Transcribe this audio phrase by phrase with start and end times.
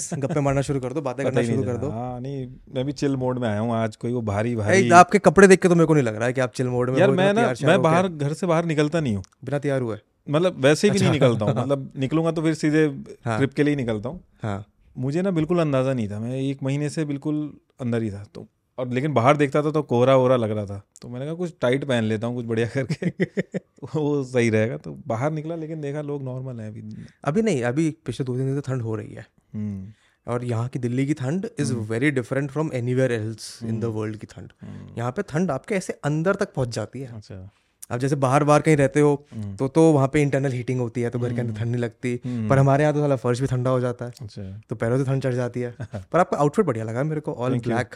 [0.00, 2.92] बस गप्पे मारना शुरू कर दो बातें करना शुरू कर दो। हाँ नहीं मैं भी
[2.92, 5.68] चिल मोड में आया हूँ आज कोई वो भारी भाई भारी आपके कपड़े देख के
[5.68, 7.52] तो मेरे को नहीं लग रहा है कि आप चिल मोड में यार मैं ना
[7.64, 9.96] मैं बाहर घर से बाहर निकलता नहीं हूँ। बिना तैयार हुआ
[10.30, 12.84] मतलब वैसे भी नहीं निकलता हूँ मतलब निकलूँगा तो फिर सीधे
[13.24, 14.64] हाँ। ट्रिप के लिए ही निकलता हूँ। हाँ।
[14.98, 17.36] मुझे ना बिल्कुल अंदाज़ा नहीं था मैं एक महीने से बिल्कुल
[17.80, 18.46] अंदर ही था तो
[18.80, 21.54] और लेकिन बाहर देखता था तो कोहरा वोहरा लग रहा था। तो मैंने कहा कुछ
[21.60, 23.58] टाइट पहन लेता हूँ कुछ बढ़िया करके।
[23.94, 26.82] वो सही रहेगा। तो बाहर निकला लेकिन देखा लोग नॉर्मल हैं अभी।
[27.24, 29.92] अभी नहीं अभी पिछले दो तीन दिन से ठंड हो रही है। हम्म,
[30.26, 34.16] और यहाँ की दिल्ली की ठंड is very different from anywhere else in the world
[34.16, 37.50] की ठंड। हम्म, यहाँ पे ठंड आपके ऐसे अंदर तक पहुँच जाती है। अच्छा।
[37.90, 41.00] अब जैसे बाहर बाहर कहीं रहते हो हम्म। तो तो वहाँ पे इंटरनल हीटिंग होती
[41.00, 43.46] है तो घर के अंदर ठंड नहीं लगती। पर हमारे यहाँ तो साला फर्श भी
[43.46, 45.74] ठंडा हो जाता है। अच्छा। तो पैरों से ठंड चढ़ जाती है।
[46.12, 47.94] पर आपका आउटफिट बढ़िया लगा मेरे को ऑल ब्लैक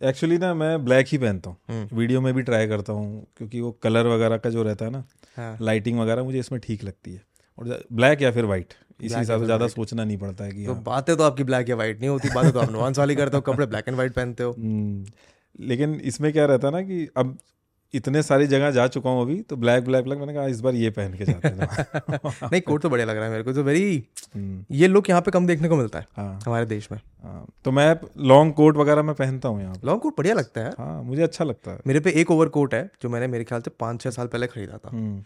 [0.00, 3.60] एक्चुअली ना मैं ब्लैक ही पहनता हूँ। हम्म। वीडियो में भी ट्राई करता हूँ क्योंकि
[3.60, 5.04] वो कलर वगैरह का जो रहता है ना
[5.36, 7.22] हाँ। लाइटिंग वगैरह मुझे इसमें ठीक लगती है।
[7.58, 10.72] और ब्लैक या फिर वाइट इसी हिसाब से ज़्यादा सोचना नहीं पड़ता है कि तो
[10.72, 13.36] हाँ। बातें तो आपकी ब्लैक या वाइट नहीं होती बातें तो आप नुआंस वाली करते
[13.36, 15.04] हो कपड़े ब्लैक एंड वाइट पहनते हो। हम्म,
[15.60, 17.38] लेकिन इसमें क्या रहता है ना कि अब
[17.94, 20.74] इतने सारी जगह जा चुका हूँ अभी तो ब्लैक ब्लैक ब्लैक मैंने कहा इस बार
[20.74, 21.68] ये पहन के जाते हैं
[22.52, 25.20] नहीं कोट तो बढ़िया लग रहा है मेरे को तो वेरी हम्म, ये लुक यहाँ
[25.22, 27.94] पे कम देखने को मिलता है हाँ। हमारे देश में। हाँ तो मैं
[28.24, 31.44] लॉन्ग कोट वगैरह मैं पहनता हूँ यहाँ लॉन्ग कोट बढ़िया लगता है हाँ मुझे अच्छा
[31.44, 34.10] लगता है। मेरे पे एक ओवर कोट है जो मैंने मेरे ख्याल से पाँच छः
[34.10, 35.22] साल पहले खरीदा था। हम्म,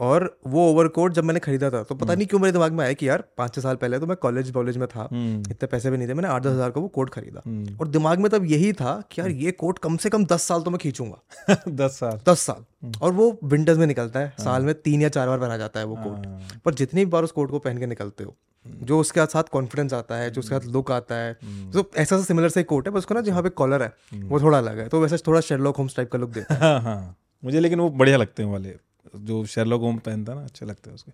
[0.00, 2.84] और वो ओवर कोट जब मैंने खरीदा था तो पता नहीं क्यों मेरे दिमाग में
[2.84, 5.66] आया कि यार पाँच छः साल पहले तो मैं कॉलेज कॉलेज में था हम्म, इतने
[5.66, 8.18] पैसे भी नहीं थे मैंने आठ दस हज़ार का वो कोट खरीदा। हम्म। और दिमाग
[8.18, 10.78] में तब यही था कि यार ये कोट कम से कम दस साल तो मैं
[10.78, 15.08] खींचूँगा। दस साल। दस साल। और वो विंटर्स में निकलता है साल में तीन या
[15.08, 17.58] चार बार पहना जाता है वो कोट हाँ, पर जितनी भी बार उस कोट को
[17.58, 18.34] पहन के निकलते हो
[18.66, 21.32] जो उसके साथ कॉन्फिडेंस आता है जो उसके साथ लुक आता है
[21.72, 24.40] तो ऐसा सा सिमिलर सा कोट है बस उसको ना जहाँ पे कॉलर है वो
[24.40, 27.16] थोड़ा अलग है तो वैसे थोड़ा शेरलॉक होम्स टाइप का लुक देता है। हाँ हाँ।
[27.44, 28.74] मुझे लेकिन वो बढ़िया लगते हैं वाले।
[29.14, 31.12] जो शेरलॉक होम पहनता ना अच्छा लगता हैं उसके।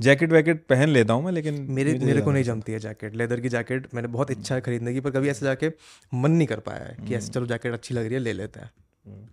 [0.00, 3.40] जैकेट वैकेट पहन लेता हूँ मैं लेकिन मेरे मेरे को नहीं जमती है जैकेट लेदर
[3.40, 5.72] की जैकेट मैंने बहुत इच्छा है खरीदने की पर कभी ऐसे जाके
[6.14, 8.60] मन नहीं कर पाया है कि ऐसे चलो जैकेट अच्छी लग रही है ले लेते
[8.60, 8.70] हैं।
[9.06, 9.26] हम्म।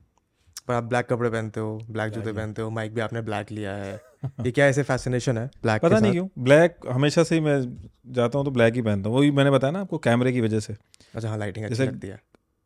[0.67, 3.71] पर आप ब्लैक कपड़े पहनते हो ब्लैक जूते पहनते हो माइक भी आपने ब्लैक लिया
[3.71, 4.01] है।
[4.45, 7.77] ये क्या ऐसे फैसिनेशन है ब्लैक पता नहीं क्यों ब्लैक हमेशा से ही मैं
[8.07, 10.59] जाता हूँ तो ब्लैक ही पहनता हूँ। वही मैंने बताया ना आपको कैमरे की वजह
[10.59, 10.75] से।
[11.15, 12.21] अच्छा हाँ लाइटिंग अच्छी लगती है।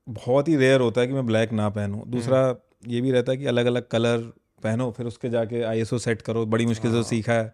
[0.10, 2.56] बहुत ही रेयर होता है कि मैं ब्लैक ना पहनूं। दूसरा
[2.88, 4.34] ये भी रहता है कि अलग अलग कलर
[4.64, 7.54] पहनो फिर उसके जाके आईएसओ सेट करो बड़ी मुश्किल से सीखा है।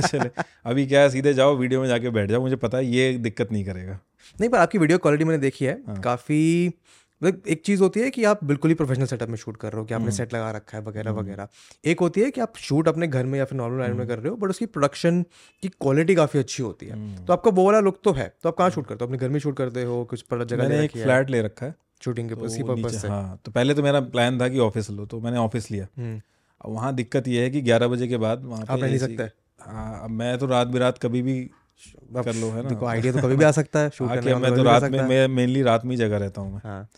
[0.00, 0.30] चले।
[0.66, 3.52] अभी क्या है सीधे जाओ वीडियो में जाके बैठ जाओ मुझे पता है ये दिक्कत
[3.52, 3.98] नहीं करेगा।
[4.40, 6.72] नहीं पर आपकी वीडियो क्वालिटी मैंने देखी है। हाँ। काफ़ी
[7.22, 9.80] मतलब एक चीज़ होती है कि आप बिल्कुल ही प्रोफेशनल सेटअप में शूट कर रहे
[9.80, 11.48] हो कि आपने हम्म। सेट लगा रखा है वगैरह वगैरह।
[11.84, 14.18] एक होती है कि आप शूट अपने घर में या फिर नॉर्मल हम्म। में कर
[14.18, 15.22] रहे हो बट उसकी प्रोडक्शन
[15.62, 18.56] की क्वालिटी काफ़ी अच्छी होती है। तो आपका वो वाला लुक तो है। तो आप
[18.56, 19.06] कहाँ शूट करते हो?
[19.06, 22.34] अपने घर में शूट करते हो कुछ जगह एक फ्लैट ले रखा है। शूटिंग के
[22.34, 25.06] तो उसी वो पर्पज से। हाँ तो पहले तो मेरा प्लान था कि ऑफ़िस लो
[25.06, 26.20] तो मैंने ऑफ़िस लिया। हम्म,
[26.60, 29.30] अब वहाँ दिक्कत ये है कि ग्यारह बजे के बाद वहाँ आप पे नहीं सकते।
[29.60, 31.40] हाँ मैं तो रात बिरात कभी भी
[32.16, 32.68] कर लो है ना?
[32.68, 35.26] देखो आइडिया तो कभी भी आ सकता है शूट करने मैं तो रात में मैं
[35.28, 36.88] मेनली रात में ही जगह रहता हूँ मैं। हाँ।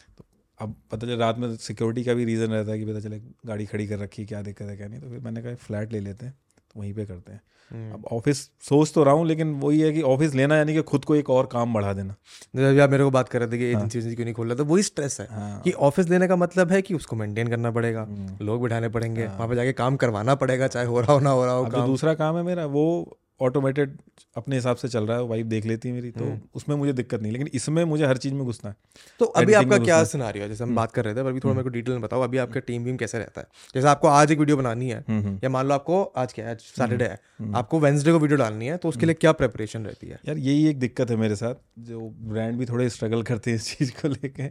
[0.59, 3.67] अब पता चले रात में सिक्योरिटी का भी रीज़न रहता है कि पता चले गाड़ी
[3.67, 6.27] खड़ी कर रखी क्या दिक्कत है क्या नहीं तो फिर मैंने कहा फ्लैट ले लेते
[6.27, 7.41] हैं तो वहीं पे करते हैं।
[7.73, 11.05] अब ऑफ़िस सोच तो रहा हूँ लेकिन वही है कि ऑफ़िस लेना यानी कि खुद
[11.05, 12.15] को एक और काम बढ़ा देना।
[12.57, 14.47] जैसे अभी आप मेरे को बात कर रहे थे कि एजेंसी हाँ। क्यों नहीं खोल
[14.47, 17.49] रहा तो वही स्ट्रेस है हाँ। कि ऑफ़िस लेने का मतलब है कि उसको मेंटेन
[17.49, 21.13] करना पड़ेगा हम्म। लोग बिठाने पड़ेंगे वहाँ पे जाके काम करवाना पड़ेगा चाहे हो रहा
[21.13, 23.97] हो ना हो रहा हो दूसरा काम है मेरा वो ऑटोमेटेड
[24.37, 26.93] अपने हिसाब से चल रहा है वाइफ देख लेती है मेरी तो हम्म। उसमें मुझे
[26.93, 28.77] दिक्कत नहीं लेकिन इसमें मुझे हर चीज़ में घुसना है।
[29.21, 31.55] तो अभी आपका क्या। सिनारियो है। जैसे हम बात कर रहे थे पर अभी थोड़ा
[31.55, 33.47] मेरे को डिटेल में बताओ अभी आपका टीम वीम कैसे रहता है?
[33.75, 36.45] जैसे आपको आज एक वीडियो बनानी है हम्म, हम्म। या मान लो आपको आज क्या
[36.45, 37.21] है आज सैटरडे है
[37.55, 40.21] आपको वेंसडे को वीडियो डालनी है तो उसके लिए क्या प्रेपरेशन रहती है?
[40.29, 41.55] यार यही एक दिक्कत है मेरे साथ
[41.89, 44.51] जो ब्रांड भी थोड़े स्ट्रगल करते हैं इस चीज़ को लेके।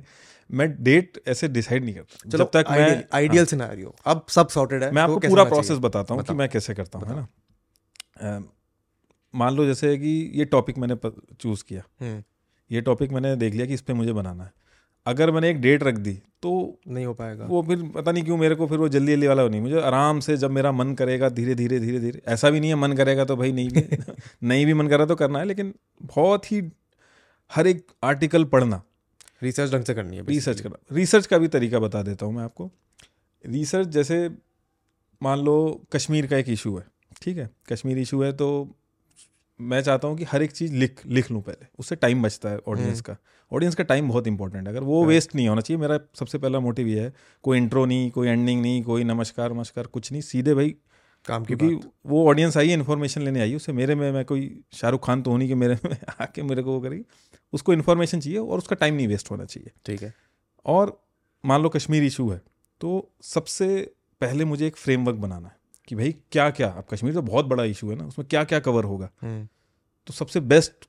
[0.49, 4.83] मैं डेट ऐसे डिसाइड नहीं करता। चलो जब तक मैं आइडियल सिनारियो अब सब सॉर्टेड
[4.83, 8.43] है मैं तो आपको पूरा प्रोसेस बताता हूँ कि मैं कैसे करता हूँ है ना?
[9.35, 10.95] मान लो जैसे कि ये टॉपिक मैंने
[11.39, 12.23] चूज़ किया। हम्म,
[12.71, 14.51] ये टॉपिक मैंने देख लिया कि इस पर मुझे बनाना है।
[15.05, 18.37] अगर मैंने एक डेट रख दी तो नहीं हो पाएगा। वो फिर पता नहीं क्यों
[18.37, 21.29] मेरे को फिर वो जल्दी जल्दी वाला नहीं। मुझे आराम से जब मेरा मन करेगा
[21.29, 23.81] धीरे धीरे धीरे धीरे ऐसा भी नहीं है मन करेगा तो भाई नहीं भी
[24.43, 26.71] नहीं भी मन कर रहा तो करना है लेकिन बहुत ही
[27.55, 28.81] हर एक आर्टिकल पढ़ना।
[29.43, 32.43] रिसर्च ढंग से करनी है रिसर्च करना। रिसर्च का भी तरीका बता देता हूँ मैं
[32.43, 32.71] आपको।
[33.45, 34.29] रिसर्च जैसे
[35.23, 36.85] मान लो कश्मीर का एक इशू है
[37.21, 37.49] ठीक है?
[37.71, 38.76] कश्मीर इशू है तो
[39.59, 42.57] मैं चाहता हूँ कि हर एक चीज़ लिख लिख लूँ पहले। उससे टाइम बचता है
[42.67, 43.15] ऑडियंस का।
[43.51, 46.59] ऑडियंस का टाइम बहुत इंपॉर्टेंट है। अगर वो वेस्ट नहीं होना चाहिए मेरा सबसे पहला
[46.59, 47.13] मोटिव ये है
[47.43, 50.75] कोई इंट्रो नहीं कोई एंडिंग नहीं कोई नमस्कार नमस्कार कुछ नहीं सीधे भाई
[51.25, 54.11] काम की क्योंकि बात। वो ऑडियंस आई है इन्फॉर्मेशन लेने आई है उससे मेरे में
[54.11, 57.03] मैं कोई शाहरुख खान तो होनी कि मेरे में आके मेरे को वो करेगी
[57.53, 60.13] उसको इन्फॉर्मेशन चाहिए और उसका टाइम नहीं वेस्ट होना चाहिए। ठीक है।
[60.65, 60.99] और
[61.43, 62.41] मान लो कश्मीर इशू है
[62.81, 63.67] तो सबसे
[64.21, 65.56] पहले मुझे एक फ्रेमवर्क बनाना है।
[65.87, 68.59] कि भाई क्या क्या अब कश्मीर तो बहुत बड़ा इशू है ना उसमें क्या क्या
[68.59, 69.09] कवर होगा?
[69.21, 69.47] हम्म,
[70.07, 70.87] तो सबसे बेस्ट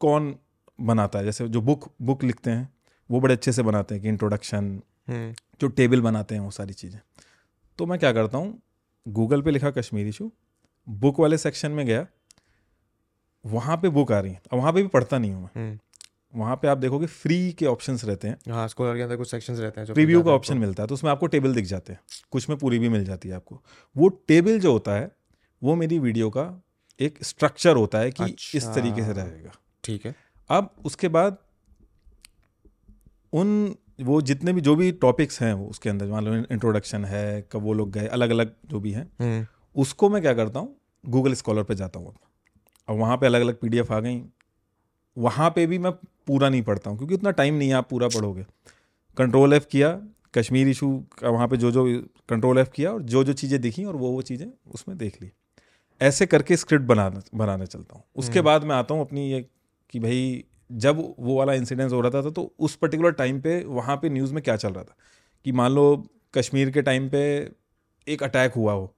[0.00, 0.34] कौन
[0.80, 1.24] बनाता है?
[1.24, 2.68] जैसे जो बुक बुक लिखते हैं
[3.10, 6.72] वो बड़े अच्छे से बनाते हैं कि इंट्रोडक्शन हम्म। जो टेबल बनाते हैं वो सारी
[6.72, 7.00] चीज़ें।
[7.78, 8.58] तो मैं क्या करता हूँ
[9.06, 10.30] गूगल पे लिखा कश्मीरी इशू
[10.86, 12.06] बुक वाले सेक्शन में गया
[13.44, 15.78] वहाँ पे बुक आ रही है अब वहाँ पे भी पढ़ता नहीं हूँ मैं। हम्म।
[16.34, 19.58] वहाँ पे आप देखोगे फ्री के ऑप्शंस रहते हैं। हाँ स्कॉलर के अंदर कुछ सेक्शंस
[19.58, 22.48] रहते हैं प्रीव्यू का ऑप्शन मिलता है तो उसमें आपको टेबल दिख जाते हैं। कुछ
[22.48, 23.60] में पूरी भी मिल जाती है आपको।
[23.96, 25.10] वो टेबल जो होता है
[25.62, 26.44] वो मेरी वीडियो का
[27.00, 29.52] एक स्ट्रक्चर होता है कि अच्छा। इस तरीके से। रहेगा।
[29.84, 30.14] ठीक है।
[30.50, 31.36] अब उसके बाद
[33.32, 37.48] उन वो जितने भी जो भी टॉपिक्स हैं वो उसके अंदर मान लो इंट्रोडक्शन है
[37.52, 39.46] कब वो लोग गए अलग अलग जो भी हैं हम्म।
[39.76, 42.18] उसको मैं क्या करता हूँ गूगल स्कॉलर पे जाता हूँ। अब
[42.88, 44.22] अब वहाँ पे अलग अलग पीडीएफ आ गई।
[45.16, 45.90] वहाँ पे भी मैं
[46.28, 48.44] पूरा नहीं पढ़ता हूँ क्योंकि उतना टाइम नहीं है आप पूरा पढ़ोगे।
[49.16, 49.90] कंट्रोल एफ़ किया
[50.34, 50.88] कश्मीर इशू
[51.18, 51.84] का वहाँ पे जो जो
[52.28, 55.30] कंट्रोल एफ़ किया और जो जो चीज़ें दिखी और वो वो चीज़ें उसमें देख ली।
[56.00, 59.40] ऐसे करके स्क्रिप्ट बनाना बनाने चलता हूँ। उसके बाद मैं आता हूँ अपनी ये
[59.92, 60.44] कि भाई
[60.76, 64.34] जब वो वाला इंसिडेंस हो रहा था तो उस पर्टिकुलर टाइम पे वहाँ पे न्यूज़
[64.34, 64.96] में क्या चल रहा था?
[65.46, 65.84] कि मान लो
[66.34, 67.20] कश्मीर के टाइम पे
[68.06, 68.94] एक अटैक हुआ हो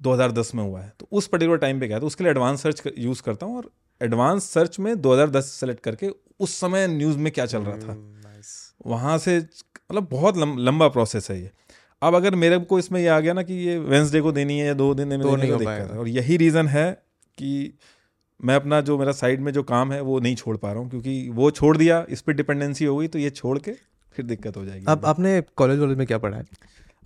[0.00, 2.00] 2010 में हुआ है तो उस पर्टिकुलर टाइम पे क्या है?
[2.00, 3.70] तो उसके लिए एडवांस सर्च यूज़ करता हूँ और
[4.00, 6.10] एडवांस सर्च में 2010 सेलेक्ट करके
[6.40, 8.54] उस समय न्यूज़ में क्या चल रहा था। नाइस
[8.86, 11.50] वहाँ से मतलब बहुत लम, लंबा प्रोसेस है ये।
[12.02, 14.66] अब अगर मेरे को इसमें ये आ गया ना कि ये वेंसडे को देनी है
[14.66, 16.90] या दो दिन में तो देनी नहीं है हो। तो पाएगा। और यही रीज़न है
[17.38, 17.72] कि
[18.40, 20.90] मैं अपना जो मेरा साइड में जो काम है वो नहीं छोड़ पा रहा हूँ
[20.90, 23.72] क्योंकि वो छोड़ दिया इस पर डिपेंडेंसी हो गई तो ये छोड़ के
[24.16, 26.44] फिर दिक्कत हो जाएगी। अब आपने कॉलेज वॉलेज में क्या पढ़ा है?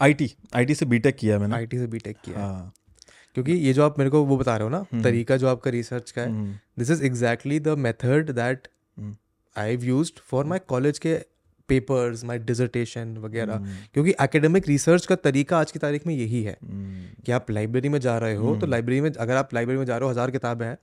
[0.00, 2.72] आई टी से बीटेक किया मैंने। आईटी से बीटेक किया हाँ।
[3.36, 5.70] क्योंकि ये जो आप मेरे को वो बता रहे हो ना हम्म। तरीका जो आपका
[5.70, 8.68] रिसर्च का है this is exactly the method that
[9.56, 11.18] I have used for my college के
[11.72, 16.42] पेपर्स माय डिजर्टेशन वगैरह। हम्म, क्योंकि एकेडमिक रिसर्च का तरीका आज की तारीख में यही
[16.42, 19.78] है हम्म, कि आप लाइब्रेरी में जा रहे हो तो लाइब्रेरी में अगर आप लाइब्रेरी
[19.78, 20.76] में जा रहे हो हज़ार किताबें हैं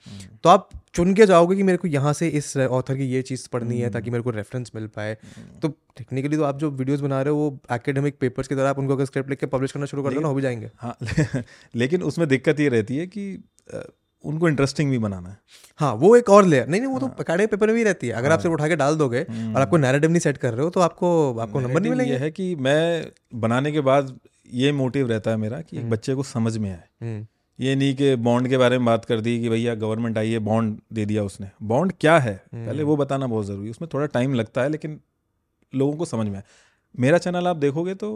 [0.43, 3.47] तो आप चुन के जाओगे कि मेरे को यहाँ से इस ऑथर की ये चीज़
[3.53, 5.17] पढ़नी है ताकि मेरे को रेफरेंस मिल पाए।
[5.61, 8.79] तो टेक्निकली तो आप जो वीडियोस बना रहे हो वो एकेडमिक पेपर्स की तरह आप
[8.79, 10.95] उनको अगर स्क्रिप्ट लिख के पब्लिश करना शुरू कर दो ना हो भी जाएँगे। हाँ
[11.75, 13.31] लेकिन उसमें दिक्कत ये रहती है कि
[14.23, 15.37] उनको इंटरेस्टिंग भी बनाना है।
[15.79, 17.09] हाँ वो एक और लेयर नहीं नहीं वो हाँ.
[17.09, 18.33] तो अकेडमिक पेपर में भी रहती है। अगर हाँ.
[18.33, 20.79] आप सिर्फ़ उठा के डाल दोगे और आपको नैरेटिव नहीं सेट कर रहे हो तो
[20.79, 24.17] आपको आपको नंबर नहीं मिलेंगे। ये है कि मैं बनाने के बाद
[24.53, 27.25] ये मोटिव रहता है मेरा कि एक बच्चे को समझ में आए। हम्म,
[27.59, 30.39] ये नहीं कि बॉन्ड के बारे में बात कर दी कि भैया गवर्नमेंट आई है
[30.39, 32.35] बॉन्ड दे दिया उसने। बॉन्ड क्या है?
[32.55, 34.99] पहले वो बताना बहुत ज़रूरी है। उसमें थोड़ा टाइम लगता है लेकिन
[35.73, 36.43] लोगों को समझ में आए।
[36.95, 38.09] मेरा चैनल आप देखोगे तो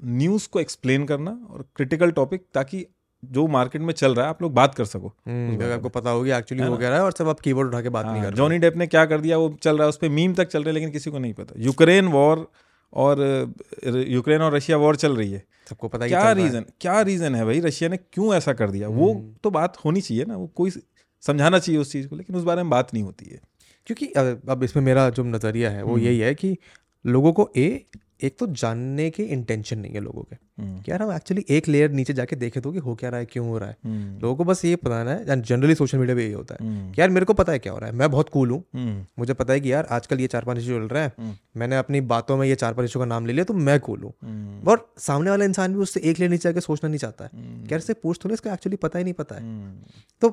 [0.00, 2.84] न्यूज़ को एक्सप्लेन करना और क्रिटिकल टॉपिक ताकि
[3.24, 6.10] जो मार्केट में चल रहा है आप लोग बात कर सको। हम्म, अगर आपको पता
[6.10, 8.58] होगी एक्चुअली हो गया है और सब आप कीबोर्ड उठा के बात नहीं कर जॉनी
[8.58, 9.36] डेप ने क्या कर दिया?
[9.36, 11.32] वो चल रहा है उस पर मीम तक चल रहे हैं लेकिन किसी को नहीं
[11.34, 12.46] पता। यूक्रेन वॉर
[12.92, 13.54] और
[13.86, 17.44] यूक्रेन और रशिया वॉर चल रही है। सबको पता क्या है। रीजन क्या रीजन है
[17.44, 17.60] भाई?
[17.60, 18.88] रशिया ने क्यों ऐसा कर दिया?
[18.88, 19.14] वो
[19.44, 20.70] तो बात होनी चाहिए ना वो कोई
[21.22, 23.40] समझाना चाहिए उस चीज़ को लेकिन उस बारे में बात नहीं होती है।
[23.86, 24.06] क्योंकि
[24.50, 26.56] अब इसमें मेरा जो नज़रिया है वो हम्म। यही है कि
[27.06, 27.84] लोगों को ए
[28.22, 31.68] एक तो जानने की इंटेंशन नहीं है लोगों के। हम्म, कि यार हम एक्चुअली एक
[31.68, 34.18] लेयर नीचे जाके देखे तो कि हो क्या रहा है क्यों हो रहा है। हम्म,
[34.20, 36.92] लोगों को बस ये बताना है एंड जनरली सोशल मीडिया पे यही होता है हम्म,
[36.92, 39.34] कि यार मेरे को पता है क्या हो रहा है मैं बहुत कूल हूँ। मुझे
[39.34, 42.36] पता है कि यार आजकल ये चार पाँच इशू चल रहा है। मैंने अपनी बातों
[42.36, 45.30] में ये चार पाँच इशू का नाम ले लिया तो मैं कूल हूँ। और सामने
[45.30, 48.18] वाला इंसान भी उससे एक लेयर नीचे जाके सोचना नहीं चाहता है। क्या इससे पूछ
[48.22, 49.72] तो नहीं इसका एक्चुअली पता ही नहीं पता है।
[50.22, 50.28] तो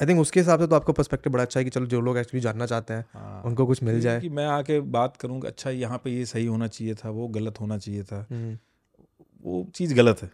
[0.00, 2.18] आई थिंक उसके हिसाब से तो आपका पर्सपेक्टिव बड़ा अच्छा है कि चलो जो लोग
[2.18, 5.70] एक्चुअली जानना चाहते हैं हाँ। उनको कुछ मिल जाए। कि मैं आके बात करूँगा अच्छा
[5.70, 8.58] यहाँ पे ये सही होना चाहिए था वो गलत होना चाहिए था। हम्म,
[9.44, 10.30] वो चीज़ गलत है।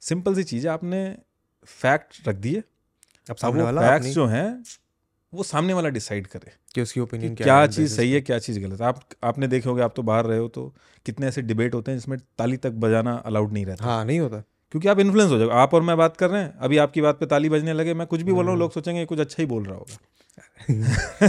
[0.00, 1.16] सिंपल सी चीज़ है आपने
[1.66, 4.64] फैक्ट रख दिए। अब अब सामने वाला फैक्ट्स जो हैं
[5.34, 8.60] वो सामने वाला डिसाइड करे कि उसकी ओपिनियन क्या क्या चीज़ सही है क्या चीज़
[8.60, 10.74] गलत है। आप आपने देखे होगे आप तो बाहर रहे हो तो
[11.06, 14.42] कितने ऐसे डिबेट होते हैं जिसमें ताली तक बजाना अलाउड नहीं रहता। हाँ नहीं होता।
[14.74, 17.18] क्योंकि आप इन्फ्लुएंस हो जाओगे आप और मैं बात कर रहे हैं अभी आपकी बात
[17.18, 19.36] पे ताली बजने लगे मैं कुछ भी बोल हम्म। रहा हूँ लोग सोचेंगे कुछ अच्छा
[19.38, 19.98] ही बोल रहा होगा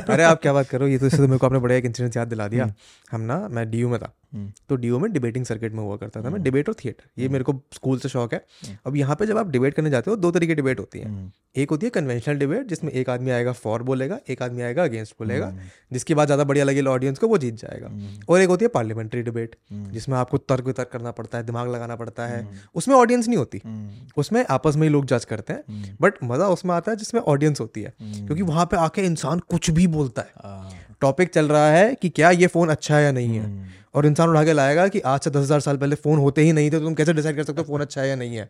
[0.10, 2.18] अरे आप क्या बात करो ये तो इससे तो मेरे को आपने बड़ा एक इंसिडेंट
[2.18, 2.74] याद दिला दिया।
[3.12, 6.22] हम ना मैं डीयू में था। हम्म, तो डी में डिबेटिंग सर्किट में हुआ करता
[6.24, 8.46] था। मैं डिबेट और थिएटर ये मेरे को स्कूल से शौक है।
[8.86, 11.32] अब यहाँ पे जब आप डिबेट करने जाते हो दो तरीके डिबेट होती है। हम्म,
[11.56, 15.16] एक होती है कन्वेंशनल डिबेट जिसमें एक आदमी आएगा फॉर बोलेगा एक आदमी आएगा अगेंस्ट
[15.20, 15.60] बोलेगा। हम्म,
[15.92, 18.70] जिसकी बात ज़्यादा बढ़िया लगी ऑडियंस को वो जीत जाएगा। हम्म, और एक होती है
[18.70, 22.58] पार्लियामेंट्री डिबेट हम्म, जिसमें आपको तर्क वितर्क करना पड़ता है दिमाग लगाना पड़ता है। हम्म,
[22.76, 26.24] उसमें ऑडियंस नहीं होती। हम्म, उसमें आपस में ही लोग जज करते हैं। हम्म, बट
[26.24, 29.70] मज़ा उसमें आता है जिसमें ऑडियंस होती है। हम्म, क्योंकि वहाँ पे आके इंसान कुछ
[29.72, 30.72] भी बोलता है। हाँ,
[31.02, 34.06] टॉपिक चल रहा है कि क्या ये फ़ोन अच्छा है या नहीं है। हम्म, और
[34.06, 36.70] इंसान उठा के लाएगा कि आज से दस हज़ार साल पहले फ़ोन होते ही नहीं
[36.72, 38.50] थे तो तुम कैसे डिसाइड कर सकते हो फ़ोन अच्छा है या नहीं है?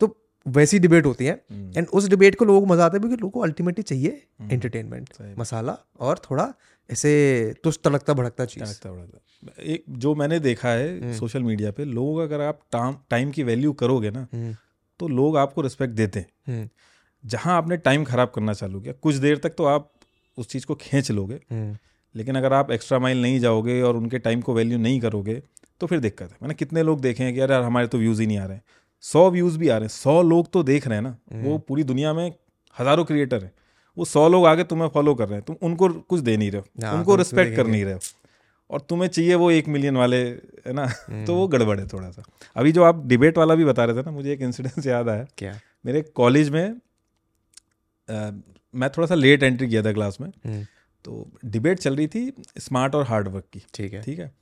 [0.00, 3.00] तो वैसी डिबेट होती है। हम्म, एंड उस डिबेट को लोगों को मज़ा आता है
[3.00, 5.08] क्योंकि लोगों को अल्टीमेटली चाहिए हम्म, एंटरटेनमेंट
[5.38, 6.52] मसाला और थोड़ा
[6.90, 7.10] ऐसे
[7.64, 8.86] तुस्त तड़कता भड़कता चीज़।
[9.60, 12.60] एक जो मैंने देखा है सोशल मीडिया पे लोगों का अगर आप
[13.10, 14.54] टाइम की वैल्यू करोगे ना हम्म,
[15.00, 16.68] तो लोग आपको रिस्पेक्ट देते हैं। हम्म,
[17.26, 19.92] जहाँ आपने टाइम खराब करना चालू किया कुछ देर तक तो आप
[20.38, 21.76] उस चीज़ को खींच लोगे। हम्म,
[22.14, 25.42] लेकिन अगर आप एक्स्ट्रा माइल नहीं जाओगे और उनके टाइम को वैल्यू नहीं करोगे
[25.80, 28.20] तो फिर दिक्कत है। मैंने कितने लोग देखे हैं कि यार यार हमारे तो व्यूज़
[28.20, 28.62] ही नहीं आ रहे हैं।
[29.00, 31.82] सौ व्यूज़ भी आ रहे हैं। सौ लोग तो देख रहे हैं ना। वो पूरी
[31.82, 32.34] दुनिया में
[32.80, 33.52] हज़ारों क्रिएटर हैं।
[33.98, 36.60] वो सौ लोग आगे तुम्हें फॉलो कर रहे हैं। तुम उनको कुछ दे नहीं रहे
[36.60, 38.00] हो। हाँ, उनको रिस्पेक्ट कर नहीं रहे हो।
[38.70, 40.24] और तुम्हें चाहिए वो एक मिलियन वाले
[40.66, 40.86] है ना?
[41.26, 42.22] तो वो गड़बड़ है थोड़ा सा।
[42.56, 45.26] अभी जो आप डिबेट वाला भी बता रहे थे ना मुझे एक इंसिडेंस याद आया।
[45.38, 45.60] क्या?
[45.86, 46.80] मेरे कॉलेज में
[48.74, 50.64] मैं थोड़ा सा लेट एंट्री किया था क्लास में। हम्म,
[51.04, 54.32] तो डिबेट चल रही थी स्मार्ट और हार्ड वर्क की। ठीक है। ठीक है?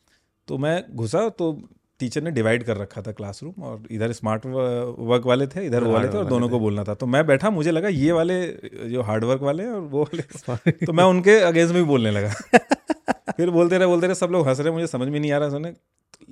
[0.48, 1.52] तो मैं घुसा तो
[1.98, 5.92] टीचर ने डिवाइड कर रखा था क्लासरूम और इधर स्मार्ट वर्क वाले थे इधर वो
[5.92, 8.46] वाले थे और दोनों को बोलना था। तो मैं बैठा मुझे लगा ये वाले
[8.88, 12.10] जो हार्ड वर्क वाले हैं और वो वाले तो मैं उनके अगेंस्ट में भी बोलने
[12.10, 12.32] लगा।
[13.36, 15.50] फिर बोलते रहे बोलते रहे सब लोग हंस रहे मुझे समझ में नहीं आ रहा
[15.50, 15.72] सुने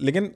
[0.03, 0.35] लेकिन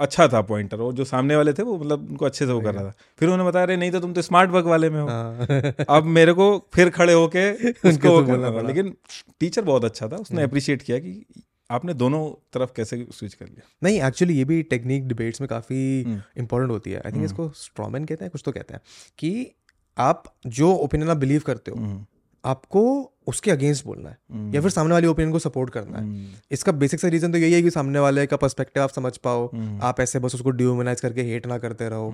[0.00, 2.74] अच्छा था पॉइंटर और जो सामने वाले थे वो मतलब उनको अच्छे से वो कर
[2.74, 5.06] रहा था। फिर उन्होंने बताया अरे नहीं तो तुम तो स्मार्ट वर्क वाले में हो।
[5.08, 5.46] हाँ,
[5.88, 8.96] अब मेरे को फिर खड़े होके उसको वो करना था पड़ा। लेकिन
[9.40, 11.24] टीचर बहुत अच्छा था उसने अप्रिशिएट किया कि
[11.70, 16.02] आपने दोनों तरफ़ कैसे स्विच कर लिया। नहीं एक्चुअली ये भी टेक्निक डिबेट्स में काफ़ी
[16.02, 18.80] हम्म। इंपॉर्टेंट होती है। आई थिंक इसको स्ट्रॉमैन कहते हैं कुछ तो कहते हैं
[19.18, 19.50] कि
[19.98, 22.04] आप जो ओपिनियन आप बिलीव करते हो हम्म,
[22.44, 26.04] आपको उसके अगेंस्ट बोलना है। हम्म, या फिर सामने वाले ओपिनियन को सपोर्ट करना है।
[26.04, 29.16] हम्म, इसका बेसिक सा रीजन तो यही है कि सामने वाले का पर्सपेक्टिव आप समझ
[29.18, 32.10] पाओ। हम्म, आप ऐसे बस उसको डिह्यूमनाइज करके हेट ना करते रहो।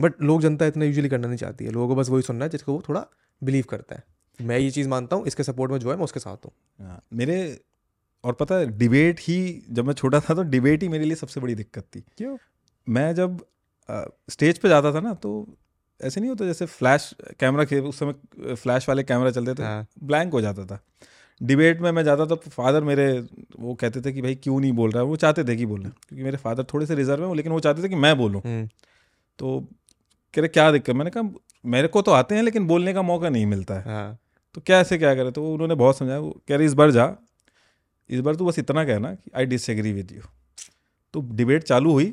[0.00, 2.50] बट लोग जनता इतना यूजुअली करना नहीं चाहती है। लोगों को बस वही सुनना है
[2.50, 3.06] जिसको वो थोड़ा
[3.42, 4.04] बिलीव करता है।
[4.38, 7.02] मैं ये चीज़ मानता हूँ इसके सपोर्ट में जो है मैं उसके साथ हूँ। हाँ,
[7.12, 7.36] मेरे
[8.24, 11.40] और पता है डिबेट ही जब मैं छोटा था तो डिबेट ही मेरे लिए सबसे
[11.40, 12.36] बड़ी दिक्कत थी। क्यों?
[12.86, 13.44] मैं जब
[14.30, 15.30] स्टेज पे जाता था ना तो
[16.00, 19.86] ऐसे नहीं होता जैसे फ्लैश कैमरा के उस समय फ्लैश वाले कैमरा चलते थे हाँ।
[20.02, 20.80] ब्लैंक हो जाता था।
[21.40, 23.06] डिबेट में मैं जाता था फादर मेरे
[23.60, 25.08] वो कहते थे कि भाई क्यों नहीं बोल रहा है?
[25.08, 27.82] वो चाहते थे कि बोले क्योंकि मेरे फादर थोड़े से रिज़र्व हैं लेकिन वो चाहते
[27.82, 28.68] थे कि मैं बोलूँ। हम्म,
[29.38, 29.60] तो
[30.34, 30.94] कह रहे क्या दिक्कत?
[30.94, 31.30] मैंने कहा
[31.64, 34.18] मेरे को तो आते हैं लेकिन बोलने का मौका नहीं मिलता है। हाँ।
[34.54, 35.30] तो क्या ऐसे क्या करे?
[35.30, 37.14] तो उन्होंने बहुत समझाया वो कह रहे इस बार जा
[38.10, 40.22] इस बार तू बस इतना कहना कि आई डिसएग्री विद यू
[41.14, 42.06] तो डिबेट चालू हुई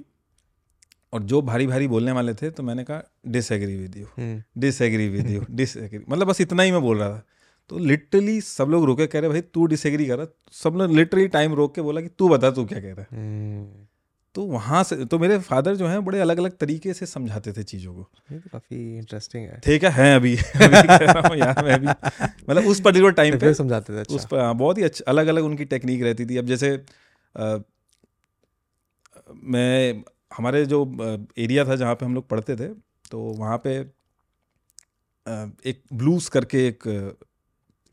[1.13, 5.29] और जो भारी भारी बोलने वाले थे तो मैंने कहा disagree with you disagree with
[5.29, 7.23] you disagree मतलब बस इतना ही मैं बोल रहा था।
[7.69, 11.27] तो लिटरली सब लोग रुके कह रहे भाई तू डिसएग्री कर रहा सब लोग लिटरली
[11.27, 13.07] टाइम रोक के बोला कि तू बता तू क्या कह रहा है?
[13.11, 13.85] हम्म,
[14.35, 17.63] तो वहाँ से तो मेरे फादर जो हैं बड़े अलग अलग तरीके से समझाते थे
[17.63, 21.63] चीज़ों को। ये तो काफ़ी इंटरेस्टिंग है। ठीक है हैं अभी। अभी कह रहा यार
[21.65, 21.87] मैं अभी।
[22.49, 25.27] मतलब उस पर्टिकुलर टाइम पे समझाते थे अच्छा। उस पर हाँ, बहुत ही अच्छा अलग
[25.27, 26.71] अलग उनकी टेक्निक रहती थी। अब जैसे
[29.45, 30.03] मैं
[30.37, 30.79] हमारे जो
[31.37, 32.67] एरिया था जहाँ पे हम लोग पढ़ते थे
[33.11, 33.77] तो वहाँ पे
[35.69, 36.83] एक ब्लूज करके एक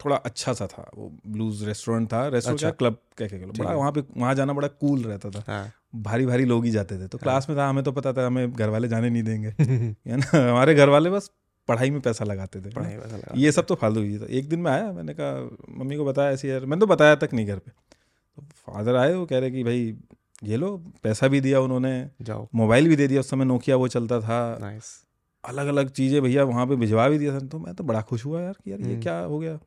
[0.01, 3.93] थोड़ा अच्छा सा था। वो ब्लूज रेस्टोरेंट था रेस्टोरेंट अच्छा। क्लब कह के बड़ा वहाँ
[3.93, 7.19] पे वहाँ जाना बड़ा कूल रहता था। हाँ। भारी भारी लोग ही जाते थे। तो
[7.19, 9.77] हाँ। क्लास में था हमें तो पता था हमें घर वाले जाने नहीं देंगे। पढ़ाई
[10.07, 10.51] है ना?
[10.51, 11.31] हमारे घर वाले बस
[11.69, 14.61] पढ़ाई में पैसा लगाते थे। ऐसा लगा। ये सब तो फालतू ही था। एक दिन
[14.61, 17.59] में आया मैंने कहा मम्मी को बताया ऐसे यार मैंने तो बताया तक नहीं घर
[17.59, 19.97] पे। तो फादर आए वो कह रहे कि भाई
[20.43, 23.89] ये लो पैसा भी दिया उन्होंने। जाओ। मोबाइल भी दे दिया उस समय नोकिया वो
[23.89, 25.05] चलता था। नाइस
[25.45, 28.25] अलग अलग चीज़ें भैया वहाँ पे भिजवा भी दिया था। तो मैं तो बड़ा खुश
[28.25, 29.59] हुआ यार कि यार ये हम्म। क्या हो गया।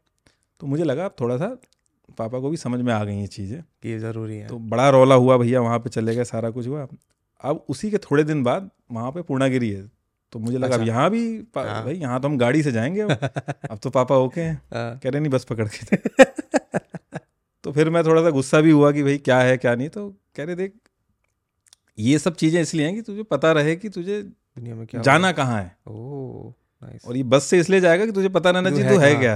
[0.59, 1.57] तो मुझे लगा अब थोड़ा सा
[2.17, 5.15] पापा को भी समझ में आ गई ये चीज़ें। ये ज़रूरी है। तो बड़ा रौला
[5.15, 6.87] हुआ भैया वहाँ पे चले गए सारा कुछ हुआ।
[7.43, 9.91] अब उसी के थोड़े दिन बाद वहाँ पे पूर्णागिरी है।
[10.31, 13.01] तो मुझे लगा अब अच्छा। यहाँ भी हाँ। भाई यहाँ तो हम गाड़ी से जाएँगे
[13.01, 13.11] अब।
[13.71, 15.95] अब तो पापा ओके हैं। हाँ, कह रहे नहीं बस पकड़ के।
[17.73, 20.43] फिर मैं थोड़ा सा गुस्सा भी हुआ कि भाई क्या है क्या नहीं तो कह
[20.43, 20.73] रहे देख
[21.99, 25.31] ये सब चीज़ें इसलिए हैं कि तुझे पता रहे कि तुझे दुनिया में क्या जाना
[25.31, 26.51] कहाँ है। ओ
[26.83, 29.35] नाइस और ये बस से इसलिए जाएगा कि तुझे पता रहना चाहिए तू है क्या?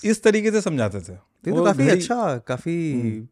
[0.04, 3.26] इस तरीके से समझाते थे। तो काफ़ी अच्छा काफ़ी हम्म।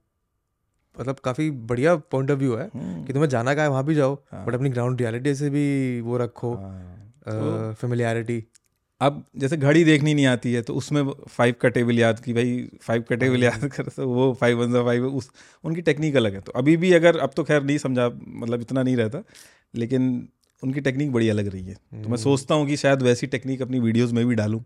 [0.96, 3.94] मतलब काफ़ी बढ़िया पॉइंट ऑफ़ व्यू है हम्म, कि तुम्हें जाना का है वहाँ भी
[3.94, 8.44] जाओ हाँ। बट अपनी ग्राउंड रियलिटी से भी वो रखो हाँ। फेमिलियरिटी
[9.00, 12.68] अब जैसे घड़ी देखनी नहीं आती है तो उसमें फाइव का टेबल याद की भाई
[12.82, 15.30] फाइव का टेबल हाँ। याद कर तो वो फाइव वन फाइव उस
[15.64, 18.82] उनकी टेक्निक अलग है। तो अभी भी अगर अब तो खैर नहीं समझा मतलब इतना
[18.82, 19.22] नहीं रहता
[19.74, 20.28] लेकिन
[20.62, 23.62] उनकी टेक्निक बड़ी अलग रही है। तो हम्म। मैं सोचता हूँ कि शायद वैसी टेक्निक
[23.62, 24.60] अपनी वीडियोज़ में भी डालूं।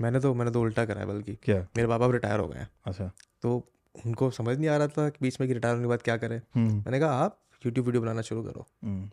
[0.00, 1.66] मैंने तो मैंने तो उल्टा करा है बल्कि। क्या?
[1.76, 3.10] मेरे पापा रिटायर हो गए हैं। अच्छा।
[3.42, 3.56] तो
[4.06, 6.16] उनको समझ नहीं आ रहा था कि बीच में कि रिटायर होने के बाद क्या
[6.16, 9.10] करें। हम्म, मैंने कहा आप यूट्यूब वीडियो बनाना शुरू करो। हम्म,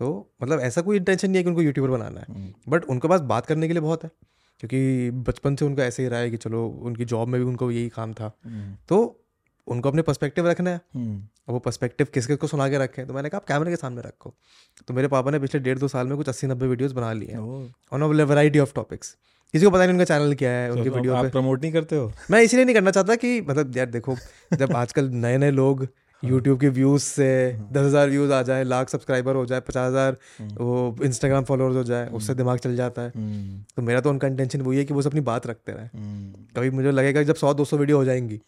[0.00, 0.08] तो
[0.42, 3.20] मतलब ऐसा कोई इंटेंशन नहीं है कि उनको यूट्यूबर बनाना है। हम्म, बट उनके पास
[3.30, 4.10] बात करने के लिए बहुत है
[4.62, 7.70] क्योंकि बचपन से उनका ऐसे ही रहा है कि चलो उनकी जॉब में भी उनको
[7.70, 9.24] यही काम था। हम्म, तो
[9.66, 11.16] उनको अपने पर्सपेक्टिव रखना है। हम्म,
[11.48, 13.76] और वो पर्सपेक्टिव किस किस को सुना के रखें तो मैंने कहा आप कैमरे के
[13.76, 14.34] सामने रखो।
[14.88, 17.28] तो मेरे पापा ने पिछले डेढ़ दो साल में कुछ अस्सी नब्बे वीडियोस बना लिए
[17.28, 17.38] हैं।
[17.92, 19.16] On a variety of topics
[19.54, 21.96] किसी को पता नहीं उनका चैनल क्या है उनकी तो वीडियो आप प्रमोट नहीं करते
[21.96, 22.12] हो?
[22.30, 24.16] मैं इसलिए नहीं करना चाहता कि मतलब यार देखो
[24.52, 25.86] जब आजकल नए नए लोग
[26.22, 27.28] यूट्यूब के व्यूज़ से
[27.72, 31.82] दस हज़ार व्यूज़ आ जाए लाख सब्सक्राइबर हो जाए पचास हज़ार वो इंस्टाग्राम फॉलोअर्स हो
[31.84, 33.10] जाए उससे दिमाग चल जाता है।
[33.76, 35.88] तो मेरा तो उनका इंटेंशन वही है कि वो सब अपनी बात रखते रहे।
[36.56, 38.40] कभी मुझे लगेगा जब सौ दो सौ वीडियो हो जाएँगी।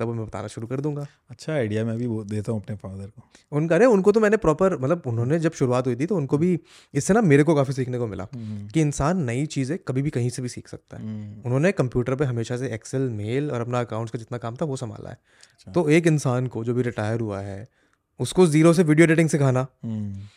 [0.00, 3.06] तब मैं बताना शुरू कर दूँगा। अच्छा आइडिया मैं भी वो देता हूँ अपने फादर
[3.06, 3.22] को।
[3.52, 6.58] उनका अरे उनको तो मैंने प्रॉपर मतलब उन्होंने जब शुरुआत हुई थी तो उनको भी
[6.94, 10.30] इससे ना मेरे को काफ़ी सीखने को मिला। कि इंसान नई चीज़ें कभी भी कहीं
[10.30, 11.02] से भी सीख सकता है।
[11.44, 14.76] उन्होंने कंप्यूटर पर हमेशा से एक्सेल मेल और अपना अकाउंट्स का जितना काम था वो
[14.76, 15.18] संभाला है।
[15.50, 17.68] अच्छा। तो एक इंसान को जो भी रिटायर हुआ है
[18.20, 20.28] उसको ज़ीरो से वीडियो एडिटिंग सिखाना हम्म।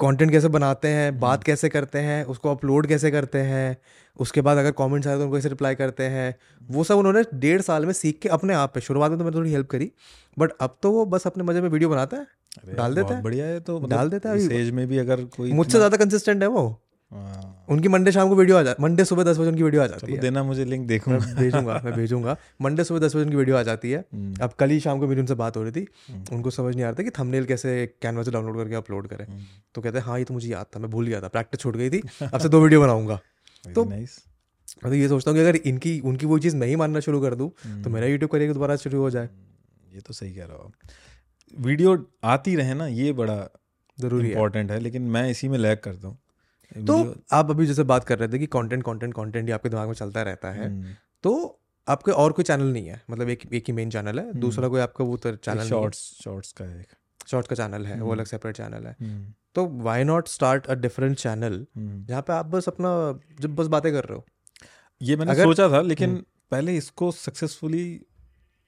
[0.00, 3.76] कंटेंट कैसे बनाते हैं बात कैसे करते हैं उसको अपलोड कैसे करते हैं
[4.16, 7.60] उसके बाद अगर कमेंट्स आए तो उनको कैसे रिप्लाई करते हैं वो सब उन्होंने डेढ़
[7.60, 9.92] साल में सीख के अपने आप पे शुरुआत में तो मैंने थोड़ी हेल्प करी
[10.38, 13.46] बट अब तो वो बस अपने मज़े में वीडियो बनाता है डाल देता है। बढ़िया
[13.46, 16.48] है तो मतलब डाल देता है एज में भी अगर कोई मुझसे ज़्यादा कंसिस्टेंट है
[16.48, 16.80] वो
[17.12, 20.12] उनकी मंडे शाम को वीडियो आ जाती मंडे सुबह दस बजे उनकी वीडियो आ जाती
[20.12, 23.62] है। देना मुझे लिंक मैं भेजूँगा मैं भेजूँगा। मंडे सुबह दस बजे उनकी वीडियो आ
[23.62, 26.36] जाती है। हम्म, अब कल ही शाम को मेरी उनसे बात हो रही थी। हम्म।
[26.36, 29.26] उनको समझ नहीं आ रहा था कि थंबनेल कैसे कैनवा से डाउनलोड करके अपलोड करें।
[29.26, 29.40] हम्म।
[29.74, 31.76] तो कहते हैं हाँ ये तो मुझे याद था मैं भूल गया था प्रैक्टिस छूट
[31.76, 33.20] गई थी अब से दो वीडियो बनाऊँगा।
[33.74, 34.06] तो- मैं
[34.82, 37.34] तो ये सोचता हूँ कि अगर इनकी उनकी वो चीज़ मैं ही मानना शुरू कर
[37.34, 37.50] दूँ
[37.82, 39.28] तो। मेरा यूट्यूब करियर दोबारा शुरू हो जाए।
[39.94, 40.72] ये तो सही कह रहा हो
[41.58, 43.50] वीडियो आती रहे ना ये बड़ा
[44.00, 46.18] ज़रूरी है। इम्पोर्टेंट है लेकिन मैं इसी में लैग करता हूँ।
[46.74, 49.86] तो आप अभी जैसे बात कर रहे थे कि कंटेंट कंटेंट कंटेंट ही आपके दिमाग
[49.86, 53.02] में चलता रहता है। हम्म, तो आपके और कोई चैनल नहीं है?
[53.10, 54.32] मतलब एक एक ही मेन चैनल है?
[54.32, 56.86] दूसरा कोई आपका वो चैनल शॉर्ट्स शॉर्ट्स का एक।
[57.26, 60.66] शॉर्ट्स का चैनल है वो हम्म। अलग सेपरेट चैनल है। हम्म, तो why not start
[60.66, 62.04] a different channel hmm.
[62.06, 64.24] जहाँ पे आप बस अपना जब बस बातें कर रहे हो।
[65.02, 68.02] ये मैंने सोचा था लेकिन हम्म। पहले इसको सक्सेसफुली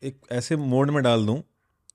[0.02, 1.42] एक ऐसे मोड में डाल दूँ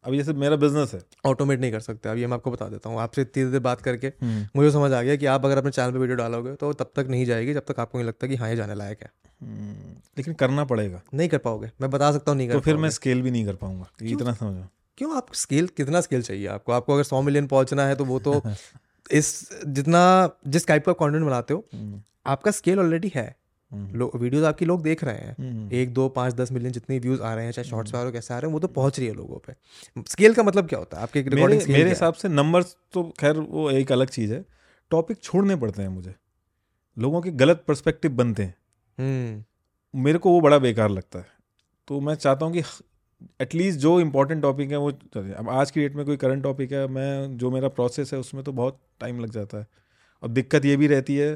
[0.06, 2.90] अभी जैसे मेरा बिज़नेस है। ऑटोमेट नहीं कर सकते। अब ये मैं आपको बता देता
[2.90, 4.12] हूँ। आपसे इतनी देर बात करके
[4.56, 7.08] मुझे समझ आ गया कि आप अगर अपने चैनल पे वीडियो डालोगे तो तब तक
[7.10, 10.34] नहीं जाएगी जब तक आपको नहीं लगता कि हाँ ये जाने लायक है। हम्म, लेकिन
[10.34, 13.22] करना पड़ेगा। नहीं कर पाओगे। मैं बता सकता हूँ नहीं कर तो फिर मैं स्केल
[13.22, 14.68] भी नहीं कर पाऊँगा। इतना समझो।
[14.98, 15.16] क्यों?
[15.18, 16.72] आप स्केल कितना स्केल चाहिए आपको?
[16.72, 18.42] आपको अगर सौ मिलियन पहुँचना है तो वो तो
[19.12, 23.43] इस जितना जिस टाइप का कंटेंट बनाते हो हम्म, आपका स्केल ऑलरेडी है। हम्म,
[23.74, 27.22] लोग वीडियोज़ आपकी लोग देख रहे हैं। हम्म, एक दो पाँच दस मिलियन जितने व्यूज़
[27.22, 28.68] आ रहे हैं चाहे शॉर्ट्स पे आ रहे हो कैसे आ रहे हैं वो तो
[28.70, 29.54] पहुँच रही है लोगों पे।
[30.08, 31.04] स्केल का मतलब क्या होता है?
[31.04, 34.44] आपके रिकॉर्डिंग मेरे हिसाब से नंबर्स तो खैर वो एक अलग चीज़ है।
[34.92, 36.14] टॉपिक छोड़ने पड़ते हैं मुझे।
[36.98, 38.56] लोगों के गलत परस्पेक्टिव बनते हैं।
[38.98, 41.26] हम्म। मेरे को वो बड़ा बेकार लगता है।
[41.88, 42.64] तो मैं चाहता हूँ कि
[43.42, 46.88] एटलीस्ट जो इम्पोर्टेंट टॉपिक है वो अब आज की डेट में कोई करंट टॉपिक है
[46.88, 49.68] मैं जो मेरा प्रोसेस है उसमें तो बहुत टाइम लग जाता है।
[50.24, 51.34] अब दिक्कत ये भी रहती है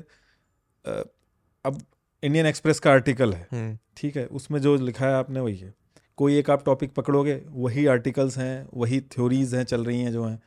[1.66, 1.82] अब
[2.24, 5.74] इंडियन एक्सप्रेस का आर्टिकल है। हम्म। ठीक है उसमें जो लिखा है आपने वही है।
[6.18, 10.24] कोई एक आप टॉपिक पकड़ोगे वही आर्टिकल्स हैं वही थ्योरीज हैं चल रही हैं जो
[10.26, 10.40] हैं।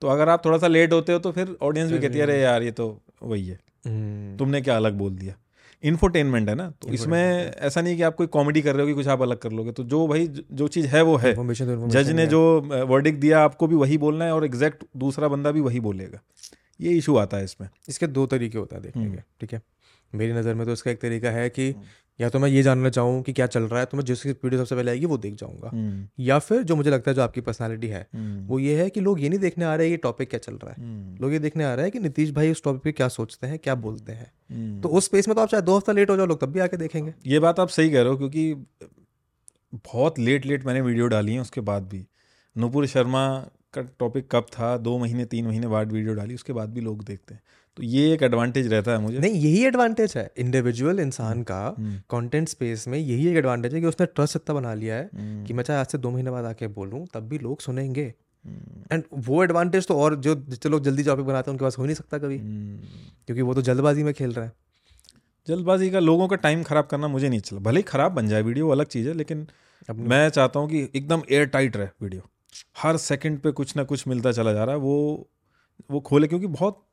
[0.00, 2.40] तो अगर आप थोड़ा सा लेट होते हो तो फिर ऑडियंस भी कहती है अरे
[2.40, 5.34] यार ये तो वही है। हम्म, तुमने क्या अलग बोल दिया?
[5.82, 6.70] इन्फोटेनमेंट है ना?
[6.70, 9.36] तो इसमें ऐसा नहीं कि आप कोई कॉमेडी कर रहे हो कि कुछ आप अलग
[9.36, 12.60] कर लोगे। तो जो भाई जो चीज़ है वो है। Information तो जज ने जो
[12.88, 16.20] वर्डिक दिया आपको भी वही बोलना है और एग्जैक्ट दूसरा बंदा भी वही बोलेगा।
[16.80, 19.62] ये इशू आता है इसमें। इसके दो तरीके होता है देखने हम्म। के ठीक है?
[20.12, 21.74] मेरी नज़र में तो इसका एक तरीका है कि
[22.18, 24.58] या तो मैं ये जानना चाहूँ कि क्या चल रहा है तो मैं जिसकी वीडियो
[24.58, 27.40] सबसे पहले आएगी वो देख जाऊँगा। हम्म, या फिर जो मुझे लगता है जो आपकी
[27.40, 29.96] पर्सनालिटी है हम्म, वो ये है कि लोग ये नहीं देखने आ रहे हैं ये
[29.98, 32.50] टॉपिक क्या चल रहा है। हम्म, लोग ये देखने आ रहे हैं कि नीतीश भाई
[32.50, 35.42] उस टॉपिक पे क्या सोचते हैं क्या बोलते हैं। हम्म। तो उस स्पेस में तो
[35.42, 37.68] आप चाहे दो हफ़्ता लेट हो जाओ लोग तब भी आके देखेंगे। ये बात आप
[37.68, 38.54] सही कह रहे हो क्योंकि
[39.84, 42.04] बहुत लेट लेट मैंने वीडियो डाली है उसके बाद भी।
[42.56, 43.26] नुपुर शर्मा
[43.74, 47.04] का टॉपिक कब था दो महीने तीन महीने बाद वीडियो डाली उसके बाद भी लोग
[47.04, 47.42] देखते हैं।
[47.76, 51.96] तो ये एक एडवांटेज रहता है मुझे। नहीं यही एडवांटेज है। इंडिविजुअल इंसान का हम्म,
[52.10, 55.44] कंटेंट स्पेस में यही एक एडवांटेज है कि उसने ट्रस्ट इतना बना लिया है हम्म,
[55.44, 58.12] कि मैं चाहे आज से दो महीने बाद आके बोलूँ तब भी लोग सुनेंगे।
[58.44, 61.78] हम्म, एंड वो एडवांटेज तो और जो जितने लोग जल्दी टॉपिक बनाते हैं उनके पास
[61.78, 62.78] हो ही नहीं सकता कभी। हम्म।
[63.26, 64.52] क्योंकि वो तो जल्दबाजी में खेल रहे हैं।
[65.48, 68.42] जल्दबाजी का लोगों का टाइम खराब करना मुझे नहीं चला भले ही खराब बन जाए
[68.42, 69.46] वीडियो अलग चीज़ है लेकिन
[69.90, 72.22] मैं चाहता हूँ कि एकदम एयर टाइट रहे वीडियो
[72.78, 75.28] हर सेकंड पे कुछ ना कुछ मिलता चला जा रहा है वो
[75.90, 76.84] वो खोले क्योंकि बहुत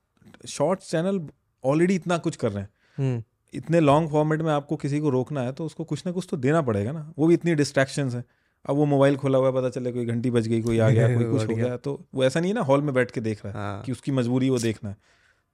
[0.47, 1.21] शॉर्ट चैनल
[1.63, 5.41] ऑलरेडी इतना कुछ कर रहे हैं। हम्म, इतने लॉन्ग फॉर्मेट में आपको किसी को रोकना
[5.41, 8.23] है तो उसको कुछ ना कुछ तो देना पड़ेगा ना। वो भी इतनी डिस्ट्रैक्शंस हैं।
[8.65, 11.07] अब वो मोबाइल खोला हुआ है पता चले कोई घंटी बज गई कोई आ गया
[11.15, 13.21] कोई कुछ हो गया। गया तो वो ऐसा नहीं है ना हॉल में बैठ के
[13.21, 14.97] देख रहा है हाँ। कि उसकी मजबूरी वो देखना है।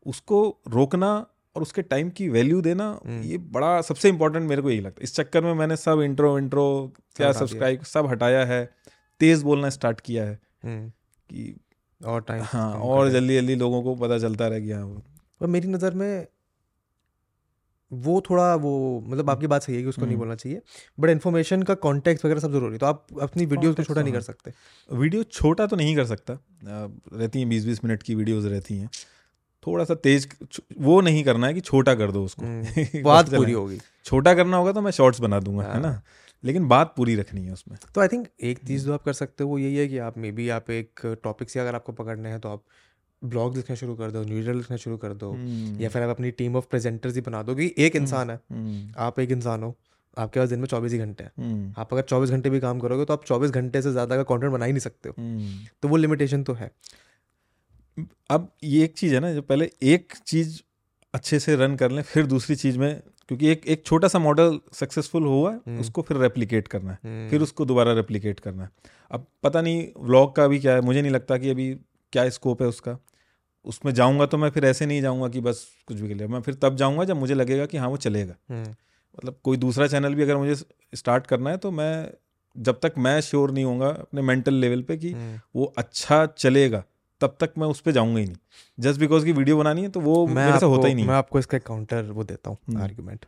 [0.05, 4.69] उसको रोकना और उसके टाइम की वैल्यू देना हम्म। ये बड़ा सबसे इंपॉर्टेंट मेरे को
[4.69, 8.65] यही लगता है। इस चक्कर में मैंने सब इंट्रो इंट्रो क्या सब्सक्राइब सब हटाया है
[9.19, 11.55] तेज बोलना स्टार्ट किया है हम्म, कि
[12.03, 15.01] और टाइम हाँ और जल्दी जल्दी लोगों को पता चलता रह गया वो।
[15.41, 16.27] पर मेरी नज़र में
[17.93, 20.61] वो थोड़ा वो मतलब आपकी बात सही है कि उसको नहीं हम्म। बोलना चाहिए
[20.99, 24.13] बट इन्फॉर्मेशन का कॉन्टेक्स्ट वगैरह सब ज़रूरी है। तो आप अपनी वीडियोस को छोटा नहीं
[24.13, 24.51] कर सकते।
[24.91, 26.39] वीडियो छोटा तो नहीं कर सकता।
[27.13, 28.89] रहती हैं बीस बीस मिनट की वीडियोस रहती हैं।
[29.67, 30.27] थोड़ा सा तेज
[30.79, 32.63] वो नहीं करना है कि छोटा कर दो उसको। हम्म,
[33.03, 36.01] बात पूरी होगी। छोटा करना होगा तो मैं शॉर्ट्स बना दूँगा है। हाँ। ना?
[36.45, 39.43] लेकिन बात पूरी रखनी है उसमें। तो आई थिंक एक चीज़ जो आप कर सकते
[39.43, 42.29] हो वो यही है कि आप मे बी आप एक टॉपिक से अगर आपको पकड़ने
[42.29, 42.63] हैं तो आप
[43.21, 45.33] ब्लॉग लिखना शुरू कर दो न्यूज़ लिखना शुरू कर दो
[45.81, 48.93] या फिर आप अपनी टीम ऑफ़ प्रेजेंटर्स ही बना दो कि एक इंसान है हम्म,
[48.97, 49.75] आप एक इंसान हो
[50.17, 52.79] आपके पास दिन में चौबीस ही घंटे हैं। हम्म, आप अगर चौबीस घंटे भी काम
[52.79, 55.65] करोगे तो आप चौबीस घंटे से ज़्यादा का कंटेंट बना ही नहीं सकते हो। हम्म।
[55.81, 56.71] तो वो लिमिटेशन तो है।
[58.29, 60.61] अब ये एक चीज़ है ना जो पहले एक चीज़
[61.13, 64.59] अच्छे से रन कर लें फिर दूसरी चीज़ में क्योंकि एक एक छोटा सा मॉडल
[64.73, 68.63] सक्सेसफुल हुआ है हम्म। उसको फिर रेप्लिकेट करना है। हम्म, फिर उसको दोबारा रेप्लिकेट करना
[68.63, 68.69] है।
[69.11, 71.73] अब पता नहीं व्लॉग का भी क्या है मुझे नहीं लगता कि अभी
[72.13, 72.97] क्या स्कोप है उसका।
[73.65, 76.53] उसमें जाऊँगा तो मैं फिर ऐसे नहीं जाऊँगा कि बस कुछ भी लिया। मैं फिर
[76.53, 78.69] तब जाऊँगा जब मुझे लगेगा कि हाँ वो चलेगा। हम्म,
[79.17, 80.55] मतलब कोई दूसरा चैनल भी अगर मुझे
[80.95, 82.11] स्टार्ट करना है तो मैं
[82.55, 85.13] जब तक मैं श्योर नहीं होऊँगा अपने मेंटल लेवल पे कि।
[85.55, 86.83] वो अच्छा चलेगा
[87.21, 88.35] तब तक मैं उस पर जाऊँगा ही नहीं।
[88.79, 91.15] जस्ट बिकॉज़ की वीडियो बनानी है तो वो मैं मेरे से होता ही नहीं। मैं
[91.15, 93.25] आपको इसका काउंटर वो देता हूँ हम्म। आर्ग्यूमेंट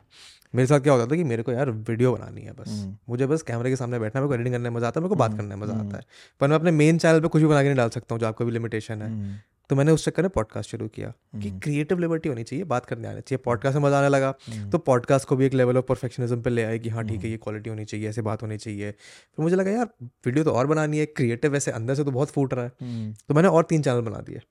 [0.54, 3.28] मेरे साथ क्या होता था कि मेरे को यार वीडियो बनानी है बस। हम्म, मुझे
[3.28, 5.10] बस कैमरे के सामने बैठना है मेरे को एडिटिंग करने में मज़ा आता है मेरे
[5.10, 6.04] को बात हम्म, करने में मज़ा हम्म। आता है।
[6.42, 8.28] पर मैं अपने मेन चैनल पर कुछ भी बना के नहीं डाल सकता हूँ जो
[8.28, 9.36] आपका भी लिमिटेशन है। हम्म,
[9.70, 12.86] तो मैंने उस चक्कर में पॉडकास्ट शुरू किया कि हम्म, क्रिएटिव लिबर्टी होनी चाहिए बात
[12.86, 15.78] करने आनी चाहिए। पॉडकास्ट में मज़ा आने लगा। हम्म, तो पॉडकास्ट को भी एक लेवल
[15.78, 18.22] ऑफ़ परफेक्शनिज्म पे ले आए कि हाँ ठीक है हम्म। ये क्वालिटी होनी चाहिए ऐसे
[18.22, 19.90] बात होनी चाहिए। फिर मुझे लगा यार
[20.26, 23.14] वीडियो तो और बनानी है क्रिएटिव वैसे अंदर से तो बहुत फूट रहा है। हम्म,
[23.28, 24.42] तो मैंने और तीन चैनल बना दिए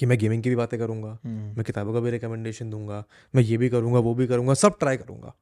[0.00, 3.42] कि मैं गेमिंग की भी बातें करूँगा हम्म, मैं किताबों का भी रिकमेंडेशन दूँगा मैं
[3.42, 5.34] ये भी करूँगा वो भी करूँगा सब ट्राई करूँगा।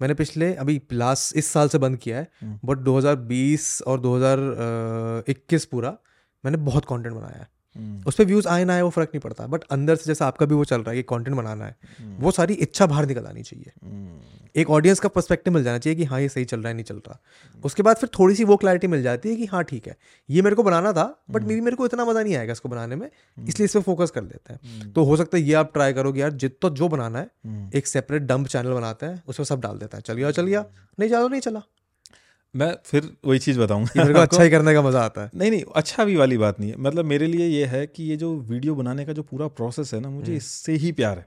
[0.00, 5.64] मैंने पिछले अभी लास्ट इस साल से बंद किया है हम्म। बट 2020 और 2021
[5.64, 5.96] पूरा
[6.44, 7.55] मैंने बहुत कंटेंट बनाया है। हम्म,
[8.06, 10.46] उस पर व्यूज़ आए ना आए, वो फ़र्क नहीं पड़ता। बट अंदर से जैसे आपका
[10.46, 11.76] भी वो चल रहा है कि कंटेंट बनाना है,
[12.18, 13.72] वो सारी इच्छा बाहर निकल आनी चाहिए।
[14.54, 16.84] एक ऑडियंस का पर्सपेक्टिव मिल जाना चाहिए कि हाँ ये सही चल रहा है, नहीं
[16.84, 17.18] चल रहा।
[17.64, 19.96] उसके बाद फिर थोड़ी सी वो क्लैरिटी मिल जाती है कि हाँ ठीक है,
[20.28, 22.96] ये मेरे को बनाना था बट मेरी, मेरे को इतना मज़ा नहीं आएगा इसको बनाने
[22.96, 23.08] में,
[23.38, 26.20] इसलिए इस पर फोकस कर देते हैं। तो हो सकता है ये आप ट्राई करोगे,
[26.20, 29.96] यार जितना जो बनाना है। एक सेपरेट डंप चैनल बनाते हैं उसमें सब डाल देता
[29.96, 30.64] है चल गया चल गया
[30.98, 31.62] नहीं तो नहीं चला।
[32.56, 35.50] मैं फिर वही चीज़ बताऊँगा। मेरे को अच्छा ही करने का मज़ा आता है। नहीं
[35.50, 38.34] नहीं अच्छा भी वाली बात नहीं है। मतलब मेरे लिए ये है कि ये जो
[38.36, 41.26] वीडियो बनाने का जो पूरा प्रोसेस है ना मुझे हम्म। इससे ही प्यार है।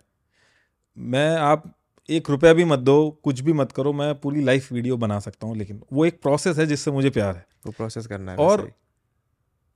[0.98, 1.76] मैं आप
[2.10, 5.48] एक रुपया भी मत दो कुछ भी मत करो मैं पूरी लाइफ वीडियो बना सकता
[5.48, 8.72] हूँ लेकिन वो एक प्रोसेस है जिससे मुझे प्यार है। वो प्रोसेस करना है और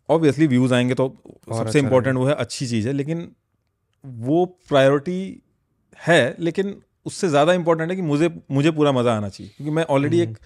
[0.10, 3.32] ऑब्वियसली व्यूज़ आएँगे तो सबसे अच्छा इम्पोर्टेंट वो है अच्छी चीज़ है लेकिन
[4.04, 5.20] वो प्रायोरिटी
[5.98, 9.84] है लेकिन उससे ज़्यादा इम्पोर्टेंट है कि मुझे मुझे पूरा मज़ा आना चाहिए क्योंकि मैं
[9.84, 10.38] ऑलरेडी एक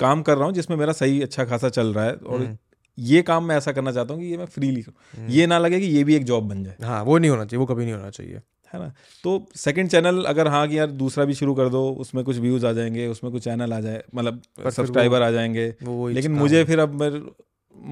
[0.00, 2.56] काम कर रहा हूँ जिसमें मेरा सही अच्छा खासा चल रहा है और हम्म,
[2.98, 5.58] ये काम मैं ऐसा करना चाहता हूँ कि ये मैं फ्रीली करूँ। हम्म। ये ना
[5.58, 7.84] लगे कि ये भी एक जॉब बन जाए। हाँ वो नहीं होना चाहिए वो कभी
[7.84, 8.40] नहीं होना चाहिए।
[8.74, 8.92] है ना?
[9.24, 12.66] तो सेकंड चैनल अगर हाँ कि यार दूसरा भी शुरू कर दो उसमें कुछ व्यूज़
[12.66, 16.78] आ जाएँगे उसमें कुछ चैनल आ जाए मतलब सब्सक्राइबर आ जाएँगे। वो लेकिन मुझे फिर
[16.78, 17.22] अब मेरे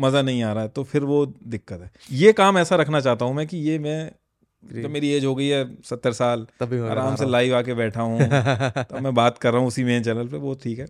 [0.01, 3.25] मज़ा नहीं आ रहा है तो फिर वो दिक्कत है। ये काम ऐसा रखना चाहता
[3.25, 4.11] हूँ मैं कि ये मैं।
[4.63, 8.21] जब मेरी एज हो गई है सत्तर साल तभी आराम से लाइव आके बैठा हूँ
[8.21, 10.87] हूँ। मैं बात कर रहा हूँ उसी मेन चैनल पे वो ठीक है।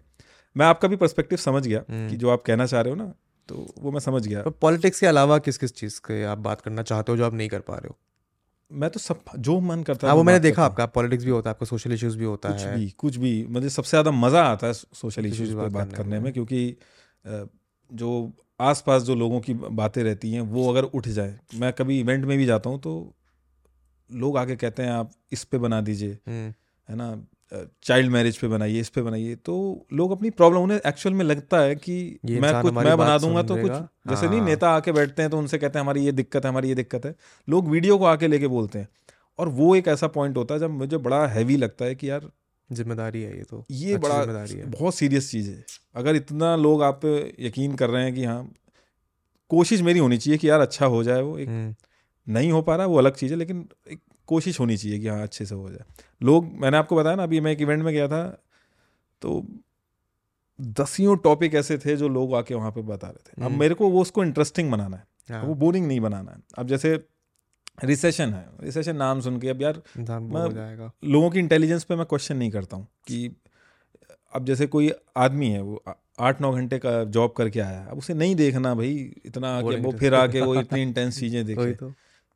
[0.57, 3.13] मैं आपका भी पर्सपेक्टिव समझ गया हम्म। कि जो आप कहना चाह रहे हो ना
[3.49, 6.83] तो वो मैं समझ गया। पॉलिटिक्स के अलावा किस किस चीज़ के आप बात करना
[6.83, 7.97] चाहते हो जो आप नहीं कर पा रहे हो?
[8.71, 11.51] मैं तो सब जो मन करता है हाँ वो मैंने देखा आपका पॉलिटिक्स भी होता
[11.51, 14.43] है आपका सोशल इश्यूज़ भी होता कुछ है। भी कुछ भी मुझे सबसे ज़्यादा मज़ा
[14.43, 16.77] आता है सोशल इश्यूज़ पे पे बात करने में। क्योंकि
[17.91, 18.11] जो
[18.61, 22.37] आसपास जो लोगों की बातें रहती हैं वो अगर उठ जाए मैं कभी इवेंट में
[22.39, 22.93] भी जाता हूँ तो
[24.11, 26.53] लोग आके कहते हैं आप इस पे बना दीजिए। हम्म,
[26.89, 27.11] है ना?
[27.53, 31.61] चाइल्ड मैरिज पे बनाइए इस पे बनाइए तो लोग अपनी प्रॉब्लम उन्हें एक्चुअल में लगता
[31.61, 33.73] है कि मैं कुछ मैं बना दूँगा तो कुछ।
[34.11, 36.51] जैसे नहीं हाँ। नेता आके बैठते हैं तो उनसे कहते हैं हमारी ये दिक्कत है
[36.51, 37.15] हमारी ये दिक्कत है।
[37.49, 38.89] लोग वीडियो को आके लेके बोलते हैं।
[39.39, 42.31] और वो एक ऐसा पॉइंट होता है जब मुझे बड़ा हैवी लगता है कि यार
[42.73, 46.83] ज़िम्मेदारी है ये तो। ये बड़ा ज़िम्मेदारी है। बहुत सीरियस चीज़ है। अगर इतना लोग
[46.83, 48.53] आप पे यकीन कर रहे हैं कि हाँ
[49.51, 51.75] कोशिश मेरी होनी चाहिए कि यार अच्छा हो जाए वो एक हम्म,
[52.27, 55.23] नहीं हो पा रहा वो अलग चीज़ है लेकिन एक कोशिश होनी चाहिए कि हाँ
[55.23, 55.85] अच्छे से हो जाए।
[56.23, 58.43] लोग मैंने आपको बताया ना अभी मैं एक इवेंट में गया था
[59.23, 59.47] तो
[60.61, 63.75] दसियों टॉपिक ऐसे थे जो लोग आके वहाँ पे बता रहे थे। अब हम्म। मेरे
[63.75, 67.05] को वो उसको इंटरेस्टिंग बनाना है। हाँ, वो बोरिंग नहीं बनाना है। अब जैसे
[67.85, 72.07] रिसेशन है रिसेशन नाम सुन के अब यार मैं- जाएगा। लोगों की इंटेलिजेंस पे मैं
[72.07, 73.37] क्वेश्चन नहीं करता हूँ कि
[74.35, 75.83] अब जैसे कोई आदमी है वो
[76.21, 79.93] आठ नौ घंटे का जॉब करके आया अब उसे नहीं देखना भाई इतना आके वो
[79.93, 81.93] फिर आके वो इतनी इंटेंस चीज़ें देखे। तो।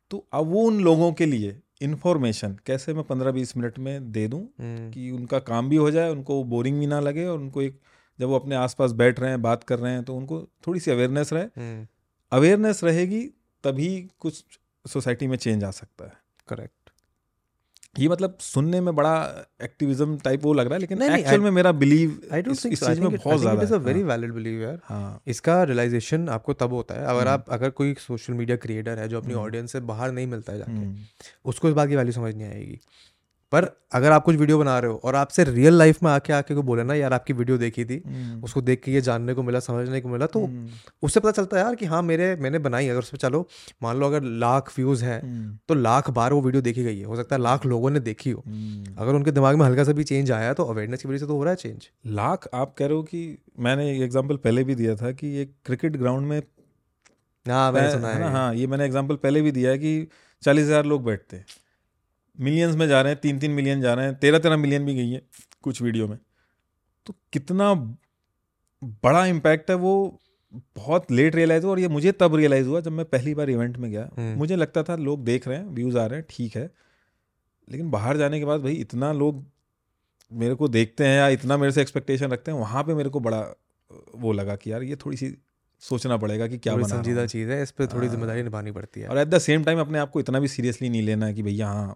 [0.09, 4.27] तो अब वो उन लोगों के लिए इन्फॉर्मेशन कैसे मैं पंद्रह बीस मिनट में दे
[4.27, 7.61] दूँ हम्म, कि उनका काम भी हो जाए उनको बोरिंग भी ना लगे और उनको
[7.61, 7.79] एक
[8.19, 10.91] जब वो अपने आसपास बैठ रहे हैं बात कर रहे हैं तो उनको थोड़ी सी
[10.91, 11.87] अवेयरनेस रहे। हम्म,
[12.31, 13.21] अवेयरनेस रहेगी
[13.63, 14.43] तभी कुछ
[14.85, 16.13] सोसाइटी में चेंज आ सकता है।
[16.47, 16.84] करेक्ट
[17.99, 19.13] ये मतलब सुनने में बड़ा
[19.63, 22.63] एक्टिविज्म टाइप वो लग रहा है लेकिन नहीं, एक्चुअल में मेरा बिलीव आई डोंट इस,
[22.65, 25.21] थिंक इस चीज़ में बहुत इट ज़्यादा इज़ अ है। वेरी वैलिड बिलीव यार हाँ
[25.27, 29.07] इसका रियलाइजेशन आपको तब होता है अगर हम्म। आप अगर कोई सोशल मीडिया क्रिएटर है
[29.07, 30.95] जो अपनी हम्म। ऑडियंस से बाहर नहीं मिलता है जाके हम्म,
[31.45, 32.79] उसको इस बात की वैल्यू समझ नहीं आएगी
[33.51, 36.55] पर अगर आप कुछ वीडियो बना रहे हो और आपसे रियल लाइफ में आके आके
[36.55, 39.43] को बोले ना यार आपकी वीडियो देखी थी हम्म, उसको देख के ये जानने को
[39.43, 40.39] मिला समझने को मिला तो
[41.03, 43.47] उससे पता चलता है यार कि हाँ मेरे मैंने बनाई अगर उसमें चलो
[43.83, 47.05] मान लो अगर लाख व्यूज़ हैं हम्म, तो लाख बार वो वीडियो देखी गई है।
[47.05, 49.91] हो सकता है लाख लोगों ने देखी हो। हम्म। अगर उनके दिमाग में हल्का सा
[49.91, 52.73] भी चेंज आया तो अवेयरनेस की वजह से तो हो रहा है चेंज लाख आप
[52.77, 56.27] कह रहे हो कि मैंने एक एग्जांपल पहले भी दिया था कि एक क्रिकेट ग्राउंड
[56.27, 56.41] में
[57.45, 60.07] हाँ मैंने सुना है है ये। मैंने एग्जांपल पहले भी दिया है कि
[60.43, 61.45] चालीस हज़ार लोग बैठते हैं।
[62.39, 64.95] मिलियंस में जा रहे हैं तीन तीन मिलियन जा रहे हैं तेरह तेरह मिलियन भी
[64.95, 65.21] गई है
[65.63, 66.17] कुछ वीडियो में।
[67.05, 67.73] तो कितना
[69.03, 70.19] बड़ा इम्पैक्ट है वो
[70.75, 73.77] बहुत लेट रियलाइज़ हुआ और ये मुझे तब रियलाइज़ हुआ जब मैं पहली बार इवेंट
[73.77, 76.55] में गया। हम्म। मुझे लगता था लोग देख रहे हैं व्यूज़ आ रहे हैं ठीक
[76.55, 76.69] है।
[77.67, 79.43] लेकिन बाहर जाने के बाद भाई इतना लोग
[80.31, 83.19] मेरे को देखते हैं या इतना मेरे से एक्सपेक्टेशन रखते हैं वहाँ पे मेरे को
[83.19, 83.41] बड़ा
[84.15, 85.35] वो लगा कि यार ये थोड़ी सी
[85.81, 89.07] सोचना पड़ेगा कि क्या संजीदा चीज़ है इस पर थोड़ी हाँ। ज़िम्मेदारी निभानी पड़ती है।
[89.07, 91.43] और एट द सेम टाइम अपने आप को इतना भी सीरियसली नहीं लेना है कि
[91.43, 91.95] भैया हाँ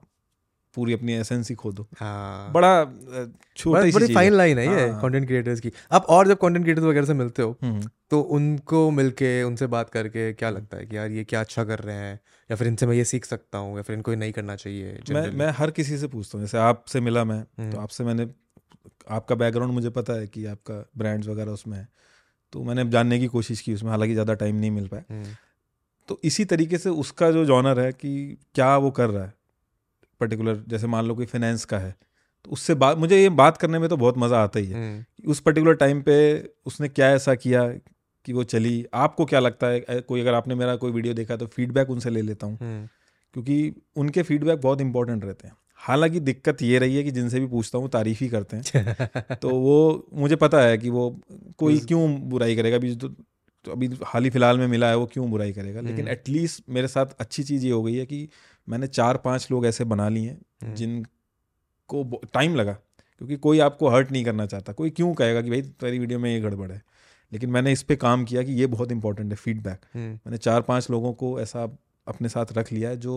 [0.75, 2.73] पूरी अपनी एसेंस ही खो दो। हाँ। बड़ा
[3.57, 6.85] छोटी बड़ी फाइन लाइन है। ये हाँ। कंटेंट क्रिएटर्स की। अब और जब कंटेंट क्रिएटर्स
[6.85, 10.97] वगैरह से मिलते हो हम्म, तो उनको मिलके उनसे बात करके क्या लगता है कि
[10.97, 12.19] यार ये क्या अच्छा कर रहे हैं?
[12.49, 14.99] या फिर इनसे मैं ये सीख सकता हूँ या फिर इनको ये नहीं करना चाहिए
[15.11, 18.27] मैं मैं हर किसी से पूछता हूँ जैसे आपसे मिला मैं तो हम्म। आपसे मैंने
[19.09, 21.87] आपका बैकग्राउंड मुझे पता है कि आपका ब्रांड्स वगैरह उसमें है।
[22.53, 25.35] तो मैंने जानने की कोशिश की उसमें हालाँकि ज़्यादा टाइम नहीं मिल पाया। हम्म,
[26.09, 29.33] तो इसी तरीके से उसका जो जॉनर है कि क्या वो कर रहा है
[30.19, 31.95] पर्टिकुलर जैसे मान लो कोई फाइनेंस का है
[32.45, 35.01] तो उससे बात मुझे ये बात करने में तो बहुत मज़ा आता ही है। हम्म,
[35.01, 37.67] कि उस पर्टिकुलर टाइम पे उसने क्या ऐसा किया
[38.25, 38.85] कि वो चली?
[38.93, 39.79] आपको क्या लगता है?
[39.79, 42.87] कोई अगर आपने मेरा कोई वीडियो देखा तो फीडबैक उनसे ले लेता हूँ। हम्म,
[43.33, 47.47] क्योंकि उनके फीडबैक बहुत इंपॉर्टेंट रहते हैं। हालाँकि दिक्कत ये रही है कि जिनसे भी
[47.47, 48.63] पूछता हूँ तारीफ़ ही करते हैं।
[49.41, 51.21] तो वो मुझे पता है कि वो
[51.57, 52.77] कोई क्यों बुराई करेगा?
[52.77, 53.07] अभी तो,
[53.65, 55.81] तो अभी हाल ही फ़िलहाल में मिला है वो क्यों बुराई करेगा?
[55.81, 58.29] लेकिन हम्म। एटलीस्ट मेरे साथ अच्छी चीज़ ये हो गई है कि
[58.69, 62.03] मैंने चार पाँच लोग ऐसे बना लिए हैं हम्म, जिनको
[62.33, 65.99] टाइम लगा क्योंकि कोई आपको हर्ट नहीं करना चाहता। कोई क्यों कहेगा कि भाई तेरी
[65.99, 66.81] वीडियो में ये गड़बड़ है?
[67.31, 70.61] लेकिन मैंने इस पर काम किया कि ये बहुत इंपॉर्टेंट है फीडबैक हम्म, मैंने चार
[70.61, 71.63] पाँच लोगों को ऐसा
[72.07, 73.15] अपने साथ रख लिया है जो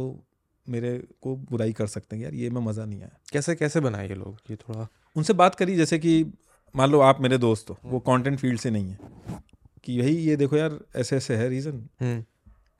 [0.66, 4.08] मेरे को बुराई कर सकते हैं यार ये में मज़ा नहीं आया। कैसे कैसे बनाए
[4.08, 4.36] ये लोग?
[4.50, 4.86] ये थोड़ा
[5.16, 6.24] उनसे बात करी जैसे कि
[6.74, 8.98] मान लो आप मेरे दोस्त हो वो कंटेंट फ़ील्ड से नहीं है
[9.84, 12.22] कि भाई ये देखो यार ऐसे ऐसे है रीज़न हम्म,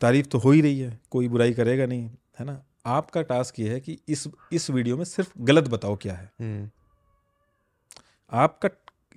[0.00, 3.68] तारीफ़ तो हो ही रही है कोई बुराई करेगा नहीं। है ना आपका टास्क ये
[3.68, 6.68] है कि इस इस वीडियो में सिर्फ़ गलत बताओ क्या है हम्म,
[8.32, 8.68] आपका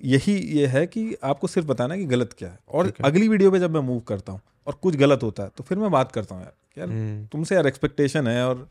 [0.05, 3.27] यही ये है कि आपको सिर्फ़ बताना है कि गलत क्या है और है। अगली
[3.27, 5.91] वीडियो पे जब मैं मूव करता हूँ और कुछ गलत होता है तो फिर मैं
[5.91, 8.67] बात करता हूँ यार यार हम्म। तुमसे यार एक्सपेक्टेशन है और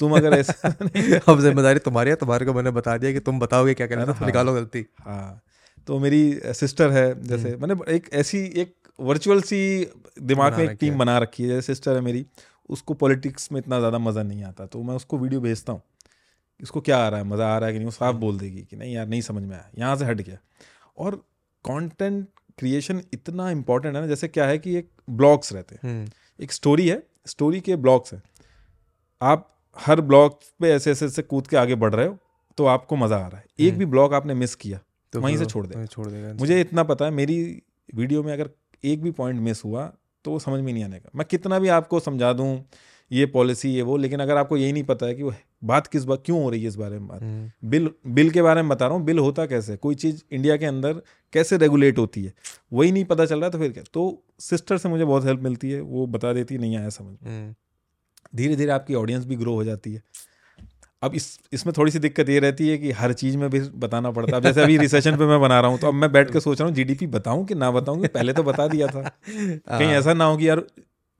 [0.00, 0.68] तुम अगर ऐसा
[1.28, 4.06] अब ज़िम्मेदारी तुम्हारी है तुम्हारे को मैंने बता दिया कि तुम बताओगे क्या करना है,
[4.06, 5.40] तो हाँ। निकालो गलती हाँ
[5.88, 6.20] तो मेरी
[6.54, 9.58] सिस्टर है जैसे हम्म। मैंने एक ऐसी एक वर्चुअल सी
[10.22, 12.24] दिमाग में एक टीम बना रखी है जैसे सिस्टर है मेरी
[12.68, 15.82] उसको पॉलिटिक्स में इतना ज़्यादा मज़ा नहीं आता। तो मैं उसको वीडियो भेजता हूँ।
[16.60, 17.26] इसको क्या आ रहा है?
[17.26, 17.86] मज़ा आ रहा है कि नहीं?
[17.86, 20.38] वो साफ़। बोल देगी कि नहीं यार नहीं समझ में आया। यहाँ से हट गया।
[20.98, 21.16] और
[21.64, 22.26] कंटेंट
[22.58, 26.08] क्रिएशन इतना इंपॉर्टेंट है ना जैसे क्या है कि एक ब्लॉग्स रहते हैं। हम्म,
[26.40, 28.22] एक स्टोरी है स्टोरी के ब्लॉग्स हैं।
[29.20, 32.16] आप हर ब्लॉग पे ऐसे ऐसे ऐसे कूद के आगे बढ़ रहे हो
[32.58, 34.80] तो आपको मज़ा आ रहा है। एक हम्म। भी ब्लॉग आपने मिस किया
[35.12, 37.62] तो वहीं से छोड़ दे। छोड़ देगा। मुझे इतना पता है मेरी
[37.94, 38.50] वीडियो में अगर
[38.84, 39.92] एक भी पॉइंट मिस हुआ
[40.26, 42.64] तो वो समझ में नहीं आने का। मैं कितना भी आपको समझा दूँ
[43.10, 45.32] ये पॉलिसी ये वो लेकिन अगर आपको यही नहीं पता है कि वो
[45.64, 47.22] बात किस बात क्यों हो रही है इस बारे में बात?
[47.22, 49.76] हम्म, बिल बिल के बारे में बता रहा हूँ बिल होता कैसे?
[49.76, 52.32] कोई चीज़ इंडिया के अंदर कैसे रेगुलेट होती है?
[52.72, 53.84] वही नहीं पता चल रहा तो फिर क्या?
[53.94, 57.30] तो सिस्टर से मुझे बहुत हेल्प मिलती है वो बता देती नहीं आया समझ में।
[57.30, 57.54] हम्म,
[58.36, 60.02] धीरे धीरे आपकी ऑडियंस भी ग्रो हो जाती है।
[61.06, 64.10] अब इस इसमें थोड़ी सी दिक्कत ये रहती है कि हर चीज़ में भी बताना
[64.10, 66.32] पड़ता है। अब जैसे अभी रिसेशन पे मैं बना रहा हूँ तो अब मैं बैठ
[66.32, 69.02] के सोच रहा हूँ जीडीपी बताऊँ कि ना बताऊँ कि पहले तो बता दिया था।
[69.28, 70.62] कहीं हाँ। ऐसा ना हो कि यार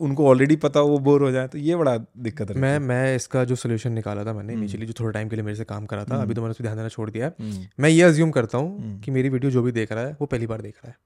[0.01, 2.79] उनको ऑलरेडी पता हो वो बोर हो जाए तो ये बड़ा दिक्कत रहती मैं है।
[2.79, 5.57] मैं इसका जो सोल्यूशन निकाला था मैंने हम्म। इनिशियली जो थोड़ा टाइम के लिए मेरे
[5.57, 7.35] से काम करा था हम्म। अभी तो मैंने उस पर ध्यान देना छोड़ दिया है।
[7.41, 10.17] हम्म, मैं ये अज्यूम करता हूँ हम्म। कि मेरी वीडियो जो भी देख रहा है
[10.21, 10.97] वो पहली बार देख रहा है।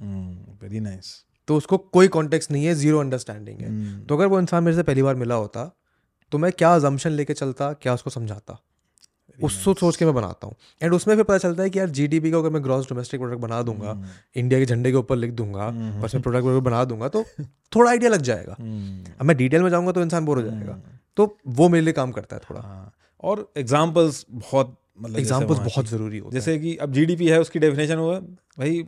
[0.00, 1.14] हम्म, वेरी नाइस
[1.48, 4.76] तो उसको कोई कॉन्टेक्स्ट नहीं है ज़ीरो अंडरस्टैंडिंग है। हम्म, तो अगर वो इंसान मेरे
[4.76, 5.64] से पहली बार मिला होता
[6.34, 8.58] तो मैं क्या अजम्पशन लेके चलता क्या उसको समझाता?
[9.38, 12.30] उसको सोच के मैं बनाता हूँ। एंड उसमें फिर पता चलता है कि यार जीडीपी
[12.30, 15.30] का अगर मैं ग्रॉस डोमेस्टिक प्रोडक्ट बना दूँगा हम्म, इंडिया के झंडे के ऊपर लिख
[15.32, 17.24] दूँगा हम्म, और उसमें प्रोडक्ट वगैरह बना दूँगा तो
[17.76, 20.72] थोड़ा आइडिया लग जाएगा। हम्म, अब मैं डिटेल में जाऊँगा तो इंसान बोर हो जाएगा।
[20.72, 22.92] हम्म, तो वो मेरे लिए काम करता है थोड़ा। हाँ,
[23.22, 27.98] और एग्जाम्पल्स बहुत मतलब एग्जाम्पल्स बहुत ज़रूरी हो जैसे कि अब जीडीपी है उसकी डेफिनेशन
[27.98, 28.82] हुआ भाई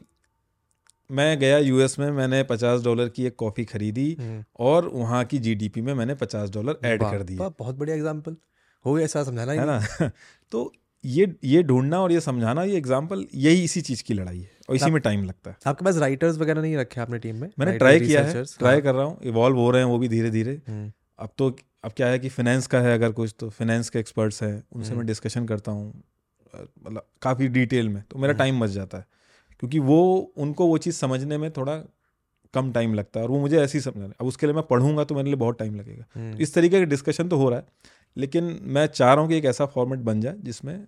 [1.11, 5.39] मैं गया यूएस में मैंने पचास डॉलर की एक कॉफ़ी खरीदी हम्म, और वहाँ की
[5.39, 8.37] जीडीपी में मैंने पचास डॉलर ऐड कर दिए। बहुत बढ़िया एग्ज़ाम्पल
[8.85, 9.79] हो गया ऐसा समझाना है ना?
[10.53, 10.73] तो
[11.05, 14.77] ये ये ढूंढना और ये समझाना ये एग्ज़ाम्पल यही इसी चीज़ की लड़ाई है और
[14.77, 17.49] इसी में टाइम लगता है। आपके पास राइटर्स वगैरह नहीं रखे आपने टीम में?
[17.59, 20.09] मैंने ट्राई किया है ट्राई हाँ। कर रहा हूँ इवॉल्व हो रहे हैं वो भी
[20.09, 23.49] धीरे धीरे हम्म, अब तो अब क्या है कि फिनेंस का है अगर कुछ तो
[23.51, 26.03] फिनेंस के एक्सपर्ट्स हैं उनसे हम्म। मैं डिस्कशन करता हूँ
[26.55, 29.07] मतलब काफ़ी डिटेल में तो मेरा। टाइम बच जाता है।
[29.61, 30.01] क्योंकि वो
[30.39, 31.77] उनको वो चीज़ समझने में थोड़ा
[32.55, 35.05] कम टाइम लगता है और वो मुझे ऐसे ही समझना अब उसके लिए मैं पढ़ूँगा
[35.05, 37.67] तो मेरे लिए बहुत टाइम लगेगा। हम्म, इस तरीके का डिस्कशन तो हो रहा है
[38.17, 40.87] लेकिन मैं चाह रहा हूँ कि एक ऐसा फॉर्मेट बन जाए जिसमें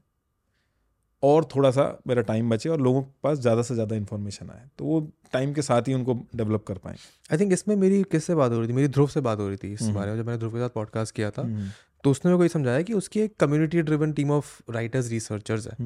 [1.22, 4.62] और थोड़ा सा मेरा टाइम बचे और लोगों के पास ज़्यादा से ज़्यादा इन्फॉर्मेशन आए
[4.78, 5.00] तो वो
[5.32, 7.00] टाइम के साथ ही उनको डेवलप कर पाएँगे।
[7.30, 8.72] आई थिंक इसमें मेरी किससे बात हो रही थी?
[8.72, 10.58] मेरी ध्रुव से बात हो रही थी इस हम्म। बारे में जब मैंने ध्रुव के
[10.58, 11.68] साथ पॉडकास्ट किया था। हम्म,
[12.04, 15.66] तो उसने मेरे को ये समझाया कि उसकी एक community driven team of writers researchers
[15.66, 15.76] है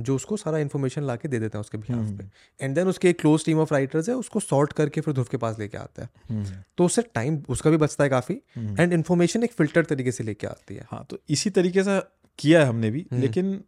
[0.00, 2.88] जो उसको सारा इन्फॉर्मेशन ला के दे देते हैं उसके बिहाफ हम्म, पे एंड देन
[2.88, 5.78] उसके एक क्लोज टीम ऑफ़ राइटर्स है उसको सॉर्ट करके फिर ध्रुव के पास लेके
[5.78, 6.46] आता है। हम्म,
[6.78, 10.24] तो उससे टाइम उसका भी बचता है काफ़ी। हम्म। एंड इन्फॉर्मेशन एक फ़िल्टर तरीके से
[10.24, 12.00] लेके आती है। हाँ तो इसी तरीके से
[12.38, 13.64] किया है हमने भी हम्म। लेकिन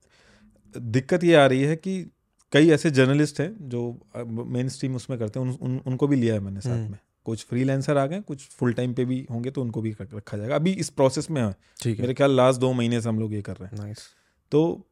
[0.74, 2.10] दिक्कत ये आ रही है कि
[2.52, 6.34] कई ऐसे जर्नलिस्ट हैं जो मेन स्ट्रीम उसमें करते हैं उन, उन, उनको भी लिया
[6.34, 9.50] है मैंने साथ हम्म। में। कुछ फ्रीलांसर आ गए कुछ फुल टाइम पे भी होंगे
[9.50, 11.48] तो उनको भी रखा जाएगा। अभी इस प्रोसेस में है।
[11.86, 13.94] है। मेरे ख्याल लास्ट दो महीने से हम लोग ये कर रहे हैं।
[14.52, 14.88] तो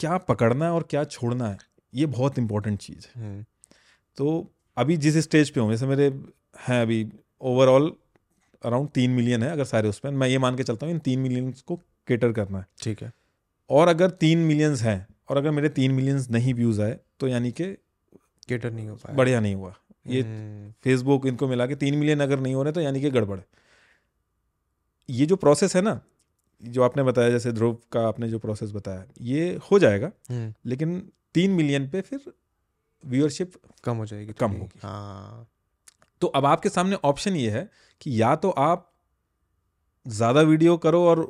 [0.00, 1.58] क्या पकड़ना है और क्या छोड़ना है
[1.94, 3.44] ये बहुत इंपॉर्टेंट चीज़ है। हम्म,
[4.18, 6.06] तो अभी जिस स्टेज पे हूँ जैसे मेरे
[6.68, 7.06] हैं अभी
[7.40, 7.92] ओवरऑल
[8.62, 11.18] अराउंड तीन मिलियन है अगर सारे उसमें मैं ये मान के चलता हूँ इन तीन
[11.18, 11.76] मिलियन को
[12.08, 13.12] केटर करना है। ठीक है।
[13.70, 17.50] और अगर तीन मिलियंस हैं और अगर मेरे तीन मिलियंस नहीं व्यूज़ आए तो यानी
[17.50, 17.64] कि
[18.48, 19.74] केटर नहीं हो पाया। बढ़िया नहीं हुआ।
[20.06, 23.10] ये हम्म, फेसबुक इनको मिला के तीन मिलियन अगर नहीं हो रहे तो यानी कि
[23.10, 23.38] गड़बड़
[25.08, 26.00] ये जो प्रोसेस है ना
[26.62, 31.00] जो आपने बताया जैसे ध्रुव का आपने जो प्रोसेस बताया ये हो जाएगा हम्म, लेकिन
[31.34, 32.32] तीन मिलियन पे फिर
[33.04, 33.52] व्यूअरशिप
[33.84, 35.48] कम हो जाएगी कम होगी। हाँ।
[36.22, 37.68] तो अब आपके सामने ऑप्शन ये है
[38.00, 38.90] कि या तो आप
[40.06, 41.20] ज़्यादा वीडियो करो और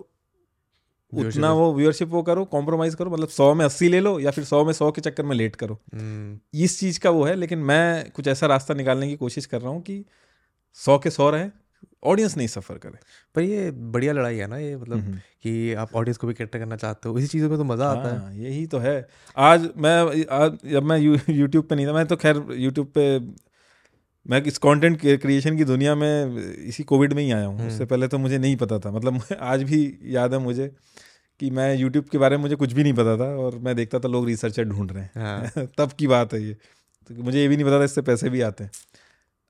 [1.13, 4.45] उतना वो व्यूअरशिप वो करो कॉम्प्रोमाइज करो मतलब सौ में अस्सी ले लो या फिर
[4.45, 7.59] सौ में सौ के चक्कर में लेट करो। हम्म, इस चीज़ का वो है लेकिन
[7.59, 10.05] मैं कुछ ऐसा रास्ता निकालने की कोशिश कर रहा हूँ कि
[10.79, 11.49] सौ के सौ रहे
[12.05, 12.99] ऑडियंस नहीं सफ़र करे।
[13.35, 16.59] पर ये बढ़िया लड़ाई है ना ये मतलब हम्म। कि आप ऑडियंस को भी कैटर
[16.59, 19.69] करना चाहते हो इसी चीज़ों में तो मज़ा आता है। हाँ, यही तो है। आज
[19.77, 23.19] मैं आज जब मैं यू, यूट्यूब पे नहीं था मैं तो खैर यूट्यूब पे
[24.27, 26.37] मैं इस कंटेंट क्रिएशन की दुनिया में
[26.67, 29.21] इसी कोविड में ही आया हूँ। हम्म। उससे पहले तो मुझे नहीं पता था। मतलब
[29.41, 30.71] आज भी याद है मुझे
[31.41, 33.99] कि मैं यूट्यूब के बारे में मुझे कुछ भी नहीं पता था और मैं देखता
[33.99, 36.55] था लोग रिसर्चर ढूंढ रहे हाँ। हैं। तब की बात है ये।
[37.11, 38.71] तो मुझे ये भी नहीं पता था इससे पैसे भी आते हैं।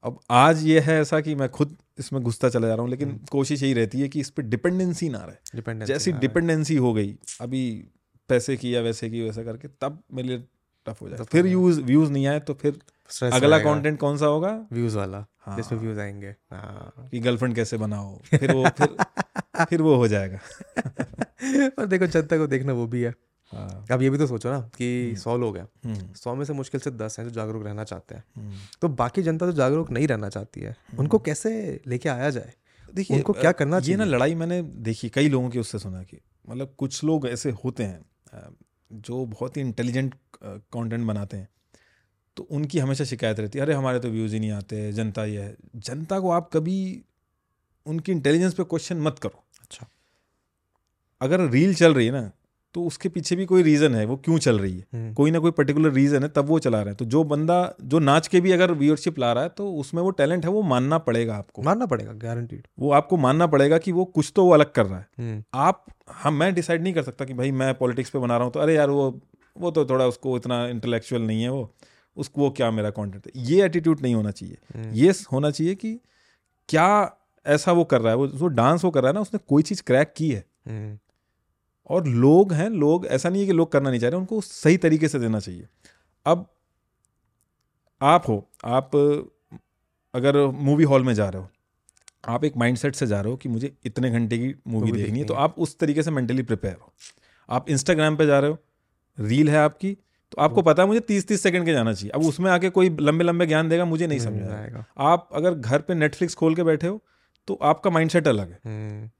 [0.04, 3.08] अब आज ये है ऐसा कि मैं खुद इसमें घुसता चला जा रहा हूँ लेकिन
[3.08, 6.94] हम्म। कोशिश यही रहती है कि इस पर डिपेंडेंसी ना रहे। डिपेंडेंस जैसी डिपेंडेंसी हो
[6.94, 7.88] गई अभी
[8.28, 10.38] पैसे की या वैसे की वैसा करके तब मेरे लिए
[10.86, 12.78] टफ हो जाए। Tough हो फिर यूज़ व्यूज़ नहीं आए तो फिर
[13.32, 14.66] अगला कंटेंट कौन सा होगा?
[14.72, 18.18] व्यूज़ वाला हाँ। जिसमें व्यूज़ आएँगे। हाँ। कि गर्लफ्रेंड कैसे बनाओ?
[18.18, 18.96] फिर वो फिर
[19.64, 20.38] फिर वो हो जाएगा।
[21.78, 24.60] और देखो जनता को देखना वो भी है हाँ। अब ये भी तो सोचो ना
[24.76, 27.64] कि हम्म। सौ लोग हैं। हम्म, सौ में से मुश्किल से दस हैं जो जागरूक
[27.64, 31.80] रहना चाहते हैं। हम्म। तो बाकी जनता जो जागरूक नहीं रहना चाहती है। उनको कैसे
[31.86, 32.52] लेके आया जाए?
[32.94, 36.20] देखिए उनको क्या करना ये ना लड़ाई मैंने देखी कई लोगों की उससे सुना कि
[36.48, 38.54] मतलब कुछ लोग ऐसे होते हैं
[38.92, 41.48] जो बहुत ही इंटेलिजेंट कंटेंट बनाते हैं।
[42.36, 45.42] तो उनकी हमेशा शिकायत रहती है अरे हमारे तो व्यूज़ ही नहीं आते जनता ये
[45.42, 46.78] है। जनता को आप कभी
[47.86, 49.86] उनकी इंटेलिजेंस पे क्वेश्चन मत करो। अच्छा।
[51.20, 52.30] अगर रील चल रही है ना
[52.76, 54.84] तो उसके पीछे भी कोई रीज़न है वो क्यों चल रही है?
[54.94, 57.56] हम्म, कोई ना कोई पर्टिकुलर रीज़न है तब वो चला रहे हैं। तो जो बंदा
[57.82, 60.62] जो नाच के भी अगर व्यूअरशिप ला रहा है तो उसमें वो टैलेंट है वो
[60.64, 64.52] मानना पड़ेगा आपको। मानना पड़ेगा गारंटीड वो आपको मानना पड़ेगा कि वो कुछ तो वो
[64.52, 65.84] अलग कर रहा है। हम्म, आप
[66.14, 68.60] हम मैं डिसाइड नहीं कर सकता कि भाई मैं पॉलिटिक्स पे बना रहा हूँ तो
[68.60, 69.08] अरे यार वो
[69.56, 71.70] वो तो थोड़ा उसको इतना इंटेलेक्चुअल नहीं है वो।
[72.16, 73.42] उसको वो क्या मेरा कंटेंट है?
[73.44, 75.98] ये एटीट्यूड नहीं होना चाहिए। हम्म, ये होना चाहिए कि
[76.68, 79.40] क्या ऐसा वो कर रहा है वो जो डांस वो कर रहा है ना उसने
[79.48, 80.44] कोई चीज़ क्रैक की है।
[81.88, 84.76] और लोग हैं लोग ऐसा नहीं है कि लोग करना नहीं चाह रहे उनको सही
[84.76, 85.66] तरीके से देना चाहिए।
[86.26, 86.46] अब
[88.00, 88.96] आप हो आप
[90.14, 91.48] अगर मूवी हॉल में जा रहे हो
[92.28, 95.18] आप एक माइंडसेट से जा रहे हो कि मुझे इतने घंटे की मूवी Movie देखनी
[95.18, 96.92] है तो आप उस तरीके से मेंटली प्रिपेयर हो।
[97.48, 98.58] आप इंस्टाग्राम पे जा रहे हो
[99.18, 99.92] रील है आपकी
[100.32, 102.88] तो आपको पता है मुझे तीस तीस सेकंड के जाना चाहिए। अब उसमें आके कोई
[103.00, 106.54] लंबे लंबे ज्ञान देगा मुझे नहीं समझ आएगा। आएगा। आप अगर घर पे नेटफ्लिक्स खोल
[106.54, 107.00] के बैठे हो
[107.48, 109.10] तो आपका माइंडसेट अलग है। हम्म,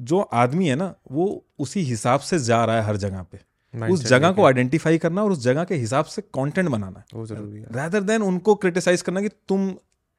[0.00, 3.38] जो आदमी है ना वो उसी हिसाब से जा रहा है हर जगह पे।
[3.74, 7.26] उस जगह को आइडेंटिफाई करना और उस जगह के हिसाब से कंटेंट बनाना। है वो
[7.26, 9.60] ज़रूरी है। रादर देन उनको क्रिटिसाइज करना कि तुम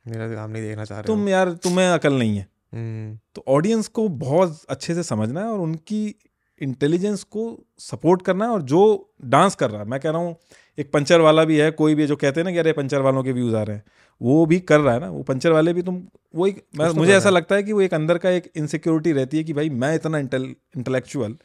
[0.05, 3.87] मेरा काम नहीं देखना चाह रहे तुम यार तुम्हें अकल नहीं है। हम्म, तो ऑडियंस
[3.87, 6.15] को बहुत अच्छे से समझना है और उनकी
[6.61, 7.43] इंटेलिजेंस को
[7.79, 8.81] सपोर्ट करना है और जो
[9.25, 10.35] डांस कर रहा है। मैं कह रहा हूँ
[10.77, 13.23] एक पंचर वाला भी है कोई भी जो कहते हैं ना कि अरे पंचर वालों
[13.23, 13.83] के व्यूज़ आ रहे हैं।
[14.21, 16.01] वो भी कर रहा है ना वो पंचर वाले भी तुम
[16.35, 19.11] वो एक मैं तो मुझे ऐसा लगता है कि वो एक अंदर का एक इनसिक्योरिटी
[19.11, 21.35] रहती है कि भाई मैं इतना इंटेलेक्चुअल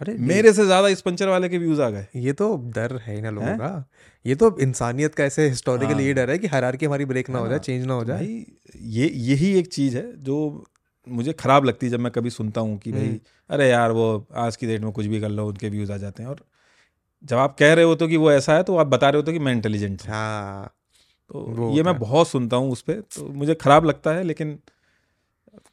[0.00, 3.14] अरे मेरे से ज़्यादा इस पंचर वाले के व्यूज़ आ गए। ये तो डर है
[3.14, 3.70] ही ना लोगों का।
[4.24, 7.38] ये तो इंसानियत का ऐसे हिस्टोरिकली ये हाँ। डर है कि हरारकी हमारी ब्रेक ना
[7.38, 8.46] हो जाए हाँ, चेंज ना हो जाए। भाई
[8.96, 10.36] ये यही एक चीज़ है जो
[11.06, 13.18] मुझे खराब लगती है जब मैं कभी सुनता हूँ कि भाई हम्म।
[13.50, 14.06] अरे यार वो
[14.36, 16.44] आज की डेट में कुछ भी कर लो उनके व्यूज़ आ जाते हैं। और
[17.24, 19.26] जब आप कह रहे हो तो कि वो ऐसा है तो आप बता रहे हो
[19.26, 20.74] तो कि मैं इंटेलिजेंट हूँ। हाँ।
[21.30, 24.58] तो ये मैं बहुत सुनता हूँ उस पर तो मुझे खराब लगता है लेकिन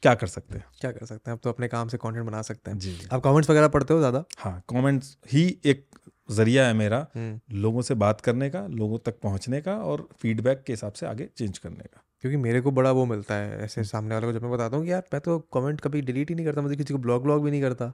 [0.02, 0.64] क्या कर सकते हैं?
[0.80, 1.36] क्या कर सकते हैं?
[1.36, 4.00] अब तो अपने काम से कंटेंट बना सकते हैं। जी आप कमेंट्स वगैरह पढ़ते हो
[4.00, 4.24] ज़्यादा?
[4.38, 5.86] हाँ कमेंट्स ही एक
[6.30, 10.62] ज़रिया है मेरा हम्म। लोगों से बात करने का लोगों तक पहुँचने का और फीडबैक
[10.66, 13.84] के हिसाब से आगे चेंज करने का। क्योंकि मेरे को बड़ा वो मिलता है ऐसे
[13.84, 16.34] सामने वाले को जब मैं बताता हूँ कि यार मैं तो कमेंट कभी डिलीट ही
[16.34, 17.92] नहीं करता मुझे किसी को ब्लॉग ब्लॉग भी नहीं करता।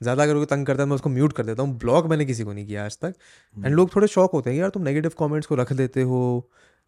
[0.00, 2.44] ज़्यादा अगर कोई तंग करता है मैं उसको म्यूट कर देता हूँ। ब्लॉग मैंने किसी
[2.44, 3.14] को नहीं किया आज तक।
[3.56, 6.20] एंड लोग थोड़े शौक होते हैं यार तुम नेगेटिव कॉमेंट्स को रख देते हो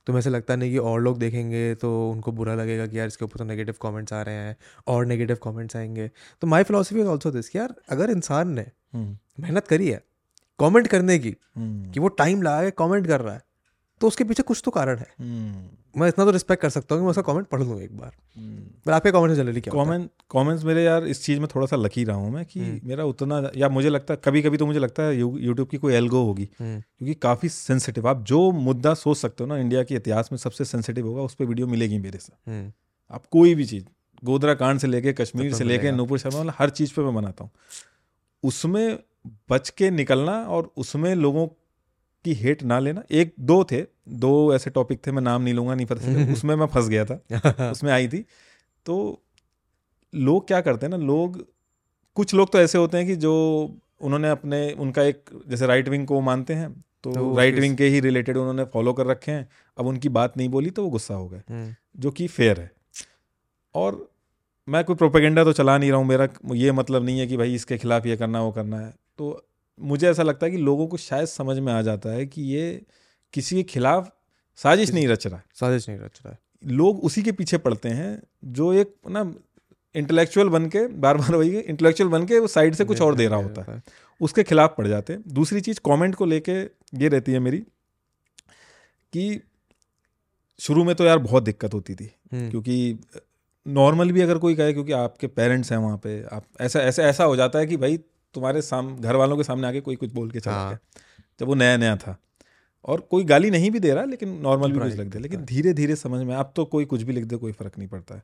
[0.07, 3.25] तुम्हें ऐसे लगता नहीं कि और लोग देखेंगे तो उनको बुरा लगेगा कि यार इसके
[3.25, 6.11] ऊपर तो नेगेटिव कमेंट्स आ रहे हैं और नेगेटिव कमेंट्स आएँगे?
[6.41, 10.03] तो my philosophy is also this यार अगर इंसान ने हम्म, मेहनत करी है
[10.61, 13.43] कमेंट करने की हम्म, कि वो टाइम लगा के कमेंट कर रहा है
[14.03, 17.03] तो उसके पीछे कुछ तो कारण है। हम्म, मैं इतना तो रिस्पेक्ट कर सकता हूँ
[17.03, 19.75] कि मैं उसका कमेंट पढ़ लूँ एक बार। हम्म। पर आपके कमेंट जनरली क्या?
[19.75, 22.89] कमेंट कमेंट्स मेरे यार इस चीज़ में थोड़ा सा लकी रहा हूँ मैं कि हम्म।
[22.89, 25.95] मेरा उतना या मुझे लगता है कभी कभी तो मुझे लगता है यूट्यूब की कोई
[25.95, 30.29] एल्गो होगी। क्योंकि काफ़ी सेंसिटिव आप जो मुद्दा सोच सकते हो ना इंडिया के इतिहास
[30.33, 32.67] में सबसे सेंसिटिव होगा उस पर वीडियो मिलेगी मेरे से।
[33.11, 33.85] आप कोई भी चीज़
[34.25, 37.45] गोदरा कांड से लेके कश्मीर से लेके नूपुर शर्मा मतलब हर चीज़ पर मैं बनाता
[37.45, 37.51] हूँ।
[38.43, 38.99] उसमें
[39.51, 41.47] बच के निकलना और उसमें लोगों
[42.25, 45.75] की हेट ना लेना। एक दो थे। दो ऐसे टॉपिक थे मैं नाम नहीं लूँगा
[45.75, 48.25] नहीं पता उसमें मैं फंस गया था। उसमें आई थी।
[48.87, 49.23] तो
[50.15, 51.47] लोग क्या करते हैं ना लोग
[52.15, 53.33] कुछ लोग तो ऐसे होते हैं कि जो
[54.01, 57.85] उन्होंने अपने उनका एक जैसे राइट विंग को मानते हैं तो तो राइट विंग के
[57.85, 59.49] ही रिलेटेड उन्होंने फॉलो कर रखे हैं।
[59.79, 62.71] अब उनकी बात नहीं बोली तो वो गुस्सा हो गए हम्म, जो कि फेयर है।
[63.75, 64.11] और
[64.69, 67.55] मैं कोई प्रोपेगेंडा तो चला नहीं रहा हूँ मेरा ये मतलब नहीं है कि भाई
[67.55, 69.47] इसके खिलाफ ये करना वो करना है। तो
[69.81, 72.83] मुझे ऐसा लगता है कि लोगों को शायद समझ में आ जाता है कि ये
[73.33, 74.13] किसी के खिलाफ
[74.57, 77.89] साजिश नहीं रच रहा है। साजिश नहीं रच रहा है। लोग उसी के पीछे पड़ते
[77.89, 79.35] हैं जो एक ना
[79.95, 83.27] इंटेलेक्चुअल बन के बार बार वही इंटेलेक्चुअल बन के वो साइड से कुछ और दे
[83.27, 83.83] रहा होता है।
[84.21, 86.53] उसके खिलाफ पड़ जाते हैं। दूसरी चीज़ कमेंट को लेके
[87.03, 87.59] ये रहती है मेरी
[89.13, 89.41] कि
[90.59, 92.99] शुरू में तो यार बहुत दिक्कत होती थी। हम्म, क्योंकि
[93.67, 97.25] नॉर्मल भी अगर कोई कहे क्योंकि आपके पेरेंट्स हैं वहाँ पे आप ऐसा ऐसा ऐसा
[97.25, 97.99] हो जाता है कि भाई
[98.35, 100.79] तुम्हारे साम घर वालों के सामने आके कोई कुछ बोल के चला हाँ। गया
[101.41, 102.17] जब वो नया नया था।
[102.85, 105.73] और कोई गाली नहीं भी दे रहा लेकिन नॉर्मल भी कुछ लग दे लेकिन धीरे
[105.73, 108.23] धीरे समझ में अब तो कोई कुछ भी लिख दे कोई फ़र्क नहीं पड़ता है।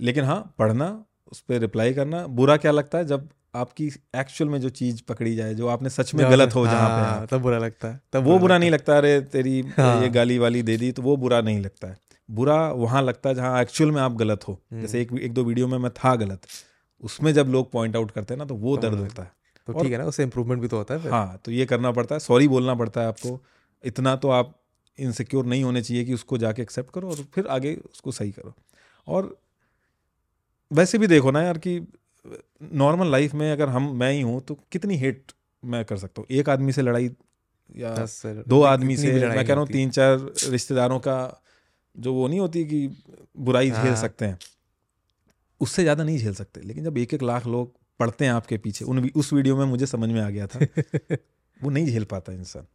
[0.00, 0.86] लेकिन हाँ पढ़ना
[1.32, 5.34] उस पर रिप्लाई करना बुरा क्या लगता है जब आपकी एक्चुअल में जो चीज़ पकड़ी
[5.36, 8.00] जाए जो आपने सच में गलत हो जहाँ पे हाँ, आप तब बुरा लगता है
[8.12, 11.16] तब वो बुरा नहीं लगता अरे तेरी हाँ। ये गाली वाली दे दी तो वो
[11.16, 11.96] बुरा नहीं लगता है।
[12.28, 15.44] बुरा वहाँ लगता है जहाँ एक्चुअल में आप गलत हो। हम्म। जैसे एक एक दो
[15.44, 16.40] वीडियो में मैं था गलत
[17.02, 19.32] उसमें जब लोग पॉइंट आउट करते हैं ना तो वो दर्द होता है।
[19.68, 21.92] तो ठीक है ना उससे इम्प्रूवमेंट भी तो होता है फिर। हाँ तो ये करना
[21.92, 23.38] पड़ता है। सॉरी बोलना पड़ता है आपको।
[23.84, 24.54] इतना तो आप
[24.98, 28.54] इनसिक्योर नहीं होने चाहिए कि उसको जाके एक्सेप्ट करो और फिर आगे उसको सही करो।
[29.06, 29.36] और
[30.70, 31.80] वैसे भी देखो ना यार कि
[32.72, 35.32] नॉर्मल लाइफ में अगर हम मैं ही हूँ तो कितनी हेट
[35.62, 36.26] मैं कर सकता हूँ?
[36.30, 37.10] एक आदमी से लड़ाई
[37.76, 37.94] या
[38.48, 40.18] दो आदमी से मैं कह रहा हूँ तीन चार
[40.48, 41.42] रिश्तेदारों का
[41.94, 42.86] जो वो नहीं होती कि
[43.36, 44.38] बुराई झेल हाँ। सकते हैं।
[45.60, 48.84] उससे ज़्यादा नहीं झेल सकते। लेकिन जब एक एक लाख लोग पढ़ते हैं आपके पीछे
[48.84, 50.58] उन उस वीडियो में मुझे समझ में आ गया था।
[51.60, 52.66] वो नहीं झेल पाता इंसान।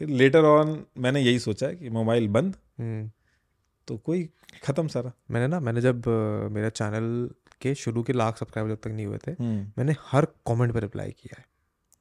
[0.00, 3.10] फिर लेटर ऑन मैंने यही सोचा है कि मोबाइल बंद। हम्म,
[3.88, 4.28] तो कोई
[4.64, 6.08] ख़त्म सारा। मैंने ना मैंने जब
[6.52, 7.28] मेरा चैनल
[7.60, 10.80] के शुरू के लाख सब्सक्राइबर जब तक नहीं हुए थे हम्म। मैंने हर कमेंट पे
[10.80, 11.44] रिप्लाई किया है।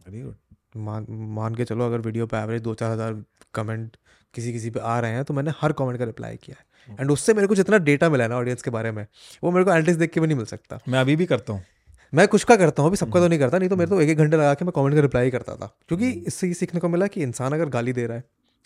[0.05, 0.35] वेरी गुड
[0.77, 1.05] मान
[1.35, 3.23] मान के चलो अगर वीडियो पे एवरेज दो चार हज़ार
[3.53, 3.97] कमेंट
[4.33, 7.11] किसी किसी पे आ रहे हैं तो मैंने हर कमेंट का रिप्लाई किया है। एंड
[7.11, 9.05] उससे मेरे को जितना डेटा मिला है ना ऑडियंस के बारे में
[9.43, 11.63] वो मेरे को एनालिटिक्स देख के भी नहीं मिल सकता। मैं अभी भी करता हूँ।
[12.13, 14.09] मैं कुछ का करता हूँ अभी सबका तो नहीं करता नहीं तो मेरे तो एक
[14.09, 16.89] एक घंटे लगा के मैं कमेंट का रिप्लाई करता था। क्योंकि इससे ये सीखने को
[16.89, 18.23] मिला कि इंसान अगर गाली दे रहा है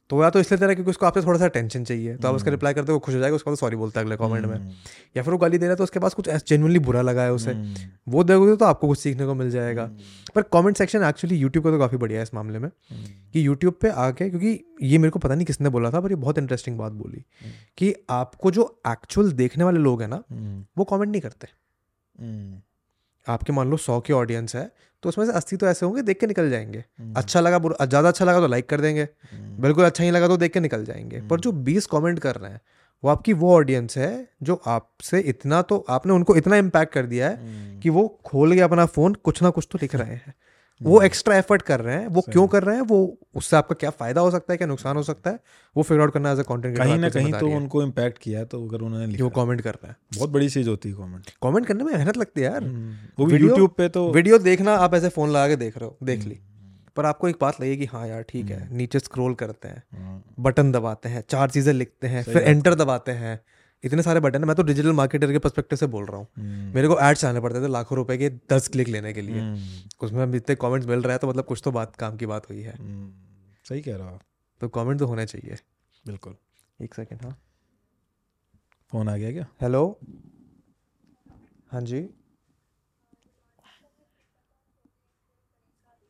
[0.10, 2.16] तो वो या तो इसलिए दे रहा है क्योंकि उसको आपसे थोड़ा सा टेंशन चाहिए।
[2.16, 4.18] तो आप उसका रिप्लाई करते हो खुश हो जाएगा उसका तो सॉरी बोलता है अगले
[4.18, 4.72] कमेंट में। हम्म,
[5.18, 7.34] या फिर वो गाली दे रहा है तो उसके पास कुछ जेनुअनली बुरा लगा है
[7.34, 11.04] उसे। हम्म, वो देखोगे तो आपको कुछ सीखने को मिल जाएगा। हम्म, पर कमेंट सेक्शन
[11.04, 14.30] एक्चुअली यूट्यूब का तो काफ़ी बढ़िया है इस मामले में हम्म, कि यूट्यूब पे आके
[14.30, 17.24] क्योंकि ये मेरे को पता नहीं किसने बोला था पर ये बहुत इंटरेस्टिंग बात बोली
[17.42, 21.48] हम्म। कि आपको जो एक्चुअल देखने वाले लोग हैं ना हम्म, वो कॉमेंट नहीं करते।
[22.16, 22.62] हम्म,
[23.28, 24.72] आपके मान लो सौ की ऑडियंस है
[25.04, 28.08] तो उसमें से अस्सी तो ऐसे होंगे देख के निकल जाएँगे। हम्म, अच्छा लगा ज़्यादा
[28.08, 30.86] अच्छा लगा तो लाइक कर देंगे। हम्म, बिल्कुल अच्छा नहीं लगा तो देख के निकल
[30.86, 32.62] जाएँगे। पर जो बीस कॉमेंट कर रहे हैं
[33.04, 37.30] वो आपकी वो ऑडियंस है जो आपसे इतना तो आपने उनको इतना इम्पैक्ट कर दिया
[37.30, 40.34] है हम्म, कि वो खोल के अपना फ़ोन कुछ ना कुछ तो लिख रहे हैं।
[40.82, 43.90] वो एक्स्ट्रा एफर्ट कर रहे हैं वो क्यों कर रहे हैं वो उससे आपका क्या
[43.90, 45.40] फ़ायदा हो सकता है क्या नुकसान हो सकता है
[45.76, 48.46] वो फिगर आउट करना एज अ कंटेंट कहीं ना कहीं तो उनको इम्पैक्ट किया है
[48.46, 51.30] तो अगर उन्होंने वो लिखा कमेंट कर रहे हैं। बहुत बड़ी चीज़ होती है कमेंट
[51.44, 52.64] कमेंट करने में मेहनत लगती है यार।
[53.20, 55.86] वो भी वीडियो- यूट्यूब पे तो वीडियो देखना आप ऐसे फ़ोन लगा के देख रहे
[55.86, 59.00] हो देख ली। हम्म, पर आपको एक बात लगी कि हाँ यार ठीक है नीचे
[59.00, 63.40] स्क्रॉल करते हैं हाँ, बटन दबाते हैं चार चीज़ें लिखते हैं फिर एंटर दबाते हैं।
[63.84, 66.74] इतने सारे बटन है मैं तो डिजिटल मार्केटर के पर्सपेक्टिव से बोल रहा हूँ। हम्म,
[66.76, 69.80] मेरे को एड्स आने पड़ते थे लाखों रुपए के दस क्लिक लेने के लिए। हम्म,
[70.02, 72.50] उसमें हम इतने कमेंट्स मिल रहा है तो मतलब कुछ तो बात काम की बात
[72.50, 73.12] हुई है। हम्म,
[73.66, 74.20] सही कह रहा हो
[74.62, 75.58] तो कमेंट तो होने चाहिए।
[76.04, 76.36] बिल्कुल।
[76.80, 77.38] एक सेकेंड हाँ।
[78.92, 79.46] फ़ोन आ गया क्या?
[79.62, 80.00] हेलो
[81.72, 82.08] हाँ जी।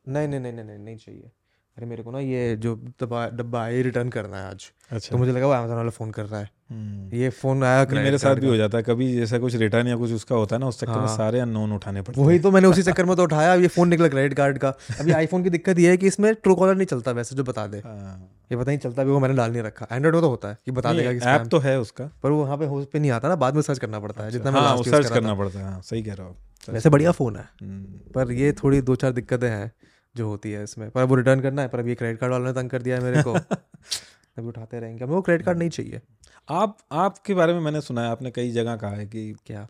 [0.06, 1.30] नहीं नहीं नहीं नहीं नहीं चाहिए।
[1.78, 5.18] अरे मेरे को ना ये जो डब्बा डब्बा है रिटर्न करना है आज। अच्छा। तो
[5.18, 8.18] मुझे लगा वो अमेजोन वाला फ़ोन कर रहा है। हम्म, ये फ़ोन आया credit मेरे
[8.18, 10.68] साथ भी हो जाता है। कभी जैसा कुछ रिटर्न या कुछ उसका होता है ना
[10.68, 13.16] उस चक्कर हाँ। में हाँ। सारे अननोन उठाने पड़ते वही तो मैंने उसी चक्कर में
[13.16, 14.68] तो उठाया अब ये फ़ोन निकला क्रेडिट कार्ड का।
[15.00, 17.66] अभी आईफोन की दिक्कत ये है कि इसमें ट्रू कॉलर नहीं चलता वैसे जो बता
[17.66, 20.28] दे। हाँ, ये पता नहीं चलता भी वो मैंने डाल नहीं रखा। एंड्रॉइड में तो
[20.28, 22.90] होता है कि बता देगा कि ऐप तो है उसका। पर वो वहाँ पे होस्ट
[22.90, 25.34] पे नहीं आता ना बाद में सर्च करना पड़ता है जितना मैं हाँ सर्च करना
[25.34, 26.36] पड़ता है हाँ सही कह रहा हो।
[26.68, 29.72] वैसे बढ़िया फ़ोन है। हम्म, पर ये थोड़ी दो चार दिक्कतें हैं।
[30.16, 32.32] जो होती है इसमें। पर अब वो रिटर्न करना है पर अब ये क्रेडिट कार्ड
[32.32, 33.32] वालों ने तंग कर दिया है मेरे को।
[34.38, 36.00] अभी उठाते रहेंगे। हमें वो क्रेडिट कार्ड नहीं चाहिए।
[36.48, 39.68] आप आपके बारे में मैंने सुना है आपने कई जगह कहा है कि क्या?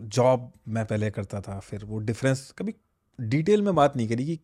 [0.00, 2.74] जॉब मैं पहले करता था फिर वो डिफरेंस कभी
[3.20, 4.38] डिटेल में बात नहीं करी कि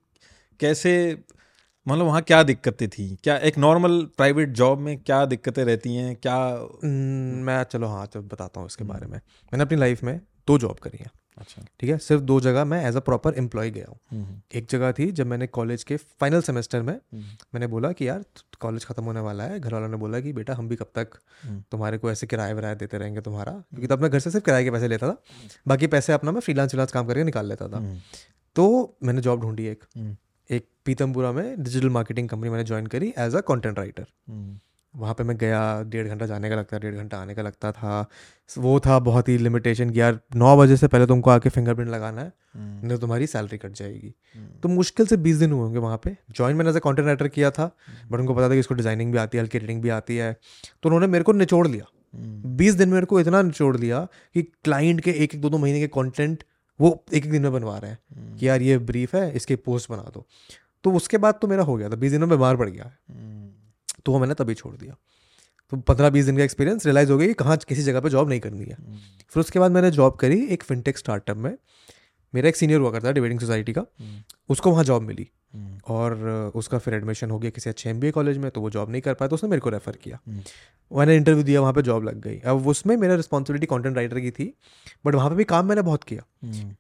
[0.61, 1.24] कैसे
[1.89, 3.16] मतलब वहाँ क्या दिक्कतें थी?
[3.24, 6.16] क्या एक नॉर्मल प्राइवेट जॉब में क्या दिक्कतें रहती हैं?
[6.16, 6.37] क्या
[6.84, 10.59] हम्म, मैं चलो हाँ चलो बताता हूँ इसके बारे में। मैंने अपनी लाइफ में दो
[10.59, 11.97] जॉब करी है। अच्छा। ठीक है?
[11.99, 15.26] सिर्फ़ दो जगह मैं एज अ प्रॉपर एम्प्लॉय गया हूँ। हम्म, एक जगह थी जब
[15.26, 17.22] मैंने कॉलेज के फाइनल सेमेस्टर में हम्म,
[17.55, 18.24] मैंने बोला कि यार
[18.61, 21.18] कॉलेज खत्म होने वाला है। घर वालों ने बोला कि बेटा हम भी कब तक
[21.43, 23.53] हम्म, तुम्हारे को ऐसे किराए विराया देते रहेंगे तुम्हारा?
[23.53, 25.16] क्योंकि तब मैं घर से सिर्फ़ किराए के पैसे लेता था।
[25.68, 27.99] बाकी पैसे अपना मैं फ्रीलांस फ्रीलांस काम करके निकाल लेता था। हम्म,
[28.57, 30.16] तो मैंने जॉब ढूंढी एक। हम्म,
[30.51, 34.59] एक पीतमपुरा में डिजिटल मार्केटिंग कंपनी मैंने ज्वाइन करी as a content writer hmm,
[34.97, 38.01] वहाँ पे मैं गया डेढ़ घंटा जाने का लगता डेढ़ घंटा आने का लगता था।
[38.51, 42.20] वो था बहुत ही लिमिटेशन कि यार नौ बजे से पहले तुमको आके फिंगरप्रिंट लगाना
[42.20, 45.61] है हम्म, नहीं तो तुम्हारी सैलरी कट जाएगी। हम्म, तो मुश्किल से बीस दिन हुए
[45.61, 47.70] होंगे वहाँ पे। ज्वाइन मैंने एज अ कॉन्टेंट राइटर किया था
[48.11, 50.32] बट उनको पता था कि इसको डिज़ाइनिंग भी आती है हल्की एडिटिंग भी आती है।
[50.82, 54.42] तो उन्होंने मेरे को निचोड़ लिया। हम्म, बीस दिन मेरे को इतना निचोड़ लिया कि
[54.42, 56.44] क्लाइंट के एक एक दो दो महीने के कॉन्टेंट
[56.80, 59.57] वो एक एक दिन में बनवा रहे हैं हम्म, कि यार ये ब्रीफ है इसके
[59.57, 60.26] पोस्ट बना दो।
[60.84, 63.45] तो उसके बाद तो मेरा हो गया था बीस दिनों में बीमार पड़ गया। हम्म,
[64.07, 64.96] तो वो मैंने तभी छोड़ दिया।
[65.72, 68.28] तो पंद्रह बीस दिन का एक्सपीरियंस रियलाइज़ हो गया कि कहाँ किसी जगह पर जॉब
[68.28, 68.98] नहीं करनी है। हम्म,
[69.32, 71.57] फिर उसके बाद मैंने जॉब करी एक फिनटेक स्टार्टअप में।
[72.34, 75.78] मेरा एक सीनियर हुआ करता है डिबेटिंग सोसाइटी का। हम्म, उसको वहाँ जॉब मिली हम्म,
[75.86, 79.02] और उसका फिर एडमिशन हो गया किसी अच्छे एमबीए कॉलेज में तो वो जॉब नहीं
[79.02, 80.18] कर पाया तो उसने मेरे को रेफर किया।
[80.90, 84.30] मैंने इंटरव्यू दिया वहाँ पे जॉब लग गई। अब उसमें मेरा रिस्पॉन्सिबिलिटी कंटेंट राइटर की
[84.30, 84.52] थी
[85.07, 86.22] बट वहाँ पे भी काम मैंने बहुत किया।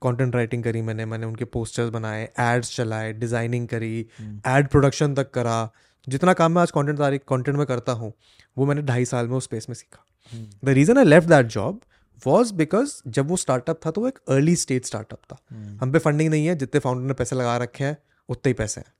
[0.02, 3.98] कंटेंट राइटिंग करी मैंने मैंने उनके पोस्टर्स बनाए एड्स चलाए डिज़ाइनिंग करी
[4.46, 5.58] एड प्रोडक्शन तक करा
[6.06, 8.12] जितना काम मैं आज कंटेंट कॉन्टेंट में करता हूँ
[8.56, 11.46] वो मैंने ढाई साल में उस स्पेस में सीखा। हम्म, the reason I left that
[11.48, 11.80] job
[12.26, 15.92] was because जब वो स्टार्टअप था तो वो एक अर्ली स्टेज स्टार्टअप था। हम्म, हम
[15.92, 17.96] पे फंडिंग नहीं है जितने फाउंडर ने पैसे लगा रखे हैं
[18.28, 18.92] उतने ही पैसे हैं।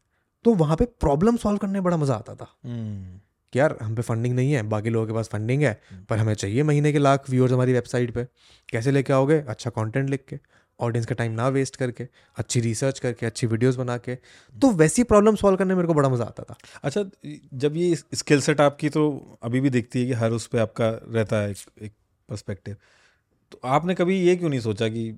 [0.45, 3.19] तो वहाँ पे प्रॉब्लम सॉल्व करने में बड़ा मज़ा आता था। हम्म,
[3.53, 6.35] कि यार हम पे फंडिंग नहीं है बाकी लोगों के पास फंडिंग है पर हमें
[6.35, 8.25] चाहिए महीने के लाख व्यूअर्स हमारी वेबसाइट पे।
[8.69, 9.39] कैसे लेके आओगे?
[9.39, 10.39] अच्छा कंटेंट लिख के।
[10.81, 12.07] ऑडियंस का टाइम ना वेस्ट करके
[12.37, 14.15] अच्छी रिसर्च करके अच्छी वीडियोस बना के
[14.55, 17.05] तो वैसी प्रॉब्लम सॉल्व करने में मेरे को बड़ा मज़ा आता था। अच्छा
[17.55, 19.05] जब ये स्किल सेट आपकी तो
[19.43, 21.93] अभी भी दिखती है कि हर उस पर आपका रहता है एक, एक
[22.29, 22.77] पर्सपेक्टिव
[23.53, 25.13] तो आपने कभी ये क्यों नहीं सोचा कि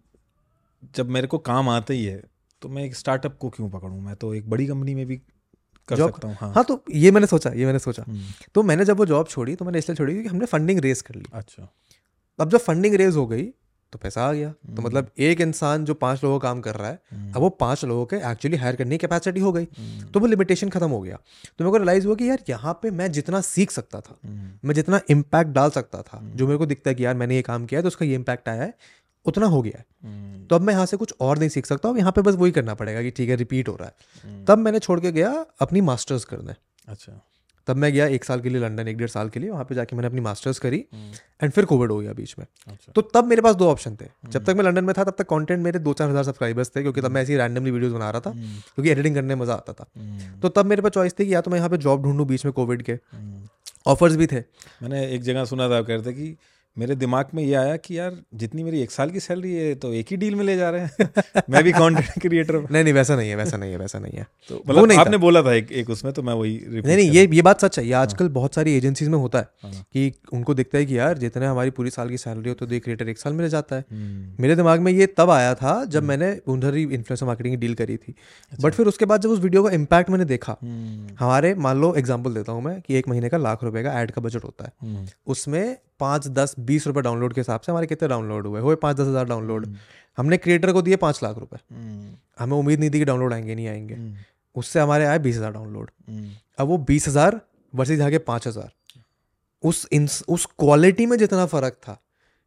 [0.94, 2.22] जब मेरे को काम आता ही है
[2.62, 4.00] तो मैं एक स्टार्टअप को क्यों पकड़ूँ?
[4.00, 5.16] मैं तो एक बड़ी कंपनी में भी
[5.88, 8.22] कर Job- सकता हूँ हाँ। हाँ तो ये मैंने सोचा ये मैंने सोचा। हम्म,
[8.54, 11.14] तो मैंने जब वो जॉब छोड़ी तो मैंने इसलिए छोड़ी क्योंकि हमने फंडिंग रेज कर
[11.14, 11.68] ली। अच्छा।
[12.38, 13.48] अब जब फंडिंग रेज हो गई
[13.92, 16.74] तो पैसा आ गया। तो हम्म। मतलब एक इंसान जो पाँच लोगों का काम कर
[16.74, 19.66] रहा है हम्म, अब वो पाँच लोगों के एक्चुअली हायर करने की कैपेसिटी हो गई।
[19.78, 21.16] हम्म, तो वो लिमिटेशन खत्म हो गया।
[21.48, 24.50] तो मेरे को रियलाइज़ हुआ कि यार यहाँ पे मैं जितना सीख सकता था हम्म,
[24.64, 27.42] मैं जितना इम्पैक्ट डाल सकता था जो मेरे को दिखता है कि यार मैंने ये
[27.42, 28.74] काम किया है तो उसका ये इम्पैक्ट आया है
[29.26, 31.88] उतना हो गया है। हम्म, तो अब मैं यहाँ से कुछ और नहीं सीख सकता
[31.88, 34.44] अब यहाँ पे बस वही करना पड़ेगा कि ठीक है रिपीट हो रहा है। हम्म,
[34.44, 36.54] तब मैंने छोड़ के गया अपनी मास्टर्स करने।
[36.88, 37.20] अच्छा।
[37.68, 39.74] तब मैं गया एक साल के लिए लंदन एक डेढ़ साल के लिए वहाँ पे
[39.74, 41.12] जाके मैंने अपनी मास्टर्स करी हम्म,
[41.42, 44.06] एंड फिर कोविड हो गया बीच में। अच्छा। तो तब मेरे पास दो ऑप्शन थे।
[44.28, 46.82] जब तक मैं लंदन में था तब तक कंटेंट मेरे दो चार हज़ार सब्सक्राइबर्स थे
[46.82, 49.54] क्योंकि तब मैं ऐसी रैंडमली वीडियोस बना रहा था हम्म, क्योंकि एडिटिंग करने में मज़ा
[49.54, 51.76] आता था। हम्म, तो तब मेरे पास चॉइस थी कि या तो मैं यहाँ पे
[51.78, 53.48] जॉब ढूंढूँ बीच में कोविड के। हम्म।
[53.86, 54.40] ऑफर्स भी थे।
[54.82, 56.36] मैंने एक जगह सुना था कह रहे थे कि
[56.76, 59.92] मेरे दिमाग में ये आया कि यार जितनी मेरी एक साल की सैलरी है तो
[59.92, 63.16] एक ही डील में ले जा रहे हैं। मैं भी कंटेंट क्रिएटर नहीं नहीं वैसा
[63.16, 65.54] नहीं है वैसा नहीं है वैसा नहीं है। तो वो मतलब नहीं आपने बोला था
[65.54, 68.28] एक, एक उसमें तो मैं वही नहीं नहीं ये ये बात सच है। ये आजकल
[68.28, 71.70] बहुत सारी एजेंसीज में होता है हाँ। कि उनको दिखता है कि यार जितने हमारी
[71.70, 74.42] पूरी साल की सैलरी हो तो दो क्रिएटर एक साल में ले जाता है। हम्म,
[74.42, 77.74] मेरे दिमाग में ये तब आया था जब मैंने उधर ही इन्फ्लुएंसर मार्केटिंग की डील
[77.74, 78.14] करी थी।
[78.52, 81.94] बट फिर उसके बाद जब उस वीडियो का इम्पैक्ट मैंने देखा हम्म, हमारे मान लो
[81.96, 84.64] एग्ज़ाम्पल देता हूँ मैं कि एक महीने का लाख रुपए का एड का बजट होता
[84.64, 88.60] है। हम्म, उसमें पाँच दस बीस रुपए डाउनलोड के हिसाब से हमारे कितने डाउनलोड हुए?
[88.60, 89.66] हुए पाँच दस हज़ार डाउनलोड।
[90.18, 93.54] हमने क्रिएटर को दिए पाँच लाख रुपए। हम्म, हमें उम्मीद नहीं थी कि डाउनलोड आएँगे
[93.54, 94.14] नहीं आएँगे। हम्म,
[94.56, 97.40] उससे हमारे आए बीस हज़ार डाउनलोड। हम्म, अब वो बीस हज़ार
[97.72, 98.70] वर्सेज यहाँ के पाँच हज़ार।
[99.62, 102.00] उस इंस उस क्वालिटी में जितना फ़र्क था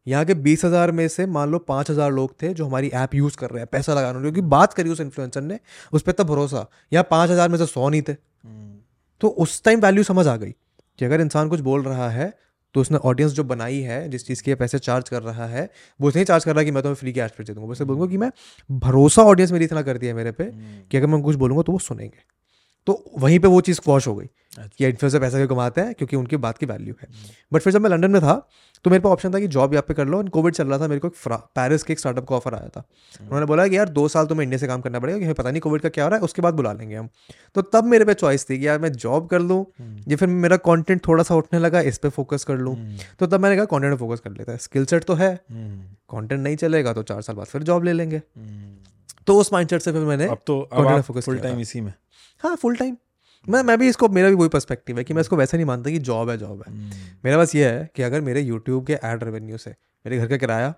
[0.06, 3.14] यहाँ के बीस हज़ार में से मान लो पाँच हज़ार लोग थे जो हमारी ऐप
[3.14, 5.58] यूज़ कर रहे हैं पैसा लगा रहे हैं क्योंकि बात करी उस इन्फ्लुएंसर ने
[5.92, 8.14] उस पर इतना भरोसा। यहाँ पाँच हज़ार में से सौ नहीं थे।
[9.20, 10.50] तो उस टाइम वैल्यू समझ आ गई
[10.98, 12.32] कि अगर इंसान कुछ बोल रहा है
[12.74, 15.70] तो उसने ऑडियंस जो बनाई है जिस चीज़ के पैसे चार्ज कर रहा है
[16.00, 17.84] वो नहीं चार्ज कर रहा है कि मैं तुम्हें फ्री के पर दे दूँगा वैसे
[17.84, 18.30] बोलूँगा कि मैं
[18.70, 20.44] भरोसा ऑडियंस मेरी इतना कर दिया मेरे पे
[20.90, 22.41] कि अगर मैं कुछ बोलूँगा तो वो सुनेंगे।
[22.86, 24.26] तो वहीं पे वो चीज़ वॉश हो गई
[24.58, 25.94] अच्छा। कि इन्फ्लुएंसर पैसा क्यों कमाते हैं?
[25.94, 27.08] क्योंकि उनकी बात की वैल्यू है।
[27.52, 28.34] बट फिर जब मैं लंदन में था
[28.84, 30.78] तो मेरे पास ऑप्शन था कि जॉब यहाँ पे कर लो। और कोविड चल रहा
[30.78, 31.14] था मेरे को एक
[31.56, 32.82] पेरिस के एक स्टार्टअप का ऑफ़र आया था।
[33.20, 35.60] उन्होंने बोला कि यार दो साल तुम्हें इंडिया से काम करना पड़ेगा क्योंकि पता नहीं
[35.60, 37.08] कोविड का क्या हो रहा है उसके बाद बुला लेंगे हम।
[37.54, 39.64] तो तब मेरे पे चॉइस थी कि यार मैं जॉब कर लूँ
[40.08, 42.76] या फिर मेरा कॉन्टेंट थोड़ा सा उठने लगा इस पर फोकस कर लूँ।
[43.18, 46.56] तो तब मैंने कहा कॉन्टेंट फोकस कर लेता है। स्किल सेट तो है। कॉन्टेंट नहीं
[46.56, 48.22] चलेगा तो चार साल बाद फिर जॉब ले लेंगे।
[49.26, 51.92] तो उस माइंडसेट से फिर मैंने अब तो focus फुल टाइम इसी में।
[52.42, 52.96] हाँ फुल टाइम
[53.46, 55.90] मैं मैं भी इसको मेरा भी वही पर्सपेक्टिव है कि मैं इसको वैसे नहीं मानता
[55.90, 56.74] कि जॉब है जॉब है.
[57.24, 59.70] मेरा बस ये है कि अगर मेरे यूट्यूब के एड रेवेन्यू से
[60.04, 60.74] मेरे घर का किराया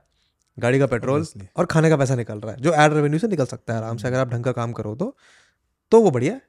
[0.57, 3.47] गाड़ी का पेट्रोल और खाने का पैसा निकल रहा है जो एड रेवेन्यू से निकल
[3.47, 5.17] सकता है आराम से अगर आप ढंग का काम करो तो
[5.93, 6.41] तो वो बढ़िया है.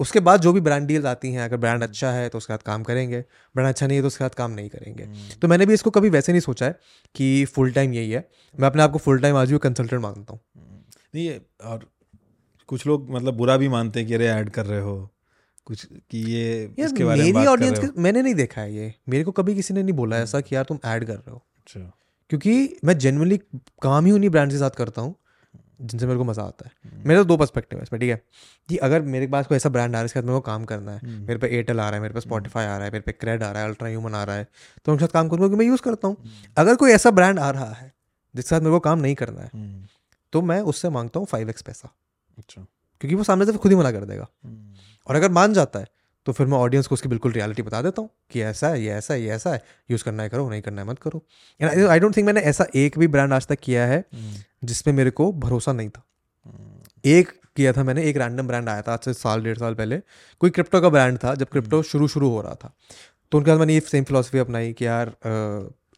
[0.00, 2.66] उसके बाद जो भी ब्रांड डील्स आती हैं अगर ब्रांड अच्छा है तो उसके साथ
[2.66, 3.20] काम करेंगे
[3.54, 5.08] ब्रांड अच्छा नहीं है तो उसके साथ काम नहीं करेंगे.
[5.42, 6.78] तो मैंने भी इसको कभी वैसे नहीं सोचा है
[7.14, 8.28] कि फुल टाइम यही है.
[8.54, 10.40] मैं अपने आप को फुल टाइम आज भी कंसल्टेंट मानता हूँ.
[11.14, 11.30] नहीं
[11.64, 11.88] और
[12.70, 14.96] कुछ लोग मतलब बुरा भी मानते हैं कि अरे ऐड कर रहे हो
[15.66, 18.74] कुछ कि ये इसके बारे में बात कर ऑडियंस रहे हो। मैंने नहीं देखा है
[18.74, 21.30] ये। मेरे को कभी किसी ने नहीं बोला ऐसा कि यार तुम ऐड कर रहे
[21.30, 21.80] हो। अच्छा।
[22.30, 23.38] क्योंकि मैं जेनुअनली
[23.82, 25.14] काम ही उन्हीं ब्रांड के साथ करता हूँ
[25.82, 28.20] जिनसे मेरे को मज़ा आता है। मेरे तो दो पर्सपेक्टिव है इसमें ठीक है?
[28.68, 30.64] कि अगर मेरे पास कोई ऐसा ब्रांड आ रहा है इसके साथ मेरे को काम
[30.64, 33.02] करना है मेरे पे एयरटेल आ रहा है मेरे पे स्पॉटिफाई आ रहा है मेरे
[33.02, 34.46] पे क्रेड आ रहा है अल्ट्रा ह्यूमन आ रहा है
[34.84, 36.16] तो उनके साथ काम करूँगा क्योंकि मैं यूज़ करता हूँ।
[36.56, 37.92] अगर कोई ऐसा ब्रांड आ रहा है
[38.34, 39.82] जिसके साथ मेरे को काम नहीं करना है हम्म,
[40.32, 41.94] तो मैं उससे माँगता हूँ फाइव एक्स पैसा।
[42.40, 42.66] अच्छा।
[43.00, 44.74] क्योंकि वो सामने से खुद ही मना कर देगा। हम्म,
[45.06, 45.86] और अगर मान जाता है
[46.26, 48.90] तो फिर मैं ऑडियंस को उसकी बिल्कुल रियलिटी बता देता हूँ कि ऐसा है ये
[48.92, 51.22] ऐसा है ये ऐसा है यूज़ करना है करो नहीं करना है मत करो।
[51.60, 54.04] एंड आई डोंट थिंक मैंने ऐसा एक भी ब्रांड आज तक किया है
[54.64, 56.02] जिसमें मेरे को भरोसा नहीं था।
[56.46, 59.74] हम्म, एक किया था मैंने एक रैंडम ब्रांड आया था आज से साल डेढ़ साल
[59.74, 60.00] पहले।
[60.40, 62.72] कोई क्रिप्टो का ब्रांड था जब क्रिप्टो शुरू शुरू हो रहा था।
[63.32, 65.12] तो उनके बाद मैंने ये सेम फिलोसफी अपनाई कि यार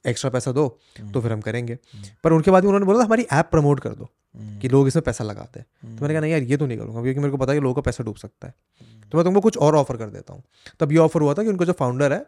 [0.05, 0.66] एक्स्ट्रा पैसा दो
[1.14, 1.78] तो फिर हम करेंगे।
[2.24, 4.86] पर उनके बाद भी उन्होंने बोला था, हमारी ऐप प्रमोट कर दो हम्म, कि लोग
[4.88, 7.30] इसमें पैसा लगाते हैं। तो मैंने कहा नहीं यार ये तो नहीं करूँगा क्योंकि मेरे
[7.30, 8.55] को पता है कि लोगों का पैसा डूब सकता है।
[9.12, 10.42] तो मैं तुमको कुछ और ऑफ़र कर देता हूँ।
[10.80, 12.24] तब ये ऑफ़र हुआ था कि उनका जो फाउंडर है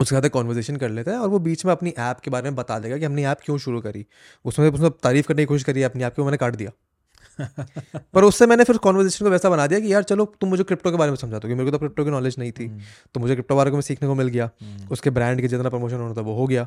[0.00, 2.56] उसके साथ कॉन्वर्जेशन कर लेते हैं और वो बीच में अपनी ऐप के बारे में
[2.56, 4.04] बता देगा कि हमने ऐप क्यों शुरू करी।
[4.44, 6.70] उसमें उसने तारीफ़ करने की कोशिश करी अपनी ऐप की मैंने काट दिया।
[8.14, 10.90] पर उससे मैंने फिर कॉन्वर्जेशन को वैसा बना दिया कि यार चलो तुम मुझे क्रिप्टो
[10.90, 12.68] के बारे में समझा दो मेरे को तो क्रिप्टो की नॉलेज नहीं थी।
[13.14, 14.50] तो मुझे क्रिप्टो बारे में सीखने को मिल गया।
[14.90, 16.66] उसके ब्रांड के जितना प्रमोशन होना था वो हो गया।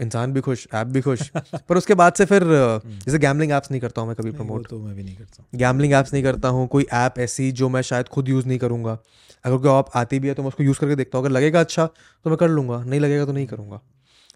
[0.00, 2.42] इंसान भी खुश ऐप भी खुश। पर उसके बाद से फिर
[2.86, 5.92] जैसे गैमलिंग ऐप्स नहीं करता हूँ मैं कभी प्रमोट तो मैं भी नहीं करता गैमलिंग
[5.92, 8.98] ऐप्स नहीं करता हूँ कोई ऐप ऐसी जो मैं शायद खुद यूज़ नहीं करूँगा।
[9.44, 11.60] अगर कोई ऐप आती भी है तो मैं उसको यूज़ करके देखता हूँ। अगर लगेगा
[11.60, 13.80] अच्छा तो मैं कर लूँगा। नहीं लगेगा तो नहीं करूँगा।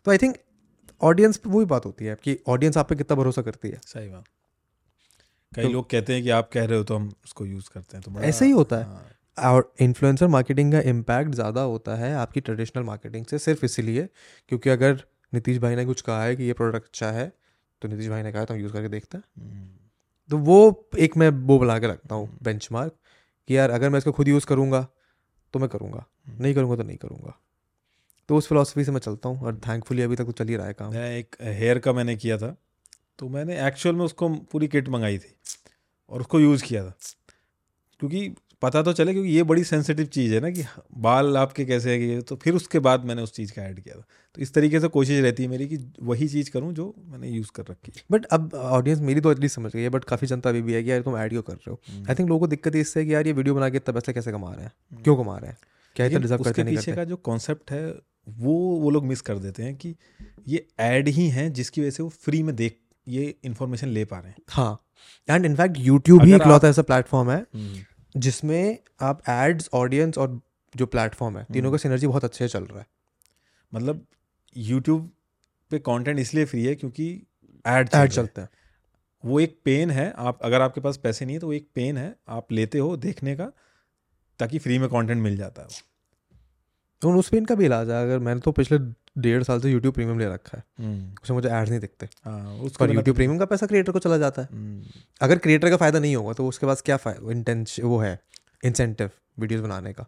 [0.04, 0.36] तो आई थिंक
[1.02, 4.08] ऑडियंस पे वही बात होती है कि ऑडियंस आप पे कितना भरोसा करती है। सही
[4.08, 4.24] बात।
[5.54, 8.02] कई लोग कहते हैं कि आप कह रहे हो तो हम उसको यूज़ करते हैं
[8.04, 12.40] तो ऐसा ही होता है। हाँ, और इन्फ्लुएंसर मार्केटिंग का इम्पैक्ट ज़्यादा होता है आपकी
[12.40, 14.08] ट्रेडिशनल मार्केटिंग से सिर्फ़ इसीलिए
[14.48, 15.02] क्योंकि अगर
[15.32, 17.32] नीतीश भाई ने कुछ कहा है कि ये प्रोडक्ट अच्छा है
[17.82, 19.68] तो नीतीश भाई ने कहा तो हम यूज़ करके देखते हैं। हम्म,
[20.30, 24.12] तो वो एक मैं वो बना के रखता हूँ बेंच कि यार अगर मैं इसको
[24.12, 24.86] खुद यूज़ करूँगा
[25.54, 26.04] तो मैं करूँगा।
[26.40, 27.38] नहीं करूँगा तो नहीं करूँगा।
[28.28, 30.66] तो उस फिलोसफी से मैं चलता हूँ और थैंकफुली अभी तक तो चल ही रहा
[30.66, 32.56] है काम। मैं एक हेयर का मैंने किया था।
[33.18, 35.34] तो मैंने एक्चुअल में उसको पूरी किट मंगाई थी
[36.10, 36.94] और उसको यूज़ किया था।
[38.00, 40.64] क्योंकि पता तो चले क्योंकि ये बड़ी सेंसिटिव चीज़ है ना कि
[40.98, 44.04] बाल आपके कैसे है तो फिर उसके बाद मैंने उस चीज़ का ऐड किया था।
[44.34, 47.50] तो इस तरीके से कोशिश रहती है मेरी कि वही चीज़ करूँ जो मैंने यूज़
[47.54, 50.50] कर रखी है। बट अब ऑडियंस मेरी तो एटलीस्ट समझ गई है बट काफ़ी जनता
[50.50, 51.80] अभी भी है कि यार तुम ऐड क्यों कर रहे हो?
[52.10, 54.12] आई थिंक लोगों को दिक्कत इससे है कि यार ये वीडियो बना के इतना पैसा
[54.12, 55.02] कैसे कमा रहे हैं?
[55.02, 55.58] क्यों कमा रहे हैं?
[55.96, 57.86] क्या इतना डिजर्व उसके करते पीछे का जो कॉन्सेप्ट है
[58.28, 59.94] वो वो लोग मिस कर देते हैं कि
[60.48, 64.18] ये ऐड ही हैं जिसकी वजह से वो फ्री में देख ये इन्फॉर्मेशन ले पा
[64.18, 64.80] रहे हैं। हाँ
[65.28, 67.44] एंड इनफैक्ट यूट्यूब ही इकलौता ऐसा प्लेटफॉर्म है
[68.16, 70.40] जिसमें आप एड्स ऑडियंस और
[70.74, 72.86] जो प्लेटफॉर्म है तीनों का सिनर्जी बहुत अच्छे से चल रहा है।
[73.72, 74.04] मतलब
[74.56, 75.10] यूट्यूब
[75.70, 77.06] पे कंटेंट इसलिए फ्री है क्योंकि
[77.64, 78.48] एड ऐड चलते हैं।
[79.24, 81.96] वो एक पेन है आप अगर आपके पास पैसे नहीं है तो वो एक पेन
[81.96, 83.50] है आप लेते हो देखने का
[84.40, 85.68] ताकि फ्री में कंटेंट मिल जाता है।
[87.02, 88.78] तो उस पेन का भी इलाज है। अगर मैंने तो पिछले
[89.16, 90.64] डेढ़ साल से यूट्यूब प्रीमियम ले रखा है।
[91.22, 94.42] उसमें मुझे एड्स नहीं दिखते। हाँ पर यूट्यूब प्रीमियम का पैसा क्रिएटर को चला जाता
[94.42, 94.82] है। हम्म,
[95.20, 98.18] अगर क्रिएटर का फ़ायदा नहीं होगा तो उसके पास क्या फ़ायदा इंटेंश वो है
[98.64, 100.06] इंसेंटिव वीडियोस बनाने का?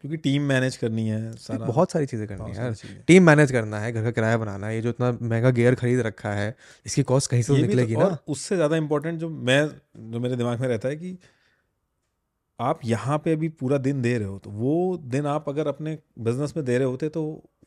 [0.00, 2.74] क्योंकि टीम मैनेज करनी है सारा। बहुत सारी चीज़ें करनी है यार।
[3.06, 6.00] टीम मैनेज करना है घर का किराया बनाना है ये जो इतना महँगा गियर खरीद
[6.00, 6.54] रखा है
[6.86, 9.60] इसकी कॉस्ट कहीं से तो तो- निकलेगी ना। उससे ज़्यादा इम्पोर्टेंट जो मैं
[10.12, 11.16] जो मेरे दिमाग में रहता है कि
[12.58, 14.74] आप यहाँ पे अभी पूरा दिन दे रहे हो तो वो
[15.06, 17.22] दिन आप अगर अपने बिज़नेस में दे रहे होते तो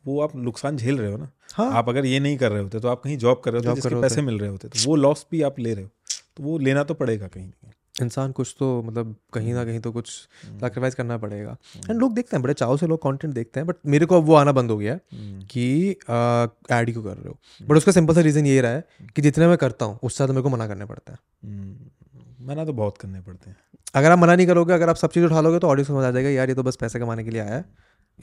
[0.05, 2.79] वो आप नुकसान झेल रहे हो ना। हाँ। आप अगर ये नहीं कर रहे होते
[2.79, 5.25] तो आप कहीं जॉब कर रहे होते जिसके पैसे मिल रहे होते तो वो लॉस
[5.31, 5.89] भी आप ले रहे हो
[6.37, 9.79] तो वो लेना तो पड़ेगा कहीं ना कहीं। इंसान कुछ तो मतलब कहीं ना कहीं
[9.79, 13.59] तो कुछ सेक्रीफाइस करना पड़ेगा। एंड लोग देखते हैं बड़े चाव से लोग कंटेंट देखते
[13.59, 17.03] हैं बट मेरे को अब वो आना बंद हो गया है हम्म, कि ऐड क्यों
[17.03, 17.37] कर रहे हो?
[17.61, 18.83] बट उसका सिंपल सा रीज़न ये रहा है
[19.15, 22.65] कि जितने मैं करता हूँ उससे ज़्यादा मेरे को मना करने पड़ता है। हम्म, मना
[22.65, 23.57] तो बहुत करने पड़ते हैं।
[23.95, 26.11] अगर आप मना नहीं करोगे अगर आप सब चीज़ उठा लोगे तो ऑडियो समझ आ
[26.11, 27.65] जाएगा यार ये तो बस पैसे कमाने के लिए आया है।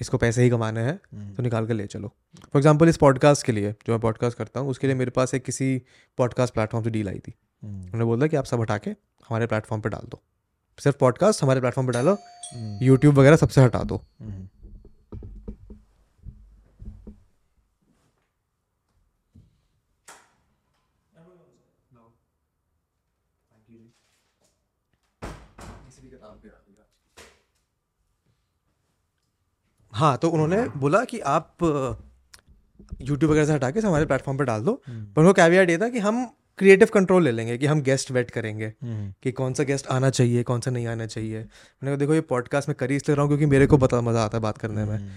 [0.00, 3.46] इसको पैसे ही कमाने हैं हम्म, तो निकाल कर ले चलो। फॉर एग्ज़ाम्पल इस पॉडकास्ट
[3.46, 5.82] के लिए जो मैं पॉडकास्ट करता हूँ उसके लिए मेरे पास एक किसी
[6.18, 9.46] पॉडकास्ट प्लेटफॉर्म से डील आई थी। हम्म, उन्होंने बोला कि आप सब हटा के हमारे
[9.46, 10.22] प्लेटफॉर्म पर डाल दो।
[10.78, 14.00] सिर्फ़ पॉडकास्ट हमारे प्लेटफॉर्म पर डालो हम्म, यूट्यूब वगैरह सबसे हटा दो।
[29.92, 31.56] हाँ तो उन्होंने बोला कि आप
[33.00, 35.78] यूट्यूब वगैरह से हटा के हमारे प्लेटफॉर्म पे डाल दो। हम्म, पर उनको कैवियाट ये
[35.78, 36.24] था कि हम
[36.58, 40.10] क्रिएटिव कंट्रोल ले लेंगे कि हम गेस्ट वेट करेंगे हम्म, कि कौन सा गेस्ट आना
[40.10, 43.16] चाहिए कौन सा नहीं आना चाहिए। मैंने कहा देखो ये पॉडकास्ट में कर ही इसलिए
[43.16, 45.10] रहा हूँ क्योंकि मेरे को बता मज़ा आता है बात करने में। हम्म,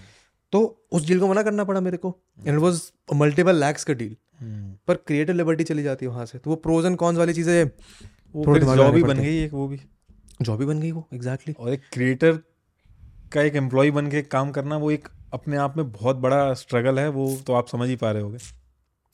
[0.53, 2.81] तो उस डील को मना करना पड़ा मेरे को। And it was
[3.15, 4.15] multiple lakhs का डील।
[4.87, 7.63] पर क्रिएटिव लिबर्टी चली जाती है वहाँ से। तो वो प्रोज एंड कॉन्स वाली चीज़ें
[8.35, 9.79] वो लगानी बन गई एक वो भी।
[10.41, 12.39] जॉब ही बन गई वो एग्जैक्टली और एक क्रिएटर
[13.33, 16.99] का एक एम्प्लॉय बन के काम करना वो एक अपने आप में बहुत बड़ा स्ट्रगल
[16.99, 18.37] है वो तो आप समझ ही पा रहे होगे।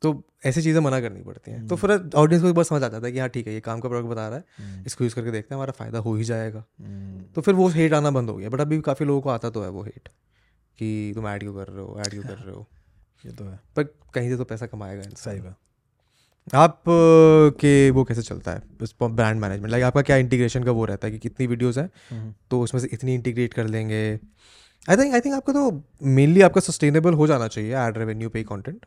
[0.01, 2.88] तो ऐसी चीज़ें मना करनी पड़ती हैं। तो फिर ऑडियंस को एक बार समझ आ
[2.88, 5.16] जाता है कि हाँ ठीक है ये काम का प्रोडक्ट बता रहा है इसको यूज़
[5.16, 8.30] करके देखते हैं हमारा फ़ायदा हो ही जाएगा। हम्म, तो फिर वो हेट आना बंद
[8.30, 10.09] हो गया बट अभी काफ़ी लोगों को आता तो है वो हेट
[10.80, 12.66] कि तुम ऐड क्यों कर रहे हो ऐड क्यों कर रहे हो।
[13.24, 13.84] ये तो है। पर
[14.14, 15.55] कहीं से तो पैसा कमाएगा सही बात।
[16.54, 16.84] आप
[17.60, 18.62] के वो कैसे चलता है?
[19.04, 21.89] ब्रांड मैनेजमेंट लाइक आपका क्या इंटीग्रेशन का वो रहता है कि कितनी वीडियोस हैं?
[22.10, 24.04] हम्म, तो उसमें से इतनी इंटीग्रेट कर लेंगे।
[24.86, 25.72] आई थिंक आई थिंक आपका तो
[26.10, 28.86] मेनली आपका सस्टेनेबल हो जाना चाहिए एड रेवेन्यू पे कंटेंट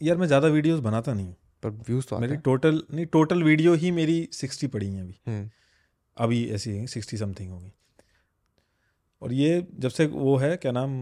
[0.00, 3.90] यार मैं ज़्यादा वीडियोस बनाता नहीं पर व्यूज़ तो मेरी टोटल नहीं टोटल वीडियो ही
[3.92, 5.48] मेरी सिक्सटी पड़ी हैं अभी। हम्म,
[6.16, 7.72] अभी ऐसी है सिक्सटी समथिंग होगी।
[9.22, 10.92] और ये जब से वो है क्या नाम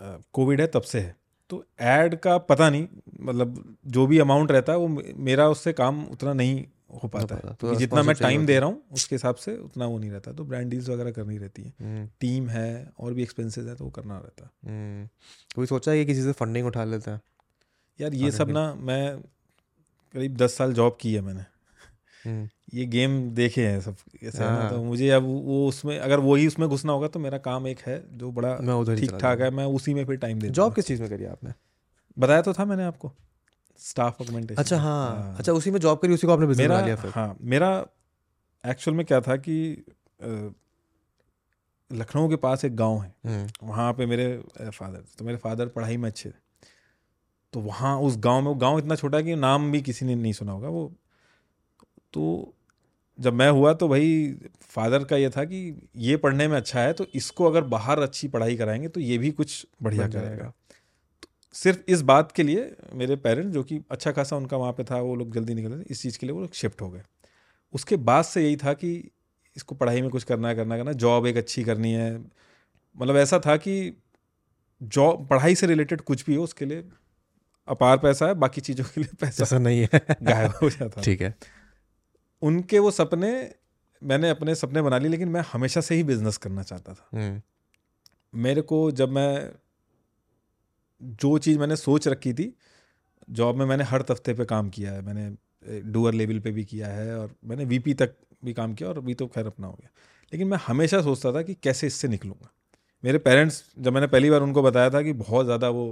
[0.00, 1.14] कोविड है तब से है।
[1.54, 2.88] तो ऐड का पता नहीं
[3.20, 6.64] मतलब जो भी अमाउंट रहता है वो मेरा उससे काम उतना नहीं
[7.02, 9.98] हो पाता है। तो जितना मैं टाइम दे रहा हूँ उसके हिसाब से उतना वो
[9.98, 13.66] नहीं रहता। तो ब्रांड डील्स वगैरह करनी रहती है। हम्म, टीम है और भी एक्सपेंसेस
[13.66, 15.10] है तो वो करना रहता है।
[15.56, 17.20] कोई सोचा है कि किसी से फंडिंग उठा लेता है?
[18.00, 19.20] यार ये सब ना मैं
[20.14, 21.44] करीब दस साल जॉब की है मैंने।
[22.24, 26.46] हम्म, ये गेम देखे हैं सब ऐसे हाँ। तो मुझे अब वो उसमें अगर वही
[26.46, 29.50] उसमें घुसना होगा तो मेरा काम एक है जो बड़ा मैं उधर ठीक ठाक है
[29.50, 31.52] मैं उसी में फिर टाइम दे जॉब किस चीज़ में करी आपने?
[32.16, 33.12] बताया तो था मैंने आपको
[33.80, 37.10] स्टाफ ऑगमेंटेशन अच्छा हाँ। अच्छा उसी में जॉब करी उसी को आपने मेरा लिया फिर?
[37.10, 37.70] हाँ मेरा
[38.64, 39.84] एक्चुअल में क्या था कि
[41.90, 45.96] लखनऊ के पास एक गाँव है। हम्म, वहाँ पे मेरे फादर तो मेरे फादर पढ़ाई
[45.96, 46.34] में अच्छे थे।
[47.52, 50.14] तो वहाँ उस गाँव में वो गाँव इतना छोटा है कि नाम भी किसी ने
[50.14, 50.92] नहीं सुना होगा वो।
[52.12, 52.54] तो
[53.20, 56.92] जब मैं हुआ तो भाई फादर का ये था कि ये पढ़ने में अच्छा है
[56.92, 60.52] तो इसको अगर बाहर अच्छी पढ़ाई कराएँगे तो ये भी कुछ बढ़िया करेगा।
[61.22, 64.84] तो सिर्फ़ इस बात के लिए मेरे पेरेंट्स जो कि अच्छा खासा उनका वहाँ पे
[64.84, 67.02] था वो लोग जल्दी निकले थे इस चीज़ के लिए वो लोग शिफ्ट हो गए।
[67.72, 69.10] उसके बाद से यही था कि
[69.56, 72.18] इसको पढ़ाई में कुछ करना है करना करना जॉब एक अच्छी करनी है।
[72.96, 74.02] मतलब ऐसा था कि
[74.82, 76.84] जॉब पढ़ाई से रिलेटेड कुछ भी हो उसके लिए
[77.68, 81.04] अपार पैसा है बाकी चीज़ों के लिए पैसा ऐसा नहीं है। गायब हो जाता। है
[81.04, 81.34] ठीक है।
[82.42, 83.30] उनके वो सपने
[84.02, 87.40] मैंने अपने सपने बना लिए लेकिन मैं हमेशा से ही बिज़नेस करना चाहता था। हम्म,
[88.34, 89.50] मेरे को जब मैं
[91.00, 92.52] जो चीज़ मैंने सोच रखी थी
[93.30, 96.88] जॉब में मैंने हर तफ्ते पे काम किया है। मैंने डूअर लेवल पे भी किया
[96.88, 98.14] है और मैंने वीपी तक
[98.44, 99.90] भी काम किया और अभी तो खैर अपना हो गया।
[100.32, 102.50] लेकिन मैं हमेशा सोचता था कि कैसे इससे निकलूँगा।
[103.04, 105.86] मेरे पेरेंट्स जब मैंने पहली बार उनको बताया था कि बहुत ज़्यादा वो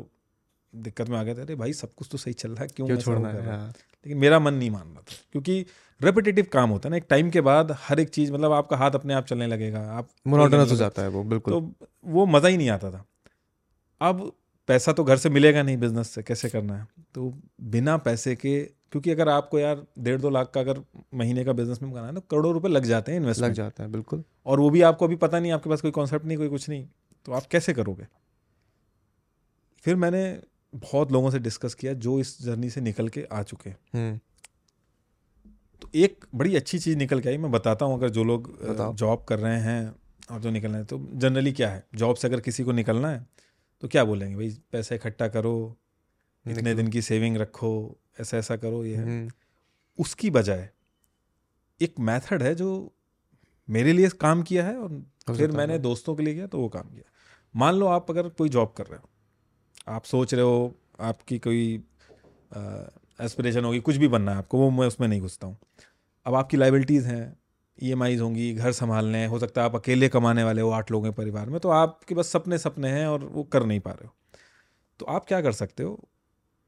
[0.75, 2.87] दिक्कत में आ गए थे अरे भाई सब कुछ तो सही चल रहा है क्यों
[2.87, 3.47] क्यों छोड़ना है?
[3.47, 5.65] रहा है?" लेकिन मेरा मन नहीं मान रहा था क्योंकि
[6.01, 8.91] रेपिटेटिव काम होता है ना एक टाइम के बाद हर एक चीज़ मतलब आपका हाथ
[8.91, 12.57] अपने आप चलने लगेगा आप मोनोटोनस हो जाता है वो बिल्कुल। तो वो मज़ा ही
[12.57, 13.05] नहीं आता था।
[14.01, 14.33] अब
[14.69, 16.87] पैसा तो घर से मिलेगा नहीं बिज़नेस से कैसे करना है?
[17.15, 18.61] तो बिना पैसे के
[18.93, 20.81] क्योंकि अगर आपको यार डेढ़ दो लाख का अगर
[21.15, 23.83] महीने का बिज़नेस में करना है तो करोड़ों रुपए लग जाते हैं इन्वेस्ट लग जाता
[23.83, 26.49] है बिल्कुल। और वो भी आपको अभी पता नहीं आपके पास कोई कॉन्सेप्ट नहीं कोई
[26.49, 26.87] कुछ नहीं
[27.27, 28.07] तो आप कैसे करोगे?
[29.85, 30.23] फिर मैंने
[30.73, 34.19] बहुत लोगों से डिस्कस किया जो इस जर्नी से निकल के आ चुके हैं। हम्म,
[35.83, 38.51] तो एक बड़ी अच्छी चीज़ निकल के आई मैं बताता हूँ अगर जो लोग
[38.95, 39.95] जॉब कर रहे हैं
[40.31, 41.85] और जो निकल रहे हैं तो जनरली क्या है?
[41.95, 43.27] जॉब से अगर किसी को निकलना है
[43.83, 44.37] तो क्या बोलेंगे?
[44.37, 45.55] भाई पैसा इकट्ठा करो
[46.47, 49.31] इतने दिन की सेविंग रखो ऐसा ऐसा करो ये है। हम्म,
[49.99, 50.69] उसकी बजाय
[51.81, 52.71] एक मेथड है जो
[53.69, 56.89] मेरे लिए काम किया है और फिर मैंने दोस्तों के लिए किया तो वो काम
[56.89, 57.11] किया।
[57.55, 59.09] मान लो आप अगर कोई जॉब कर रहे हो
[59.89, 61.83] आप सोच रहे हो आपकी कोई
[63.21, 65.57] एस्पिरेशन होगी कुछ भी बनना है आपको वो मैं उसमें नहीं घुसता हूँ।
[66.27, 67.37] अब आपकी लाइबिलिटीज़ हैं
[67.79, 71.05] ई होंगी घर संभालने हैं हो सकता है आप अकेले कमाने वाले हो आठ लोगों
[71.05, 74.07] के परिवार में तो आपके बस सपने सपने हैं और वो कर नहीं पा रहे
[74.07, 74.15] हो।
[75.01, 76.09] तो आप क्या कर सकते हो?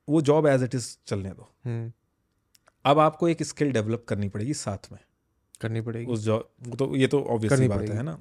[0.09, 1.93] वो जॉब एज इट इज़ चलने दो। हम्म,
[2.85, 4.99] अब आपको एक स्किल डेवलप करनी पड़ेगी साथ में।
[5.61, 8.19] करनी पड़ेगी। उस जॉब तो ये तो ऑब्वियसली बात है ना?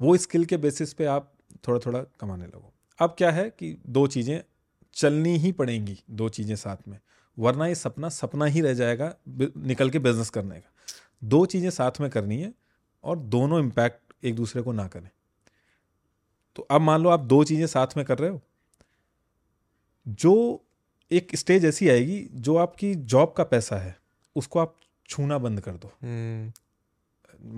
[0.00, 1.32] वो स्किल के बेसिस पे आप
[1.68, 4.40] थोड़ा थोड़ा कमाने लगो। अब क्या है कि दो चीज़ें
[4.96, 6.98] चलनी ही पड़ेंगी दो चीज़ें साथ में।
[7.38, 10.70] वरना ये सपना सपना ही रह जाएगा निकल के बिज़नेस करने का।
[11.22, 12.52] दो चीज़ें साथ में करनी है
[13.04, 15.08] और दोनों इम्पैक्ट एक दूसरे को ना करें।
[16.56, 18.40] तो अब मान लो आप दो चीज़ें साथ में कर रहे हो।
[20.06, 20.62] जो
[21.10, 23.96] एक स्टेज ऐसी आएगी जो आपकी जॉब का पैसा है
[24.36, 24.74] उसको आप
[25.08, 26.52] छूना बंद कर दो। हम्म,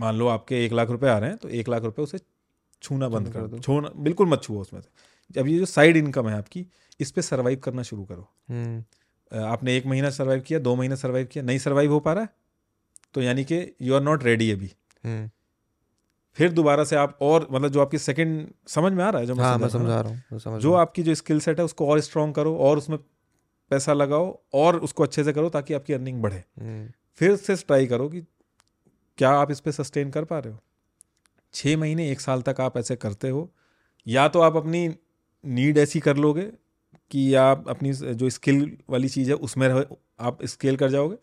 [0.00, 2.18] मान लो आपके एक लाख रुपए आ रहे हैं तो एक लाख रुपए उसे
[2.82, 4.88] छूना बंद कर दो। दो। छोड़ना बिल्कुल मत छुओ उसमें से।
[5.30, 6.66] अब ये जो साइड इनकम है आपकी
[7.00, 11.26] इस पर सर्वाइव करना शुरू करो। हम्म, आपने एक महीना सर्वाइव किया दो महीना सर्वाइव
[11.26, 12.30] किया नहीं सर्वाइव हो पा रहा है
[13.14, 14.70] तो यानी कि यू आर नॉट रेडी अभी।
[15.04, 15.28] हम्म,
[16.36, 19.34] फिर दोबारा से आप और मतलब जो आपकी सेकंड समझ में आ रहा है जो
[19.34, 21.64] मैं हाँ मैं समझा रहा हूँ समझा रहा हूँ। जो आपकी जो स्किल सेट है
[21.64, 22.98] उसको और स्ट्रॉन्ग करो और उसमें
[23.70, 27.86] पैसा लगाओ और उसको अच्छे से करो ताकि आपकी अर्निंग बढ़े। हम्म, फिर से ट्राई
[27.86, 28.20] करो कि
[29.18, 30.58] क्या आप इस पर सस्टेन कर पा रहे हो?
[31.54, 33.50] छः महीने एक साल तक आप ऐसे करते हो
[34.06, 34.88] या तो आप अपनी
[35.44, 36.42] नीड ऐसी कर लोगे
[37.10, 41.16] कि आप अपनी जो स्किल वाली चीज़ है उसमें रहो आप स्केल कर जाओगे।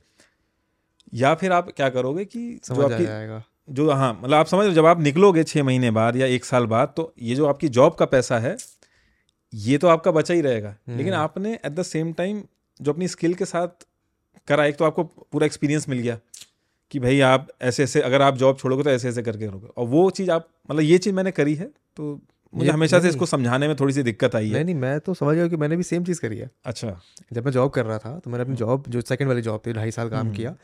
[1.13, 4.45] या फिर आप क्या करोगे कि जो समझ आ आपकी जाएगा। जो हाँ मतलब आप
[4.45, 7.67] समझ जब आप निकलोगे छः महीने बाद या एक साल बाद तो ये जो आपकी
[7.69, 8.55] जॉब का पैसा है
[9.53, 12.43] ये तो आपका बचा ही रहेगा। लेकिन हम्म। आपने एट द सेम टाइम
[12.79, 13.85] जो अपनी स्किल के साथ
[14.47, 16.19] करा एक तो आपको पूरा एक्सपीरियंस मिल गया
[16.91, 19.87] कि भाई आप ऐसे ऐसे अगर आप जॉब छोड़ोगे तो ऐसे ऐसे करके करोगे और
[19.87, 21.65] वो चीज़ आप मतलब ये चीज़ मैंने करी है
[21.97, 22.19] तो
[22.55, 25.13] मुझे हमेशा से इसको समझाने में थोड़ी सी दिक्कत आई है। नहीं नहीं मैं तो
[25.13, 26.99] समझ गया कि मैंने भी सेम चीज़ करी है। अच्छा।
[27.33, 29.73] जब मैं जॉब कर रहा था तो मैंने अपनी जॉब जो सेकंड वाली जॉब थी
[29.73, 30.55] ढाई साल काम हम्म। किया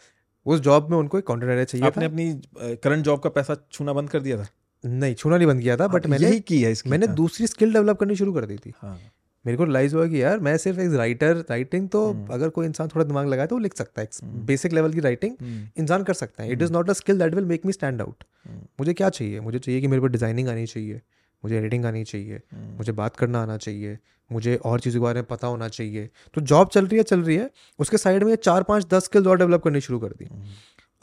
[0.45, 3.93] उस जॉब में उनको एक कॉन्टेंट एडिटर चाहिए आपने अपनी करंट जॉब का पैसा छूना
[3.93, 4.47] बंद कर दिया था?
[4.83, 7.15] नहीं छूना नहीं बंद किया था बट हाँ, मैंने यही की है इसकी मैंने हाँ,
[7.15, 8.99] दूसरी स्किल डेवलप करनी शुरू कर दी थी। हाँ।
[9.45, 12.65] मेरे को रिलाइज हुआ कि यार मैं सिर्फ़ एक राइटर राइटिंग तो हम्म। अगर कोई
[12.65, 15.67] इंसान थोड़ा दिमाग लगाए तो वो लिख सकता है हम्म। बेसिक लेवल की राइटिंग हम्म,
[15.77, 18.23] इंसान कर सकता है। It is not a skill that will make me stand out
[18.45, 19.39] hmm, मुझे क्या चाहिए?
[19.39, 21.01] मुझे चाहिए कि मेरे को डिज़ाइनिंग आनी चाहिए।
[21.43, 23.97] मुझे एडिटिंग आनी चाहिए हम्म, मुझे बात करना आना चाहिए
[24.29, 27.21] मुझे और चीज़ों के बारे में पता होना चाहिए। तो जॉब चल रही है चल
[27.21, 30.25] रही है उसके साइड में चार पाँच दस स्किल्स और डेवलप करनी शुरू कर दी।
[30.25, 30.45] हम्म,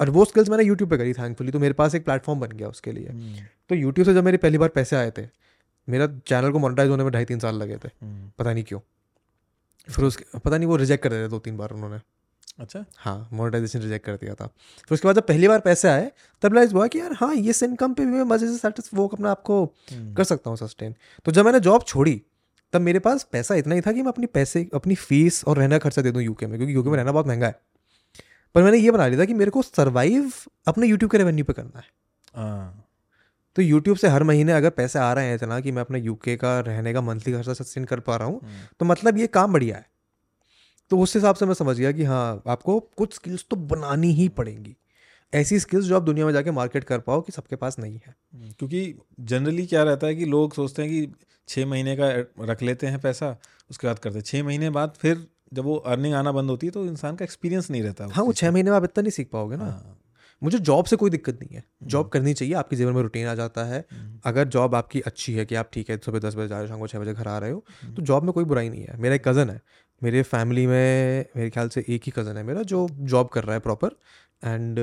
[0.01, 2.69] और वो स्किल्स मैंने यूट्यूब पे करी थैंकफुली तो मेरे पास एक प्लेटफॉर्म बन गया
[2.69, 5.27] उसके लिए। हम्म, तो यूट्यूब से जब मेरे पहली बार पैसे आए थे
[5.89, 7.89] मेरा चैनल को मोनेटाइज होने में ढाई तीन साल लगे थे।
[8.39, 8.81] पता नहीं क्यों।
[9.89, 11.99] फिर उसके पता नहीं वो रिजेक्ट कर दिया दो तीन बार उन्होंने।
[12.59, 16.11] अच्छा। हाँ मोनेटाइजेशन रिजेक्ट कर दिया था। फिर उसके बाद जब पहली बार पैसे आए
[16.43, 19.31] तब रिलाइज हुआ कि यार हाँ ये इनकम पे भी मैं मज़े से वो अपना
[19.31, 20.95] आपको हम्म, कर सकता हूँ सस्टेन
[21.25, 22.23] तो जब मैंने जॉब छोड़ी
[22.73, 25.79] तब मेरे पास पैसा इतना ही था कि मैं अपनी पैसे अपनी फ़ीस और रहना
[25.79, 27.61] खर्चा दे दूँ यूके में क्योंकि यूके में रहना बहुत महँगा है।
[28.55, 30.33] पर मैंने ये बना लिया था कि मेरे को सर्वाइव
[30.67, 31.85] अपने यूट्यूब के रेवेन्यू पे करना है।
[32.35, 32.85] हाँ।
[33.57, 36.37] तो यूट्यूब से हर महीने अगर पैसे आ रहे हैं इतना कि मैं अपने यूके
[36.37, 39.53] का रहने का मंथली खर्चा सस्टेन कर पा रहा हूँ हम्म, तो मतलब ये काम
[39.53, 39.87] बढ़िया है।
[40.91, 44.29] तो उस हिसाब से मैं समझ गया कि हाँ आपको कुछ स्किल्स तो बनानी ही
[44.29, 44.77] पड़ेंगी।
[45.33, 48.15] ऐसी स्किल्स जो आप दुनिया में जाके मार्केट कर पाओ कि सबके पास नहीं है।
[48.35, 51.13] हम्म, क्योंकि जनरली क्या रहता है कि लोग सोचते हैं कि
[51.49, 52.09] छः महीने का
[52.45, 53.37] रख लेते हैं पैसा
[53.71, 56.71] उसके बाद करते हैं। छः महीने बाद फिर जब वो अर्निंग आना बंद होती है
[56.71, 59.31] तो इंसान का एक्सपीरियंस नहीं रहता हाँ वो छः महीने में आप इतना नहीं सीख
[59.33, 59.95] पाओगे ना। हाँ,
[60.43, 63.27] मुझे जॉब से कोई दिक्कत नहीं है। जॉब हम्म, करनी चाहिए आपके जीवन में रूटीन
[63.27, 66.35] आ जाता है। हम्म, अगर जॉब आपकी अच्छी है कि आप ठीक है सुबह दस
[66.35, 67.65] बजे जा रहे हो शाम को छः बजे घर आ रहे हो
[67.97, 69.61] तो जॉब में कोई बुराई नहीं है। मेरा एक कज़न है
[70.03, 73.55] मेरे फैमिली में मेरे ख्याल से एक ही कज़न है मेरा जो जॉब कर रहा
[73.55, 73.89] है प्रॉपर
[74.45, 74.79] एंड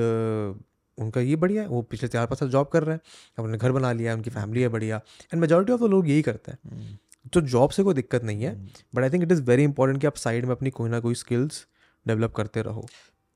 [0.98, 3.00] उनका ये बढ़िया है वो पिछले चार पाँच साल जॉब कर रहे हैं
[3.38, 6.22] अपने घर बना लिया है उनकी फैमिली है बढ़िया एंड मेजोरिटी ऑफ़ द लोग यही
[6.22, 6.96] करते हैं। हम्म,
[7.32, 8.54] तो जॉब से कोई दिक्कत नहीं है।
[8.94, 11.14] But I think it is very important कि आप साइड में अपनी कोई ना कोई
[11.14, 11.66] स्किल्स
[12.06, 12.86] डेवलप करते रहो।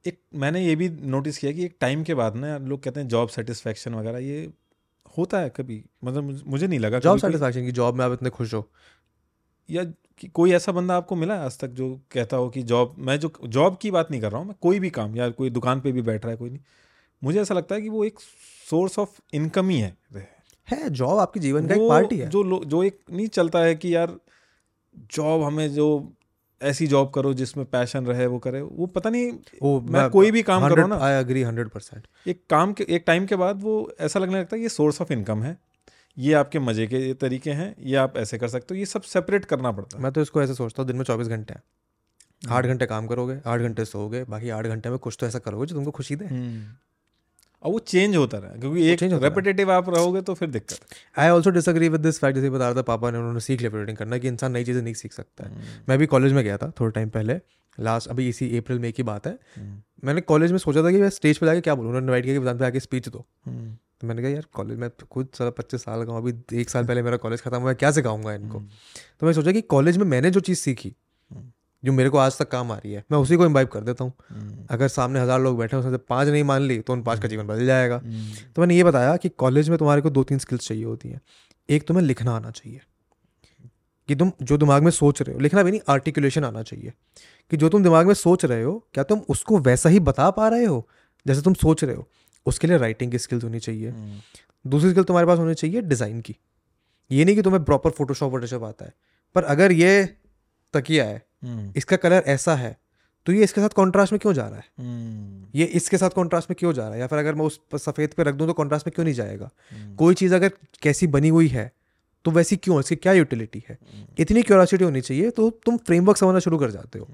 [0.05, 3.09] एक मैंने ये भी नोटिस किया कि एक टाइम के बाद ना लोग कहते हैं
[3.09, 4.49] जॉब सेटिस्फेक्शन वगैरह ये
[5.19, 8.55] होता है कभी मतलब मुझे नहीं लगा जॉब सेटिस्फैक्शन की जॉब में आप इतने खुश
[8.55, 8.69] हो।
[9.71, 9.85] या
[10.19, 13.19] कि कोई ऐसा बंदा आपको मिला है आज तक जो कहता हो कि जॉब मैं
[13.21, 15.81] जो जॉब की बात नहीं कर रहा हूँ मैं कोई भी काम या कोई दुकान
[15.81, 16.61] पे भी बैठ रहा है कोई नहीं।
[17.23, 18.21] मुझे ऐसा लगता है कि वो एक
[18.71, 19.97] सोर्स ऑफ़ इनकम ही है।
[20.69, 23.95] है जॉब आपके जीवन का एक पार्टी है। जो जो एक नहीं चलता है कि
[23.95, 24.17] यार
[25.15, 25.89] जॉब हमें जो
[26.61, 29.31] ऐसी जॉब करो जिसमें पैशन रहे वो करे वो पता नहीं
[29.63, 32.87] वो मैं मैं कोई भी काम करूँ ना। आई एग्री हंड्रेड परसेंट एक काम के
[32.89, 35.57] एक टाइम के बाद वो ऐसा लगने लगता है ये सोर्स ऑफ़ इनकम है।
[36.21, 39.03] ये आपके मज़े के ये तरीके हैं ये आप ऐसे कर सकते हो ये सब
[39.05, 41.63] सेपरेट करना पड़ता है। मैं तो इसको ऐसे सोचता हूँ दिन में चौबीस घंटे हैं।
[42.49, 45.67] आठ घंटे काम करोगे आठ घंटे सोओगे बाकी आठ घंटे में कुछ तो ऐसा करोगे
[45.67, 46.63] जो तुमको खुशी दे। हम्म।
[47.63, 51.29] और वो चेंज होता रहा क्योंकि एक रहा। रेपिटेटिव आप रहोगे तो फिर दिक्कत I
[51.29, 53.97] also disagree with this fact जैसे बता रहा था पापा ने उन्होंने सीख लिया प्रिंटिंग
[53.97, 56.57] करना कि इंसान नई चीज़ें नहीं सीख सकता है। हम्म। मैं भी कॉलेज में गया
[56.57, 57.41] था थोड़े टाइम पहले
[57.79, 59.39] लास्ट अभी इसी अप्रैल में की बात है।
[60.05, 62.35] मैंने कॉलेज में सोचा था कि मैं स्टेज पर जाके क्या बोलूँ उन्होंने इन्वाइट किया
[62.35, 65.29] कि मैदान पे आके स्पीच दो। हम्म। तो मैंने कहा यार कॉलेज में तो खुद
[65.35, 68.33] सारा पच्चीस साल का हूँ अभी एक साल पहले मेरा कॉलेज खत्म हुआ क्या सिखाऊँगा
[68.35, 68.59] इनको?
[69.21, 70.95] तो मैं सोचा कि कॉलेज में मैंने जो चीज़ सीखी
[71.31, 71.51] हम्म।
[71.83, 74.05] जो मेरे को आज तक काम आ रही है मैं उसी को इम्बाइब कर देता
[74.05, 76.93] हूँ। हम्म। अगर सामने हज़ार लोग बैठे हैं उसमें से पाँच नहीं मान ली तो
[76.93, 80.03] उन पाँच का जीवन बदल जाएगा। हम्म। तो मैंने ये बताया कि कॉलेज में तुम्हारे
[80.03, 81.21] को दो तीन स्किल्स चाहिए होती हैं।
[81.69, 82.81] एक तुम्हें लिखना आना चाहिए।
[84.09, 86.93] कि तुम जो दिमाग में सोच रहे हो लिखना भी नहीं आर्टिकुलेशन आना चाहिए।
[87.51, 90.49] कि जो तुम दिमाग में सोच रहे हो क्या तुम उसको वैसा ही बता पा
[90.49, 90.87] रहे हो
[91.27, 92.09] जैसे तुम सोच रहे हो?
[92.47, 94.21] उसके लिए राइटिंग की स्किल्स होनी चाहिए। हम्म।
[94.65, 96.37] दूसरी स्किल तुम्हारे पास होनी चाहिए डिज़ाइन की।
[97.11, 98.95] ये नहीं कि तुम्हें प्रॉपर फोटोशॉप वोटोशॉप आता है।
[99.35, 100.05] पर अगर ये
[100.75, 102.77] तकिया है हम्म। इसका कलर ऐसा है
[103.27, 104.65] तो ये इसके साथ कॉन्ट्रास्ट में क्यों जा रहा है?
[104.79, 107.01] हम्म। ये इसके साथ कॉन्ट्रास्ट में क्यों जा रहा है?
[107.01, 109.51] या फिर अगर मैं उस सफ़ेद पे रख दूँ तो कॉन्ट्रास्ट में क्यों नहीं जाएगा।
[109.99, 111.71] कोई चीज़ अगर कैसी बनी हुई है
[112.25, 112.81] तो वैसी क्यों है?
[112.81, 113.79] इसकी क्या यूटिलिटी है?
[114.19, 117.09] इतनी क्यूरियोसिटी होनी चाहिए तो तुम फ्रेमवर्क समझना शुरू कर जाते हो।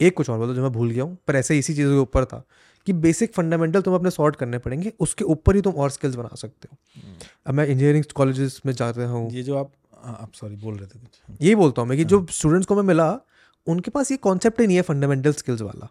[0.00, 2.24] एक कुछ और बोलो जो मैं भूल गया हूँ पर ऐसे इसी चीज़ों के ऊपर
[2.24, 2.42] था।
[2.86, 6.34] कि बेसिक फंडामेंटल तुम अपने सॉर्ट करने पड़ेंगे उसके ऊपर ही तुम और स्किल्स बना
[6.34, 6.76] सकते हो।
[7.46, 9.72] अब मैं इंजीनियरिंग कॉलेजेस में जाता हूँ। ये जो आप
[10.02, 12.74] हाँ, आप सॉरी बोल रहे थे कुछ। यही बोलता हूँ मैं कि जो स्टूडेंट्स को
[12.74, 13.10] मैं मिला
[13.66, 15.88] उनके पास ये कॉन्सेप्ट ही नहीं है फंडामेंटल स्किल्स वाला।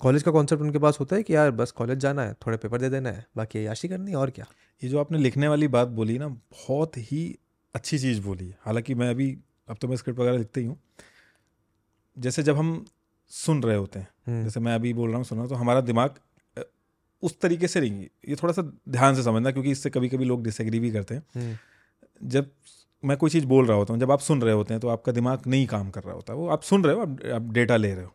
[0.00, 2.80] कॉलेज का कॉन्सेप्ट उनके पास होता है कि यार बस कॉलेज जाना है थोड़े पेपर
[2.80, 4.46] दे देना है बाकी याशी करनी है और क्या?
[4.82, 7.38] ये जो आपने लिखने वाली बात बोली ना बहुत ही
[7.74, 9.36] अच्छी चीज़ बोली है। हालाँकि मैं अभी
[9.68, 10.78] अब तो मैं स्क्रिप्ट वगैरह लिखते ही हूँ।
[12.16, 12.84] जैसे जब हम
[13.32, 15.56] सुन रहे होते हैं हम्म, जैसे मैं अभी बोल रहा हूँ सुन रहा हूँ तो
[15.56, 16.18] हमारा दिमाग
[17.22, 20.42] उस तरीके से नहीं ये थोड़ा सा ध्यान से समझना क्योंकि इससे कभी कभी लोग
[20.44, 21.56] डिसएग्री भी करते हैं। हम्म,
[22.28, 22.50] जब
[23.02, 25.12] मैं कोई चीज़ बोल रहा होता हूँ जब आप सुन रहे होते हैं तो आपका
[25.12, 27.94] दिमाग नहीं काम कर रहा होता। वो आप सुन रहे हो आप, आप डेटा ले
[27.94, 28.14] रहे हो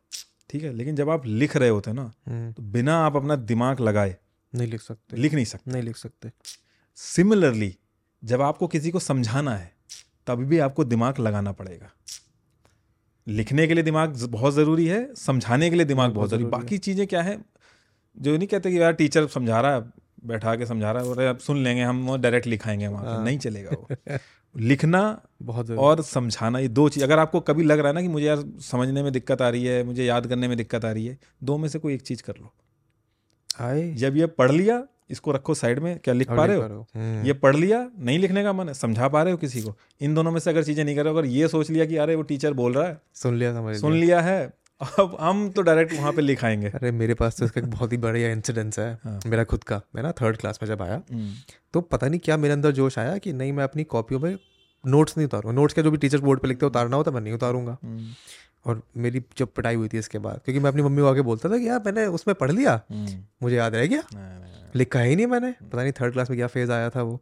[0.50, 0.74] ठीक है?
[0.74, 4.16] लेकिन जब आप लिख रहे होते हैं ना हम्म, तो बिना आप अपना दिमाग लगाए
[4.54, 6.32] नहीं लिख सकते। लिख नहीं सकते। नहीं लिख सकते।
[6.98, 7.76] सिमिलरली
[8.24, 9.72] जब आपको किसी को समझाना है
[10.28, 11.92] तभी भी आपको दिमाग लगाना पड़ेगा।
[13.28, 17.06] लिखने के लिए दिमाग बहुत ज़रूरी है समझाने के लिए दिमाग बहुत ज़रूरी। बाकी चीज़ें
[17.08, 17.38] क्या है?
[18.22, 19.82] जो नहीं कहते कि यार टीचर समझा रहा है
[20.26, 23.38] बैठा के समझा रहा है और अब सुन लेंगे हम डायरेक्ट लिखाएँगे वहाँ हाँ। नहीं
[23.40, 24.18] चलेगा वो।
[24.58, 28.08] लिखना बहुत और समझाना ये दो चीज़ अगर आपको कभी लग रहा है ना कि
[28.08, 31.06] मुझे यार समझने में दिक्कत आ रही है मुझे याद करने में दिक्कत आ रही
[31.06, 32.54] है दो में से कोई एक चीज़ कर लो।
[33.60, 36.88] आए। जब ये पढ़ लिया इसको रखो साइड में क्या लिख पा रहे हो?
[36.96, 39.76] हम्म, ये पढ़ लिया नहीं लिखने का मन है समझा पा रहे हो किसी को?
[40.02, 41.96] इन दोनों में से अगर चीज़ें नहीं कर रहे हो अगर ये सोच लिया कि
[41.98, 45.62] अरे वो टीचर बोल रहा है सुन लिया समझ सुन लिया है अब हम तो
[45.62, 48.92] डायरेक्ट वहाँ पे लिखाएँगे अरे मेरे पास तो इसका एक बहुत ही बढ़िया इंसिडेंस है।
[49.04, 51.32] हाँ। मेरा खुद का। मैं ना थर्ड क्लास में जब आया हम्म,
[51.74, 54.38] तो पता नहीं क्या मेरे अंदर जोश आया कि नहीं मैं अपनी कॉपियों में
[54.84, 57.22] नोट्स नहीं उतारूँगा। नोट्स के जो भी टीचर बोर्ड पे लिखते हैं उतारना होता मैं
[57.22, 58.08] नहीं उतारूँगा। हम्म,
[58.66, 61.50] और मेरी जब पिटाई हुई थी इसके बाद क्योंकि मैं अपनी मम्मी को आके बोलता
[61.50, 64.04] था कि यार मैंने उसमें पढ़ लिया। हम्म, मुझे याद रह गया।
[64.76, 67.20] लिखा ही नहीं मैंने। पता नहीं थर्ड क्लास में क्या फ़ेज़ आया था वो।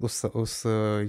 [0.00, 0.62] उस उस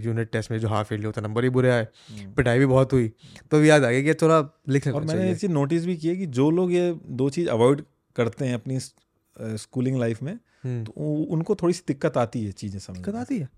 [0.05, 2.93] यूनिट टेस्ट में जो हाफ़ ईयरली होता नंबर ही बुरे आए। हम्म। पिटाई भी बहुत
[2.93, 3.11] हुई।
[3.51, 4.39] तो भी याद आ गया कि थोड़ा
[4.69, 7.49] लिख और मैंने ये चीज़ नोटिस भी की है कि जो लोग ये दो चीज़
[7.49, 7.81] अवॉइड
[8.15, 10.33] करते हैं अपनी स्कूलिंग लाइफ में
[10.63, 10.91] हम्म, तो
[11.29, 13.49] उनको थोड़ी सी दिक्कत आती है चीज़ें समझ दिक्कत आती है?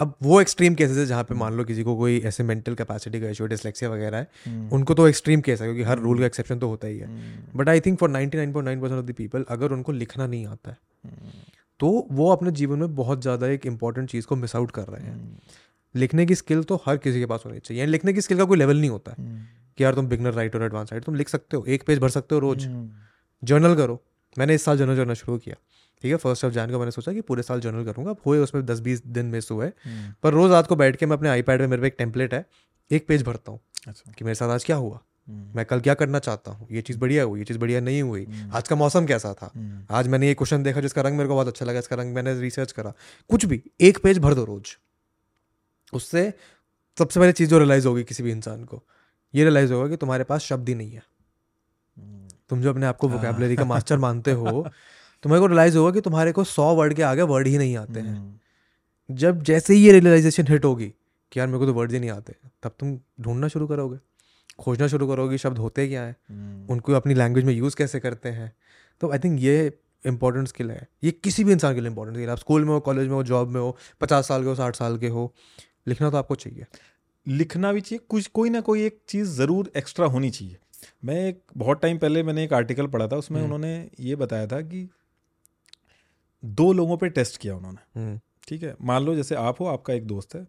[0.00, 3.20] अब वो एक्सट्रीम केसेस है जहाँ पे मान लो किसी को कोई ऐसे मेंटल कैपेसिटी
[3.20, 6.26] का इशू डिसलेक्सिया वगैरह है हम्म, उनको तो एक्सट्रीम केस है क्योंकि हर रूल का
[6.26, 7.08] एक्सेप्शन तो होता ही है।
[7.56, 10.78] But I think for 99.9 percent of the people अगर उनको लिखना नहीं आता है
[11.80, 15.02] तो वो अपने जीवन में बहुत ज़्यादा एक इंपॉर्टेंट चीज़ को मिस आउट कर रहे
[15.02, 15.40] हैं।
[15.94, 18.44] लिखने की स्किल तो हर किसी के पास होनी चाहिए। यानी लिखने की स्किल का
[18.44, 19.46] कोई लेवल नहीं होता। है
[19.78, 22.08] कि यार तुम बिगनर राइट और एडवांस राइट तुम लिख सकते हो एक पेज भर
[22.08, 22.66] सकते हो रोज।
[23.42, 24.00] जर्नल करो।
[24.36, 25.56] मैंने इस साल जर्नल करना शुरू किया।
[26.04, 28.38] ठीक है फ़र्स्ट ऑफ़ जान को मैंने सोचा कि पूरे साल जर्नल करूँगा। अब हुए
[28.38, 29.70] उसमें दस बीस दिन मिस हुए।
[30.22, 32.44] पर रोज रात को बैठ के मैं अपने आईपैड में मेरे पे एक टेम्पलेट है
[32.90, 36.18] एक पेज भरता हूँ अच्छा। कि मेरे साथ आज क्या हुआ। मैं कल क्या करना
[36.18, 36.66] चाहता हूँ?
[36.70, 39.50] ये चीज़ बढ़िया हुई ये चीज़ बढ़िया नहीं हुई। आज का मौसम कैसा था?
[39.90, 42.40] आज मैंने ये क्वेश्चन देखा जिसका रंग मेरे को बहुत अच्छा लगा इसका रंग मैंने
[42.40, 42.92] रिसर्च करा।
[43.30, 44.76] कुछ भी एक पेज भर दो रोज।
[45.92, 46.32] उससे
[46.98, 48.82] सबसे पहले चीज़ जो रियलाइज़ होगी किसी भी इंसान को
[49.34, 51.02] ये रियलाइज़ होगा कि तुम्हारे पास शब्द ही नहीं है।
[52.48, 54.66] तुम जो अपने आप को वोकेबलरी का मास्टर मानते हो
[55.24, 58.00] तुम्हारे को रियलाइज़ होगा कि तुम्हारे को सौ वर्ड के आगे वर्ड ही नहीं आते
[58.00, 58.40] हैं।
[59.10, 60.92] जब जैसे ही ये रियलाइजेशन हिट होगी
[61.32, 63.98] कि यार मेरे को तो वर्ड ही नहीं आते तब तुम ढूंढना शुरू करोगे।
[64.58, 66.16] खोजना शुरू करोगे शब्द होते क्या हैं?
[66.70, 68.52] उनको अपनी लैंग्वेज में यूज़ कैसे करते हैं?
[69.00, 69.72] तो आई थिंक ये
[70.04, 72.72] इंपॉर्टेंट स्किल है ये किसी भी इंसान के लिए इंपॉर्टेंट स्किल है आप स्कूल में
[72.72, 75.32] हो कॉलेज में हो जॉब में हो पचास साल के हो साठ साल के हो
[75.88, 76.66] लिखना तो आपको चाहिए।
[77.26, 80.56] लिखना भी चाहिए कुछ कोई ना कोई एक चीज़ ज़रूर एक्स्ट्रा होनी चाहिए।
[81.04, 84.46] मैं एक बहुत टाइम पहले मैंने एक आर्टिकल पढ़ा था उसमें हम्म। उन्होंने ये बताया
[84.46, 84.88] था कि
[86.42, 88.74] दो लोगों पे टेस्ट किया उन्होंने हम्म, ठीक है?
[88.82, 90.46] मान लो जैसे आप हो आपका एक दोस्त है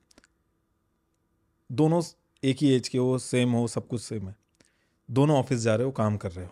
[1.70, 2.02] दोनों
[2.44, 4.36] एक ही एज के हो सेम हो सब कुछ सेम है।
[5.12, 6.52] दोनों ऑफ़िस जा रहे हो काम कर रहे हो।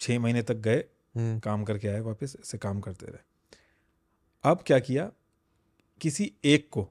[0.00, 0.84] छः महीने तक गए
[1.16, 3.18] हम्म, काम करके आए वापस ऐसे काम करते रहे।
[4.44, 5.12] अब क्या किया
[6.00, 6.90] किसी एक को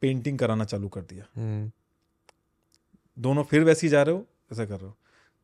[0.00, 1.70] पेंटिंग कराना चालू कर दिया। हम्म,
[3.18, 4.96] दोनों फिर वैसे ही जा रहे हो ऐसा कर रहे हो।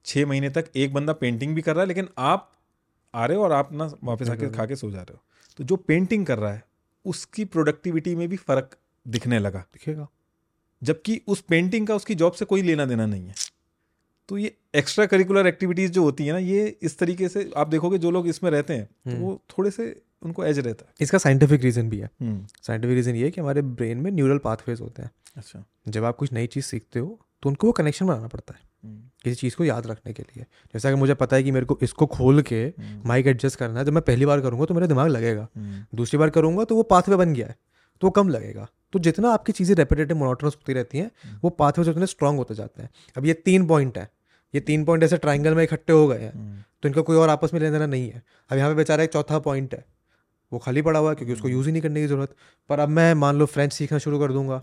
[0.04, 2.52] छः महीने तक एक बंदा पेंटिंग भी कर रहा है लेकिन आप
[3.14, 5.22] आ रहे हो और आप ना वापस आके खा के सो जा रहे हो।
[5.56, 6.64] तो जो पेंटिंग कर रहा है
[7.04, 8.78] उसकी प्रोडक्टिविटी में भी फ़र्क
[9.08, 10.08] दिखने लगा। दिखेगा।
[10.82, 13.34] जबकि उस पेंटिंग का उसकी जॉब से कोई लेना देना नहीं है।
[14.28, 17.98] तो ये एक्स्ट्रा करिकुलर एक्टिविटीज़ जो होती है ना ये इस तरीके से आप देखोगे
[17.98, 21.18] जो लोग इसमें रहते हैं तो हम्म। वो थोड़े से उनको एज रहता है। इसका
[21.18, 22.10] साइंटिफिक रीज़न भी है।
[22.62, 26.16] साइंटिफिक रीज़न ये है कि हमारे ब्रेन में न्यूरल पाथवेज होते हैं। अच्छा। जब आप
[26.16, 29.56] कुछ नई चीज़ सीखते हो तो उनको वो कनेक्शन बनाना पड़ता है। हम्म, किसी चीज़
[29.56, 32.42] को याद रखने के लिए। जैसा कि मुझे पता है कि मेरे को इसको खोल
[32.42, 35.48] के हम्म, माइक एडजस्ट करना है जब मैं पहली बार करूँगा तो मेरा दिमाग लगेगा।
[35.56, 37.56] हम्म, दूसरी बार करूँगा तो वो पाथवे बन गया है।
[38.02, 42.06] तो कम लगेगा। तो जितना आपकी चीज़ें रेपिटेटिव मोनोटोनस होती रहती हैं वो पाथवे उतने
[42.06, 44.08] स्ट्रांग होते जाते हैं। अब ये तीन पॉइंट है।
[44.54, 47.28] ये तीन पॉइंट ऐसे ट्राइंगल में इकट्ठे हो गए हैं हम्म, तो इनका कोई और
[47.28, 49.84] आपस में लेना देना नहीं है। अब यहाँ पे बेचारा एक चौथा पॉइंट है।
[50.52, 52.34] वो खाली पड़ा हुआ है क्योंकि उसको यूज़ ही नहीं करने की ज़रूरत।
[52.70, 54.60] पर अब मैं मान लो फ्रेंच सीखना शुरू कर दूँगा।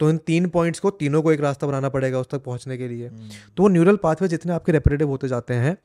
[0.00, 2.88] तो इन तीन पॉइंट्स को तीनों को एक रास्ता बनाना पड़ेगा उस तक पहुँचने के
[2.88, 5.76] लिए। हम्म, तो वो न्यूरल पाथवे जितने आपके रेपिटेटिव होते जाते हैं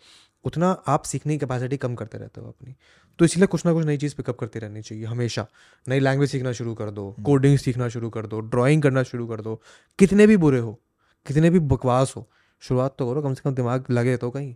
[0.45, 2.75] उतना आप सीखने की कैपेसिटी कम करते रहते हो अपनी।
[3.19, 5.45] तो इसलिए कुछ ना कुछ नई चीज़ पिकअप करती रहनी चाहिए हमेशा।
[5.87, 9.41] नई लैंग्वेज सीखना शुरू कर दो कोडिंग सीखना शुरू कर दो ड्राइंग करना शुरू कर
[9.41, 9.61] दो।
[9.99, 10.79] कितने भी बुरे हो
[11.25, 12.27] कितने भी बकवास हो
[12.63, 14.53] शुरुआत तो करो कम से कम दिमाग लगे तो कहीं।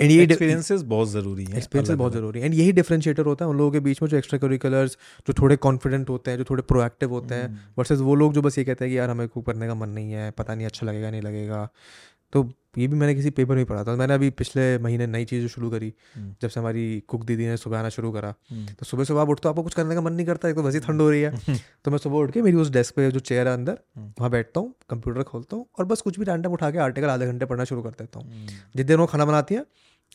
[0.00, 3.50] एंड ये एक्सपीरियंसेस बहुत ज़रूरी है एक्सपीरियंस बहुत ज़रूरी है। एंड यही डिफरेंशिएटर होता है
[3.50, 4.96] उन लोगों के बीच में जो एक्स्ट्रा करिकुलर्स
[5.28, 7.48] जो थोड़े कॉन्फिडेंट होते हैं जो थोड़े प्रोएक्टिव होते हैं
[7.78, 9.88] वर्सेस वो लोग जो बस ये कहते हैं कि यार हमें कुक करने का मन
[9.88, 11.68] नहीं है पता नहीं अच्छा लगेगा नहीं लगेगा।
[12.34, 15.46] तो ये भी मैंने किसी पेपर में पढ़ा था। मैंने अभी पिछले महीने नई चीज़
[15.48, 18.86] शुरू करी हम्म। जब से हमारी कुक दीदी ने सुबह आना शुरू करा। हम्म, तो
[18.86, 20.80] सुबह सुबह आप उठते हो आपको कुछ करने का मन नहीं करता एक तो वैसे
[20.80, 21.30] ठंड हो रही है।
[21.84, 24.30] तो मैं सुबह उठ के मेरी उस डेस्क पे जो चेयर है अंदर हम्म। वहाँ
[24.30, 27.46] बैठता हूँ कंप्यूटर खोलता हूँ और बस कुछ भी रैंडम उठा के आर्टिकल आधे घंटे
[27.46, 29.64] पढ़ना शुरू कर देता हूँ। जिस जितनी देर वो खाना बनाती है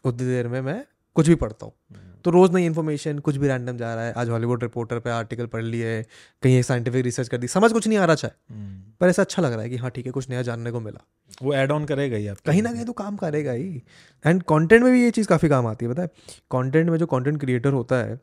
[0.06, 0.84] उतनी देर में मैं
[1.16, 4.14] कुछ भी पढ़ता हूँ। हम्म, तो रोज़ नई इन्फॉर्मेशन कुछ भी रैंडम जा रहा है।
[4.14, 6.02] आज हॉलीवुड रिपोर्टर पे आर्टिकल पढ़ लिए
[6.44, 9.42] कहीं साइंटिफिक रिसर्च कर दी। समझ कुछ नहीं आ रहा चाहे हम्म। पर ऐसा अच्छा
[9.42, 11.06] लग रहा है कि हाँ ठीक है कुछ नया जानने को मिला।
[11.44, 13.84] वो एड ऑन करेगा ही आप कहीं ना कहीं तो काम करेगा ही।
[14.26, 16.08] एंड कॉन्टेंट में भी ये चीज़ काफ़ी काम आती है पता है?
[16.52, 18.20] कंटेंट में जो कॉन्टेंट क्रिएटर होता है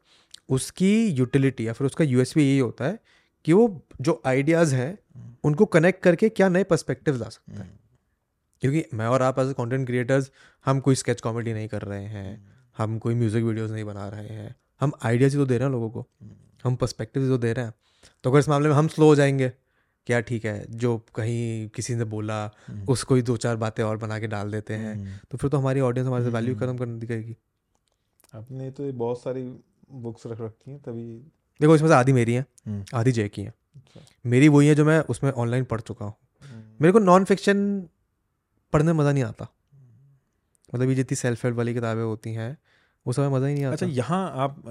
[0.49, 2.99] उसकी यूटिलिटी या फिर उसका यूएसपी यही होता है
[3.45, 4.99] कि वो जो आइडियाज़ हैं
[5.45, 7.71] उनको कनेक्ट करके क्या नए पर्सपेक्टिव ला सकता है।
[8.63, 10.31] क्योंकि मैं और आप एज ए कंटेंट क्रिएटर्स
[10.67, 14.29] हम कोई स्केच कॉमेडी नहीं कर रहे हैं। हम कोई म्यूज़िक वीडियोस नहीं बना रहे
[14.29, 16.05] हैं। हम आइडियाज़ ही तो दे रहे हैं लोगों को।
[16.65, 17.75] हम पर्सपेक्टिव तो दे रहे हैं।
[18.25, 19.53] तो अगर इस मामले में हम स्लो हो जाएँगे
[20.07, 22.39] क्या ठीक है जो कहीं किसी ने बोला
[22.89, 25.81] उसको ही दो चार बातें और बना के डाल देते हैं तो फिर तो हमारी
[25.81, 27.37] ऑडियंस हमारे से वैल्यू खत्म कर दिखेगी।
[28.33, 29.43] आपने तो बहुत सारी
[29.93, 31.05] बुक्स रख रखी हैं तभी
[31.61, 34.75] देखो इसमें से आधी मेरी हैं हम्म, आधी जय की हैं। अच्छा। मेरी वही है
[34.75, 37.89] जो मैं उसमें ऑनलाइन पढ़ चुका हूँ। हम्म, मेरे को नॉन फिक्शन
[38.73, 39.47] पढ़ने में मज़ा नहीं आता।
[40.73, 42.57] मतलब ये जितनी सेल्फ हेल्प वाली किताबें होती हैं
[43.07, 44.63] वो समय मज़ा ही नहीं आता। अच्छा यहाँ आप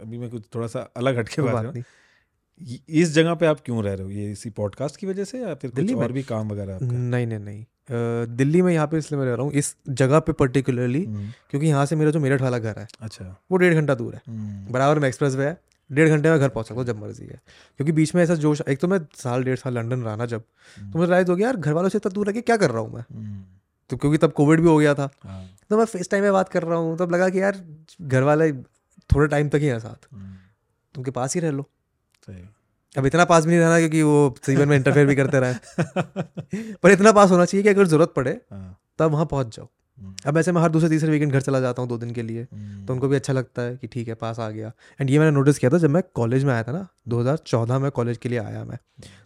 [0.00, 3.94] अभी मैं कुछ थोड़ा सा अलग हटके बात नहीं। इस जगह पे आप क्यों रह
[3.94, 4.10] रहे हो?
[4.10, 6.02] ये इसी पॉडकास्ट की वजह से या फिर दिल्ली में?
[6.02, 7.64] और भी काम वगैरह नहीं नहीं नहीं।
[8.36, 11.66] दिल्ली में यहाँ पे इसलिए मैं रह रहा हूँ इस जगह पे पर्टिकुलरली हम्म, क्योंकि
[11.66, 14.72] यहाँ से मेरा जो मेरठ वाला घर है अच्छा। वो डेढ़ घंटा दूर है। हम्म,
[14.72, 15.58] बराबर में एक्सप्रेस वे है
[15.90, 17.40] डेढ़ घंटे में घर पहुँच सकता हूँ जब मर्ज़ी है।
[17.76, 20.42] क्योंकि बीच में ऐसा जोश एक तो मैं साल डेढ़ साल लंदन रहा ना जब
[20.76, 22.70] तो मुझे राइज हो गया यार घर वालों से इतना दूर रह के क्या कर
[22.70, 23.04] रहा हूँ मैं?
[23.12, 23.44] हम्म,
[23.90, 26.48] तो क्योंकि तब कोविड भी हो गया था। हाँ, तो मैं फेस टाइम में बात
[26.48, 27.64] कर रहा हूँ तब लगा कि यार
[28.02, 28.52] घर वाले
[29.14, 30.36] थोड़े टाइम तक ही हैं साथ। तुम
[30.94, 31.70] तुमके पास ही रह लो।
[32.98, 35.54] अब इतना पास भी नहीं रहना क्योंकि वो जीवन में इंटरफेयर भी करते रहे।
[36.82, 39.75] पर इतना पास होना चाहिए कि अगर ज़रूरत पड़े हाँ, तब वहाँ पहुँच जाओ। हम्म,
[40.26, 42.44] अब ऐसे मैं हर दूसरे तीसरे वीकेंड घर चला जाता हूँ दो दिन के लिए
[42.86, 45.30] तो उनको भी अच्छा लगता है कि ठीक है, पास आ गया। एंड ये मैंने
[45.30, 48.38] नोटिस किया था जब मैं कॉलेज में आया था ना 2014 में कॉलेज के लिए
[48.38, 48.78] आया मैं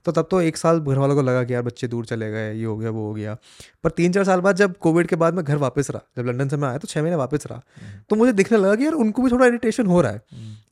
[0.05, 2.53] तो तब तो एक साल घर वालों को लगा कि यार बच्चे दूर चले गए,
[2.53, 3.37] ये हो गया, वो हो गया।
[3.85, 6.49] पर तीन चार साल बाद जब कोविड के बाद मैं घर वापस रहा, जब लंदन
[6.49, 7.63] से मैं आया तो छः महीने वापस रहा
[8.11, 10.23] तो मुझे दिखने लगा कि यार उनको भी थोड़ा इरिटेशन हो रहा है,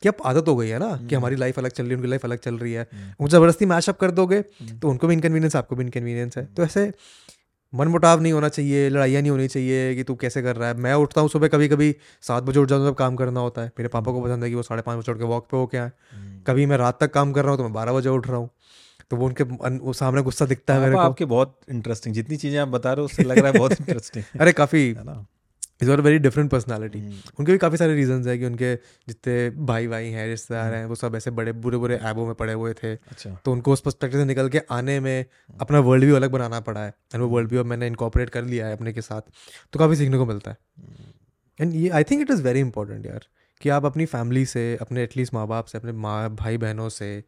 [0.02, 2.08] कि अब आदत हो गई है ना, कि हमारी लाइफ अलग चल रही है, उनकी
[2.08, 2.88] लाइफ अलग चल रही है।
[3.20, 4.42] वो ज़बरदस्ती मैशअप कर दोगे
[4.72, 6.92] तो उनको भी इनकन्वीनियंस आपको भी इनकन्वीनियंस है। तो ऐसे
[7.74, 10.74] मन मुटाव नहीं होना चाहिए लड़ाइयाँ नहीं होनी चाहिए कि तू कैसे कर रहा है।
[10.74, 13.62] मैं उठता हूँ सुबह कभी कभी सात बजे उठ जाऊँ हूँ जब काम करना होता
[13.62, 15.56] है। मेरे पापा को पसंद है कि वो साढ़े पाँच बजे उठ के वॉक पे
[15.56, 18.08] होके आए। हम्म। कभी मैं रात तक काम कर रहा हूँ तो मैं बारह बजे
[18.08, 18.50] उठ रहा हूँ।
[19.10, 19.44] तो वो उनके
[19.78, 23.00] वो सामने गुस्सा दिखता है मेरे को। आपके बहुत इंटरेस्टिंग जितनी चीज़ें आप बता रहे
[23.00, 24.92] हो उससे लग रहा है बहुत इंटरेस्टिंग अरे काफ़ी
[25.80, 27.00] इज़ और वेरी डिफरेंट पर्सनैलिटी
[27.40, 28.74] उनके भी काफ़ी सारे रीजंस है कि उनके
[29.08, 32.52] जितने भाई भाई हैं रिश्तेदार हैं वो सब ऐसे बड़े बुरे बुरे ऐबों में पड़े
[32.52, 35.24] हुए थे। अच्छा। तो उनको उस पर्सपेक्टिव से निकल के आने में
[35.60, 38.44] अपना वर्ल्ड व्यू अलग बनाना पड़ा है। एंड वो वर्ल्ड व्यू अब मैंने इनकॉपरेट कर
[38.44, 39.20] लिया है अपने के साथ।
[39.72, 40.56] तो काफ़ी सीखने को मिलता है।
[41.60, 43.26] एंड ये I think it is very important यार
[43.60, 47.24] कि आप अपनी फैमिली से अपने एटलीस्ट माँ बाप से अपने माँ भाई बहनों से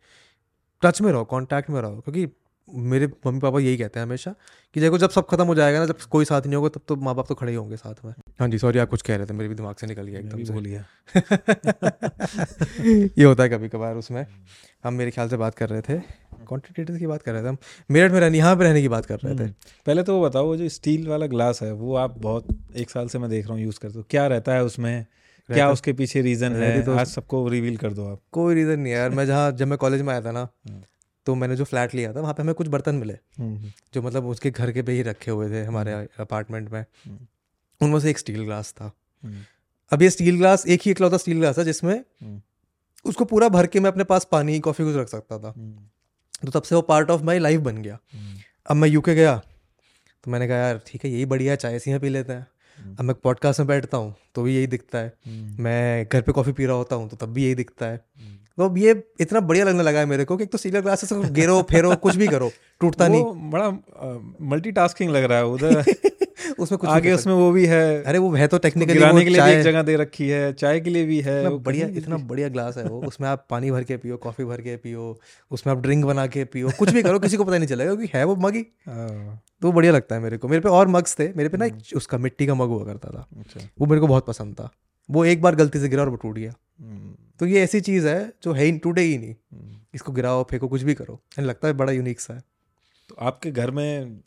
[0.83, 2.27] टच में रहो कॉन्टैक्ट में रहो। क्योंकि
[2.75, 4.35] मेरे मम्मी पापा यही कहते हैं हमेशा
[4.75, 6.97] कि देखो जब सब खत्म हो जाएगा ना जब कोई साथ नहीं होगा तब तो
[6.97, 9.27] माँ बाप तो खड़े ही होंगे साथ में। हाँ जी सॉरी आप कुछ कह रहे
[9.27, 10.85] थे मेरे भी दिमाग से निकल गया एकदम भूल गया
[13.19, 14.27] ये होता है कभी कभार उसमें।
[14.85, 15.99] हम मेरे ख्याल से बात कर रहे थे
[16.51, 17.57] कंटेंट की बात कर रहे थे हम
[17.91, 19.55] मेरठ में रहने यहाँ पे रहने की बात कर रहे थे। हम्म।
[19.87, 23.09] पहले तो वो बताओ वो जो स्टील वाला ग्लास है वो आप बहुत एक साल
[23.09, 25.07] से मैं देख रहा हूँ यूज़ करते हो। क्या रहता है उसमें?
[25.49, 26.83] क्या उसके पीछे रीजन है?
[26.83, 29.67] तो- आज सबको रिवील कर दो आप। कोई रीज़न नहीं है यार मैं जहाँ जब
[29.67, 30.83] मैं कॉलेज में आया था ना हम्म।
[31.27, 33.17] तो मैंने जो फ्लैट लिया था वहाँ पे हमें कुछ बर्तन मिले।
[33.95, 37.27] जो मतलब उसके घर के पे ही रखे हुए थे हमारे अपार्टमेंट में। हम्म।
[37.81, 38.91] उनमें से एक स्टील ग्लास था।
[39.25, 39.43] हम्म।
[39.93, 42.41] अब ये स्टील ग्लास एक ही इकलौता स्टील ग्लास था जिसमें हम्म।
[43.05, 45.53] उसको पूरा भर के मैं अपने पास पानी कॉफ़ी कुछ रख सकता था।
[46.45, 47.99] तो तब से वो पार्ट ऑफ़ माई लाइफ बन गया।
[48.67, 49.37] अब मैं यूके गया
[50.25, 52.47] तो मैंने कहा यार ठीक है यही बढ़िया चाय से पी लेते हैं।
[52.79, 55.13] हम्म। अब मैं पॉडकास्ट में बैठता हूँ तो भी यही दिखता है।
[55.59, 58.05] मैं घर पे कॉफ़ी पी रहा होता हूँ तो तब भी यही दिखता है।
[58.61, 61.29] तो ये इतना बढ़िया लगने लगा है मेरे को कि एक तो स्टील ग्लास से
[61.31, 62.51] गिरो फेरो कुछ भी करो
[62.81, 63.69] टूटता नहीं। बड़ा
[64.41, 65.85] मल्टीटास्किंग लग रहा है उधर।
[66.59, 69.43] उसमें कुछ आगे उसमें वो भी है। अरे वो है तो टेक्निकली गिराने के लिए
[69.43, 72.49] भी एक जगह दे रखी है चाय के लिए भी है इतना बढ़िया इतना बढ़िया
[72.49, 75.21] ग्लास है वो। उसमें आप पानी भर के पियो कॉफ़ी भर के पियो
[75.51, 78.19] उसमें आप ड्रिंक बना के पियो कुछ भी करो किसी को पता नहीं चलेगा क्योंकि
[78.19, 81.17] है वो मग ही। हाँ, तो बढ़िया लगता है मेरे को। मेरे पे और मग्स
[81.19, 84.07] थे मेरे पे ना उसका मिट्टी का मग हुआ करता था। अच्छा। वो मेरे को
[84.07, 84.71] बहुत पसंद था।
[85.11, 88.09] वो एक बार गलती से गिरा और वो टूट गया। हम्म, तो ये ऐसी चीज़
[88.09, 91.47] है जो है ही टूटे ही नहीं। हम्म। इसको गिराओ फेंको कुछ भी करो। एंड
[91.47, 92.43] लगता है बड़ा यूनिक सा है।
[93.09, 94.21] तो आपके घर में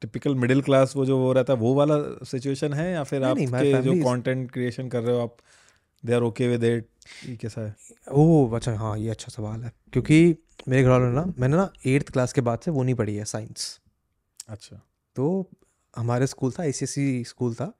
[0.00, 3.46] टिपिकल मिडिल क्लास वो जो वो रहता है वो वाला सिचुएशन है या फिर नहीं,
[3.46, 5.36] नहीं, जो कंटेंट क्रिएशन कर रहे हो आप
[6.04, 6.88] they are okay with it
[7.28, 7.76] ये कैसा है?
[8.12, 10.36] ओह अच्छा हाँ ये अच्छा सवाल है। क्योंकि
[10.68, 13.14] मेरे घर वालों ने ना मैंने ना एट्थ क्लास के बाद से वो नहीं पढ़ी
[13.16, 13.80] है साइंस
[14.48, 14.80] अच्छा।
[15.16, 15.50] तो
[15.96, 16.72] हमारे स्कूल था आई
[17.24, 17.72] स्कूल था।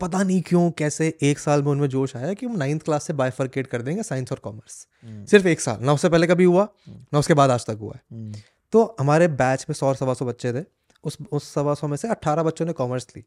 [0.00, 3.12] पता नहीं क्यों कैसे एक साल में उनमें जोश आया कि हम नाइन्थ क्लास से
[3.12, 4.86] बाइफर्केट कर देंगे साइंस और कॉमर्स
[5.30, 8.00] सिर्फ़ एक साल ना उससे पहले कभी हुआ ना उसके बाद आज तक हुआ है।
[8.12, 8.32] हम्म,
[8.72, 10.64] तो हमारे बैच में सौ सवा सौ बच्चे थे।
[11.04, 13.24] उस उस सवा सौ में से अट्ठारह बच्चों ने कॉमर्स ली।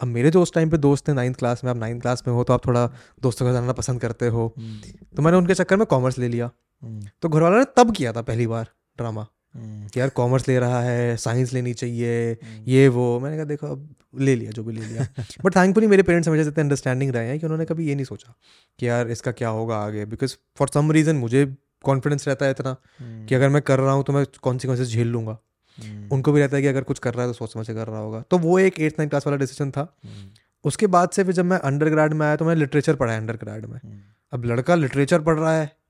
[0.00, 2.34] अब मेरे जो उस टाइम पे दोस्त थे नाइन्थ क्लास में आप नाइन्थ क्लास में
[2.34, 2.86] हो तो आप थोड़ा
[3.22, 4.78] दोस्तों के जाना पसंद करते हो। हम्म,
[5.16, 6.50] तो मैंने उनके चक्कर में कॉमर्स ले लिया।
[6.82, 10.48] हम्म, तो घर वालों ने तब किया था पहली बार ड्रामा हम्म, कि यार कॉमर्स
[10.48, 14.50] ले रहा है साइंस लेनी चाहिए हम्म। ये वो। मैंने कहा देखो अब ले लिया
[14.50, 15.06] जो भी ले लिया।
[15.44, 18.34] बट थैंकफुली मेरे पेरेंट्स हमेशा इतने अंडरस्टैंडिंग रहे हैं कि उन्होंने कभी ये नहीं सोचा
[18.78, 22.76] कि यार इसका क्या होगा आगे। बिकॉज़ फॉर सम रीज़न मुझे कॉन्फिडेंस रहता है इतना
[22.98, 25.38] हम्म, कि अगर मैं कर रहा हूँ तो मैं कौन सी कॉन्सिक्वेंसेज झेल लूँगा।
[25.78, 27.74] हम्म, उनको भी रहता है कि अगर कुछ कर रहा है तो सोच समझ के
[27.74, 30.30] कर रहा होगा। तो वो एक एट्थ नाइन क्लास वाला डिसीज़न था। हम्म,
[30.64, 33.38] उसके बाद से फिर जब मैं अंडर में आया तो मैंने लिटरेचर पढ़ा है अंडर
[33.44, 33.98] में। हम्म,
[34.32, 35.81] अब लड़का लिटरेचर पढ़ रहा है।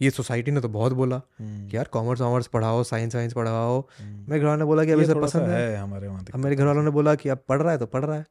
[0.00, 3.80] ये सोसाइटी ने तो बहुत बोला हम्म, कि यार कॉमर्स वॉमर्स पढ़ाओ साइंस वाइंस पढ़ाओ।
[3.98, 6.08] हम्म। मेरे घर वालों ने बोला कि अभी ये से थोड़ा सा पसंद है हमारे
[6.08, 8.16] वहाँ अब मेरे घर वालों ने बोला कि अब पढ़ रहा है तो पढ़ रहा
[8.16, 8.26] है।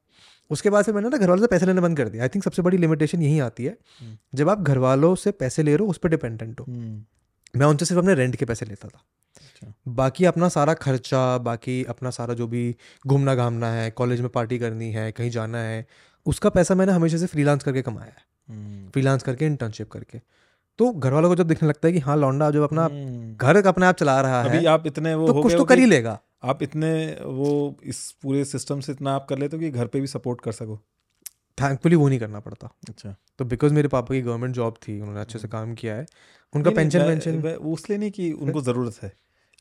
[0.51, 2.43] उसके बाद फिर मैंने ना घर वालों से पैसे लेने बंद कर दिया। आई थिंक
[2.43, 5.85] सबसे बड़ी लिमिटेशन यही आती है। हम्म। जब आप घर वालों से पैसे ले रहे
[5.85, 7.03] हो उस पर डिपेंडेंट हो। हम्म,
[7.55, 9.01] मैं उनसे सिर्फ़ अपने रेंट के पैसे लेता था।
[9.35, 12.75] अच्छा। बाकी अपना सारा खर्चा बाकी अपना सारा जो भी
[13.07, 15.85] घूमना घामना है कॉलेज में पार्टी करनी है कहीं जाना है
[16.25, 20.21] उसका पैसा मैंने हमेशा से फ्रीलांस करके कमाया है। हम्म, फ्रीलांस करके इंटर्नशिप करके।
[20.79, 23.65] तो घर वालों को जब दिखने लगता है कि हाँ लौंडा जब अपना हम्म। घर
[23.67, 25.85] अपने आप चला रहा है अभी आप इतने वो तो हो कुछ तो कर ही
[25.85, 26.91] लेगा। आप इतने
[27.25, 30.41] वो इस पूरे सिस्टम से इतना आप कर लेते हो कि घर पे भी सपोर्ट
[30.41, 30.79] कर सको।
[31.57, 35.21] थैंकफुली वो नहीं करना पड़ता। अच्छा। तो बिकॉज़ मेरे पापा की गवर्नमेंट जॉब थी उन्होंने
[35.21, 36.05] अच्छे से काम किया है
[36.53, 39.11] उनका पेंशन वेंशन वो इसलिए नहीं कि उनको ज़रूरत है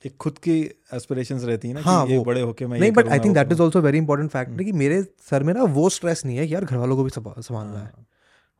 [0.04, 0.60] एक खुद की
[0.94, 3.34] एस्पिरेशंस रहती है ना हाँ, कि ये वो। बड़े होके मैं नहीं but I think
[3.34, 6.46] that is also very important factor कि मेरे सर में ना वो स्ट्रेस नहीं है
[6.46, 8.06] कि यार घर वालों को भी संभालना है। हाँ,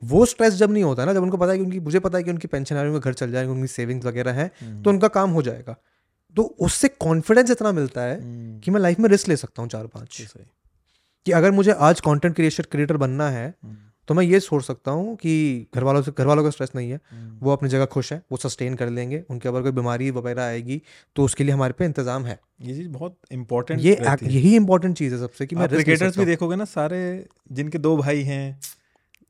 [0.02, 2.24] वो स्ट्रेस जब नहीं होता ना जब उनको पता है कि उनकी मुझे पता है
[2.24, 4.90] कि उनकी पेंशन आ रही है घर चल जाएगा उनकी सेविंग्स वगैरह है हम्म, तो
[4.90, 5.77] उनका काम हो जाएगा।
[6.36, 9.70] तो उससे कॉन्फिडेंस इतना मिलता है हम्म, कि मैं लाइफ में रिस्क ले सकता हूँ
[9.70, 10.23] चार पाँच।
[11.27, 13.77] कि अगर मुझे आज कंटेंट क्रिएशन क्रिएटर बनना है हम्म,
[14.09, 16.90] तो मैं ये सोच सकता हूँ कि घर वालों से घर वालों का स्ट्रेस नहीं
[16.90, 17.01] है।
[17.40, 20.81] वो अपनी जगह खुश है वो सस्टेन कर लेंगे उनके अगर कोई बीमारी वगैरह आएगी
[21.16, 25.14] तो उसके लिए हमारे पे इंतज़ाम है। ये चीज़ बहुत इंपॉर्टेंट ये यही इंपॉर्टेंट चीज़
[25.14, 27.01] है सबसे कि मैं क्रिकेटर्स भी देखोगे ना सारे
[27.52, 28.59] जिनके दो भाई हैं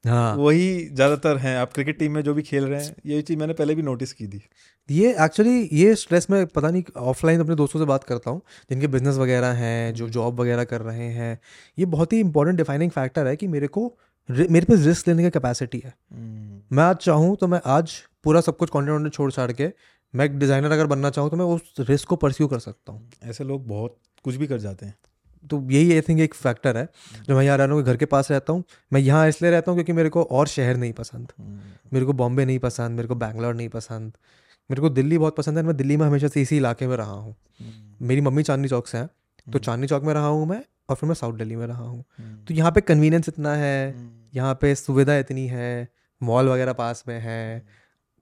[0.06, 3.38] हाँ। वही ज़्यादातर हैं। आप क्रिकेट टीम में जो भी खेल रहे हैं ये चीज़
[3.38, 4.42] मैंने पहले भी नोटिस की थी।
[4.88, 8.86] ये एक्चुअली ये स्ट्रेस में पता नहीं ऑफलाइन अपने दोस्तों से बात करता हूँ जिनके
[8.86, 11.38] बिज़नेस वगैरह हैं जो जॉब वगैरह कर रहे हैं।
[11.78, 13.92] ये बहुत ही इंपॉर्टेंट डिफाइनिंग फैक्टर है कि मेरे को
[14.28, 15.94] मेरे पास रिस्क लेने की कैपेसिटी है।
[16.70, 17.92] मैं आज चाहूँ तो मैं आज
[18.24, 19.70] पूरा सब कुछ कॉन्टेंट वॉन्टेंट छोड़ छाड़ के
[20.14, 23.10] मैं एक डिज़ाइनर अगर बनना चाहूँ तो मैं उस रिस्क को परस्यू कर सकता हूँ।
[23.24, 24.94] ऐसे लोग बहुत कुछ भी कर जाते हैं।
[25.46, 28.04] तो यही आई थिंक एक फैक्टर है। जो मैं यहाँ रह रहा हूँ घर के
[28.06, 31.32] पास रहता हूँ मैं यहाँ इसलिए रहता हूँ क्योंकि मेरे को और शहर नहीं पसंद।
[31.92, 34.12] मेरे को बॉम्बे नहीं पसंद मेरे को बैंगलोर नहीं पसंद।
[34.70, 37.12] मेरे को दिल्ली बहुत पसंद है मैं दिल्ली में हमेशा से इसी इलाके में रहा
[37.12, 37.34] हूँ।
[38.02, 39.08] मेरी मम्मी चांदनी चौक से हैं
[39.46, 42.04] तो चांदनी चौक में रहा हूँ मैं और फिर मैं साउथ दिल्ली में रहा हूँ।
[42.48, 43.94] तो यहाँ पे कन्वीनियंस इतना है
[44.34, 45.88] यहाँ पे सुविधा इतनी है
[46.20, 47.64] मॉल वगैरह पास में है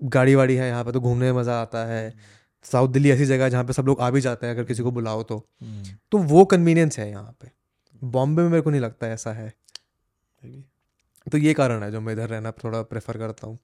[0.00, 2.14] गाड़ी वाड़ी है यहाँ पे तो घूमने में मज़ा आता है।
[2.64, 4.82] साउथ दिल्ली ऐसी जगह है जहाँ पे सब लोग आ भी जाते हैं अगर किसी
[4.82, 7.50] को बुलाओ तो। हम्म, तो वो कन्वीनियंस है यहाँ पे।
[8.04, 9.52] बॉम्बे में मेरे को नहीं लगता ऐसा है।
[11.32, 13.58] तो ये कारण है जो मैं इधर रहना थोड़ा प्रेफर करता हूँ।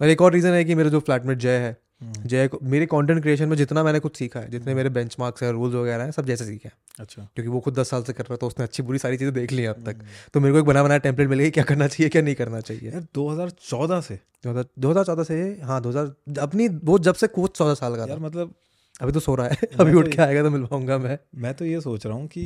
[0.00, 3.48] और एक और रीज़न है कि मेरा जो फ्लैटमेट जय है जय मेरे कंटेंट क्रिएशन
[3.48, 6.26] में जितना मैंने कुछ सीखा है जितने मेरे बेंच मार्क्स है रूल्स वगैरह हैं सब
[6.26, 8.82] जैसे सीखे हैं। अच्छा। क्योंकि वो खुद दस साल से कर रहा था उसने अच्छी
[8.82, 11.28] बुरी सारी चीज़ें देख ली अब तक। हम्म। तो मेरे को एक बना बनाया टेम्पलेट
[11.28, 14.90] मिल गई क्या करना चाहिए क्या नहीं करना चाहिए। यार 2014 से। दो हज़ार दो
[14.90, 18.18] हज़ार चौदह से हाँ दो हज़ार अपनी वो जब से कोच चौदह साल का यार
[18.18, 18.54] मतलब
[19.00, 21.54] अभी तो सो रहा है अभी तो उठ के आएगा तो मिल पाऊँगा मैं। मैं
[21.54, 22.44] तो ये सोच रहा हूँ कि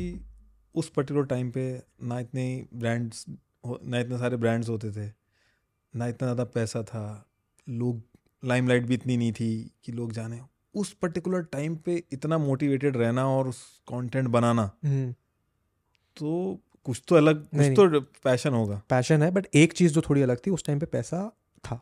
[0.75, 1.63] उस पर्टिकुलर टाइम पे
[2.03, 3.25] ना इतने ब्रांड्स
[3.65, 5.09] ना इतने सारे ब्रांड्स होते थे
[5.93, 7.03] ना इतना ज़्यादा पैसा था
[7.67, 8.01] लोग
[8.43, 10.39] लाइमलाइट भी इतनी नहीं थी कि लोग जाने।
[10.75, 15.11] उस पर्टिकुलर टाइम पे इतना मोटिवेटेड रहना और उस कंटेंट बनाना हम्म,
[16.17, 20.01] तो कुछ तो अलग कुछ नहीं, तो पैशन होगा। पैशन है बट एक चीज़ जो
[20.01, 21.27] थोड़ी अलग थी उस टाइम पे पैसा
[21.63, 21.75] था।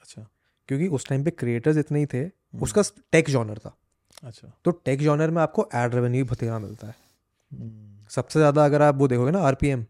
[0.00, 0.26] अच्छा।
[0.68, 2.82] क्योंकि उस टाइम पे क्रिएटर्स इतने ही थे हम्म, उसका
[3.12, 3.76] टेक जॉनर था।
[4.22, 6.94] अच्छा। तो टेक जॉनर में आपको एड रेवेन्यू बथेरा मिलता है।
[7.52, 9.84] हम्म, सबसे ज़्यादा अगर आप वो देखोगे ना आरपीएम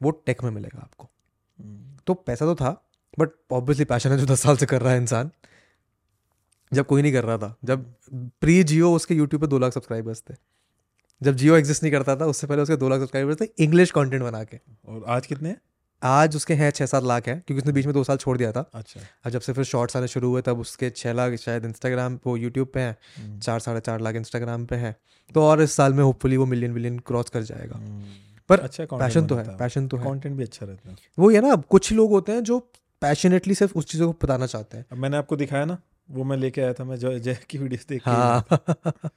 [0.00, 1.08] वो टेक में मिलेगा आपको।
[2.06, 2.70] तो पैसा तो था
[3.18, 5.30] बट ऑब्वियसली पैशन है जो दस साल से कर रहा है इंसान।
[6.72, 7.84] जब कोई नहीं कर रहा था। जब
[8.40, 10.34] प्री जियो उसके यूट्यूब पे दो लाख सब्सक्राइबर्स थे।
[11.22, 14.22] जब जियो एग्जिस्ट नहीं करता था उससे पहले उसके दो लाख सब्सक्राइबर्स थे इंग्लिश कंटेंट
[14.22, 15.56] बना के। और आज कितने?
[16.02, 18.52] आज उसके हैं छः सात लाख है क्योंकि उसने बीच में दो साल छोड़ दिया
[18.52, 21.64] था। अच्छा। अब जब से फिर शॉर्ट्स आने शुरू हुए तब उसके छः लाख शायद
[21.64, 24.96] इंस्टाग्राम वो यूट्यूब पे हैं। हम्म, चार साढ़े चार लाख इंस्टाग्राम पे हैं।
[25.34, 28.04] तो और इस साल में होपफुली वो मिलियन विलियन क्रॉस कर जाएगा। हम्म,
[28.48, 31.40] पर अच्छा पैशन तो है पैशन तो है। कंटेंट भी अच्छा रहता है। वो ये
[31.40, 32.58] ना कुछ लोग होते हैं जो
[33.02, 35.78] पैशनेटली सिर्फ़ उस चीज़ों को बताना चाहते हैं। मैंने आपको दिखाया ना
[36.10, 38.44] वो मैं लेके आया था मैं जय की वीडियोस देख हाँ।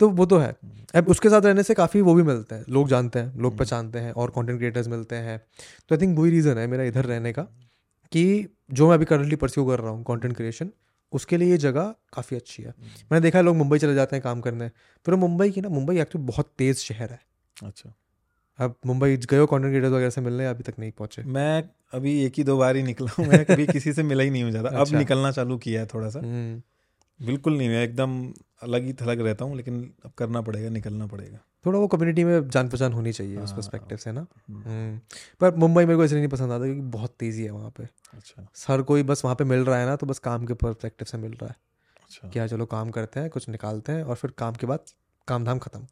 [0.00, 0.56] तो वो तो है।
[0.94, 3.98] अब उसके साथ रहने से काफ़ी वो भी मिलते हैं लोग जानते हैं लोग पहचानते
[3.98, 5.38] हैं और कंटेंट क्रिएटर्स मिलते हैं।
[5.88, 7.42] तो आई थिंक वही रीज़न है मेरा इधर रहने का
[8.12, 10.70] कि जो मैं अभी करंटली परस्यू कर रहा हूँ कंटेंट क्रिएशन
[11.12, 14.22] उसके लिए ये जगह काफ़ी अच्छी है। मैंने देखा है लोग मुंबई चले जाते हैं
[14.22, 14.68] काम करने
[15.06, 17.20] फिर मुंबई की ना मुंबई एक्चुअली बहुत तेज़ शहर है।
[17.62, 17.94] अच्छा।
[18.58, 21.22] अब मुंबई गए हो कंटेंट क्रिएटर्स वगैरह से मिलने अभी तक नहीं पहुँचे?
[21.22, 21.62] मैं
[21.92, 24.42] अभी एक ही दो बार ही निकला हूँ मैं कभी किसी से मिला ही नहीं
[24.42, 26.62] हूँ ज़्यादा। अच्छा। अब। निकलना चालू किया है थोड़ा सा। हम्म,
[27.26, 31.38] बिल्कुल नहीं मैं एकदम अलग ही थलग रहता हूँ लेकिन अब करना पड़ेगा निकलना पड़ेगा।
[31.66, 34.98] थोड़ा वो कम्युनिटी में जान पहचान होनी चाहिए उस हाँ। पर्सपेक्टिव से ना। हम्म, हम्म,
[35.40, 37.84] पर मुंबई मेरे को इसलिए नहीं पसंद आता क्योंकि बहुत तेज़ी है वहाँ पे।
[38.14, 41.04] अच्छा। हर कोई बस वहाँ पे मिल रहा है ना तो बस काम के परस्पेक्टिव
[41.04, 41.56] से मिल रहा है।
[42.02, 44.84] अच्छा। क्या चलो काम करते हैं कुछ निकालते हैं और फिर काम के बाद
[45.28, 45.86] काम धाम खत्म।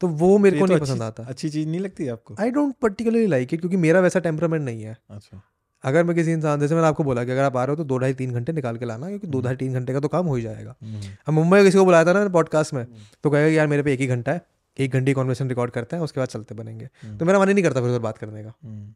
[0.00, 2.36] तो वो मेरे को तो नहीं पसंद आता। अच्छी चीज़ नहीं लगती आपको?
[2.40, 5.40] I don't particularly like it क्योंकि मेरा वैसा टेम्परामेंट नहीं है। अच्छा।
[5.84, 7.84] अगर मैं किसी इंसान जैसे मैंने आपको बोला कि अगर आप आ रहे हो तो
[7.84, 10.26] दो ढाई तीन घंटे निकाल के लाना क्योंकि दो ढाई तीन घंटे का तो काम
[10.26, 12.86] हो ही जाएगा। हम्म, अब मुंबई में किसी को बुलाया था ना पॉडकास्ट में
[13.22, 14.40] तो कहेगा यार मेरे पे एक ही घंटा है
[14.76, 17.48] एक घंटे की कॉन्वर्सेशन रिकॉर्ड करते हैं उसके बाद चलते बनेंगे। हम्म, तो मेरा मन
[17.48, 18.92] ही नहीं करता फिर उधर बात करने का। हम्म,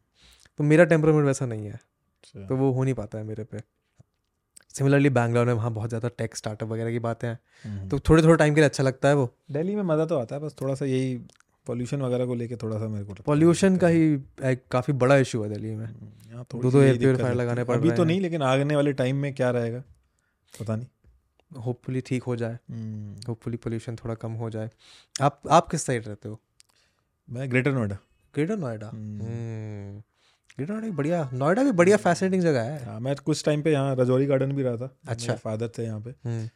[0.57, 3.57] तो मेरा टेम्परामेंट वैसा नहीं है। अच्छा, तो वो हो नहीं पाता है मेरे पे।
[4.75, 8.23] सिमिलरली बैंगलोर में वहाँ बहुत ज़्यादा टेक स्टार्टअप वगैरह की बातें हैं। हम्म। तो थोड़े
[8.23, 10.55] थोड़े टाइम के लिए अच्छा लगता है वो। दिल्ली में मज़ा तो आता है बस
[10.61, 11.15] थोड़ा सा यही
[11.67, 14.03] पॉल्यूशन वगैरह को लेके थोड़ा सा मेरे को पॉल्यूशन का ही
[14.43, 17.91] एक काफ़ी बड़ा इशू है दिल्ली में। हम्म, दो दो एयर प्योरीफायर लगाने। पड़ अभी
[17.91, 19.83] तो नहीं लेकिन आगने वाले टाइम में क्या रहेगा?
[20.53, 24.69] पता नहीं। होपफुली ठीक हो जाए। हम्म, होपफुली पोल्यूशन थोड़ा कम हो जाए।
[25.21, 26.39] आप आप किस साइड रहते हो?
[27.27, 27.97] मैं greater Noida
[28.33, 28.91] greater Noida
[30.59, 33.61] hmm. Hmm, Noida भी बढ़िया। नोएडा भी बढ़िया फैसिनेटिंग जगह है। हाँ मैं कुछ टाइम
[33.61, 36.49] पे यहाँ रजौरी गार्डन भी रहा था। अच्छा। फादर थे यहाँ पे। हम्म,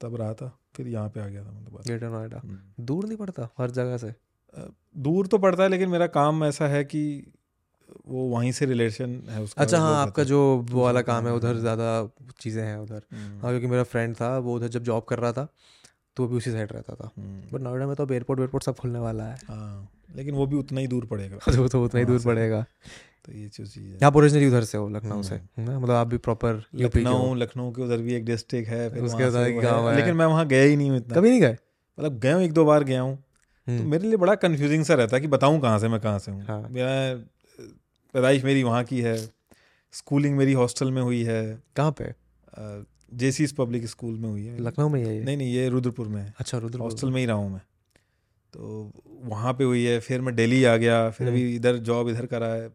[0.00, 3.16] तब रहा था फिर यहाँ पे आ गया था मतलब ग्रेटर नोएडा हम्म। दूर नहीं
[3.16, 4.14] पड़ता हर जगह से?
[4.96, 7.32] दूर तो पड़ता है लेकिन मेरा काम ऐसा है कि
[8.08, 11.56] वो वहीं से रिलेशन है उसका अच्छा हाँ आपका जो वो वाला काम है उधर।
[11.56, 12.08] ज़्यादा
[12.40, 15.32] चीज़ें हैं उधर। हम्म, हाँ क्योंकि मेरा फ्रेंड था वो उधर जब जॉब कर रहा
[15.32, 15.48] था
[16.16, 18.64] तो वो भी उसी साइड रहता था। हम्म, बट नोएडा में तो अब एयरपोर्ट वेयरपोर्ट
[18.64, 22.00] सब खुलने वाला है। हाँ लेकिन वो भी उतना ही दूर पड़ेगा। तो तो उतना
[22.00, 22.64] ही दूर पड़ेगा।
[23.24, 25.78] तो ये जो चीज़ है। आप ओरिजिनली उधर से हो लखनऊ से। हम्म। ना?
[25.78, 29.52] मतलब आप भी प्रॉपर लखनऊ लखनऊ के उधर भी एक डिस्ट्रिक्ट है फिर उसके से
[29.52, 31.56] गाँव है। लेकिन मैं वहाँ गया ही नहीं हूँ इतना। कभी नहीं गए?
[31.98, 34.94] मतलब गया हूँ एक दो बार गया हूँ। तो हम्म, मेरे लिए बड़ा कन्फ्यूजिंग सा
[34.94, 37.18] रहता है कि बताऊँ कहाँ से मैं कहाँ से हूँ। हाँ। मैं
[38.14, 39.16] पैदाइश मेरी वहाँ की है।
[39.92, 42.12] स्कूलिंग मेरी हॉस्टल में हुई है। कहाँ पे?
[43.16, 46.22] जेसीस पब्लिक स्कूल में हुई है। लखनऊ में ही है नहीं नहीं ये रुद्रपुर में
[46.22, 47.60] है। अच्छा रुद्र हॉस्टल में ही रहा हूँ मैं।
[48.52, 48.92] तो
[49.22, 52.26] वहाँ पे हुई है फिर मैं दिल्ली आ गया फिर हम्म। अभी इधर जॉब इधर
[52.26, 52.70] करा है।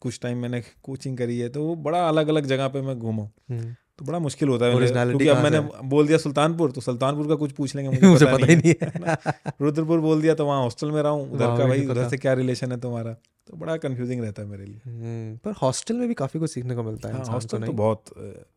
[0.00, 3.22] कुछ टाइम मैंने कोचिंग करी है तो वो बड़ा अलग अलग जगह पे मैं घूमा।
[3.22, 7.34] हम्म, तो बड़ा मुश्किल होता है क्योंकि अब मैंने बोल दिया सुल्तानपुर तो सुल्तानपुर का
[7.34, 10.62] कुछ पूछ लेंगे मुझे मुझे पता, पता ही नहीं है। रुद्रपुर बोल दिया तो वहाँ
[10.62, 13.12] हॉस्टल में रहा हूँ उधर का भाई उधर से क्या रिलेशन है तुम्हारा?
[13.46, 16.74] तो बड़ा कंफ्यूजिंग रहता है मेरे लिए। हम्म, पर हॉस्टल में भी काफ़ी कुछ सीखने
[16.74, 18.04] को मिलता है हाँ हॉस्टल तो बहुत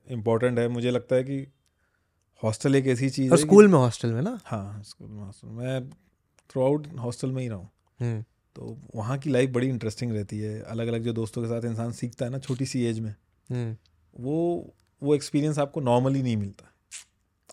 [0.09, 1.45] इंपॉर्टेंट है। मुझे लगता है कि
[2.43, 4.39] हॉस्टल एक ऐसी चीज़ है स्कूल में हॉस्टल में ना?
[4.45, 5.89] हाँ स्कूल में हॉस्टल मैं।
[6.49, 8.23] थ्रू आउट हॉस्टल में ही रहा। हूँ हम्म,
[8.55, 11.91] तो वहाँ की लाइफ बड़ी इंटरेस्टिंग रहती है। अलग अलग जो दोस्तों के साथ इंसान
[11.91, 13.15] सीखता है ना छोटी सी एज में
[13.51, 13.77] हम्म,
[14.19, 14.73] वो
[15.03, 16.65] वो एक्सपीरियंस आपको नॉर्मली नहीं मिलता।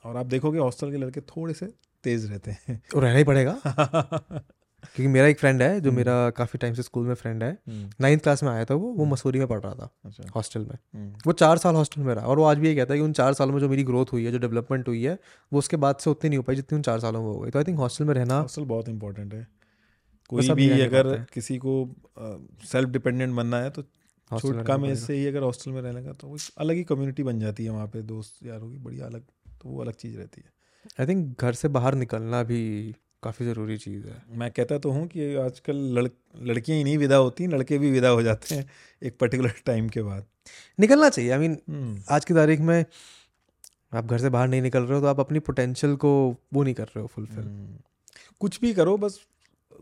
[0.05, 1.67] और आप देखोगे हॉस्टल के लड़के थोड़े से
[2.05, 3.61] तेज रहते हैं। और रहना ही पड़ेगा।
[4.81, 7.59] क्योंकि मेरा एक फ्रेंड है जो हम्म। मेरा काफ़ी टाइम से स्कूल में फ्रेंड है।
[7.69, 10.61] हम्म, नाइन्थ क्लास में आया था वो वो मसूरी में पढ़ रहा था अच्छा। हॉस्टल
[10.61, 12.99] में। हम्म, वो चार साल हॉस्टल में रहा और वो आज भी ये कहता है
[12.99, 15.19] कि उन चार सालों में जो मेरी ग्रोथ हुई है जो डेवलपमेंट हुई है
[15.53, 17.51] वो उसके बाद से उतनी नहीं हो पाई जितनी उन चार सालों में हो गई।
[17.51, 19.60] तो आई थिंक हॉस्टल में रहना हॉस्टल बहुत इंपॉर्टेंट है।
[20.31, 21.73] कोई भी अगर किसी को
[22.67, 23.83] सेल्फ डिपेंडेंट बनना है तो
[24.31, 27.65] छोटका में। से ही अगर हॉस्टल में रहने का तो अलग ही कम्युनिटी बन जाती
[27.65, 29.23] है वहाँ पे दोस्त यारों की बढ़िया अलग
[29.61, 30.53] तो वो अलग चीज़ रहती है।
[31.01, 32.61] आई थिंक घर से बाहर निकलना भी
[33.23, 36.07] काफ़ी ज़रूरी चीज़ है। मैं कहता तो हूँ कि आजकल लड़
[36.43, 38.69] लड़कियाँ ही नहीं विदा होती लड़के भी विदा हो जाते हैं
[39.03, 40.25] एक पर्टिकुलर टाइम के बाद।
[40.79, 42.85] निकलना चाहिए। आई मीन हम्म, आज की तारीख में
[43.95, 46.11] आप घर से बाहर नहीं निकल रहे हो तो आप अपनी पोटेंशियल को
[46.55, 47.79] वो नहीं कर रहे हो फुलफिल हम्म।
[48.41, 49.21] कुछ भी करो बस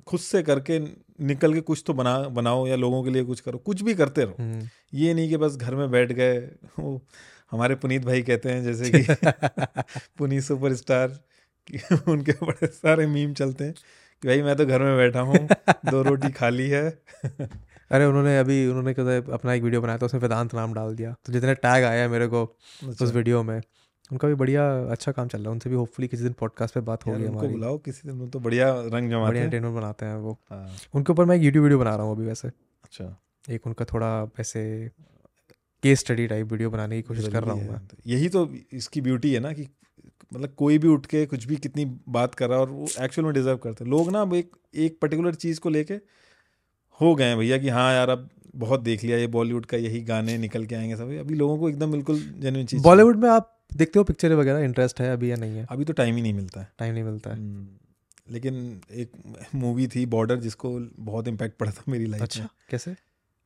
[0.06, 0.78] खुद से करके
[1.24, 4.24] निकल के कुछ तो बना बनाओ या लोगों के लिए कुछ करो। कुछ भी करते
[4.24, 6.38] रहो। हम्म। ये नहीं कि बस घर में बैठ गए
[6.78, 7.02] वो
[7.50, 9.02] हमारे पुनीत भाई कहते हैं जैसे कि
[10.18, 11.08] पुनीत सुपरस्टार
[11.66, 11.78] कि
[12.10, 13.74] उनके बड़े सारे मीम चलते हैं
[14.22, 15.48] कि भाई मैं तो घर में बैठा हूँ
[15.90, 17.02] दो रोटी खाली है।
[17.90, 21.32] अरे उन्होंने अभी उन्होंने अपना एक वीडियो बनाया था उसमें वेदांत नाम डाल दिया। तो
[21.32, 23.60] जितने टैग आया मेरे को अच्छा, उस वीडियो में
[24.12, 26.80] उनका भी बढ़िया अच्छा काम चल रहा है। उनसे भी होपफुली किसी दिन पॉडकास्ट पे
[26.80, 30.16] बात होगी हमारी। बुलाओ किसी दिन वो तो बढ़िया रंग जमाते बढ़िया एंटरटेनमेंट बनाते हैं
[30.16, 33.20] वो। हाँ, उनके ऊपर मैं एक यूट्यूब वीडियो बना रहा हूँ अभी वैसे। अच्छा।
[33.50, 34.90] एक उनका थोड़ा ऐसे
[35.82, 39.00] केस स्टडी टाइप वीडियो बनाने की कोशिश कर रहा हूँ मैं। तो यही तो इसकी
[39.00, 39.66] ब्यूटी है ना कि
[40.34, 43.24] मतलब कोई भी उठ के कुछ भी कितनी बात कर रहा है और वो एक्चुअल
[43.24, 45.94] में डिजर्व करते हैं। लोग ना अब एक एक पर्टिकुलर चीज़ को लेके
[47.00, 50.00] हो गए हैं भैया कि हाँ यार अब बहुत देख लिया ये बॉलीवुड का यही
[50.00, 53.57] गाने निकल के आएँगे सब। अभी लोगों को एकदम बिल्कुल जेन्युइन चीज़ बॉलीवुड में आप
[53.76, 54.58] देखते हो पिक्चर वगैरह?
[54.58, 55.66] इंटरेस्ट है अभी या नहीं है?
[55.70, 57.68] अभी तो टाइम ही नहीं मिलता है। टाइम नहीं मिलता है। हम्म,
[58.30, 59.12] लेकिन एक
[59.54, 62.96] मूवी थी बॉर्डर जिसको बहुत इम्पैक्ट पड़ा था मेरी लाइफ अच्छा में। कैसे?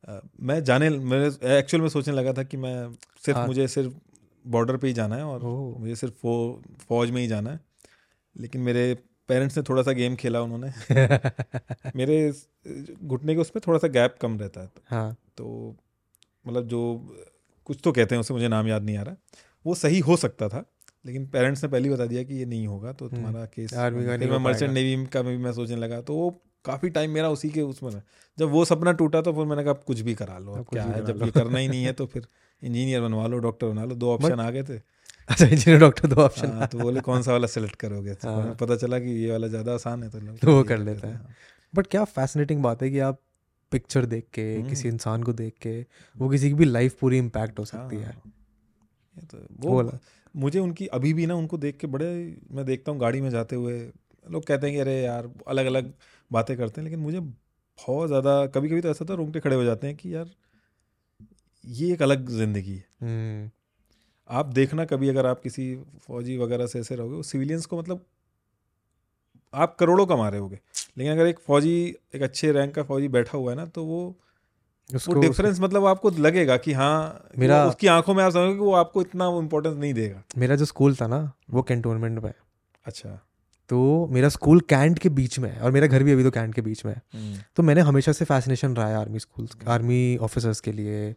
[0.07, 2.93] अ, मैं जाने मेरे एक्चुअल में सोचने लगा था कि मैं
[3.25, 3.93] सिर्फ़ हाँ। मुझे सिर्फ़
[4.47, 5.43] बॉर्डर पे ही जाना है और
[5.79, 7.59] मुझे सिर्फ़ फौ, फौज में ही जाना है।
[8.37, 8.97] लेकिन मेरे
[9.27, 10.71] पेरेंट्स ने थोड़ा सा गेम खेला उन्होंने।
[11.95, 12.33] मेरे
[13.03, 15.75] घुटने के उस पर थोड़ा सा गैप कम रहता है। हाँ। तो
[16.47, 17.11] मतलब जो
[17.65, 19.15] कुछ तो कहते हैं उसे मुझे नाम याद नहीं आ रहा।
[19.65, 20.63] वो सही हो सकता था
[21.05, 23.73] लेकिन पेरेंट्स ने पहले ही बता दिया कि ये नहीं होगा तो हम्म, तुम्हारा केस
[23.73, 26.29] आर्मी का नहीं मैं मर्चेंट नेवी का भी मैं सोचने लगा तो वो
[26.65, 28.01] काफ़ी टाइम मेरा उसी के उसमें।
[28.37, 31.05] जब वो सपना टूटा तो फिर मैंने कहा कुछ भी करा लो अब क्या है
[31.05, 32.27] जब। ये करना ही नहीं है तो फिर
[32.61, 34.77] इंजीनियर बनवा लो डॉक्टर बना लो दो ऑप्शन आ गए थे
[35.29, 38.55] अच्छा इंजीनियर डॉक्टर दो ऑप्शन हाँ, तो बोले कौन सा वाला सेलेक्ट करोगे तो हाँ।
[38.55, 41.35] पता चला कि ये वाला ज़्यादा आसान है तो तो वो कर लेते हैं। हाँ।
[41.73, 43.19] बट क्या फैसिनेटिंग बात है कि आप
[43.71, 45.79] पिक्चर देख के हम्म। किसी इंसान को देख के
[46.15, 48.21] वो किसी की भी लाइफ पूरी इम्पैक्ट हो सकती है हाँ।
[49.17, 49.91] तो वो।
[50.35, 52.07] मुझे उनकी अभी भी ना उनको देख के बड़े
[52.51, 53.79] मैं देखता हूँ गाड़ी में जाते हुए
[54.25, 55.93] लोग कहते हैं कि अरे यार अलग अलग
[56.31, 59.63] बातें करते हैं लेकिन मुझे बहुत ज़्यादा कभी कभी तो ऐसा था रोंगटे खड़े हो
[59.63, 60.29] जाते हैं कि यार
[61.63, 63.49] ये एक अलग ज़िंदगी है हम्म,
[64.29, 65.75] आप देखना कभी अगर आप किसी
[66.07, 68.05] फौजी वगैरह से ऐसे रहोगे सिविलियंस को मतलब
[69.53, 70.59] आप करोड़ों कमा रहे होगे
[70.97, 71.73] लेकिन अगर एक फौजी
[72.15, 73.99] एक अच्छे रैंक का फौजी बैठा हुआ है ना तो वो
[74.91, 78.59] वो उसको डिफरेंस मतलब आपको लगेगा कि हाँ मेरा- उसकी आँखों में आप समझोगे कि
[78.59, 82.33] वो आपको इतना इम्पोर्टेंस नहीं देगा। मेरा जो स्कूल था ना वो कैंटोनमेंट में
[82.85, 83.27] अच्छा।
[83.69, 86.53] तो मेरा स्कूल कैंट के बीच में है और मेरा घर भी अभी तो कैंट
[86.53, 90.17] के बीच में है। हम्म, तो मैंने हमेशा से फैसिनेशन रहा है आर्मी स्कूल आर्मी
[90.17, 91.15] ऑफिसर्स के लिए।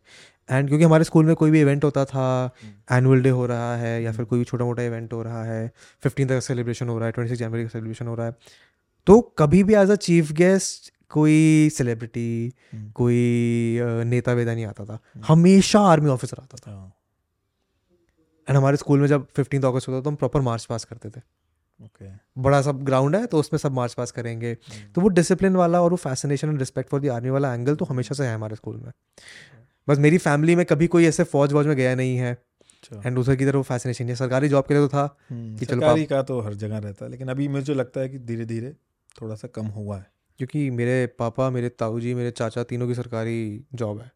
[0.51, 2.51] एंड क्योंकि हमारे स्कूल में कोई भी इवेंट होता था
[2.93, 5.73] एनुअल डे हो रहा है या फिर कोई भी छोटा मोटा इवेंट हो रहा है
[6.03, 8.37] फिफ्टीन का सेलिब्रेशन हो रहा है ट्वेंटी सिक्स जनवरी का सेलिब्रेशन हो रहा है।
[9.07, 13.15] तो कभी भी एज अ चीफ गेस्ट कोई सेलिब्रिटी हम्म। कोई
[14.05, 16.93] नेता वेदा नहीं आता था। हमेशा आर्मी ऑफिसर आता था। हाँ,
[18.49, 21.11] एंड हमारे स्कूल में जब फिफ्टीन अगस्त होता था तो हम प्रॉपर मार्च पास करते
[21.11, 21.21] थे।
[21.81, 22.11] ओके
[22.43, 24.55] बड़ा सा ग्राउंड है तो उसमें सब मार्च पास करेंगे।
[24.95, 27.85] तो वो डिसिप्लिन वाला और वो fascination and respect for the army वाला एंगल तो
[27.85, 28.93] हमेशा से है हमारे स्कूल में।
[29.89, 33.15] बस मेरी फैमिली में कभी कोई ऐसे फौज वौज में गया नहीं है। अच्छा। एंड
[33.15, 35.81] दूसरे की तरफ़ वो फैसिनेशन है। सरकारी जॉब के लिए तो था हम्म, कि चलो
[35.81, 38.73] सरकारी का तो हर जगह रहता है। लेकिन अभी मुझे लगता है कि धीरे धीरे
[39.21, 40.07] थोड़ा सा कम हुआ है।
[40.39, 44.13] क्योंकि मेरे पापा मेरे ताऊ जी मेरे चाचा तीनों की सरकारी जॉब है।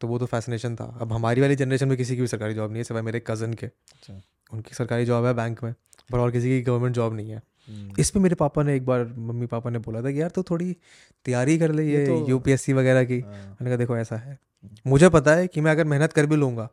[0.00, 2.70] तो वो तो फैसिनेशन था। अब हमारी वाली जनरेशन में किसी की भी सरकारी जॉब
[2.70, 5.74] नहीं है सिवाय मेरे कज़न के। अच्छा। उनकी सरकारी जॉब है बैंक में
[6.12, 8.86] पर और किसी की गवर्नमेंट जॉब नहीं है। हम्म, इस पे मेरे पापा ने एक
[8.86, 10.76] बार मम्मी पापा ने बोला था कि यार तो थोड़ी
[11.24, 14.38] तैयारी कर ले ये तो- यूपीएससी वगैरह की। हाँ, मैंने कहा देखो ऐसा है।
[14.86, 16.68] मुझे पता है कि मैं अगर मेहनत कर भी लूँगा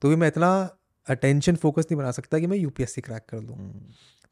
[0.00, 0.76] तो भी मैं इतना
[1.08, 3.80] अटेंशन फोकस नहीं बना सकता कि मैं यूपीएससी क्रैक कर लूँ हम्म।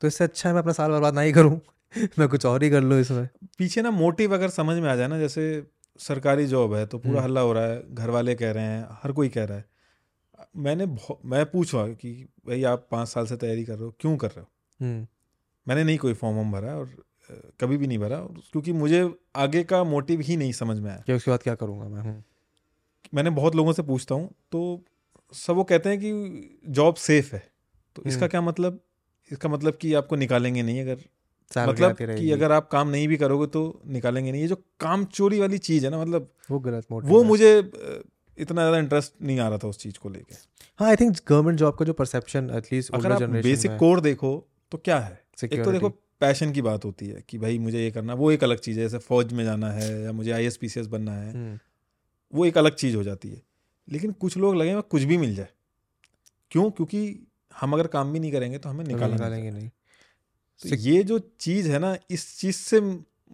[0.00, 1.60] तो इससे अच्छा है मैं अपना साल बर्बाद ना ही करूँ।
[2.18, 3.28] मैं कुछ और ही कर लूँ इसमें।
[3.58, 5.44] पीछे ना मोटिव अगर समझ में आ जाए ना जैसे
[6.00, 8.86] सरकारी जॉब है तो पूरा हम्म। हल्ला हो रहा है घर वाले कह रहे हैं
[9.02, 9.64] हर कोई कह रहा है।
[10.56, 10.86] मैंने
[11.24, 12.12] मैं पूछा कि
[12.46, 14.48] भाई आप पाँच साल से तैयारी कर रहे हो क्यों कर रहे हो?
[14.80, 15.06] हम्म,
[15.66, 16.94] मैंने नहीं कोई फॉर्म वॉर्म भरा और
[17.60, 18.18] कभी भी नहीं भरा
[18.52, 21.88] क्योंकि मुझे आगे का मोटिव ही नहीं समझ में आया। कि उसके बाद क्या करूँगा
[21.88, 22.02] मैं?
[22.02, 22.22] हम्म,
[23.14, 24.84] मैंने बहुत लोगों से पूछता हूँ तो
[25.32, 27.42] सब वो कहते हैं कि जॉब सेफ़ है।
[27.96, 28.80] तो इसका क्या मतलब?
[29.30, 30.98] इसका मतलब कि आपको निकालेंगे नहीं अगर
[31.58, 35.40] मतलब कि अगर आप काम नहीं भी करोगे तो निकालेंगे नहीं। ये जो काम चोरी
[35.40, 39.48] वाली चीज़ है ना मतलब वो गलत मोटिव वो मुझे इतना ज़्यादा इंटरेस्ट नहीं आ
[39.48, 40.34] रहा था उस चीज़ को लेके।
[40.80, 44.32] हाँ आई थिंक गवर्नमेंट जॉब का जो परसेप्शन एटलीस्ट अगर आप बेसिक कोर देखो
[44.72, 45.20] तो क्या है?
[45.44, 45.88] एक तो देखो
[46.20, 48.84] पैशन की बात होती है कि भाई मुझे ये करना वो एक अलग चीज़ है
[48.84, 51.58] जैसे फौज में जाना है या मुझे आई एस बनना है हम्म,
[52.32, 53.42] वो एक अलग चीज़ हो जाती है।
[53.88, 55.48] लेकिन कुछ लोग लगे कुछ भी मिल जाए।
[56.50, 56.70] क्यों?
[56.70, 57.26] क्योंकि
[57.60, 59.70] हम अगर काम भी नहीं करेंगे तो हमें निकालेंगे निकालेंगे नहीं।
[60.70, 62.80] तो ये जो चीज़ है ना इस चीज़ से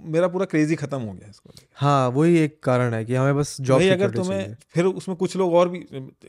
[0.04, 3.56] मेरा पूरा क्रेजी खत्म हो गया इसको हाँ वही एक कारण है कि हमें बस
[3.60, 5.78] जॉब अगर तुम्हें फिर उसमें कुछ लोग और भी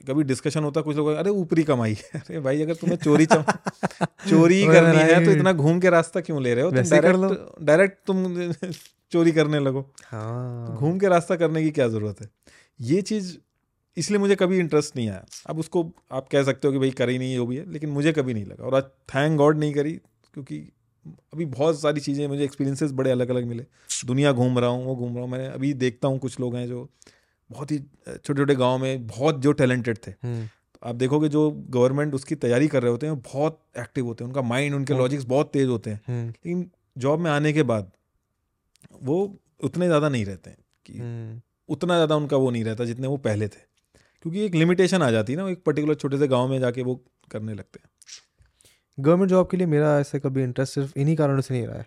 [0.08, 3.42] कभी डिस्कशन होता कुछ लोग अरे ऊपरी कमाई है। अरे भाई अगर तुम्हें चोरी चम,
[4.30, 7.98] चोरी ही करनी है तो इतना घूम के रास्ता क्यों ले रहे हो। डायरेक्ट डायरेक्ट
[8.08, 8.52] तुम
[9.12, 12.30] चोरी करने लगो। हाँ। घूम के रास्ता करने की क्या ज़रूरत है?
[12.82, 13.38] ये चीज़
[13.98, 17.18] इसलिए मुझे कभी इंटरेस्ट नहीं आया। अब उसको आप कह सकते हो कि भाई करी
[17.18, 19.92] नहीं जो भी है लेकिन मुझे कभी नहीं लगा। और आज थैंक गॉड नहीं करी
[20.34, 20.72] क्योंकि
[21.34, 23.66] अभी बहुत सारी चीज़ें मुझे एक्सपीरियंसेस बड़े अलग अलग मिले।
[24.06, 26.68] दुनिया घूम रहा हूँ वो घूम रहा हूँ मैंने अभी देखता हूँ कुछ लोग हैं
[26.68, 26.88] जो
[27.50, 31.50] बहुत ही छोटे छोटे गाँव में बहुत जो टैलेंटेड थे। हम्म, तो आप देखोगे जो
[31.70, 35.04] गवर्नमेंट उसकी तैयारी कर रहे होते हैं बहुत एक्टिव होते हैं उनका माइंड उनके हम्म।
[35.04, 37.92] लॉजिक्स बहुत तेज होते हैं। हम्म, लेकिन जॉब में आने के बाद
[39.04, 39.18] वो
[39.64, 43.18] उतने ज़्यादा नहीं रहते हैं कि हम्म, उतना ज़्यादा उनका वो नहीं रहता जितने वो
[43.20, 43.68] पहले थे।
[44.26, 46.96] क्योंकि एक लिमिटेशन आ जाती है ना एक पर्टिकुलर छोटे से गाँव में जाके वो
[47.32, 47.90] करने लगते हैं।
[49.00, 51.86] गवर्नमेंट जॉब के लिए मेरा ऐसे कभी इंटरेस्ट सिर्फ़ इन्हीं कारणों से नहीं रहा है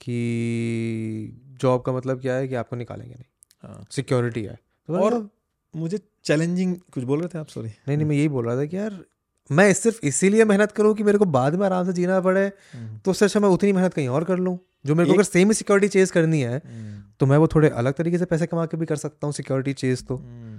[0.00, 3.24] कि जॉब का मतलब क्या है कि आपको निकालेंगे नहीं।
[3.62, 4.58] हाँ। सिक्योरिटी है।
[4.88, 5.28] तो और
[5.74, 7.48] मुझे चैलेंजिंग कुछ बोल रहे थे आप?
[7.48, 8.98] सॉरी नहीं नहीं मैं यही बोल रहा था कि यार
[9.50, 12.48] मैं सिर्फ़ इसीलिए मेहनत करूँ कि मेरे को बाद में आराम से जीना पड़े
[13.04, 15.52] तो उससे अच्छा मैं उतनी मेहनत कहीं और कर लूँ। जो मेरे को अगर सेम
[15.52, 16.58] सिक्योरिटी चेज करनी है
[17.20, 19.72] तो मैं वो थोड़े अलग तरीके से पैसे कमा के भी कर सकता हूँ सिक्योरिटी
[19.72, 20.53] चेज तो। हम्म।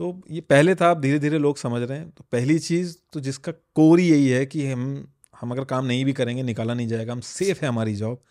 [0.00, 3.20] तो ये पहले था अब धीरे धीरे लोग समझ रहे हैं। तो पहली चीज़ तो
[3.20, 6.88] जिसका कोर ही यही है कि हम हम अगर काम नहीं भी करेंगे निकाला नहीं
[6.88, 8.22] जाएगा हम सेफ़ है हमारी जॉब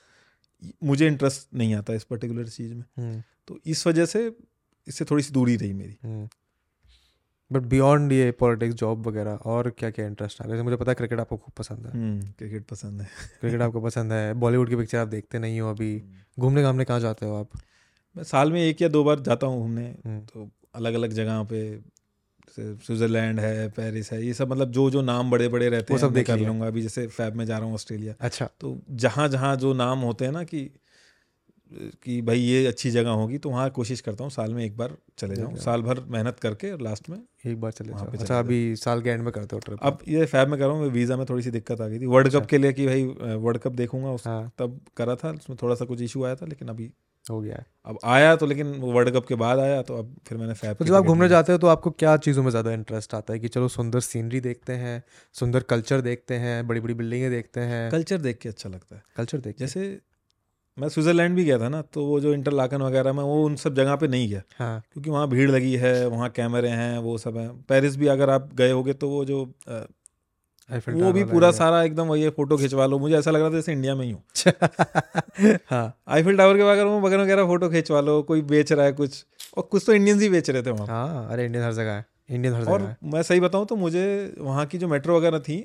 [0.83, 4.31] मुझे इंटरेस्ट नहीं आता इस पर्टिकुलर चीज़ में। हम्म, तो इस वजह से
[4.87, 5.97] इससे थोड़ी सी दूरी रही मेरी।
[7.51, 10.95] बट बियॉन्ड ये पॉलिटिक्स जॉब वगैरह और क्या क्या इंटरेस्ट आ जैसे मुझे पता है
[10.95, 13.07] क्रिकेट आपको खूब पसंद है। क्रिकेट पसंद है।
[13.39, 16.01] क्रिकेट आपको पसंद है। बॉलीवुड की पिक्चर आप देखते नहीं हो अभी।
[16.39, 17.49] घूमने घामने कहाँ जाते हो आप?
[18.15, 21.43] मैं साल में एक या दो बार जाता हूँ घूमने। हम्म, तो अलग अलग जगह
[21.43, 21.61] पे
[22.49, 26.05] स्विट्जरलैंड है पेरिस है ये सब मतलब जो जो नाम बड़े बड़े रहते वो हैं
[26.07, 29.27] सब देख कर। लूँगा। अभी जैसे फैब में जा रहा हूँ ऑस्ट्रेलिया। अच्छा। तो जहाँ
[29.27, 30.69] जहाँ जो नाम होते हैं ना कि
[32.03, 34.95] कि भाई ये अच्छी जगह होगी तो वहाँ कोशिश करता हूँ साल में एक बार
[35.17, 38.75] चले जाऊँ। साल भर मेहनत करके लास्ट में एक बार चले जाऊँ जाओ। अच्छा अभी
[38.75, 41.17] साल के एंड में करते हो ट्रिप अब ये फैब में कर रहा हूँ वीज़ा
[41.17, 43.03] में थोड़ी सी दिक्कत आ गई थी। वर्ल्ड कप अच्छा। के लिए कि भाई
[43.35, 46.45] वर्ल्ड कप देखूँगा उस हाँ। तब करा था उसमें थोड़ा सा कुछ इशू आया था
[46.45, 46.91] लेकिन अभी
[47.29, 50.15] हो गया है। अब आया तो लेकिन वो वर्ल्ड कप के बाद आया तो अब
[50.27, 52.71] फिर मैंने फैब तो जब आप घूमने जाते हो तो आपको क्या चीज़ों में ज़्यादा
[52.73, 55.01] इंटरेस्ट आता है कि चलो सुंदर सीनरी देखते हैं
[55.35, 57.89] सुंदर कल्चर देखते हैं बड़ी बड़ी बिल्डिंगें देखते हैं?
[57.91, 59.99] कल्चर देख के अच्छा लगता है। कल्चर देख जैसे
[60.77, 63.73] मैं स्विट्जरलैंड भी गया था ना तो वो जो इंटरलाकन वगैरह में वो उन सब
[63.75, 67.37] जगह पे नहीं गया। हाँ। क्योंकि वहाँ भीड़ लगी है वहाँ कैमरे हैं वो सब
[67.37, 69.43] हैं। पेरिस भी अगर आप गए होगे तो वो जो
[70.69, 73.53] वो भी पूरा सारा एकदम वही है, फ़ोटो खिंचवा लो। मुझे ऐसा लग रहा था
[73.53, 74.23] जैसे इंडिया में ही हूँ।
[75.69, 78.93] हाँ आईफिल टावर के बगैर वो बगैर वगैरह फ़ोटो खिंचवा लो कोई बेच रहा है
[78.93, 79.25] कुछ।
[79.57, 82.05] और कुछ तो इंडियंस ही बेच रहे थे वहाँ। हाँ अरे इंडियन हर जगह है।
[82.29, 84.05] इंडियन हर जगह और मैं सही बताऊँ तो मुझे
[84.39, 85.57] वहाँ की जो मेट्रो वगैरह थी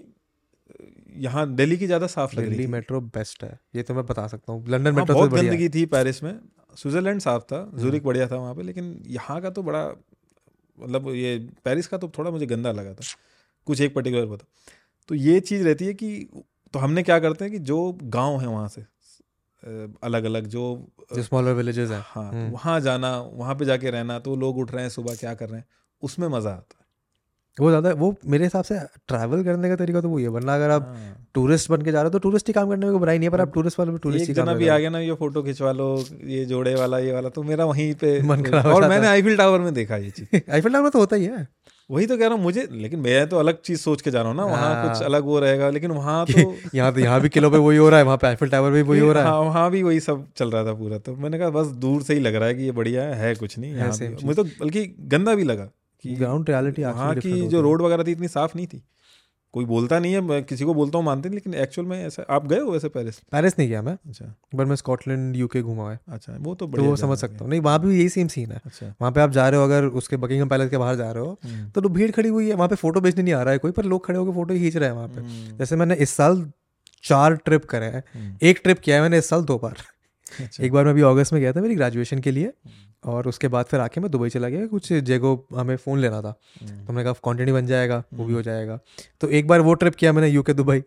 [1.19, 4.27] यहाँ दिल्ली की ज़्यादा साफ़ लग रही थी। मेट्रो बेस्ट है। ये तो मैं बता
[4.27, 6.39] सकता हूँ। लंदन वहाँ मेट्रो बहुत से बढ़िया गंदगी थी पेरिस में।
[6.77, 9.85] स्विट्जरलैंड साफ़ था हम्म। जूरिक बढ़िया था वहाँ पे लेकिन यहाँ का तो बड़ा
[10.79, 13.05] मतलब ये पेरिस का तो थोड़ा मुझे गंदा लगा था।
[13.67, 14.47] कुछ एक पर्टिकुलर बता
[15.09, 16.29] तो ये चीज़ रहती है कि
[16.75, 18.83] तो हमने क्या करते हैं कि जो गाँव है वहाँ से
[20.03, 20.63] अलग अलग जो
[21.13, 24.73] स्मॉलर विलेजेस हैं। हाँ तो हम्म। वहाँ जाना वहाँ पे जाके रहना तो लोग उठ
[24.73, 25.67] रहे हैं सुबह क्या कर रहे हैं
[26.03, 26.83] उसमें मज़ा आता है।
[27.57, 28.79] वो ज़्यादा वो मेरे हिसाब से
[29.09, 31.99] ट्रैवल करने का तरीका तो वही है वरना अगर आप हाँ। टूरिस्ट बन के जा
[31.99, 33.79] रहे हो तो टूरिस्ट ही काम करने में कोई बुराई नहीं है पर आप टूरिस्ट
[33.79, 35.87] वाले टूरिस्ट ही जना भी आ गया ना ये फ़ोटो खिंचवा लो
[36.27, 39.37] ये जोड़े वाला ये वाला तो मेरा वहीं पे मन खराब हो और मैंने आईफिल
[39.37, 41.47] टावर में देखा ये चीज़। आईफिल टावर में तो होता ही है।
[41.91, 44.29] वही तो कह रहा हूँ मुझे लेकिन मैं तो अलग चीज़ सोच के जा रहा
[44.29, 47.29] हूँ ना वहाँ हाँ। कुछ अलग वो रहेगा लेकिन वहाँ तो यहाँ तो यहाँ भी
[47.29, 49.31] किलो पे वही हो रहा है वहाँ पे आईफिल टावर भी वही हो रहा है
[49.31, 52.15] हाँ वहाँ भी वही सब चल रहा था पूरा तो मैंने कहा बस दूर से
[52.15, 54.87] ही लग रहा है कि ये बढ़िया है है कुछ नहीं यहाँ। मुझे तो बल्कि
[55.09, 55.65] गंदा भी लगा
[56.05, 58.83] कि ग्राउंड रियलिटी वहाँ की जो रोड वगैरह थी इतनी साफ़ नहीं थी
[59.55, 62.25] कोई बोलता नहीं है मैं किसी को बोलता हूँ मानते नहीं लेकिन एक्चुअल में ऐसा
[62.31, 64.25] आप गए हो वैसे पेरिस पेरिस नहीं गया मैं अच्छा।
[64.59, 67.61] पर मैं स्कॉटलैंड यूके घुमा है। अच्छा वो तो तो वो समझ सकता हूँ। नहीं
[67.61, 70.17] वहाँ भी यही सेम सीन है। अच्छा। वहाँ पे आप जा रहे हो अगर उसके
[70.17, 72.75] बकिंगम पैलेस के बाहर जा रहे हो हम्म, तो भीड़ खड़ी हुई है वहाँ पे
[72.75, 74.97] फ़ोटो बेचने नहीं आ रहा है कोई पर लोग खड़े होकर फ़ोटो खींच रहे हैं
[74.97, 76.51] वहाँ पे। हम्म, जैसे मैंने इस साल
[77.05, 79.77] चार ट्रिप करे हैं। हम्म। एक ट्रिप किया है मैंने इस साल दो बार।
[80.41, 82.53] अच्छा। एक बार मैं अभी अगस्त में गया था मेरी ग्रेजुएशन के लिए।
[83.05, 86.31] और उसके बाद फिर आके मैं दुबई चला गया कुछ जगह हमें फ़ोन लेना था।
[86.61, 88.79] तो हमने कहा कंटेंट ही बन जाएगा वो भी हो जाएगा।
[89.21, 90.83] तो एक बार वो ट्रिप किया मैंने यूके दुबई।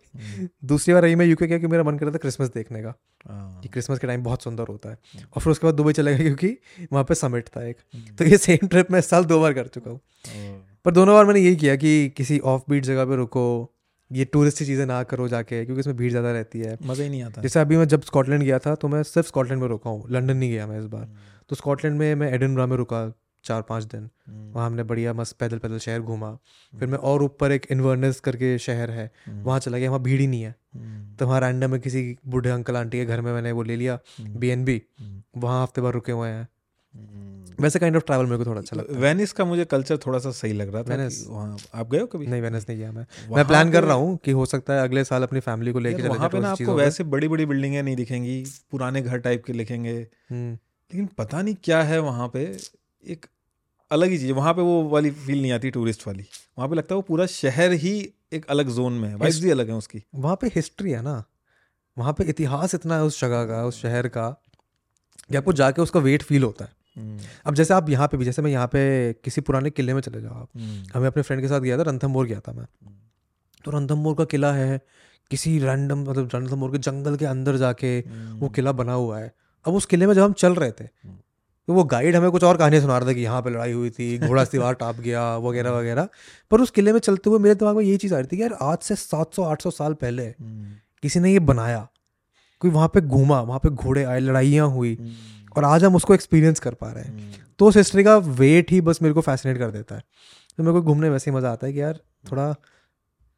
[0.65, 2.93] दूसरी बार रही मैं यूके गया कि मेरा मन कर रहा था क्रिसमस देखने का
[3.25, 6.11] हाँ। कि क्रिसमस के टाइम बहुत सुंदर होता है। और फिर उसके बाद दुबई चला
[6.11, 6.57] गया क्योंकि
[6.93, 7.77] वहाँ पे समिट था एक।
[8.19, 9.99] तो ये सेम ट्रिप मैं इस साल दो बार कर चुका हूँ।
[10.85, 13.73] पर दोनों बार मैंने यही किया कि किसी ऑफ़ बीट जगह पे रुको
[14.11, 17.23] ये टूरिस्ट चीज़ें ना करो जाके क्योंकि इसमें भीड़ ज़्यादा रहती है। मज़ा ही नहीं
[17.23, 20.05] आता। जैसे अभी मैं जब स्कॉटलैंड गया था तो मैं सिर्फ़ स्कॉटलैंड में रुका हूँ
[20.09, 21.07] लंदन नहीं गया मैं इस बार।
[21.49, 23.11] तो स्कॉटलैंड में मैं एडनब्रा में रुका
[23.43, 26.31] चार पाँच दिन वहाँ हमने बढ़िया मस्त पैदल पैदल शहर घूमा।
[26.73, 30.27] फिर मैं और ऊपर एक इन्वर्नेस करके शहर है वहाँ चला गया वहाँ भीड़ ही
[30.27, 30.55] नहीं है।
[31.17, 33.99] तो वहाँ रैंडम में किसी बूढ़े अंकल आंटी के घर में मैंने वो ले लिया
[34.21, 34.81] बी एन बी
[35.37, 36.47] वहाँ हफ़्ते भर रुके हुए हैं।
[37.59, 40.19] वैसे काइंड ऑफ़ ट्रैवल मेरे को थोड़ा अच्छा लगता है। वेनिस का मुझे कल्चर थोड़ा
[40.19, 41.25] सा सही लग रहा था वेनिस?
[41.27, 42.27] वहाँ आप गए हो कभी?
[42.27, 43.05] नहीं वेनिस नहीं गया मैं।
[43.35, 46.07] मैं प्लान कर रहा हूँ कि हो सकता है अगले साल अपनी फैमिली को लेके
[46.07, 49.95] वहाँ पे ना आपको वैसे बड़ी बड़ी बिल्डिंगें नहीं दिखेंगी पुराने घर टाइप के लिखेंगे।
[50.29, 50.57] हम्म,
[50.93, 52.57] लेकिन पता नहीं क्या है वहाँ पे
[53.03, 53.25] एक
[53.91, 56.25] अलग ही चीज़ वहाँ पे वो वाली फील नहीं आती टूरिस्ट वाली।
[56.57, 59.49] वहाँ पे लगता है वो पूरा शहर ही एक अलग जोन में है वाइब्स भी
[59.49, 61.23] अलग है उसकी। वहाँ पे हिस्ट्री है ना।
[61.97, 64.29] वहाँ पे इतिहास इतना है उस जगह का उस शहर का
[65.29, 66.71] कि आपको जाके उसका वेट फील होता है।
[67.45, 70.21] अब जैसे आप यहाँ पे भी जैसे मैं यहाँ पे किसी पुराने किले में चले
[70.21, 70.49] जाओ आप
[70.93, 72.65] हमें अपने फ्रेंड के साथ गया था रणथम्बोर गया था मैं।
[73.65, 74.81] तो रणथम्बोर का किला है
[75.31, 77.99] किसी रैंडम मतलब रणथम्बोर के जंगल के अंदर जाके
[78.39, 79.33] वो किला बना हुआ है।
[79.65, 80.87] अब उस किले में जब हम चल रहे थे
[81.67, 83.89] तो वो गाइड हमें कुछ और कहानियाँ सुना रहा था कि यहाँ पे लड़ाई हुई
[83.89, 86.07] थी घोड़ा दीवार टाप गया वगैरह वगैरह।
[86.51, 88.43] पर उस किले में चलते हुए मेरे दिमाग में यही चीज़ आ रही थी कि
[88.43, 90.33] यार आज से 700-800 साल पहले
[91.03, 91.87] किसी ने ये बनाया
[92.61, 94.97] कोई वहाँ पे घूमा वहाँ पे घोड़े आए लड़ाइयाँ हुई
[95.57, 98.81] और आज हम उसको एक्सपीरियंस कर पा रहे हैं। तो उस हिस्ट्री का वेट ही
[98.81, 100.03] बस मेरे को फैसिनेट कर देता है।
[100.57, 101.99] तो मेरे को घूमने वैसे ही मज़ा आता है कि यार
[102.31, 102.55] थोड़ा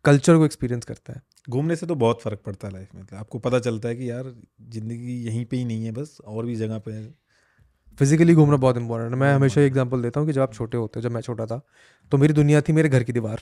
[0.05, 3.39] कल्चर को एक्सपीरियंस करता है। घूमने से तो बहुत फ़र्क पड़ता है लाइफ में। आपको
[3.39, 4.33] पता चलता है कि यार
[4.69, 7.07] ज़िंदगी यहीं पे ही नहीं है बस और भी जगह पे है।
[7.97, 10.99] फिजिकली घूमना बहुत इंपॉर्टेंट है। मैं हमेशा एग्जांपल देता हूँ कि जब आप छोटे होते
[10.99, 11.61] हो जब मैं छोटा था
[12.11, 13.41] तो मेरी दुनिया थी मेरे घर की दीवार।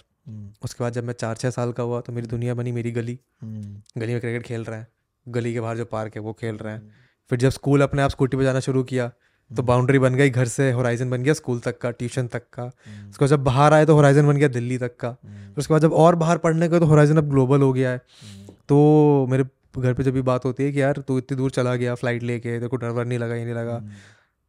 [0.63, 3.19] उसके बाद जब मैं चार छः साल का हुआ तो मेरी दुनिया बनी मेरी गली।
[3.43, 4.87] गली में क्रिकेट खेल रहे हैं।
[5.25, 6.93] गली के बाहर जो पार्क है वो खेल रहे हैं।
[7.31, 9.11] फिर जब स्कूल अपने आप स्कूटी पर जाना शुरू किया
[9.51, 12.63] तो बाउंड्री बन गई घर से होराइजन बन गया स्कूल तक का ट्यूशन तक का।
[12.63, 15.81] उसके बाद जब बाहर आए तो होराइजन बन गया दिल्ली तक का। फिर उसके बाद
[15.81, 18.01] जब और बाहर पढ़ने गए तो होराइजन अब ग्लोबल हो गया है।
[18.69, 19.43] तो मेरे
[19.77, 22.23] घर पे जब भी बात होती है कि यार तू इतनी दूर चला गया फ़्लाइट
[22.23, 23.81] लेके तेरे को डर वर नहीं लगा ये नहीं लगा।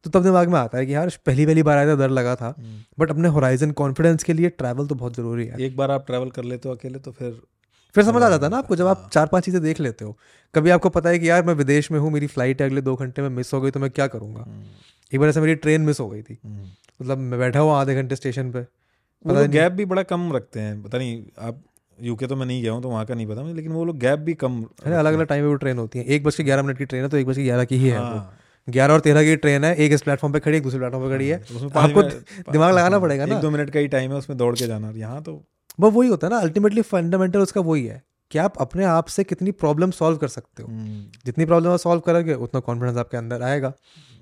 [0.05, 2.35] तो तब दिमाग में आता है कि यार पहली पहली बार आया था डर लगा
[2.35, 2.53] था।
[2.99, 6.29] बट अपने होराइजन कॉन्फिडेंस के लिए ट्रैवल तो बहुत ज़रूरी है। एक बार आप ट्रैवल
[6.29, 7.39] कर लेते हो अकेले तो फिर
[7.95, 10.17] फिर समझ आ जाता है ना आपको जब आप चार पाँच चीज़ें देख लेते हो।
[10.53, 12.95] कभी आपको पता है कि यार मैं विदेश में हूँ मेरी फ़्लाइट है अगले दो
[12.95, 14.45] घंटे में मिस हो गई तो मैं क्या करूँगा?
[15.11, 18.15] एक बार ऐसे मेरी ट्रेन मिस हो गई थी। मतलब मैं बैठा हुआ आधे घंटे
[18.15, 18.61] स्टेशन पे।
[19.25, 21.61] वो गैप भी बड़ा कम रखते हैं पता नहीं आप
[22.01, 23.97] यूके तो मैं नहीं गया हूँ तो वहाँ का नहीं पता मुझे लेकिन वो लोग
[23.99, 26.43] गैप भी कम अरे अलग अलग टाइम पे वो ट्रेन होती है। एक बज के
[26.43, 28.93] ग्यारह मिनट की ट्रेन है तो एक बज के ग्यारह की ही है हाँ, ग्यारह
[28.93, 31.13] और तेरह की ट्रेन है एक इस प्लेटफॉर्म पे खड़ी है एक दूसरे प्लेटफॉर्म पे
[31.15, 32.01] खड़ी है। तो उसमें आपको
[32.51, 34.91] दिमाग लगाना पड़ेगा ना। एक दो मिनट का ही टाइम है उसमें दौड़ के जाना।
[34.95, 35.41] यहाँ तो
[35.79, 38.01] वो वही होता है ना अल्टीमेटली फंडामेंटल उसका वही है।
[38.31, 40.69] कि आप अपने आप से कितनी प्रॉब्लम सॉल्व कर सकते हो।
[41.25, 43.73] जितनी प्रॉब्लम आप सॉल्व करोगे उतना कॉन्फिडेंस आपके अंदर आएगा।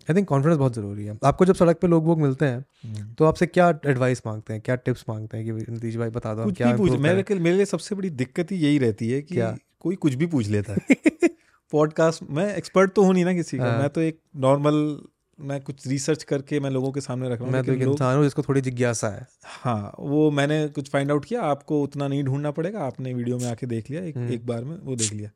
[0.10, 3.26] आई थिंक कॉन्फिडेंस बहुत ज़रूरी है। आपको जब सड़क पे लोग वोग मिलते हैं तो
[3.26, 6.78] आपसे क्या एडवाइस मांगते हैं क्या टिप्स मांगते हैं कि नीतीश भाई बता दो क्या
[6.78, 7.36] मेरे?
[7.36, 9.58] मेरे लिए सबसे बड़ी दिक्कत ही यही रहती है कि क्या?
[9.80, 10.96] कोई कुछ भी पूछ लेता है।
[11.72, 15.02] पॉडकास्ट मैं एक्सपर्ट तो हूँ नहीं ना किसी का। हाँ। मैं तो एक नॉर्मल
[15.40, 18.16] मैं कुछ रिसर्च करके मैं लोगों के सामने रख रहा हूँ मैं तो एक इंसान
[18.16, 22.24] हूँ जिसको थोड़ी जिज्ञासा है। हाँ वो मैंने कुछ फाइंड आउट किया आपको उतना नहीं
[22.24, 25.14] ढूंढना पड़ेगा आपने वीडियो में आके देख लिया एक, हम्म। एक बार में वो देख
[25.14, 25.30] लिया।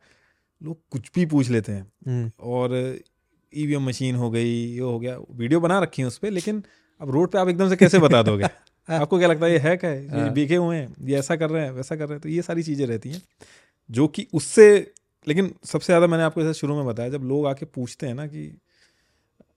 [0.62, 3.00] लोग कुछ भी पूछ लेते हैं। हम्म, और
[3.54, 6.64] ईवीएम मशीन हो गई ये हो गया वीडियो बना रखी है उस पर लेकिन
[7.02, 8.44] अब रोड पर आप एकदम से कैसे बता दोगे?
[8.90, 9.90] आपको क्या लगता है ये है क्या?
[9.90, 12.22] है ये हाँ। बिके हुए हैं ये ऐसा कर रहे हैं वैसा कर रहे हैं
[12.22, 13.22] तो ये सारी चीज़ें रहती हैं
[13.90, 14.94] जो कि उससे
[15.28, 18.26] लेकिन सबसे ज़्यादा मैंने आपको जैसे शुरू में बताया जब लोग आके पूछते हैं ना
[18.28, 18.62] कि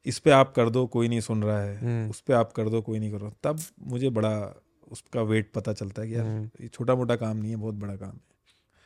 [0.06, 2.68] इस पे आप कर दो कोई नहीं सुन रहा है। हम्म, उस पे आप कर
[2.68, 4.34] दो कोई नहीं कर रहा। तब मुझे बड़ा
[4.92, 7.74] उसका वेट पता चलता है कि यार हम्म। ये छोटा मोटा काम नहीं है बहुत
[7.74, 8.20] बड़ा काम है।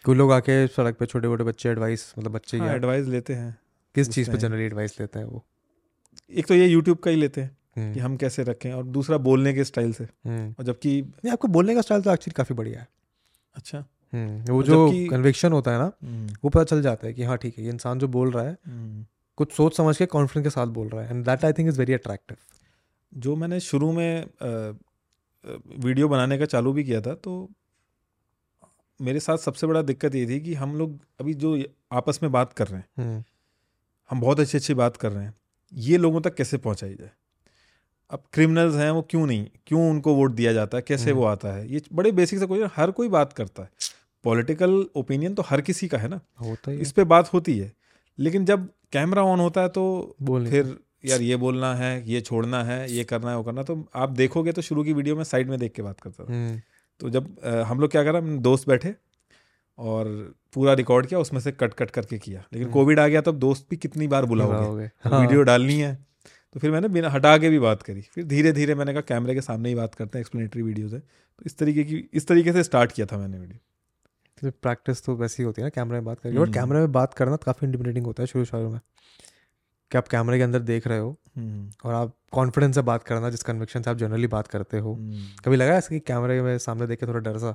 [0.05, 3.57] कोई लोग आके सड़क पे छोटे छोटे बच्चे एडवाइस मतलब बच्चे हाँ, एडवाइस लेते हैं।
[3.95, 5.45] किस चीज़ पे जनरली एडवाइस लेते हैं वो?
[6.31, 9.19] एक तो ये यूट्यूब का ही लेते हैं हम्म, कि हम कैसे रखें और दूसरा
[9.19, 12.81] बोलने के स्टाइल से। और जबकि नहीं आपको बोलने का स्टाइल तो एक्चुअली काफ़ी बढ़िया
[12.81, 12.89] है।
[13.55, 13.85] अच्छा।
[14.53, 15.87] वो जो कन्विक्शन होता है ना
[16.45, 18.57] वो पता चल जाता है कि हाँ ठीक है ये इंसान जो बोल रहा है।
[19.39, 21.79] कुछ सोच समझ के कॉन्फिडेंस के साथ बोल रहा है and that I think is
[21.79, 22.37] very attractive
[23.15, 24.27] जो मैंने शुरू में
[25.79, 27.35] वीडियो बनाने का चालू भी किया था तो
[29.01, 31.57] मेरे साथ सबसे बड़ा दिक्कत ये थी कि हम लोग अभी जो
[31.93, 33.25] आपस में बात कर रहे हैं
[34.11, 35.35] हम बहुत अच्छी अच्छी बात कर रहे हैं
[35.73, 37.11] ये लोगों तक कैसे पहुंचाई जाए?
[38.11, 41.53] अब क्रिमिनल्स हैं वो क्यों नहीं क्यों उनको वोट दिया जाता है कैसे वो आता
[41.53, 41.69] है?
[41.73, 43.71] ये बड़े बेसिक से कोई हर कोई बात करता है।
[44.25, 46.21] पॉलिटिकल ओपिनियन तो हर किसी का है ना?
[46.41, 47.73] होता ही इस पर बात होती है
[48.19, 52.65] लेकिन जब कैमरा ऑन होता है तो बोल फिर यार ये बोलना है ये छोड़ना
[52.65, 55.49] है ये करना है वो करना तो आप देखोगे तो शुरू की वीडियो में साइड
[55.49, 56.61] में देख के बात करता था। हम्म,
[57.01, 58.95] तो जब अ, हम लोग क्या करा हम दोस्त बैठे
[59.79, 63.21] और पूरा रिकॉर्ड किया उसमें से कट कट करके किया। लेकिन हम्म। कोविड आ गया
[63.21, 64.91] तब दोस्त भी कितनी बार बुलाओगे?
[65.05, 65.95] हाँ, वीडियो डालनी है।
[66.55, 69.35] तो फिर मैंने बिना हटा के भी बात करी। फिर धीरे धीरे मैंने कहा कैमरे
[69.35, 72.53] के सामने ही बात करते हैं एक्सप्लेनेटरी वीडियोज़ है। तो इस तरीके की इस तरीके
[72.53, 73.59] से स्टार्ट किया था मैंने वीडियो।
[74.45, 77.15] प्रैक्टिस तो वैसी होती है ना कैमरे में बात करके। और हम्म। कैमरे में बात
[77.15, 78.81] करना काफ़ी इंटिमिडेटिंग होता है शुरू शुरू में
[79.91, 83.31] कि आप कैमरे के अंदर देख रहे हो हम्म, और आप कॉन्फिडेंस से बात करना
[83.31, 84.95] जिस कन्विक्शन से आप जनरली बात करते हो।
[85.45, 87.49] कभी लगा ऐसा कि कैमरे में सामने देख के थोड़ा डर सा?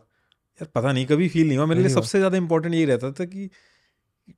[0.59, 3.25] यार पता नहीं कभी फील नहीं हुआ। मेरे लिए सबसे ज़्यादा इंपॉर्टेंट यही रहता था
[3.25, 3.49] कि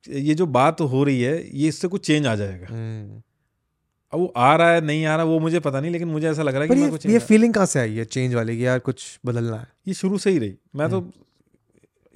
[0.08, 3.22] ये जो बात हो रही है ये इससे कुछ चेंज आ जाएगा। हम्म।
[4.12, 6.42] अब वो आ रहा है नहीं आ रहा वो मुझे पता नहीं लेकिन मुझे ऐसा
[6.42, 8.66] लग रहा है कि ये कुछ ये फीलिंग कहाँ से आई है चेंज वाली कि
[8.66, 9.66] यार कुछ बदलना है?
[9.88, 11.00] ये शुरू से ही रही। मैं तो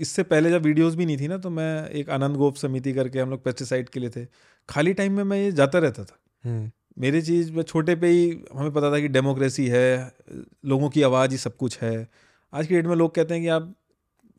[0.00, 3.18] इससे पहले जब वीडियोस भी नहीं थी ना तो मैं एक आनंद गोप समिति करके
[3.18, 4.26] हम लोग पेस्टिसाइड के लिए थे।
[4.68, 8.30] खाली टाइम में मैं ये जाता रहता था। हम्म, मेरी चीज़ में छोटे पे ही
[8.54, 10.12] हमें पता था कि डेमोक्रेसी है
[10.66, 12.08] लोगों की आवाज़ ही सब कुछ है।
[12.52, 13.74] आज की डेट में लोग कहते हैं कि आप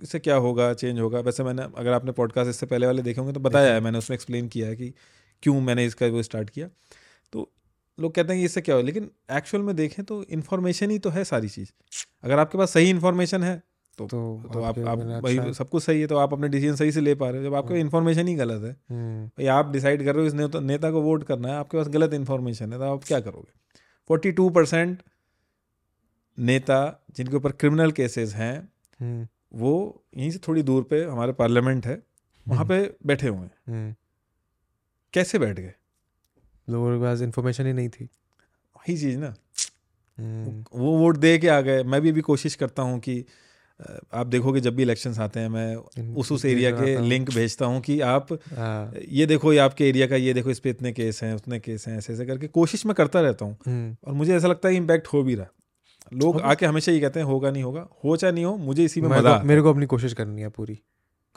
[0.01, 1.19] इससे क्या होगा चेंज होगा?
[1.19, 4.15] वैसे मैंने अगर आपने पॉडकास्ट इससे पहले वाले देखे होंगे तो बताया है मैंने उसमें
[4.15, 4.93] एक्सप्लेन किया है कि
[5.43, 6.67] क्यों मैंने इसका वो स्टार्ट किया।
[7.33, 7.51] तो
[7.97, 11.09] लोग कहते हैं कि इससे क्या हो लेकिन एक्चुअल में देखें तो इन्फॉर्मेशन ही तो
[11.09, 11.71] है सारी चीज़।
[12.23, 13.61] अगर आपके पास सही इन्फॉर्मेशन है
[13.97, 14.19] तो तो
[14.53, 17.01] तो आप आप वही अच्छा। सब कुछ सही है तो आप अपने डिसीज़न सही से
[17.01, 20.13] ले पा रहे हो। जब आपके इन्फॉर्मेशन ही गलत है हम्म, भाई आप डिसाइड कर
[20.15, 22.93] रहे हो इस नेता, नेता को वोट करना है आपके पास गलत इन्फॉर्मेशन है तो
[22.93, 23.51] आप क्या करोगे?
[24.09, 25.01] फोर्टी टू परसेंट
[26.38, 28.57] नेता जिनके ऊपर क्रिमिनल केसेस हैं
[28.99, 32.01] हम्म, वो यहीं से थोड़ी दूर पे हमारे पार्लियामेंट है
[32.45, 33.93] वहाँ पे बैठे हुए हैं। हम्म।
[35.13, 35.73] कैसे बैठ गए?
[36.69, 39.34] लोगों के पास इन्फॉर्मेशन ही नहीं थी। वही चीज़ ना।
[40.18, 43.26] हम्म, वो वोट दे के आ गए। मैं भी अभी कोशिश करता हूँ कि
[44.13, 45.75] आप देखोगे जब भी इलेक्शंस आते हैं मैं
[46.15, 50.07] उस उस एरिया के लिंक भेजता हूँ कि आप हाँ, ये देखो ये आपके एरिया
[50.07, 52.85] का ये देखो इस पे इतने केस हैं उतने केस हैं ऐसे ऐसे करके कोशिश
[52.85, 55.47] मैं करता रहता हूँ। हम्म, और मुझे ऐसा लगता है इम्पैक्ट हो भी रहा
[56.13, 59.01] लोग आके हमेशा ये कहते हैं होगा नहीं होगा हो चाहे नहीं हो मुझे इसी
[59.01, 60.79] में मज़ा मेरे को अपनी कोशिश करनी है पूरी।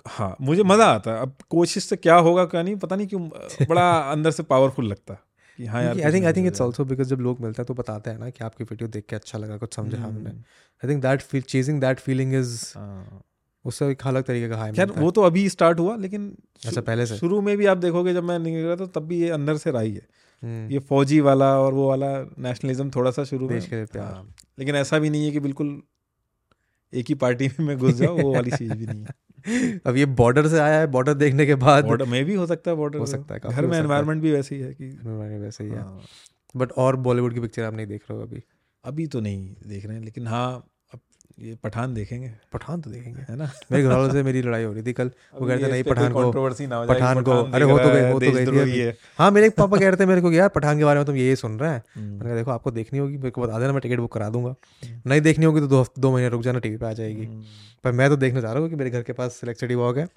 [0.06, 3.28] हाँ मुझे मज़ा आता है। अब कोशिश से क्या होगा क्या नहीं पता नहीं क्यों
[3.68, 5.20] बड़ा अंदर से पावरफुल लगता है।
[5.58, 8.30] I think I think it's also because जब लोग मिलते हैं तो बताते हैं ना
[8.30, 10.42] कि आपकी वीडियो देख के अच्छा लगा कुछ समझा हमने। हम्म,
[10.82, 12.56] I think that feel chasing that feeling is.
[13.64, 16.26] उससे एक अलग तरीके का हाई खैर वो तो अभी स्टार्ट हुआ लेकिन
[16.66, 19.20] अच्छा पहले से। शुरू में भी आप देखोगे जब मैं निकल रहा था तब भी
[19.20, 19.92] ये अंदर से रहा ही।
[20.42, 22.08] हम्म, ये फौजी वाला और वो वाला
[22.38, 25.80] नेशनलिज्म थोड़ा सा शुरू देश के प्यार। हाँ, लेकिन ऐसा भी नहीं है कि बिल्कुल
[26.92, 29.14] एक ही पार्टी में मैं घुस जाऊँ वो वाली चीज़ भी नहीं है।
[29.86, 32.70] अब ये बॉर्डर से आया है बॉर्डर देखने के बाद बॉर्डर में भी हो सकता
[32.70, 34.88] है बॉर्डर हो सकता है, घर में एनवायरमेंट एनवायरनमेंट भी वैसे ही है कि
[35.38, 35.84] वैसे ही है।
[36.56, 38.42] बट और बॉलीवुड की पिक्चर आप नहीं देख रहे हो अभी?
[38.84, 40.73] अभी तो नहीं देख रहे हैं लेकिन हाँ
[41.38, 43.50] ये पठान देखेंगे। पठान तो देखेंगे। है ना?
[43.72, 45.82] मेरे घर वालों से मेरी लड़ाई हो रही थी कल। वो कह रहे थे नहीं
[45.82, 46.32] पठान को हो
[46.86, 49.96] पठान को- अरे वो तो गई- है, तो गई। है। हाँ मेरे पापा कह रहे
[49.96, 51.84] थे मेरे को यार पठान के बारे में तुम ये सुन रहे हैं?
[51.94, 54.30] हम्म, मैंने कहा देखो आपको देखनी होगी मेरे को बता देना मैं टिकट बुक करा
[54.30, 54.54] दूँगा।
[55.06, 57.42] नहीं देखनी होगी तो दो हफ़्ते दो महीने रुक जाना टीवी पे आ जाएगी। हम्म,
[57.84, 59.98] पर मैं तो देखना चाह रहा हूँ कि मेरे घर के पास सिलेक्ट सिटी वॉक
[59.98, 60.08] है।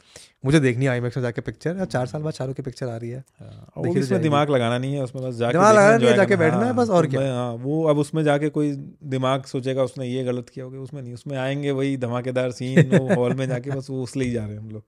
[0.45, 3.10] मुझे देखनी है IMAX में जाके पिक्चर चार साल बाद शाहरुख की पिक्चर आ रही
[3.10, 6.15] है। हाँ, तो जाएगी। दिमाग लगाना नहीं है उसमें बस जाके दिमाग लगाना नहीं है,
[6.15, 8.72] जाके बैठना है हाँ, बस, और तो क्या। हाँ, वो अब उसमें जाके कोई
[9.03, 13.34] दिमाग सोचेगा उसने ये गलत किया होगा उसमें नहीं उसमें आएँगे वही धमाकेदार सीन हॉल
[13.39, 14.84] में जाके बस वो उसलिए ही जा रहे हैं हम लोग।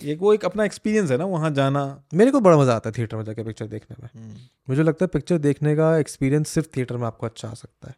[0.00, 2.94] एक वो एक अपना एक्सपीरियंस है ना वहाँ जाना। मेरे को बड़ा मज़ा आता है
[2.98, 4.34] थिएटर में जाके पिक्चर देखने में।
[4.68, 7.94] मुझे लगता है पिक्चर देखने का एक्सपीरियंस सिर्फ़ थिएटर में आपको अच्छा आ सकता है।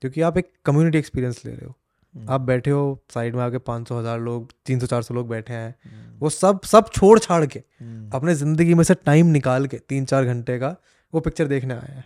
[0.00, 1.74] क्योंकि आप एक कम्युनिटी एक्सपीरियंस ले रहे हो।
[2.14, 5.14] हम्म। आप बैठे हो साइड में आके पाँच सौ हज़ार लोग तीन सौ चार सौ
[5.14, 5.74] लोग बैठे हैं।
[6.18, 10.04] वो सब सब छोड़ छाड़ के हम्म, अपने ज़िंदगी में से टाइम निकाल के तीन
[10.04, 10.76] चार घंटे का
[11.14, 12.04] वो पिक्चर देखने आए हैं।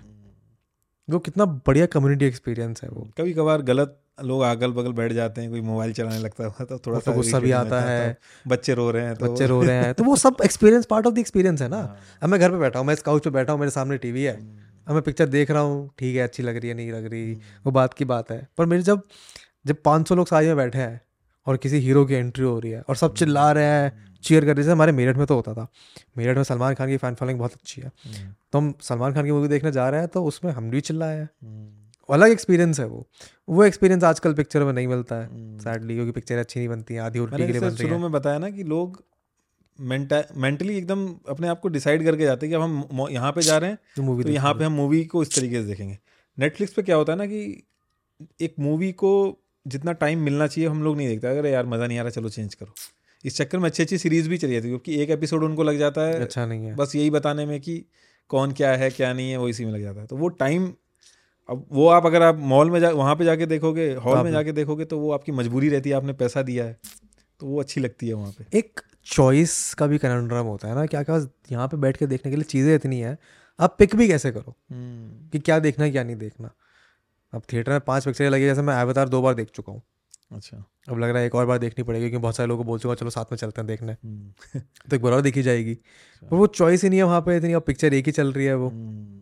[1.10, 5.40] वो कितना बढ़िया कम्युनिटी एक्सपीरियंस है वो। कभी कभार गलत लोग अगल बगल बैठ जाते
[5.40, 8.50] हैं कोई मोबाइल चलाने लगता है तो थोड़ा सा तो गुस्सा भी आता है तो
[8.50, 11.14] बच्चे रो रहे हैं तो बच्चे रो रहे हैं। तो वो सब experience part of
[11.14, 13.30] the experience है ना। हाँ, अब मैं घर पे बैठा हूँ मैं इस काउच पे
[13.30, 16.22] बैठा हूँ मेरे सामने टीवी है। हम्म, अब मैं पिक्चर देख रहा हूँ ठीक है
[16.22, 18.82] अच्छी लग रही है नहीं लग रही हम्म, वो बात की बात है। पर मेरे
[18.82, 19.02] जब
[19.66, 21.00] जब 500 लोग साथ में बैठे हैं
[21.46, 24.56] और किसी हीरो की एंट्री हो रही है और सब चिल्ला रहे हैं चीयर कर
[24.56, 25.66] रहे हैं हमारे मेरठ में तो होता था।
[26.18, 29.24] मेरठ में सलमान खान की फ़ैन फॉलोइंग बहुत अच्छी है। हम्म, तो हम सलमान खान
[29.24, 31.68] की मूवी देखने जा रहे हैं तो उसमें हम भी चिल्लाए हैं। हम्म,
[32.08, 33.04] अलग एक्सपीरियंस है वो।
[33.48, 36.94] वो एक्सपीरियंस आजकल पिक्चर में नहीं मिलता है। हम्म। सैडली क्योंकि पिक्चर अच्छी नहीं बनती
[36.94, 39.02] है आधी उल्टी के लिए जैसे बन शुरू है। में बताया ना कि लोग
[39.78, 43.56] मेंटली एकदम अपने आप को डिसाइड करके जाते हैं कि अब हम यहाँ पे जा
[43.58, 45.98] रहे हैं जो मूवी तो यहाँ पे हम मूवी को इस तरीके से देखेंगे।
[46.38, 47.62] नेटफ्लिक्स पे क्या होता है ना कि
[48.40, 49.12] एक मूवी को
[49.66, 52.28] जितना टाइम मिलना चाहिए हम लोग नहीं देखते। अगर यार मज़ा नहीं आ रहा चलो
[52.28, 52.74] चेंज करो।
[53.24, 55.78] इस चक्कर में अच्छी अच्छी सीरीज़ भी चली जाती है क्योंकि एक एपिसोड उनको लग
[55.78, 57.84] जाता है अच्छा नहीं है। बस यही बताने में कि
[58.30, 60.72] कौन क्या है क्या नहीं है वो इसी में लग जाता है। तो वो टाइम
[61.48, 64.52] अब वो आप अगर आप मॉल में जा वहाँ पे जाके देखोगे हॉल में जाके
[64.52, 66.78] देखोगे तो वो आपकी मजबूरी रहती है आपने पैसा दिया है
[67.40, 70.86] तो वो अच्छी लगती है वहाँ पे। एक चॉइस का भी कन्फ्रम होता है ना
[70.86, 71.16] क्या क्या
[71.52, 73.16] यहाँ पे बैठ के देखने के लिए चीज़ें इतनी हैं
[73.58, 74.54] आप पिक भी कैसे करो?
[74.70, 76.50] हम्म, कि क्या देखना है क्या नहीं देखना।
[77.32, 79.82] अब थिएटर में पाँच पिक्चरें लगी जैसे मैं एवतार दो बार देख चुका हूँ।
[80.30, 80.56] अच्छा।
[80.88, 82.78] अब लग रहा है एक और बार देखनी पड़ेगी क्योंकि बहुत सारे लोगों को बोल
[82.78, 86.36] चुका चलो साथ में चलते हैं देखने। हम्म, तो एक बार और देखी जाएगी। पर
[86.36, 88.54] वो चॉइस ही नहीं है वहाँ पे इतनी अब पिक्चर एक ही चल रही है
[88.54, 89.20] वो। हम्म,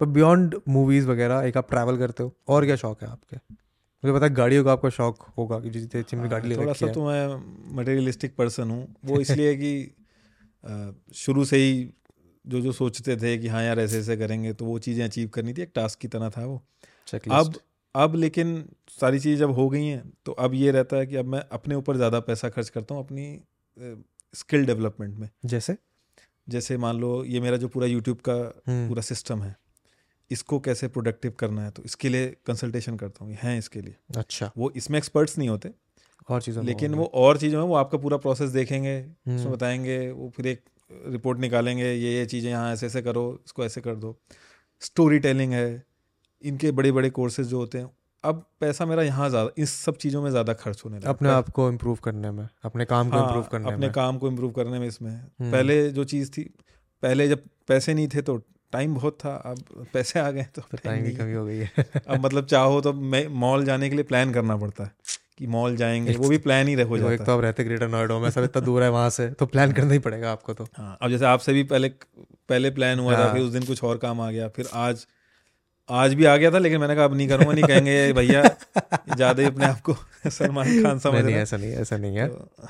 [0.00, 3.36] पर बियॉन्ड मूवीज़ वगैरह एक आप ट्रैवल करते हो और क्या शौक है आपके?
[3.36, 6.86] मुझे पता है गाड़ियों का आपका शौक होगा कि जितने अच्छी मेरी गाड़ी थोड़ा सा
[6.86, 9.94] तो मैं मटेरियलिस्टिक पर्सन हूँ। वो इसलिए कि
[11.14, 11.90] शुरू से ही
[12.46, 15.52] जो जो सोचते थे कि हाँ यार ऐसे ऐसे करेंगे तो वो चीज़ें अचीव करनी
[15.52, 16.62] थी एक टास्क की तरह था वो।
[17.30, 17.54] अब
[17.94, 21.26] अब लेकिन सारी चीज़ जब हो गई हैं तो अब ये रहता है कि अब
[21.26, 23.40] मैं अपने ऊपर ज़्यादा पैसा खर्च करता हूँ अपनी
[24.34, 25.76] स्किल डेवलपमेंट में। जैसे?
[26.48, 28.34] जैसे मान लो ये मेरा जो पूरा यूट्यूब का
[28.68, 29.54] हम्म, पूरा सिस्टम है
[30.30, 34.50] इसको कैसे प्रोडक्टिव करना है तो इसके लिए कंसल्टेशन करता हूँ हैं इसके लिए। अच्छा।
[34.58, 35.70] वो इसमें एक्सपर्ट्स नहीं होते।
[36.28, 40.10] और चीज़ों लेकिन वो और चीज़ों में वो आपका पूरा प्रोसेस देखेंगे उसमें हम्म, बताएँगे
[40.10, 43.94] वो फिर एक रिपोर्ट निकालेंगे ये ये चीज़ें यहाँ ऐसे ऐसे करो इसको ऐसे कर
[43.96, 44.16] दो।
[44.82, 45.66] स्टोरी टेलिंग है
[46.44, 47.90] इनके बड़े बड़े कोर्सेज जो होते हैं
[48.24, 51.48] अब पैसा मेरा यहाँ ज़्यादा इस सब चीज़ों में ज़्यादा खर्च होने लगा अपने आप
[51.48, 54.50] को इम्प्रूव करने में अपने काम को हाँ, इम्प्रूव करने अपने में। काम को इम्प्रूव
[54.50, 56.42] करने में इसमें। हम्म, पहले जो चीज़ थी
[57.02, 58.36] पहले जब पैसे नहीं थे तो
[58.72, 61.56] टाइम बहुत था अब पैसे आ गए तो तो टाइम टाइम की कमी हो गई
[61.56, 64.90] है। है। अब मतलब चाहो तो मैं मॉल जाने के लिए प्लान करना पड़ता है
[65.38, 67.88] कि मॉल जाएँगे वो भी प्लान ही रह हो देखो, एक तो आप रहते ग्रेटर
[67.88, 70.68] नोएडा में सब इतना दूर है वहाँ से तो प्लान करना ही पड़ेगा आपको तो।
[70.76, 71.88] हाँ अब जैसे आपसे भी पहले
[72.48, 75.06] पहले प्लान हुआ था हाँ। फिर उस दिन कुछ और काम आ गया फिर आज
[75.90, 78.42] आज भी आ गया था लेकिन मैंने कहा अब नहीं करूँगा नहीं कहेंगे भैया
[79.16, 79.94] ज़्यादा ही अपने आप को
[80.30, 82.68] सलमान खान समझ नहीं नहीं ऐसा नहीं ऐसा नहीं है। तो-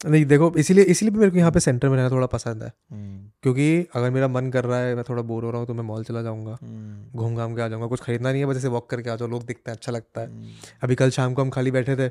[0.00, 2.68] नहीं देखो इसीलिए इसीलिए भी मेरे को यहाँ पे सेंटर में रहना थोड़ा पसंद है।
[2.92, 5.74] हम्म, क्योंकि अगर मेरा मन कर रहा है मैं थोड़ा बोर हो रहा हूँ तो
[5.74, 8.56] मैं मॉल चला जाऊँगा। हम्म, घूम घाम के आ जाऊँगा कुछ खरीदना नहीं है बस
[8.56, 10.48] ऐसे वॉक करके आ जाओ लोग दिखते हैं अच्छा लगता है। हम्म,
[10.82, 12.08] अभी कल शाम को हम खाली बैठे थे।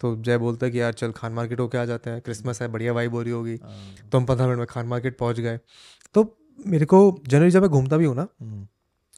[0.00, 2.68] तो जय बोलता है कि यार चल खान मार्केट होके आ जाते हैं क्रिसमस है
[2.68, 5.58] बढ़िया वाइब हो रही होगी। हाँ, तो हम पंद्रह मिनट में खान मार्केट पहुँच गए।
[6.14, 8.28] तो मेरे को जनरली जब मैं घूमता भी हूँ ना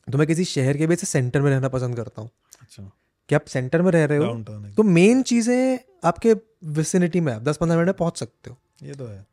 [0.08, 2.30] तो मैं किसी शहर के भी से सेंटर में रहना पसंद करता हूँ।
[2.62, 2.90] अच्छा।
[3.28, 4.34] कि आप सेंटर में रह रहे हो
[4.76, 6.34] तो मेन चीज़ें आपके
[6.72, 9.26] विसिनिटी में आप दस पंद्रह मिनट में पहुँच सकते हो। ये तो है।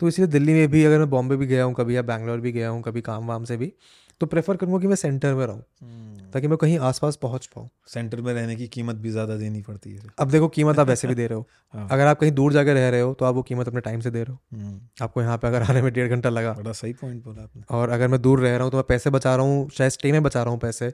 [0.00, 2.52] तो इसलिए दिल्ली में भी अगर मैं बॉम्बे भी गया हूँ कभी या बैंगलोर भी
[2.52, 3.72] गया हूँ कभी काम वाम से भी
[4.20, 7.68] तो प्रेफर करूँगा कि मैं सेंटर में रहूँ हम्म, ताकि मैं कहीं आसपास पहुँच पाऊँ।
[7.88, 11.08] सेंटर में रहने की कीमत भी ज़्यादा देनी पड़ती है। अब देखो कीमत आप वैसे
[11.08, 13.34] भी दे रहे हो। हाँ, अगर आप कहीं दूर जाकर रह रहे हो तो आप
[13.34, 15.92] वो कीमत अपने टाइम से दे रहे हो। हम्म, आपको यहाँ पे अगर आने में
[15.92, 18.70] डेढ़ घंटा लगा। बड़ा सही पॉइंट बोला आपने। और अगर मैं दूर रह रहा हूँ
[18.70, 20.92] तो मैं पैसे बचा रहा हूँ शायद स्टे में बचा रहा हूँ पैसे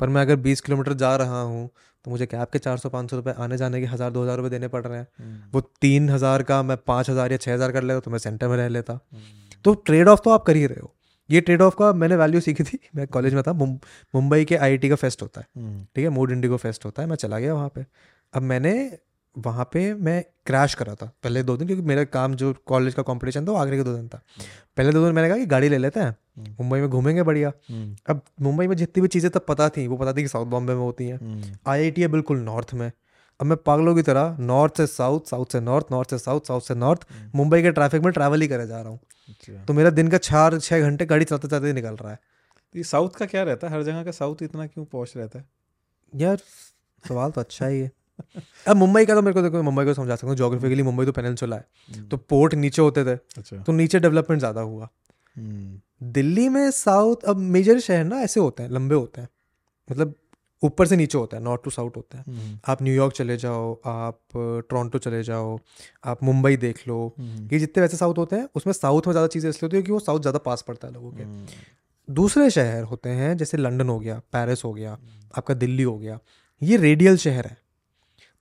[0.00, 1.68] पर मैं अगर बीस किलोमीटर जा रहा हूँ
[2.04, 4.36] तो मुझे कैब के चार सौ पाँच सौ रुपये आने जाने के हज़ार दो हज़ार
[4.36, 7.54] रुपये देने पड़ रहे हैं। हम्म, वो तीन हज़ार का मैं पाँच हज़ार या छः
[7.54, 8.98] हज़ार कर लेता तो मैं सेंटर में रह लेता।
[9.64, 10.94] तो ट्रेड ऑफ़ तो आप कर ही रहे हो।
[11.30, 14.78] ये ट्रेड ऑफ़ का मैंने वैल्यू सीखी थी। मैं कॉलेज में था मुंबई के आई
[14.78, 17.54] का फेस्ट होता है। हम्म, ठीक है मूड इंडिगो फेस्ट होता है मैं चला गया
[17.54, 17.84] वहाँ पे।
[18.34, 18.98] अब मैंने
[19.36, 23.02] वहाँ पे मैं क्रैश करा था पहले दो दिन क्योंकि मेरा काम जो कॉलेज का
[23.02, 24.20] कंपटीशन था वो आगरे के दो दिन था।
[24.76, 27.52] पहले दो दिन मैंने कहा कि गाड़ी ले लेते हैं। हम्म, मुंबई में घूमेंगे बढ़िया।
[27.70, 30.46] हम्म, अब मुंबई में जितनी भी चीज़ें तब पता थी वो पता थी कि साउथ
[30.46, 32.90] बॉम्बे में होती हैं। आई है बिल्कुल नॉर्थ में।
[33.40, 36.60] अब मैं पागलों की तरह नॉर्थ से साउथ साउथ से नॉर्थ नॉर्थ से साउथ साउथ
[36.60, 39.00] से नॉर्थ। मुंबई के ट्रैफ़िक में ट्रैवल ही करे जा रहा हूँ।
[39.66, 42.18] तो मेरा दिन का चार छः घंटे गाड़ी चलाते चलाते निकल रहा है।
[42.74, 43.72] तो ये साउथ का क्या रहता है?
[43.74, 45.44] हर जगह का साउथ इतना क्यों पहुँच रहता है?
[46.12, 46.36] यार
[47.04, 47.90] सवाल तो अच्छा ही है
[48.66, 51.12] अब मुंबई का तो मेरे को देखो मुंबई को समझा सकता हूँ जोग्राफिकली मुंबई तो
[51.12, 54.88] पेनिनसुला है। हम्म, तो पोर्ट नीचे होते थे अच्छा। तो नीचे डेवलपमेंट ज़्यादा हुआ।
[55.36, 55.80] हम्म,
[56.12, 59.28] दिल्ली में साउथ अब मेजर शहर ना ऐसे होते हैं लंबे होते हैं।
[59.88, 60.14] मतलब
[60.62, 63.72] ऊपर से नीचे होता है नॉर्थ टू साउथ होता है। हम्म, आप न्यूयॉर्क चले जाओ
[63.86, 65.58] आप टोरंटो चले जाओ
[66.04, 69.26] आप मुंबई देख लो। हम्म, ये जितने वैसे साउथ होते हैं उसमें साउथ में ज़्यादा
[69.28, 71.46] चीज़ें इसलिए होती है कि वो साउथ ज़्यादा पास पड़ता है लोगों के। हम्म,
[72.08, 74.98] दूसरे शहर होते हैं जैसे लंदन हो गया पेरिस हो गया
[75.34, 76.18] आपका दिल्ली हो गया
[76.62, 77.56] ये रेडियल शहर है।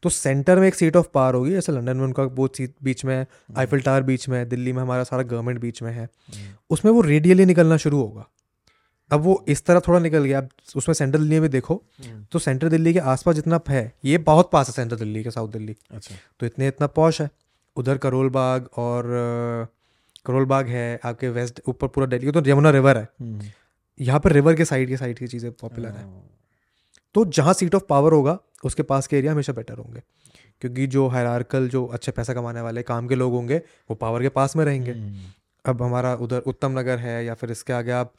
[0.04, 3.04] तो सेंटर में एक सीट ऑफ़ पावर होगी जैसे लंदन में उनका वो सीट बीच
[3.06, 3.28] में है
[3.58, 6.08] आईफिल टावर बीच में है दिल्ली में हमारा सारा गवर्नमेंट बीच में है।
[6.70, 8.26] उसमें वो रेडियली निकलना शुरू होगा।
[9.12, 11.76] अब वो इस तरह थोड़ा निकल गया अब उसमें सेंट्रल दिल्ली में देखो
[12.06, 15.32] हम्म, तो सेंट्रल दिल्ली के आसपास जितना है ये बहुत पास है सेंट्रल दिल्ली के
[15.32, 17.30] साउथ दिल्ली। अच्छा। तो इतने इतना पॉश है।
[17.76, 19.04] उधर करोल बाग और
[20.26, 23.42] करोल बाग है आपके वेस्ट ऊपर पूरा दिल्ली तो यमुना रिवर है। हम्म,
[24.00, 26.08] यहाँ पर रिवर के साइड के साइड की चीज़ें पॉपुलर है।
[27.16, 30.02] तो जहाँ सीट ऑफ़ पावर होगा उसके पास के एरिया हमेशा बेटर होंगे।
[30.62, 33.58] क्योंकि जो हायरार्कल जो अच्छे पैसा कमाने वाले काम के लोग होंगे
[33.90, 35.18] वो पावर के पास में रहेंगे। हम्म,
[35.66, 38.14] अब हमारा उधर उत्तम नगर है या फिर इसके आगे आप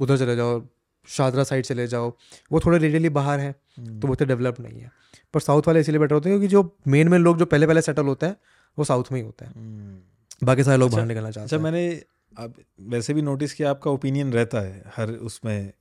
[0.00, 0.66] उधर चले जाओ
[1.08, 2.16] शादरा साइड चले जाओ।
[2.52, 4.92] वो थोड़े रेडियली बाहर है हम्म, तो वो इतने डेवलप नहीं है।
[5.34, 7.82] पर साउथ वाले इसीलिए बेटर होते हैं क्योंकि जो मेन मेन लोग जो पहले पहले
[7.82, 8.36] सेटल होते हैं
[8.78, 11.56] वो साउथ में ही होते हैं। हम्म। बाकी सारे लोग अच्छा- बाहर निकलना चाहते अच्छा
[11.56, 12.02] हैं। मैंने
[12.38, 15.72] अब वैसे भी नोटिस किया आपका ओपिनियन रहता है हर उसमें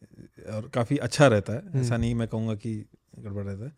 [0.53, 2.85] और काफ़ी अच्छा रहता है। हम्म। ऐसा नहीं मैं कहूँगा कि
[3.19, 3.71] गड़बड़ रहता है।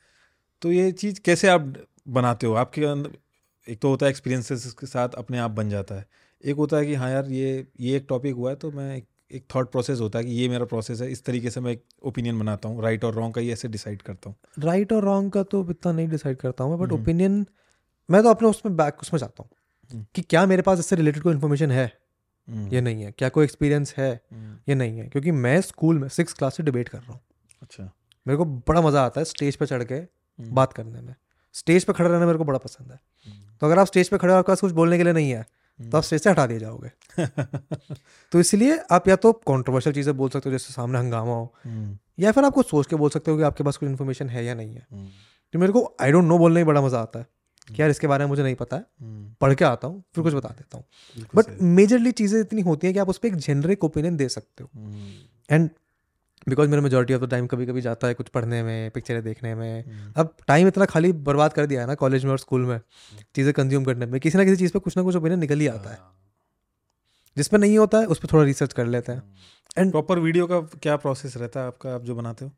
[0.61, 1.73] तो ये चीज़ कैसे आप
[2.07, 2.53] बनाते हो?
[2.53, 3.11] आपके अंदर
[3.69, 6.05] एक तो होता है एक्सपीरियंसेस के साथ अपने आप बन जाता है।
[6.45, 9.05] एक होता है कि हाँ यार ये ये एक टॉपिक हुआ है तो मैं एक,
[9.31, 11.83] एक थॉट प्रोसेस होता है कि ये मेरा प्रोसेस है इस तरीके से मैं एक
[12.03, 15.31] ओपिनियन बनाता हूँ राइट और रॉन्ग का ये ऐसे डिसाइड करता हूँ। राइट और रॉन्ग
[15.31, 17.45] का तो इतना नहीं डिसाइड करता हूँ बट हम्म। ओपिनियन
[18.11, 19.49] मैं तो अपने उसमें बैक उसमें जाता हूँ
[19.91, 21.99] हम्म। कि क्या मेरे पास इससे रिलेटेड कोई इन्फॉर्मेशन है?
[22.49, 24.21] हम्म, या नहीं है। क्या कोई एक्सपीरियंस है?
[24.31, 27.21] हम्म, या नहीं है। क्योंकि मैं स्कूल में सिक्स क्लास से डिबेट कर रहा हूँ।
[27.61, 27.83] अच्छा।
[28.27, 31.15] मेरे को बड़ा मज़ा आता है स्टेज पर चढ़ के हम्म, बात करने में।
[31.53, 34.17] स्टेज पर खड़े रहना मेरे को बड़ा पसंद है। हम्म, तो अगर आप स्टेज पर
[34.17, 35.45] खड़े हो आपके पास कुछ बोलने के लिए नहीं है
[35.79, 36.89] तो आप स्टेज से हटा दिए जाओगे।
[38.31, 41.97] तो इसलिए आप या तो कॉन्ट्रोवर्शियल चीज़ें बोल सकते हो जैसे सामने हंगामा हो हम्म,
[42.19, 44.45] या फिर आप कुछ सोच के बोल सकते हो कि आपके पास कुछ इन्फॉर्मेशन है
[44.45, 45.07] या नहीं है। हम्म,
[45.53, 47.25] तो मेरे को आई डोंट नो बोलने में बड़ा मज़ा आता है
[47.67, 50.23] कि यार इसके बारे में मुझे नहीं पता है। हम्म, पढ़ के आता हूँ फिर
[50.23, 53.35] कुछ बता देता हूँ। बट मेजरली चीज़ें इतनी होती हैं कि आप उस पर एक
[53.35, 55.11] जेनरिक ओपिनियन दे सकते हो। हम्म,
[55.49, 55.69] एंड
[56.47, 59.53] बिकॉज़ मेरा मेजोरिटी ऑफ़ द टाइम कभी कभी जाता है कुछ पढ़ने में पिक्चरें देखने
[59.55, 62.65] में। हम्म, अब टाइम इतना खाली बर्बाद कर दिया है ना कॉलेज में और स्कूल
[62.65, 62.79] में
[63.35, 65.67] चीज़ें कंज्यूम करने में किसी ना किसी चीज़ पर कुछ ना कुछ ओपिनियन निकल ही
[65.67, 66.13] आता है। हाँ।
[67.37, 69.23] जिस पे नहीं होता है उस पर थोड़ा रिसर्च कर लेते हैं।
[69.77, 72.51] एंड प्रॉपर वीडियो का क्या प्रोसेस रहता है आपका आप जो बनाते हो?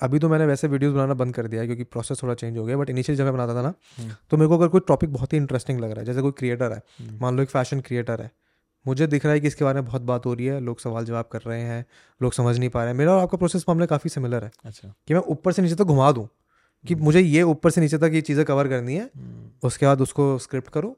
[0.00, 2.64] अभी तो मैंने वैसे वीडियोस बनाना बंद कर दिया है क्योंकि प्रोसेस थोड़ा चेंज हो
[2.64, 5.12] गया बट इनिशियल जब मैं बनाता था ना हम्म। तो मेरे को अगर कोई टॉपिक
[5.12, 7.80] बहुत ही इंटरेस्टिंग लग रहा है जैसे कोई क्रिएटर है हम्म, मान लो एक फ़ैशन
[7.80, 8.30] क्रिएटर है
[8.86, 11.04] मुझे दिख रहा है कि इसके बारे में बहुत बात हो रही है लोग सवाल
[11.04, 11.84] जवाब कर रहे हैं
[12.20, 14.92] लोग समझ नहीं पा रहे हैं। मेरा और आपका प्रोसेस मामला काफ़ी सिमिलर है अच्छा।
[15.08, 16.28] कि मैं ऊपर से नीचे तक घुमा दूँ
[16.84, 20.00] कि मुझे ये ऊपर से नीचे तक ये चीज़ें कवर करनी है हम्म, उसके बाद
[20.00, 20.96] उसको स्क्रिप्ट करो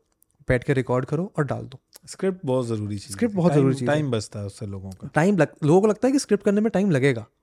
[0.48, 1.78] बैठ के रिकॉर्ड करो और डाल दो।
[2.09, 5.36] स्क्रिप्ट बहुत ज़रूरी चीज़ स्क्रिप्ट बहुत ज़रूरी चीज़ टाइम बचता है उससे लोगों का। टाइम
[5.36, 7.38] लग लोगों को लगता है कि स्क्रिप्ट करने में टाइम लगेगा। हम्म,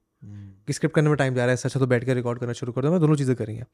[0.68, 2.72] कि स्क्रिप्ट करने में टाइम जा रहा है अच्छा तो बैठ के रिकॉर्ड करना शुरू
[2.72, 3.65] कर दो। मैं दोनों चीज़ें करी हैं।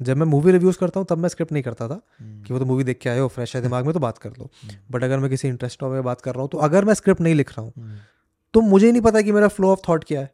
[0.00, 2.64] जब मैं मूवी रिव्यूज़ करता हूँ, तब मैं स्क्रिप्ट नहीं करता था कि वो तो
[2.64, 4.50] मूवी देख के आए हो फ्रेश है, दिमाग में तो बात कर लो।
[4.90, 7.34] बट अगर मैं किसी इंटरेस्ट में बात कर रहा हूँ तो अगर मैं स्क्रिप्ट नहीं
[7.34, 7.98] लिख रहा हूँ
[8.54, 10.30] तो मुझे नहीं पता कि मेरा फ्लो ऑफ़ थॉट क्या है।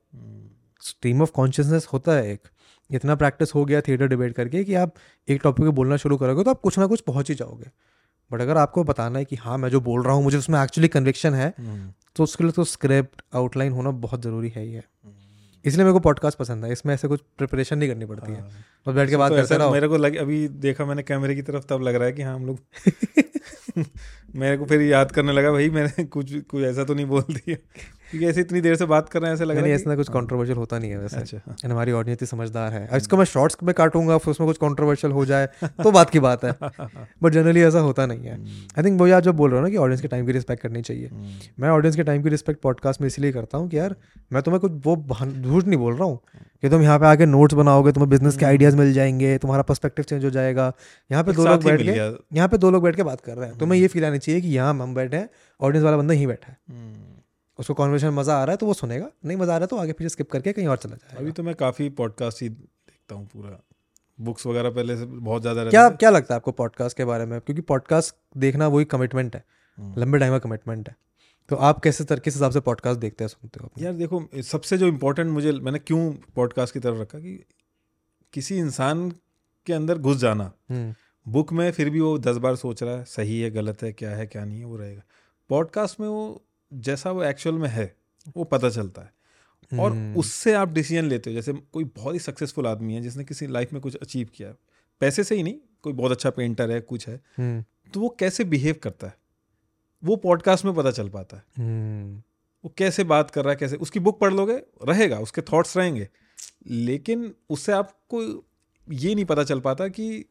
[0.83, 2.49] स्ट्रीम ऑफ़ कॉन्शियसनेस होता है एक।
[2.91, 4.95] इतना प्रैक्टिस हो गया थिएटर डिबेट करके कि आप
[5.29, 7.71] एक टॉपिक पे बोलना शुरू करोगे तो आप कुछ ना कुछ पहुँच ही जाओगे।
[8.31, 10.89] बट अगर आपको बताना है कि हाँ मैं जो बोल रहा हूँ, मुझे उसमें एक्चुअली
[10.89, 11.53] कन्विक्शन है
[12.17, 14.85] तो उसके लिए तो स्क्रिप्ट आउटलाइन होना बहुत ज़रूरी है ही है।
[15.65, 18.51] इसलिए मेरे को पॉडकास्ट पसंद है। इसमें ऐसे कुछ प्रिपरेशन नहीं करनी पड़ती है। और
[18.87, 21.35] बस बैठ के बात तो करते ऐसा रहो। मेरे को लग अभी देखा मैंने कैमरे
[21.35, 22.59] की तरफ़ तब लग रहा है कि हाँ हम लोग
[24.37, 27.57] मेरे को फिर याद करने लगा भाई मैंने कुछ कुछ ऐसा तो नहीं बोल दिया।
[28.11, 29.97] क्योंकि ऐसे इतनी देर से बात कर रहे हैं ऐसा लग नहीं रहा है ऐसा
[29.97, 33.17] कुछ कि- कंट्रोवर्शियल होता नहीं है वैसे। अच्छा हाँ। हमारी ऑडियंस इतनी समझदार है। इसको
[33.17, 36.55] मैं शॉर्ट्स में काटूँगा फिर उसमें कुछ कंट्रोवर्शियल हो जाए तो बात की बात है।
[37.23, 38.47] बट जनरली ऐसा होता नहीं है। हम्म,
[38.79, 40.63] आई थिंक वो यार जो बोल रहा हूँ ना कि ऑडियंस के टाइम की रिस्पेक्ट
[40.63, 41.29] करनी चाहिए। हम्म,
[41.61, 43.97] मैं ऑडियंस के टाइम की रिस्पेक्ट पॉडकास्ट में इसलिए करता हूँ कि यार
[44.33, 44.97] मैं तुम्हें कुछ वो
[45.41, 46.21] झूठ नहीं बोल रहा हूँ।
[46.63, 50.05] कि तुम यहाँ पे आके नोट्स बनाओगे तुम्हें बिज़नेस के आइडियाज़ मिल जाएँगे तुम्हारा पर्सपेक्टिव
[50.05, 50.73] चेंज हो जाएगा।
[51.11, 53.49] यहाँ पे दो लोग बैठ के यहाँ पे दो लोग बैठ के बात कर रहे
[53.49, 55.29] हैं। तुम्हें ये फील आनी चाहिए कि यहाँ हम बैठे हैं
[55.61, 57.21] ऑडियंस वाला बंदा यहीं बैठा है। हम्म,
[57.59, 59.77] उसको कॉन्वर्सेशन मज़ा आ रहा है तो वो सुनेगा नहीं मज़ा आ रहा है तो
[59.77, 63.15] आगे पीछे स्किप करके कहीं और चला जाएगा। अभी तो मैं काफ़ी पॉडकास्ट ही देखता
[63.15, 63.59] हूँ पूरा।
[64.19, 67.41] बुक्स वगैरह पहले से बहुत ज़्यादा क्या क्या लगता है आपको पॉडकास्ट के बारे में?
[67.41, 69.45] क्योंकि पॉडकास्ट देखना वही कमिटमेंट है।
[69.79, 70.97] हम्म। लंबे टाइम का कमिटमेंट है।
[71.49, 74.79] तो आप कैसे तर किस हिसाब से पॉडकास्ट देखते हैं सुनते हो यार देखो सबसे
[74.79, 77.45] जो इम्पोर्टेंट मुझे मैंने क्यों पॉडकास्ट की तरफ़ रखा कि
[78.33, 79.11] किसी इंसान
[79.67, 80.95] के अंदर घुस जाना। हम्म,
[81.33, 84.11] बुक में फिर भी वो दस बार सोच रहा है सही है गलत है क्या
[84.11, 85.03] है क्या नहीं है वो रहेगा।
[85.49, 87.97] पॉडकास्ट में वो जैसा वो एक्चुअल में है
[88.37, 89.13] वो पता चलता है।
[89.81, 93.25] और हम्म, उससे आप डिसीज़न लेते हो जैसे कोई बहुत ही सक्सेसफुल आदमी है जिसने
[93.25, 94.57] किसी लाइफ में कुछ अचीव किया है।
[95.01, 98.45] पैसे से ही नहीं कोई बहुत अच्छा पेंटर है कुछ है। हम्म, तो वो कैसे
[98.45, 99.15] बिहेव करता है?
[100.05, 102.23] वो पॉडकास्ट में पता चल पाता है। हम्म,
[102.65, 104.55] वो कैसे बात कर रहा है कैसे उसकी बुक पढ़ लोगे
[104.89, 106.09] रहेगा उसके थॉट्स रहेंगे।
[106.67, 108.47] लेकिन उससे आपको
[108.91, 110.25] ये नहीं पता चल पाता कि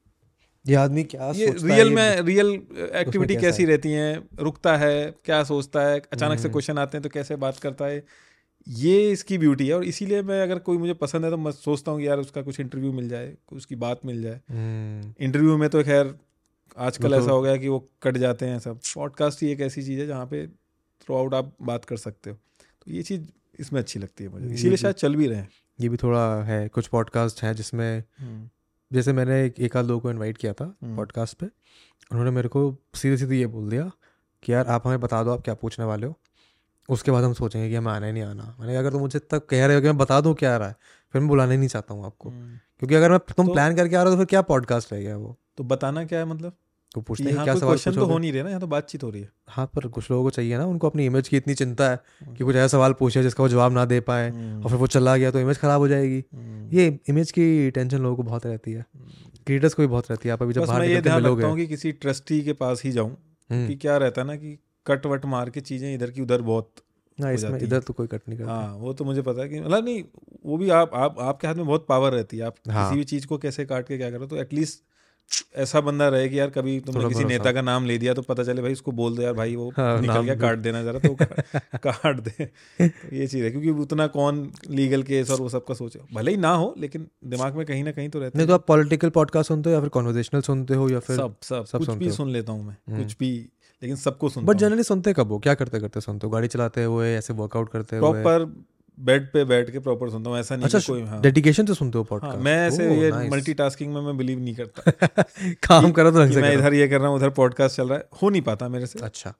[0.68, 2.62] ये आदमी क्या ये सोचता रियल ये- में रियल
[2.96, 3.70] एक्टिविटी कैसी है?
[3.70, 7.36] रहती है रुकता है क्या सोचता है अचानक से हम्म। क्वेश्चन आते हैं तो कैसे
[7.36, 8.06] बात करता है
[8.68, 11.92] ये इसकी ब्यूटी है। और इसीलिए मैं अगर कोई मुझे पसंद है तो मैं सोचता
[11.92, 15.70] हूँ कि यार उसका कुछ इंटरव्यू मिल जाए उसकी बात मिल जाए। हम्म, इंटरव्यू में
[15.70, 16.16] तो खैर
[16.78, 19.84] आजकल तो- ऐसा हो गया कि वो कट जाते हैं सब। पॉडकास्ट ही एक ऐसी
[19.84, 20.48] चीज़ है जहाँ पे
[21.02, 22.36] थ्रू आउट आप बात कर सकते हो।
[22.86, 23.22] तो ये चीज़
[23.60, 25.50] इसमें अच्छी लगती है मुझे। इसीलिए शायद चल भी रहे हैं।
[25.80, 28.04] ये भी थोड़ा है कुछ पॉडकास्ट हैं जिसमें
[28.94, 31.46] जैसे मैंने एक, एक आध लोगों को इनवाइट किया था हम्म। पॉडकास्ट पे।
[32.12, 33.92] उन्होंने मेरे को सीधे सीधे ये बोल दिया
[34.44, 36.20] कि यार आप हमें बता दो आप क्या पूछने वाले हो।
[36.90, 39.46] उसके बाद हम सोचेंगे कि हमें आना ही नहीं आना। मैंने अगर तुम मुझे तक
[39.46, 40.76] कह रहे हो कि मैं बता दूँ क्या आ रहा है
[41.14, 43.76] फिर मैं बुलाना ही नहीं चाहता हूँ आपको। हम्म। क्योंकि अगर मैं तुम तो- प्लान
[43.76, 45.38] करके आ रहे हो तो फिर क्या पॉडकास्ट रह गया वो?
[45.58, 46.56] तो बताना क्या है मतलब?
[46.94, 49.10] तो पूछते हैं क्या सवाल क्वेश्चन तो हो नहीं रहे ना यहाँ तो बातचीत हो
[49.10, 51.90] रही है। हाँ पर कुछ लोगों को चाहिए ना उनको अपनी इमेज की इतनी चिंता
[51.90, 52.00] है
[52.38, 55.16] कि कुछ ऐसा सवाल पूछे जिसका वो जवाब ना दे पाए और फिर वो चला
[55.18, 58.72] गया तो इमेज खराब हो जाएगी। हम्म। ये इमेज की टेंशन लोगों को बहुत रहती
[58.72, 58.86] है।
[59.46, 61.68] क्रिएटर्स को भी बहुत रहती है। आप अभी जब बाहर ये ध्यान रखता हूँ कि
[61.68, 63.16] किसी ट्रस्टी के पास ही जाऊँ
[63.50, 66.42] हम्म, कि क्या रहता है ना कि कट वट मार के चीज़ें इधर की उधर
[66.44, 66.84] बहुत
[67.18, 69.60] ना इसमें इधर तो कोई कट नहीं करता। हाँ वो तो मुझे पता है कि
[69.60, 70.04] मतलब नहीं
[70.46, 73.04] वो भी आप आप आपके हाथ में बहुत पावर रहती है। आप हाँ। किसी भी
[73.06, 74.84] चीज़ को कैसे काट के क्या करो तो एटलीस्ट
[75.56, 78.44] ऐसा बंदा रहे कि यार कभी तुमने किसी नेता का नाम ले दिया तो पता
[78.44, 81.16] चले भाई उसको बोल दो यार भाई वो हाँ, निकल गया काट देना जरा तो
[81.88, 82.46] काट दे।
[82.80, 86.38] तो ये चीज़ है क्योंकि उतना कौन लीगल केस और वो सबका सोचे। भले ही
[86.38, 89.48] ना हो लेकिन दिमाग में कहीं ना कहीं तो रहता नहीं तो आप पॉलिटिकल पॉडकास्ट
[89.48, 92.30] सुनते हो या फिर कॉन्वर्जेशनल सुनते हो या फिर सब सब सब कुछ भी सुन
[92.30, 93.50] लेता हूँ मैं हम्म। कुछ भी
[93.82, 96.34] लेकिन सबको सुनता बट जनरली सुनते कब हो क्या करते करते सुनते हो?
[96.34, 98.24] गाड़ी चलाते हुए ऐसे वर्कआउट करते हुए?
[98.24, 98.46] प्रॉपर
[99.00, 101.98] बेड पे बैठ के प्रॉपर सुनता हूँ ऐसा नहीं अच्छा कोई हाँ। डेडिकेशन से सुनते
[101.98, 105.22] हो हाँ मैं ऐसे ये मल्टीटास्किंग में मैं बिलीव नहीं करता।
[105.68, 108.30] काम करो तो मैं इधर ये कर रहा हूँ उधर पॉडकास्ट चल रहा है। हो
[108.30, 109.34] नहीं पाता मेरे से। अच्छा।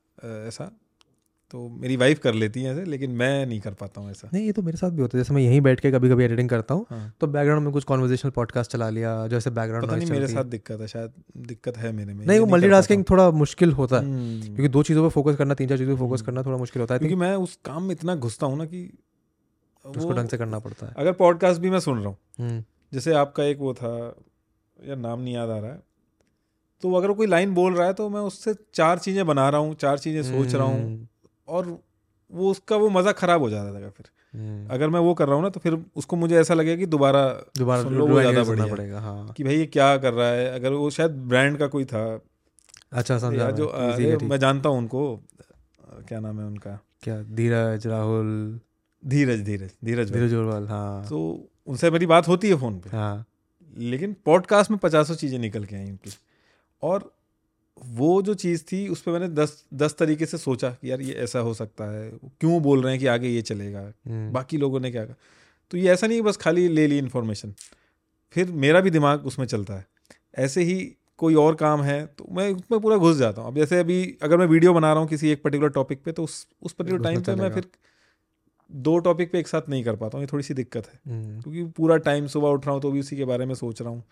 [0.48, 0.72] ऐसा।
[1.52, 4.46] तो मेरी वाइफ कर लेती है ऐसे लेकिन मैं नहीं कर पाता हूँ ऐसा। नहीं
[4.46, 6.50] ये तो मेरे साथ भी होता है। जैसे मैं यहीं बैठ के कभी कभी एडिटिंग
[6.50, 10.10] करता हूँ हाँ। तो बैकग्राउंड में कुछ कॉन्वर्जेशनल पॉडकास्ट चला लिया जैसे बैकग्राउंड पता नहीं
[10.12, 13.96] मेरे। साथ दिक्कत है शायद दिक्कत है मेरे में। नहीं वो मल्टीटास्किंग थोड़ा मुश्किल होता
[13.96, 16.58] है हम्म, क्योंकि दो चीज़ों पर फोकस करना तीन चार चीज़ों पर फोकस। करना थोड़ा
[16.58, 18.90] मुश्किल होता है। क्योंकि मैं उस काम में इतना घुसता हूँ ना कि
[19.90, 23.14] उसको ढंग से करना पड़ता है। अगर पॉडकास्ट भी मैं सुन रहा हूँ हम्म, जैसे
[23.16, 23.92] आपका एक वो था
[24.80, 25.82] यार नाम नहीं याद आ रहा है
[26.84, 29.74] तो अगर कोई लाइन बोल रहा है तो मैं उससे चार चीज़ें बना रहा हूँ
[29.76, 31.08] चार चीज़ें सोच रहा हूँ हम्म,
[31.48, 31.66] और
[32.32, 35.36] वो उसका वो मज़ा खराब हो जाता था फिर। हम्म। अगर मैं वो कर रहा
[35.36, 37.24] हूँ ना तो फिर उसको मुझे ऐसा लगेगा कि दोबारा
[37.58, 40.90] दोबारा वो ज़्यादा बढ़िया पड़ेगा हाँ। कि भाई ये क्या कर रहा है अगर वो
[40.90, 42.04] शायद ब्रांड का कोई था।
[42.92, 45.02] अच्छा समझा मैं, जो। मैं जानता हूँ उनको
[46.08, 46.80] क्या नाम है उनका?
[47.04, 48.60] क्या धीरज राहुल
[49.08, 51.20] धीरज धीरज धीरज धीरज जोरवाल हाँ। तो
[51.68, 53.26] उनसे मेरी बात होती है फ़ोन पे। हाँ।
[53.78, 56.12] लेकिन पॉडकास्ट में पचासों चीज़ें निकल के आई उनकी।
[56.84, 57.12] और
[57.78, 61.14] वो जो चीज़ थी उस पर मैंने दस दस तरीके से सोचा कि यार ये
[61.16, 62.10] ऐसा हो सकता है।
[62.40, 63.80] क्यों बोल रहे हैं कि आगे ये चलेगा?
[63.80, 65.16] हम्म, बाकी लोगों ने क्या कहा?
[65.72, 67.54] तो ये ऐसा नहीं बस खाली ले ली इन्फॉर्मेशन
[68.36, 69.86] फिर मेरा भी दिमाग उसमें चलता है।
[70.38, 70.76] ऐसे ही
[71.20, 74.38] कोई और काम है तो मैं उसमें पूरा घुस जाता हूँ। अब जैसे अभी अगर
[74.38, 77.22] मैं वीडियो बना रहा हूँ किसी एक पर्टिकुलर टॉपिक पे तो उस उस पर्टिकुलर टाइम
[77.22, 77.68] पे मैं फिर
[78.72, 81.42] दो टॉपिक पे एक साथ नहीं कर पाता हूँ ये थोड़ी सी दिक्कत है। हम्म,
[81.42, 83.90] क्योंकि पूरा टाइम सुबह उठ रहा हूँ तो भी उसी के बारे में सोच रहा
[83.90, 84.04] हूँ।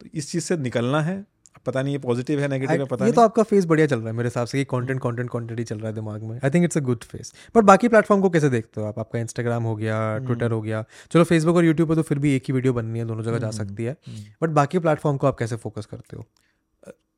[0.00, 1.24] तो इस चीज़ से निकलना है।
[1.66, 3.98] पता नहीं ये पॉजिटिव है नेगेटिव है पता ये नहीं। तो आपका फेस बढ़िया चल
[3.98, 6.40] रहा है मेरे हिसाब से कि कंटेंट कंटेंट कंटेंट ही चल रहा है दिमाग में।
[6.44, 8.98] I think it's a good phase but बाकी प्लेटफॉर्म को कैसे देखते हो आप?
[8.98, 12.34] आपका इंस्टाग्राम हो गया ट्विटर हो गया। चलो फेसबुक और यूट्यूब पर तो फिर भी
[12.36, 15.16] एक ही वीडियो बननी है दोनों जगह जा हम्म, सकती है। हम्म। बट बाकी प्लेटफॉर्म
[15.16, 16.26] को आप कैसे फोकस करते हो?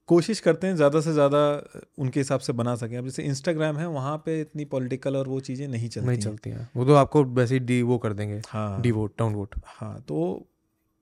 [0.08, 1.40] कोशिश करते हैं ज़्यादा से ज़्यादा
[1.98, 5.40] उनके हिसाब से बना सकें। अब जैसे इंस्टाग्राम है वहाँ पे इतनी पॉलिटिकल और वो
[5.40, 8.40] चीज़ें नहीं चलती नहीं चलती हैं। वो तो आपको वैसे ही डी वो कर देंगे।
[8.48, 10.46] हाँ। डी वोट डाउन वोट हाँ तो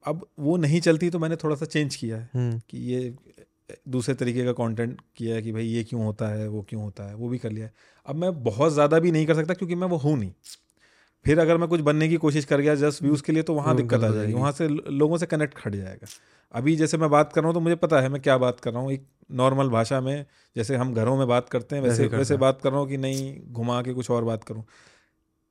[0.04, 3.14] अब वो नहीं चलती तो मैंने थोड़ा सा चेंज किया है हम्म। कि ये
[3.88, 7.08] दूसरे तरीके का कंटेंट किया है कि भाई ये क्यों होता है वो क्यों होता
[7.08, 7.72] है वो भी कर लिया है।
[8.06, 10.32] अब मैं बहुत ज़्यादा भी नहीं कर सकता क्योंकि मैं वो हूँ नहीं।
[11.24, 13.76] फिर अगर मैं कुछ बनने की कोशिश कर गया जस्ट व्यूज़ के लिए तो वहाँ
[13.76, 16.06] दिक्कत आ जाएगी। वहाँ से लोगों से कनेक्ट खट जाएगा।
[16.54, 18.72] अभी जैसे मैं बात कर रहा हूँ तो मुझे पता है मैं क्या बात कर
[18.72, 20.24] रहा हूँ। एक नॉर्मल भाषा में
[20.56, 23.52] जैसे हम घरों में बात करते हैं वैसे वैसे। बात कर रहा हूँ कि नहीं
[23.52, 24.64] घुमा के कुछ और बात करूँ।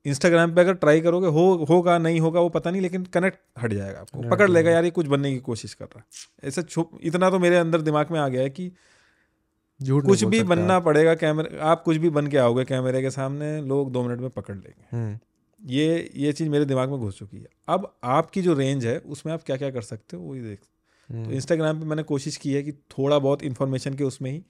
[0.06, 3.74] इंस्टाग्राम पे अगर ट्राई करोगे हो होगा नहीं होगा वो पता नहीं लेकिन कनेक्ट हट
[3.74, 7.00] जाएगा आपको। पकड़ लेगा यार ये कुछ बनने की कोशिश कर रहा है। ऐसे छुप
[7.04, 8.72] इतना तो मेरे अंदर दिमाग में आ गया है कि
[9.80, 13.60] झूठ कुछ भी बनना पड़ेगा कैमरे आप कुछ भी बन के आओगे कैमरे के सामने
[13.62, 15.20] लोग दो मिनट में पकड़ लेंगे। हम्म।
[15.66, 19.34] ये ये चीज़ मेरे दिमाग में घुस चुकी है। अब आपकी जो रेंज है उसमें
[19.34, 22.54] आप क्या क्या कर सकते हो वही देख। तो हम्म, इंस्टाग्राम पे मैंने कोशिश की
[22.54, 24.44] है कि थोड़ा बहुत इन्फॉर्मेशन के उसमें ही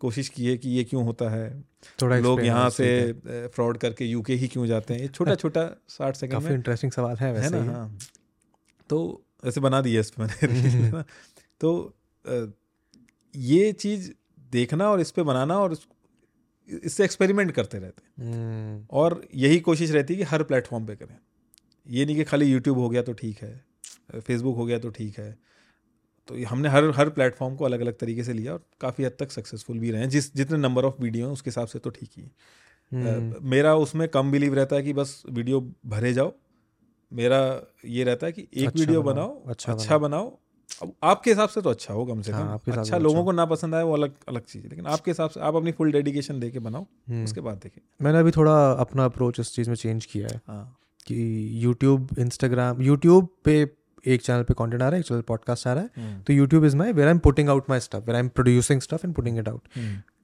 [0.00, 1.64] कोशिश की है कि ये क्यों होता है।
[2.02, 3.12] थोड़ा लोग यहाँ से
[3.48, 5.00] फ्रॉड करके यूके ही क्यों जाते हैं?
[5.00, 7.72] ये छोटा छोटा साठ सेकंड काफ़ी में इंटरेस्टिंग सवाल है है ना?
[7.72, 7.98] हाँ।
[8.90, 11.04] तो ऐसे बना दिया इस पे मैंने है ना।
[11.60, 11.94] तो
[13.36, 14.10] ये चीज़
[14.50, 15.76] देखना और इस पर बनाना और
[16.68, 20.96] इससे एक्सपेरिमेंट करते रहते हैं। हम्म, और यही कोशिश रहती है कि हर प्लेटफॉर्म पे
[20.96, 21.16] करें।
[21.86, 25.18] ये नहीं कि खाली यूट्यूब हो गया तो ठीक है फेसबुक हो गया तो ठीक
[25.18, 25.30] है।
[26.28, 29.30] तो हमने हर हर प्लेटफॉर्म को अलग अलग तरीके से लिया और काफ़ी हद तक
[29.30, 32.10] सक्सेसफुल भी रहे हैं। जिस जितने नंबर ऑफ़ वीडियो हैं उसके हिसाब से तो ठीक
[32.16, 36.32] ही। है हम्म, मेरा उसमें कम बिलीव रहता है कि बस वीडियो भरे जाओ।
[37.12, 37.40] मेरा
[37.84, 40.38] ये रहता है कि एक अच्छा वीडियो बनाओ, बनाओ अच्छा अच्छा बनाओ। अब
[41.02, 43.24] आपके हिसाब से तो अच्छा हो कम से हाँ, कम आपके अच्छा तो लोगों अच्छा।
[43.24, 45.72] को ना पसंद आए वो अलग अलग चीज़ है। लेकिन आपके हिसाब से आप अपनी
[45.72, 49.54] फुल डेडिकेशन दे के बनाओ हम्म। उसके बाद देखें। मैंने अभी थोड़ा अपना अप्रोच इस
[49.54, 50.64] चीज़ में चेंज किया है हाँ।
[51.06, 53.60] कि यूट्यूब इंस्टाग्राम यूट्यूब पे
[54.06, 56.32] एक चैनल पे कंटेंट आ रहा है एक चैनल पॉडकास्ट आ रहा है। हम्म, तो
[56.32, 59.06] YouTube is my where I am putting out my stuff where I am producing stuff
[59.06, 59.68] and putting it out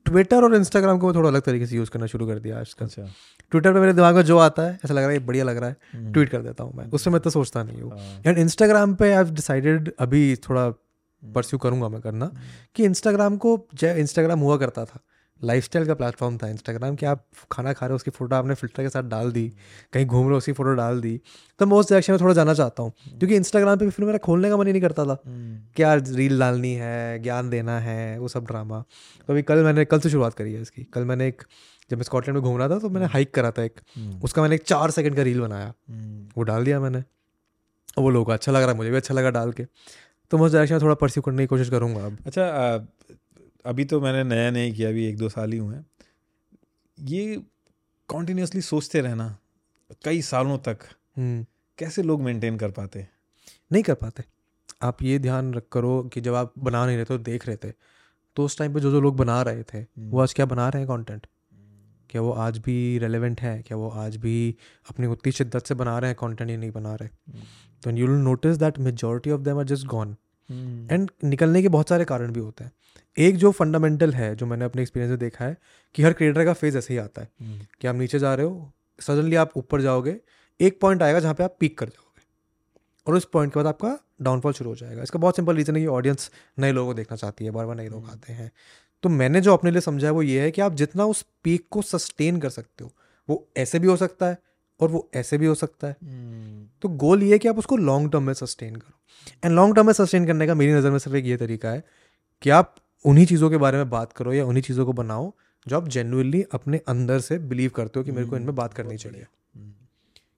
[0.07, 2.85] Twitter और इंस्टाग्राम को मैं थोड़ा अलग तरीके से यूज़ करना शुरू कर दिया आजकल।
[2.85, 3.03] अच्छा।
[3.51, 5.69] ट्विटर पे मेरे दिमाग में जो आता है ऐसा लग रहा है बढ़िया लग रहा
[5.69, 8.39] है हम्म, ट्वीट कर देता हूँ मैं। उससे मैं तो सोचता नहीं हूँ। हाँ, एंड
[8.39, 10.69] इंस्टाग्राम पे आई डिसाइडेड अभी थोड़ा
[11.23, 12.31] परस्यू करूँगा मैं करना
[12.75, 15.01] कि इंस्टाग्राम को जय इंस्टाग्राम हुआ करता था।
[15.41, 18.83] लाइफस्टाइल का प्लेटफॉर्म था इंस्टाग्राम कि आप खाना खा रहे हो उसकी फ़ोटो आपने फ़िल्टर
[18.83, 19.49] के साथ डाल दी
[19.93, 21.21] कहीं घूम रहे हो उसकी फ़ोटो डाल दी।
[21.61, 24.51] तो मैं उस डायरेक्शन में थोड़ा जाना चाहता हूँ क्योंकि इंस्टाग्राम पे फिर मेरा खोलने
[24.51, 28.19] का मन ही नहीं करता था हम्म, कि यार रील डालनी है ज्ञान देना है
[28.19, 28.81] वो सब ड्रामा
[29.29, 31.43] तो अभी कल मैंने कल से शुरुआत करी है इसकी। कल मैंने एक
[31.91, 34.43] जब मैं स्कॉटलैंड में घूम रहा था तो मैंने हाइक करा था एक। हम्म, उसका
[34.43, 37.03] मैंने एक चार सेकंड का रील बनाया। हम्म, वो डाल दिया मैंने।
[37.99, 39.65] वो लोगों अच्छा लग रहा है मुझे भी अच्छा लगा डाल के।
[40.31, 42.77] तो मैं उस डायरेक्शन में थोड़ा परस्यू करने की कोशिश करूँगा अब। अच्छा
[43.65, 45.87] अभी तो मैंने नया नहीं किया अभी एक दो साल ही हुए हैं।
[46.99, 47.43] ये
[48.09, 49.37] कॉन्टीन्यूसली सोचते रहना
[50.05, 50.79] कई सालों तक
[51.17, 51.45] हम्म,
[51.79, 53.01] कैसे लोग मेंटेन कर पाते?
[53.01, 53.11] हैं
[53.73, 54.25] नहीं कर पाते।
[54.83, 57.73] आप ये ध्यान रख करो कि जब आप बना नहीं रहे थे देख रहे थे।
[58.37, 60.83] तो उस टाइम पे जो जो लोग बना रहे थे वो आज क्या बना रहे
[60.83, 61.27] हैं कंटेंट
[62.11, 63.63] क्या वो आज भी रेलेवेंट है?
[63.63, 64.57] क्या वो आज भी
[64.91, 67.09] अपनी उतनी शिद्दत से बना रहे हैं कंटेंट या नहीं बना रहे?
[67.83, 70.17] तो you will notice that majority of them are just gone
[70.51, 71.25] and hmm.
[71.25, 72.73] निकलने के बहुत सारे कारण भी होते हैं।
[73.17, 75.57] एक जो फंडामेंटल है जो मैंने अपने एक्सपीरियंस में देखा है
[75.95, 77.81] कि हर क्रिएटर का फ़ेज़ ऐसे ही आता है hmm.
[77.81, 80.17] कि आप नीचे जा रहे हो सडनली आप ऊपर जाओगे
[80.61, 82.23] एक पॉइंट आएगा जहाँ पे आप पीक कर जाओगे।
[83.07, 85.83] और उस पॉइंट के बाद आपका डाउनफॉल शुरू हो जाएगा। इसका बहुत सिंपल रीज़न है
[85.83, 88.51] कि ऑडियंस नए लोगों को देखना चाहती है बार बार नए लोग आते हैं।
[89.03, 91.67] तो मैंने जो अपने लिए समझा है वो ये है कि आप जितना उस पीक
[91.71, 92.93] को सस्टेन कर सकते हो
[93.29, 94.39] वो ऐसे भी हो सकता है
[94.81, 95.97] और वो ऐसे भी हो सकता है।
[96.83, 98.99] तो गोल ये है कि आप उसको लॉन्ग टर्म में सस्टेन करो।
[99.45, 101.85] एंड लॉन्ग टर्म में सस्टेन करने का मेरी नज़र में सिर्फ़ एक ये तरीका है
[102.43, 102.75] कि आप
[103.05, 105.33] उन्हीं चीज़ों के बारे में बात करो या उन्हीं चीज़ों को बनाओ
[105.67, 108.97] जो आप जेनुअनली अपने अंदर से बिलीव करते हो कि मेरे को इनमें बात करनी
[108.97, 109.27] चाहिए।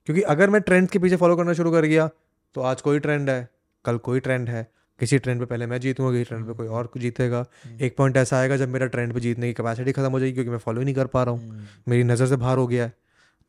[0.07, 2.09] क्योंकि अगर मैं ट्रेंड के पीछे फॉलो करना शुरू कर गया
[2.55, 3.47] तो आज कोई ट्रेंड है
[3.85, 4.67] कल कोई ट्रेंड है
[4.99, 7.45] किसी ट्रेंड पे पहले मैं जीतूँगा किसी ट्रेंड पे कोई और जीतेगा।
[7.81, 10.51] एक पॉइंट ऐसा आएगा जब मेरा ट्रेंड पे जीतने की कैपेसिटी खत्म हो जाएगी क्योंकि
[10.51, 12.93] मैं फॉलो ही नहीं कर पा रहा हूँ। मेरी नज़र से बाहर हो गया है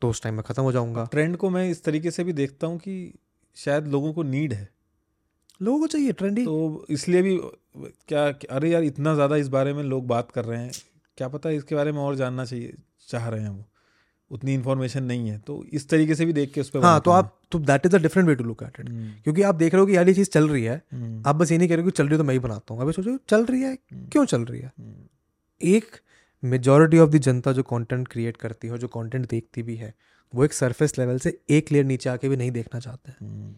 [0.02, 2.66] तो उस टाइम में ख़त्म हो जाऊँगा। ट्रेंड को मैं इस तरीके से भी देखता
[2.66, 3.15] हूँ कि
[3.56, 4.69] शायद लोगों को नीड है।
[5.60, 7.39] लोगों को चाहिए ट्रेंडी तो इसलिए भी
[8.09, 10.72] क्या अरे यार इतना ज़्यादा इस बारे में लोग बात कर रहे हैं।
[11.18, 12.74] क्या पता इसके बारे में और जानना चाहिए
[13.09, 13.64] चाह रहे हैं वो।
[14.30, 17.10] उतनी इन्फॉर्मेशन नहीं है। तो इस तरीके से भी देख के उस पर हाँ तो
[17.10, 18.89] आप तो that is a different way to look at it
[19.24, 21.52] क्योंकि आप देख रहे हो कि यार ये चीज़ चल रही है। हम्म, आप बस
[21.52, 22.93] ये नहीं कह रहे हो कि चल रही है तो मैं ही बनाता हूँ। अभी
[22.93, 23.76] सोचो चल रही है?
[23.93, 24.72] क्यों चल रही है?
[24.78, 24.94] हम्म,
[25.60, 26.01] एक
[26.43, 29.94] मेजोरिटी ऑफ़ द जनता जो कंटेंट क्रिएट करती है और जो कंटेंट देखती भी है
[30.32, 33.55] वो एक सरफेस लेवल से एक लेयर नीचे आके भी नहीं देखना चाहते हैं। हम्म,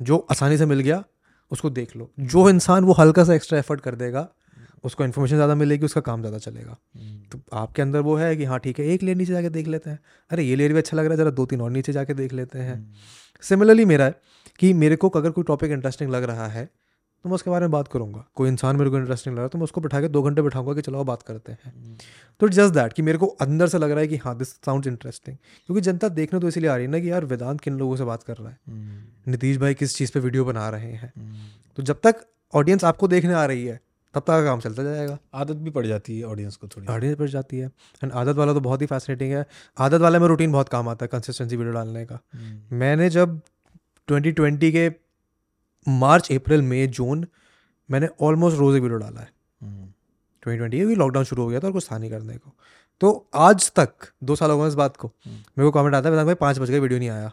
[0.00, 1.02] जो आसानी से मिल गया
[1.50, 4.28] उसको देख लो। जो इंसान वो हल्का सा एक्स्ट्रा एफर्ट कर देगा
[4.84, 8.44] उसको इन्फॉर्मेशन ज़्यादा मिलेगी उसका काम ज़्यादा चलेगा। हम्म, तो आपके अंदर वो है कि
[8.44, 9.98] हाँ ठीक है एक लेयर नीचे जाके देख लेते हैं।
[10.30, 12.32] अरे ये लेयर भी अच्छा लग रहा है ज़रा दो तीन और नीचे जाके देख
[12.32, 12.94] लेते हैं।
[13.42, 14.14] सिमिलरली मेरा है
[14.58, 16.68] कि मेरे को अगर कोई टॉपिक इंटरेस्टिंग लग रहा है
[17.24, 19.48] तो मैं उसके बारे में बात करूँगा। कोई इंसान मेरे को इंटरेस्टिंग लग रहा है
[19.48, 21.98] तो मैं उसको बैठा के दो घंटे बैठाऊँगा कि चलो बात करते हैं।
[22.40, 24.48] तो इट जस्ट दैट कि मेरे को अंदर से लग रहा है कि हाँ दिस
[24.48, 25.36] साउंड इंटरेस्टिंग
[25.66, 28.04] क्योंकि जनता देखने तो इसीलिए आ रही है ना कि यार वेदांत किन लोगों से
[28.04, 28.58] बात कर रहा है?
[28.68, 31.12] हम्म, नीतीश भाई किस चीज़ पर वीडियो बना रहे हैं?
[31.16, 31.36] हम्म।
[31.76, 32.16] तो जब तक
[32.54, 33.80] ऑडियंस आपको देखने आ रही है
[34.14, 37.28] तब तक काम चलता जाएगा। आदत भी पड़ जाती है ऑडियंस को थोड़ी। ऑडियंस बढ़
[37.28, 37.66] जाती है।
[38.04, 39.46] एंड आदत वाला तो बहुत ही फैसिनेटिंग है।
[39.78, 43.40] आदत वाला में रूटीन बहुत काम आता है कंसिस्टेंसी वीडियो डालने का। हम्म, मैंने जब
[44.08, 45.03] 2020 के
[45.86, 47.26] मार्च अप्रैल मई जून
[47.88, 49.28] मैंने ऑलमोस्ट रोज़ एक वीडियो डाला है।
[50.42, 52.52] ट्वेंटी ट्वेंटी क्योंकि लॉकडाउन शुरू हो गया था और कुछ था नहीं करने को।
[53.00, 53.90] तो आज तक
[54.24, 56.58] दो साल हो गए इस बात को हम्म। मेरे को कमेंट आता है भाई पाँच
[56.58, 57.32] बज गए वीडियो नहीं आया।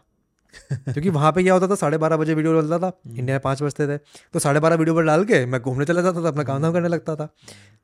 [0.74, 3.62] क्योंकि वहाँ पे क्या होता था साढ़े बारह बजे वीडियो डलता था इंडिया में पाँच
[3.64, 3.98] बजते थे।
[4.34, 6.74] तो साढ़े बारह वीडियो पर डाल के मैं घूमने चला जाता था अपना काम धाम
[6.74, 7.30] करने लगता था।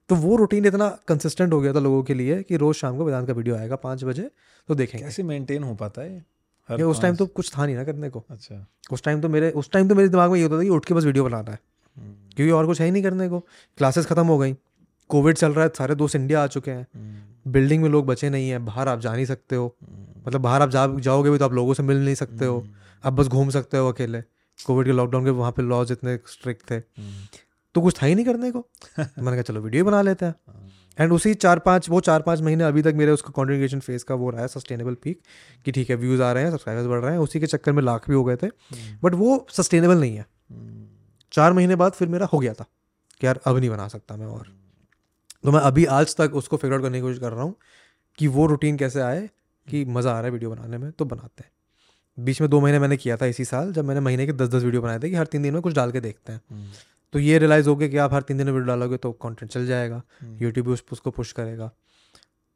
[0.10, 3.06] तो वो रूटीन इतना कंसिस्टेंट हो गया था लोगों के लिए कि रोज़ शाम को
[3.06, 4.30] वेदांत का वीडियो आएगा पाँच बजे
[4.70, 6.26] तो देखेंगे। कैसे मेंटेन हो पाता है
[6.72, 9.52] ये उस टाइम तो कुछ था नहीं ना करने को। अच्छा। उस टाइम तो मेरे
[9.52, 11.52] उस टाइम तो मेरे दिमाग में ये होता था कि उठ के बस वीडियो बनाना
[11.52, 11.60] है।
[11.98, 13.40] हम्म, क्योंकि और कुछ है ही नहीं करने को।
[13.78, 14.56] क्लासेस खत्म हो गई।
[15.10, 18.30] कोविड चल रहा है सारे दोस्त इंडिया आ चुके हैं। हम्म, बिल्डिंग में लोग बचे
[18.30, 21.38] नहीं है बाहर आप जा नहीं सकते हो। हम्म, मतलब बाहर आप जा जाओगे भी
[21.38, 22.68] तो आप लोगों से मिल नहीं सकते हो।
[23.06, 24.22] आप बस घूम सकते हो अकेले।
[24.66, 27.28] कोविड के लॉकडाउन के वहाँ पे लॉज इतने स्ट्रिक्ट थे। हम्म,
[27.74, 28.60] तो कुछ था ही नहीं करने को।
[29.00, 32.42] मैंने कहा चलो वीडियो बना लेते हैं। हाँ, एंड उसी चार पाँच वो चार पाँच
[32.42, 35.20] महीने अभी तक मेरे उसका कॉन्ट्रीब्यूशन फ़ेज़ का वो रहा है सस्टेनेबल पीक
[35.66, 37.82] कि ठीक है व्यूज़ आ रहे हैं सब्सक्राइबर्स बढ़ रहे हैं उसी के चक्कर में
[37.84, 40.88] लाख भी हो गए थे। हम्म, बट वो सस्टेनेबल नहीं है। हम्म,
[41.34, 42.66] चार महीने बाद फिर मेरा हो गया था
[43.22, 44.48] कि यार अब नहीं बना सकता मैं और।
[45.44, 47.56] तो मैं अभी आज तक उसको फिगर आउट करने की कोशिश कर रहा हूँ
[48.20, 49.30] कि वो रूटीन कैसे आए
[49.68, 51.52] कि मज़ा आ रहा है वीडियो बनाने में तो बनाते हैं।
[52.18, 54.64] बीच में दो महीने मैंने किया था इसी साल जब मैंने महीने के दस दस
[54.64, 56.68] वीडियो बनाए थे कि हर तीन दिन में कुछ डाल के देखते हैं। हम्म,
[57.14, 59.52] तो ये रियलाइज़ हो गया कि आप हर तीन दिन में वीडियो डालोगे तो कंटेंट
[59.52, 61.72] चल जाएगा। हम्म। यूट्यूब उस उसको पुश करेगा।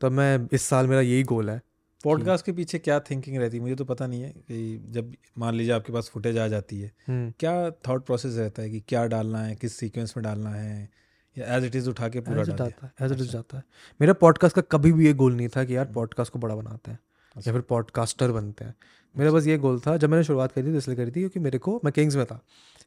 [0.02, 1.61] तो मैं इस साल मेरा यही गोल है
[2.03, 3.64] पॉडकास्ट के पीछे क्या थिंकिंग रहती है?
[3.64, 6.91] मुझे तो पता नहीं है कि जब मान लीजिए आपके पास फुटेज आ जाती है
[7.07, 10.90] हम्म, क्या थॉट प्रोसेस रहता है कि क्या डालना है किस सीक्वेंस में डालना है
[11.36, 13.57] या एज इट इज़ उठा के पूरा as डाल जाता है एज इट इज़ जाता
[13.57, 13.64] है।
[13.99, 16.91] मेरा पॉडकास्ट का कभी भी ये गोल नहीं था कि यार पॉडकास्ट को बड़ा बनाते
[16.91, 16.99] हैं
[17.38, 18.76] या फिर पॉडकास्टर बनते हैं।
[19.15, 21.40] मेरा बस ये गोल था जब मैंने शुरुआत करी थी तो इसलिए करी थी क्योंकि
[21.40, 22.44] मेरे को मैं किंग्स में था।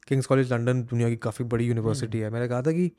[0.09, 2.91] किंग्स कॉलेज लंदन दुनिया की काफ़ी बड़ी यूनिवर्सिटी है। मैंने कहा था कि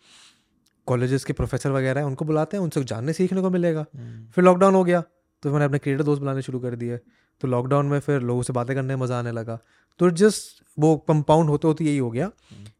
[0.87, 4.43] कॉलेजेस के प्रोफेसर वगैरह हैं उनको बुलाते हैं उनसे जानने सीखने को मिलेगा। हम्म, फिर
[4.43, 5.03] लॉकडाउन हो गया
[5.43, 6.97] तो मैंने अपने क्रिएटर दोस्त बुलाने शुरू कर दिए।
[7.41, 9.59] तो लॉकडाउन में फिर लोगों से बातें करने में मज़ा आने लगा।
[9.99, 12.29] तो जस्ट वो कंपाउंड होते होते यही हो गया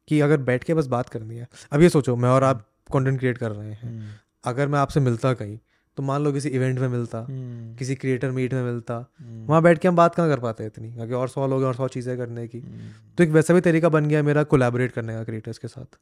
[0.08, 3.20] कि अगर बैठ के बस बात करनी है। अब ये सोचो मैं और आप कंटेंट
[3.20, 4.12] क्रिएट कर रहे हैं। हम्म,
[4.44, 5.58] अगर मैं आपसे मिलता कहीं
[5.98, 9.62] तो मान लो किसी इवेंट में मिलता हम्म, किसी क्रिएटर मीट में मिलता हम्म, वहाँ
[9.62, 10.94] बैठ के हम बात कहाँ कर पाते इतनी?
[11.02, 13.62] आगे और सौ लोग हैं और सौ चीज़ें करने की। हम्म, तो एक वैसा भी
[13.62, 15.98] तरीका बन गया मेरा कोलैबोरेट करने का क्रिएटर्स के साथ।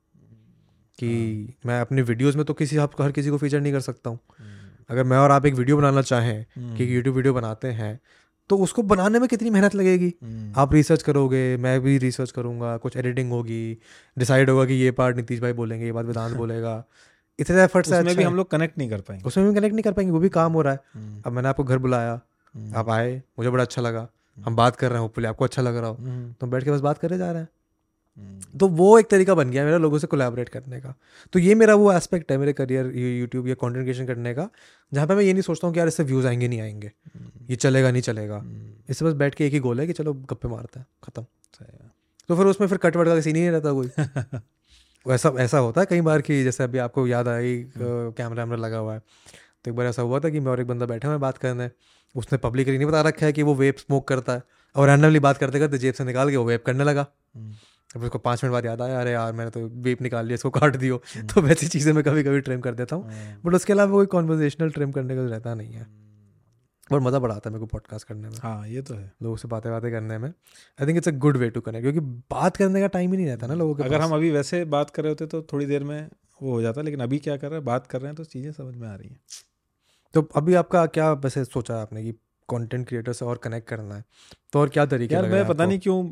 [0.98, 4.10] कि मैं अपनी वीडियोस में तो किसी आप हर किसी को फीचर नहीं कर सकता
[4.10, 4.20] हूँ।
[4.90, 6.46] अगर मैं और आप एक वीडियो बनाना चाहें
[6.78, 8.00] कि यूट्यूब वीडियो बनाते हैं
[8.50, 10.14] तो उसको बनाने में कितनी मेहनत लगेगी?
[10.58, 13.78] आप रिसर्च करोगे मैं भी रिसर्च करूँगा कुछ एडिटिंग होगी
[14.18, 16.84] डिसाइड होगा कि ये पार्ट नीतीश भाई बोलेंगे ये बात वेदांत बोलेगा।
[17.40, 19.74] इतने एफर्ट्स से उसमें अच्छा भी हम लोग कनेक्ट नहीं कर पाएँगे। उसमें भी कनेक्ट
[19.74, 22.22] नहीं कर पाएँगे वो भी काम हो रहा है। हम्म, अब मैंने आपको घर बुलाया
[22.56, 24.08] हम्म, आप आए मुझे बड़ा अच्छा लगा।
[24.38, 26.72] हम बात कर रहे हैं होपफुली आपको अच्छा लग रहा हो। हम्म, तो बैठ के
[26.72, 27.50] बस बात करे जा रहे हैं।
[28.18, 30.94] हम्म, तो वो एक तरीका बन गया मेरा लोगों से कोलैबोरेट करने का।
[31.34, 34.50] तो ये मेरा वो एस्पेक्ट है मेरे करियर यूट्यूब या कंटेंट क्रिएशन करने का
[34.94, 37.30] जहाँ पे मैं ये नहीं सोचता हूँ कि यार इससे व्यूज़ आएँगे नहीं आएँगे। हम्म,
[37.50, 40.14] ये चलेगा नहीं चलेगा। हम्म, इससे बस बैठ के एक ही गोल है कि चलो
[40.14, 41.90] गप्पे मारते हैं खत्म। सही
[42.30, 43.88] तो फिर उसमें फिर कट वट का सीन ही नहीं रहता कोई।
[45.06, 48.78] ऐसा ऐसा होता है कई बार कि जैसे अभी आपको याद आई कैमरा वैमरा लगा
[48.78, 51.14] हुआ है तो एक बार ऐसा हुआ था कि मैं और एक बंदा बैठा हुआ
[51.14, 51.70] हैं बात करने
[52.16, 54.44] उसने पब्लिकली नहीं बता रखा है कि वो वेप स्मोक करता है
[54.76, 57.06] और रैंडमली बात करते करते जेब से निकाल के वो वेप करने लगा।
[57.96, 60.50] अब उसको पाँच मिनट बाद याद आया अरे यार मैंने तो वेप निकाल लिया इसको
[60.50, 63.74] काट दियो। तो वैसी चीज़ें मैं कभी कभी ट्रिम कर देता हूँ हम्म, बट उसके
[63.74, 65.86] अलावा कोई कॉन्वर्जेशनल ट्रिम करने का रहता नहीं है।
[66.94, 69.36] और मज़ा बड़ा आता है मेरे को पॉडकास्ट करने में। हाँ ये तो है। लोगों
[69.36, 72.00] से बातें बातें करने में। I think it's a good way to connect क्योंकि
[72.32, 74.90] बात करने का टाइम ही नहीं रहता ना लोगों के अगर हम अभी वैसे बात
[74.90, 76.08] कर रहे होते तो थोड़ी देर में
[76.42, 78.52] वो हो जाता लेकिन अभी क्या कर रहे हैं बात कर रहे हैं तो चीज़ें
[78.52, 79.20] समझ में आ रही हैं।
[80.14, 82.12] तो अभी आपका क्या वैसे सोचा आपने कि
[82.50, 84.04] कंटेंट क्रिएटर से और कनेक्ट करना है?
[84.54, 86.04] तो और क्या तरीके यार मैं पता नहीं क्यों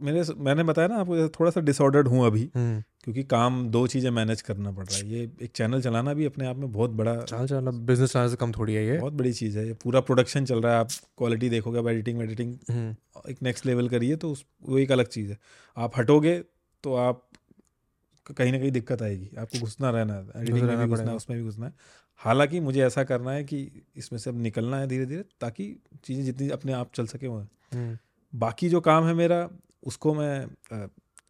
[0.00, 3.86] मेरे मैंने बताया ना आपको जैसे थोड़ा सा डिसऑर्डर्ड हूँ अभी। हम्म। क्योंकि काम दो
[3.86, 6.90] चीज़ें मैनेज करना पड़ रहा है। ये एक चैनल चलाना भी अपने आप में बहुत
[6.90, 9.72] बड़ा चल चल बिज़नेस चैनल से कम थोड़ी है ये। बहुत बड़ी चीज़ है। ये
[9.84, 13.88] पूरा प्रोडक्शन चल रहा है। आप क्वालिटी देखोगे अब एडिटिंग एडिटिंग हम्म। एक नेक्स्ट लेवल
[13.88, 15.38] करिए तो उस वो एक अलग चीज़ है।
[15.76, 16.38] आप हटोगे
[16.84, 17.26] तो आप
[18.26, 21.38] कहीं ना कहीं दिक्कत आएगी। आपको घुसना रहना है एडिटिंग में भी घुसना है उसमें
[21.38, 21.72] भी घुसना है।
[22.20, 23.58] हालाँकि मुझे ऐसा करना है कि
[23.96, 25.74] इसमें से अब निकलना है धीरे धीरे ताकि
[26.04, 27.38] चीज़ें जितनी अपने आप चल सके वो
[27.74, 27.98] हम्म।
[28.32, 29.48] बाकी जो काम है मेरा
[29.86, 30.46] उसको मैं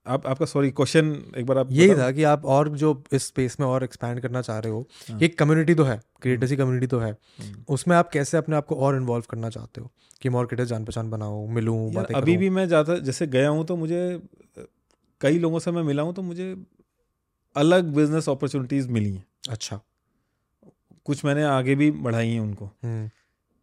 [0.07, 3.57] आप आपका सॉरी क्वेश्चन एक बार आप यही था कि आप और जो इस स्पेस
[3.61, 6.87] में और एक्सपैंड करना चाह रहे हो हाँ। एक कम्युनिटी तो है क्रिएटर्स की कम्युनिटी
[6.87, 9.91] तो है। हम्म। उसमें आप कैसे अपने आप को और इन्वॉल्व करना चाहते हो?
[10.23, 13.49] कि मैं और क्रिएटर्स जान पहचान बनाऊँ मिलूँ बातें अभी भी मैं ज़्यादा जैसे गया
[13.49, 14.21] हूँ तो मुझे
[15.21, 16.55] कई लोगों से मैं मिला हूँ तो मुझे
[17.57, 19.81] अलग बिज़नेस अपॉर्चुनिटीज़ मिली हैं। अच्छा।
[21.07, 23.11] कुछ मैंने आगे भी बढ़ाई हैं उनको। हम्म।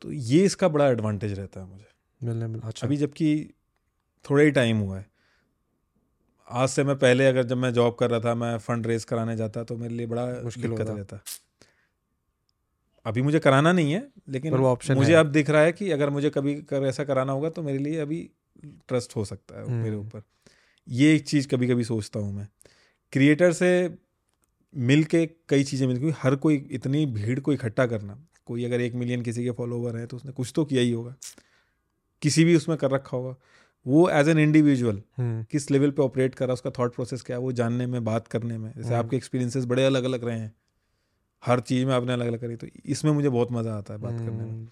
[0.02, 1.86] तो ये इसका बड़ा एडवांटेज रहता है मुझे।
[2.22, 3.50] मिलने मिल अच्छा। अभी जबकि
[4.26, 5.06] थोड़ा ही टाइम हुआ है।
[6.48, 9.36] आज से मैं पहले अगर जब मैं जॉब कर रहा था मैं फंड रेज कराने
[9.36, 11.20] जाता तो मेरे लिए बड़ा मुश्किल होता। रहता
[13.06, 16.10] अभी मुझे कराना नहीं है लेकिन वो option मुझे। अब दिख रहा है कि अगर
[16.10, 18.30] मुझे कभी कर ऐसा कराना होगा तो मेरे लिए अभी
[18.88, 20.22] ट्रस्ट हो सकता है मेरे हम्म। ऊपर।
[20.88, 22.48] ये एक चीज़ कभी कभी सोचता हूँ मैं।
[23.14, 23.98] क्रिएटर से
[24.76, 28.82] मिल के कई चीज़ें मिल क्योंकि हर कोई इतनी भीड़ को इकट्ठा करना। कोई अगर
[28.82, 31.16] एक मिलियन किसी के फॉलोवर हैं तो उसने कुछ तो किया ही होगा।
[32.22, 33.36] किसी भी उसमें कर रखा होगा।
[33.86, 37.38] वो एज एन इंडिविजुअल किस लेवल पे ऑपरेट कर रहा है उसका थॉट प्रोसेस क्या
[37.38, 40.40] है वो जानने में बात करने में। जैसे हम्म। आपके एक्सपीरियंसेस बड़े अलग अलग रहे
[40.40, 40.54] हैं।
[41.44, 44.14] हर चीज़ में आपने अलग अलग करी तो इसमें मुझे बहुत मज़ा आता है बात
[44.14, 44.68] करने में। हम्म,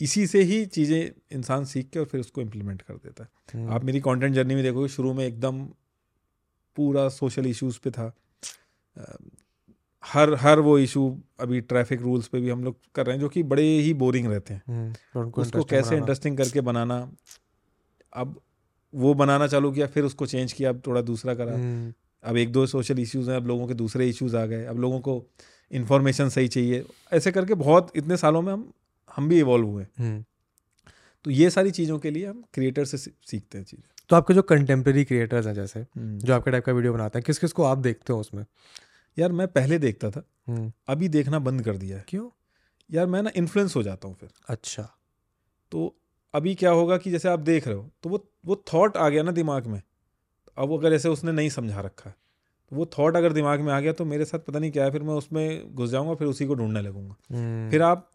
[0.00, 3.72] इसी से ही चीज़ें इंसान सीख के और फिर उसको इम्प्लीमेंट कर देता है। हम्म,
[3.72, 5.64] आप मेरी कंटेंट जर्नी में देखोगे शुरू में एकदम
[6.76, 8.12] पूरा सोशल इश्यूज़ पे था।
[10.04, 11.02] हर हर वो इशू
[11.40, 14.26] अभी ट्रैफ़िक रूल्स पे भी हम लोग कर रहे हैं जो कि बड़े ही बोरिंग
[14.26, 14.92] रहते हैं।
[15.32, 16.98] उसको कैसे इंटरेस्टिंग करके बनाना
[18.14, 18.40] अब
[18.94, 21.92] वो बनाना चालू किया फिर उसको चेंज किया अब थोड़ा दूसरा करा। हम्म,
[22.24, 25.00] अब एक दो सोशल इश्यूज़ हैं अब लोगों के दूसरे इश्यूज़ आ गए अब लोगों
[25.00, 25.26] को
[25.70, 28.72] इन्फॉर्मेशन सही चाहिए। ऐसे करके बहुत इतने सालों में हम
[29.16, 30.24] हम भी इवॉल्व हुए। हम्म।
[31.24, 34.42] तो ये सारी चीज़ों के लिए हम क्रिएटर से सीखते हैं चीज़ें। तो आपके जो
[34.42, 37.62] कंटेम्प्रेरी क्रिएटर्स हैं जैसे हम्म। जो आपके टाइप का वीडियो बनाते हैं किस किस को
[37.62, 38.46] आप देखते हो उसमें?
[39.18, 40.24] यार मैं पहले देखता था।
[40.88, 42.30] अभी देखना बंद कर दिया है। क्यों?
[42.92, 44.82] यार मैं ना इन्फ्लुएंस हो जाता हूँ फिर। अच्छा।
[45.70, 45.96] तो
[46.34, 49.22] अभी क्या होगा कि जैसे आप देख रहे हो तो वो वो थॉट आ गया
[49.22, 49.80] ना दिमाग में।
[50.58, 52.14] अब अगर ऐसे उसने नहीं समझा रखा है
[52.72, 54.90] तो वो थॉट अगर दिमाग में आ गया तो मेरे साथ पता नहीं क्या है
[54.90, 58.10] फिर मैं उसमें घुस जाऊँगा फिर उसी को ढूँढने लगूँगा। हम्म, फिर आप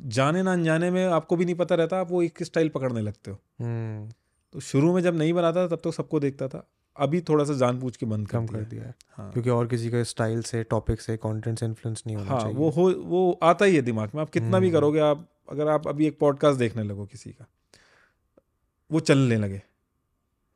[0.00, 3.30] जाने ना अनजाने में आपको भी नहीं पता रहता आप वो एक स्टाइल पकड़ने लगते
[3.30, 4.08] हो। हम्म,
[4.54, 6.66] तो शुरू में जब नहीं बनाता था तब तो सबको देखता था।
[6.96, 9.66] अभी थोड़ा सा जान पूछ के बंद कम दिया कर दिया है। हाँ। क्योंकि और
[9.66, 12.90] किसी का स्टाइल से टॉपिक से कंटेंट से इन्फ्लुएंस नहीं होना हाँ चाहिए। वो हो
[13.06, 16.06] वो आता ही है दिमाग में। आप कितना भी हम्म। करोगे आप अगर आप अभी
[16.06, 17.46] एक पॉडकास्ट देखने लगो किसी का
[18.90, 19.62] वो चलने लगे।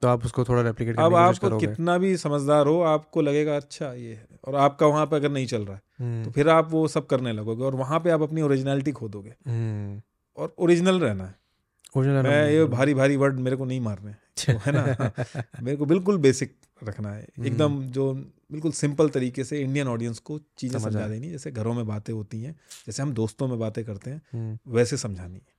[0.03, 4.13] तो आप उसको थोड़ा रेप्लिकेट अब आप कितना भी समझदार हो आपको लगेगा अच्छा ये
[4.15, 6.89] है। और आपका वहाँ पे अगर नहीं चल रहा है हम्म, तो फिर आप वो
[6.89, 9.35] सब करने लगोगे और वहाँ पे आप अपनी ओरिजिनलिटी खो दोगे
[10.37, 11.35] और ओरिजिनल रहना है।
[12.23, 15.13] मैं ये भारी भारी वर्ड मेरे को नहीं मारने तो है ना?
[15.63, 16.55] मेरे को बिल्कुल बेसिक
[16.85, 18.13] रखना है। हम्म। एकदम जो
[18.53, 22.43] बिल्कुल सिंपल तरीके से इंडियन ऑडियंस को चीज़ें समझा देनी जैसे घरों में बातें होती
[22.43, 22.53] हैं
[22.87, 25.52] जैसे हम दोस्तों में बातें करते हैं हम्म, वैसे समझानी है।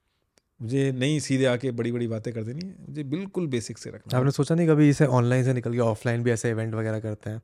[0.60, 4.18] मुझे नहीं सीधे आके बड़ी बड़ी बातें कर देनी है। मुझे बिल्कुल बेसिक से रखना
[4.18, 7.30] आपने सोचा नहीं कभी इसे ऑनलाइन से निकल के ऑफलाइन भी ऐसे इवेंट वगैरह करते
[7.30, 7.40] हैं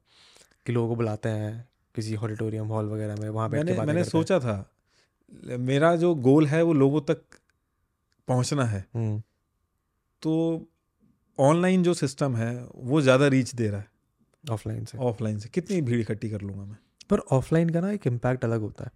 [0.67, 4.57] कि लोगों को बुलाते हैं किसी ऑडिटोरियम हॉल वगैरह में वहाँ मैंने मैंने। सोचा था
[5.33, 7.23] मेरा जो गोल है वो लोगों तक
[8.29, 9.21] पहुँचना है। हम्म,
[10.23, 10.67] तो
[11.39, 13.89] ऑनलाइन जो सिस्टम है वो ज़्यादा रीच दे रहा है।
[14.45, 16.77] ऑफलाइन से। ऑफलाइन से। कितनी भीड़ इकट्ठी कर लूँगा मैं?
[17.11, 18.91] पर ऑफलाइन का ना एक इम्पैक्ट अलग होता है।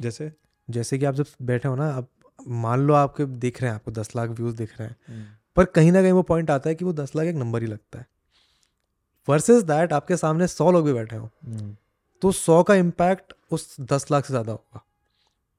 [0.00, 0.32] जैसे?
[0.68, 2.08] जैसे कि आप जब बैठे हो ना आप
[2.48, 5.26] मान लो आपके दिख रहे हैं आपको दस लाख व्यूज़ दिख रहे हैं
[5.56, 7.66] पर कहीं ना कहीं वो पॉइंट आता है कि वो दस लाख एक नंबर ही
[7.68, 8.06] लगता है।
[9.28, 11.76] वर्सेस दैट आपके सामने सौ लोग भी बैठे हो हम्म,
[12.22, 14.84] तो सौ का इम्पैक्ट उस दस लाख से ज़्यादा होगा।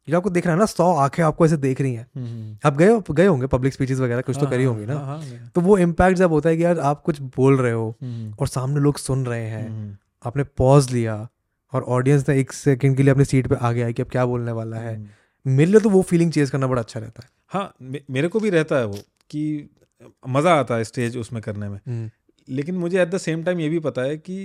[0.07, 2.77] ये आपको दिख रहा है ना सौ आँखें आपको ऐसे देख रही हैं। हम्म, आप
[2.77, 5.17] गए गए होंगे पब्लिक स्पीचेस वगैरह कुछ तो हाँ, करी हाँ, होंगी ना। हाँ, हाँ,
[5.19, 8.33] मैं- तो वो इम्पैक्ट जब होता है कि यार आप कुछ बोल रहे हो हम्म,
[8.39, 9.95] और सामने लोग सुन रहे हैं हम्म,
[10.25, 11.27] आपने पॉज लिया
[11.73, 14.09] और ऑडियंस ने एक सेकंड के लिए अपनी सीट पे आ गया है कि अब
[14.09, 15.07] क्या बोलने वाला है। हम्म।
[15.45, 18.39] मेरे लिए तो वो फीलिंग चेज करना बड़ा अच्छा रहता है। हाँ मे- मेरे को
[18.39, 18.97] भी रहता है वो
[19.29, 19.69] कि
[20.27, 22.09] मज़ा आता है स्टेज उसमें करने में। हम्म,
[22.47, 24.37] लेकिन मुझे एट द सेम टाइम ये भी पता है कि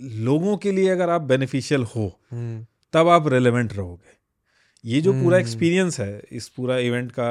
[0.00, 4.14] लोगों के लिए अगर आप बेनिफिशियल हो हम्म, तब आप रेलेवेंट रहोगे।
[4.84, 7.30] ये जो पूरा हम्म। एक्सपीरियंस है इस पूरा इवेंट का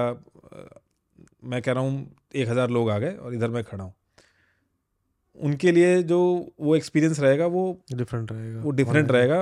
[1.44, 3.94] मैं कह रहा हूँ एक हज़ार लोग आ गए और इधर मैं खड़ा हूँ।
[5.38, 6.20] उनके लिए जो
[6.62, 7.64] वो एक्सपीरियंस रहेगा वो
[7.94, 9.42] डिफरेंट रहेगा। वो डिफरेंट रहेगा।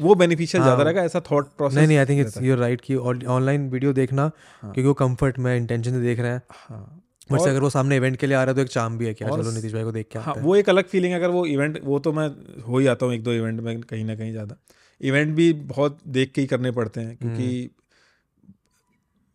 [0.00, 2.58] वो बेनिफिशियल हाँ। ज़्यादा रहेगा ऐसा थॉट प्रोसेस नहीं नहीं आई थिंक इट्स है। यूर
[2.58, 4.30] राइट कि ऑनलाइन वीडियो देखना
[4.62, 7.96] हाँ। क्योंकि वो कंफर्ट में इंटेंशन से देख रहे हैं हाँ बट अगर वो सामने
[7.96, 9.72] इवेंट के लिए आ रहा है तो एक चाम भी है कि हाँ, चलो नीतीश
[9.72, 12.12] भाई को देख के हाँ वो एक अलग फीलिंग है अगर वो इवेंट वो तो
[12.12, 12.28] मैं
[12.62, 14.56] हो ही आता हूँ एक दो इवेंट में कहीं ना कहीं ज़्यादा
[15.00, 17.76] इवेंट भी बहुत देख के ही करने पड़ते हैं क्योंकि हम्म।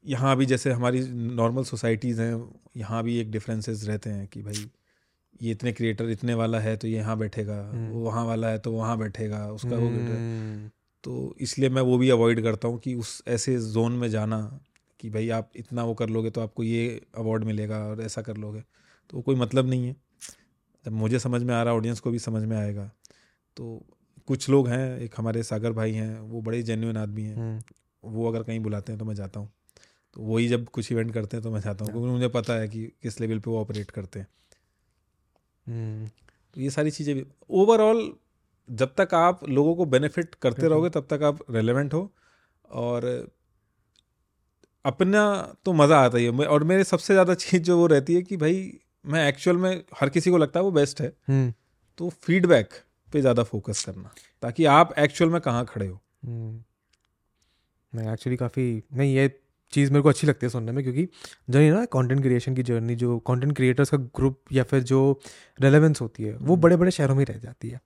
[0.06, 1.02] यहाँ भी जैसे हमारी
[1.34, 2.34] नॉर्मल सोसाइटीज़ हैं
[2.78, 4.66] यहाँ भी एक डिफरेंसेस रहते हैं कि भाई
[5.44, 8.60] ये इतने क्रिएटर इतने वाला है तो ये यहाँ बैठेगा हम्म। वो वहाँ वाला है
[8.60, 10.70] तो वहाँ बैठेगा उसका वो गिर हम्म,
[11.04, 14.60] तो इसलिए मैं वो भी अवॉइड करता हूँ कि उस ऐसे जोन में जाना
[15.00, 18.38] कि भाई आप इतना वो कर लोगे तो आपको ये अवार्ड मिलेगा और ऐसा कर
[18.38, 18.64] लोगे।
[19.10, 19.96] तो कोई मतलब नहीं है।
[20.86, 22.92] जब मुझे समझ में आ रहा ऑडियंस को भी समझ में आएगा।
[23.56, 23.86] तो
[24.28, 27.62] कुछ लोग हैं एक हमारे सागर भाई हैं वो बड़े जेन्युइन आदमी हैं। हम्म,
[28.04, 29.52] वो अगर कहीं बुलाते हैं तो मैं जाता हूँ।
[30.14, 32.68] तो वही जब कुछ इवेंट करते हैं तो मैं जाता हूँ क्योंकि मुझे पता है
[32.68, 34.43] कि किस लेवल पे वो ऑपरेट करते हैं। हम्म,
[35.68, 38.12] ये सारी चीज़ें भी। ओवरऑल
[38.70, 42.10] जब तक आप लोगों को बेनिफिट करते रहोगे तब तक आप रेलेवेंट हो।
[42.72, 43.06] और
[44.86, 45.24] अपना
[45.66, 48.38] तो मज़ा आता ही है। और मेरे सबसे ज़्यादा चीज़ जो वो रहती है कि
[48.38, 51.54] भाई मैं एक्चुअल में हर किसी को लगता है वो बेस्ट है। हम्म,
[52.00, 52.74] तो फीडबैक
[53.10, 54.12] पे ज़्यादा फोकस करना
[54.44, 56.00] ताकि आप एक्चुअल में कहाँ खड़े हो।
[57.94, 58.64] नहीं एक्चुअली काफ़ी
[58.94, 59.28] नहीं ये
[59.74, 61.08] चीज़ मेरे को अच्छी लगती है सुनने में क्योंकि
[61.50, 65.02] जो ये ना कंटेंट क्रिएशन की जर्नी जो कंटेंट क्रिएटर्स का ग्रुप या फिर जो
[65.60, 67.80] रेलेवेंस होती है वो हम्म। बड़े बड़े शहरों में ही रह जाती है।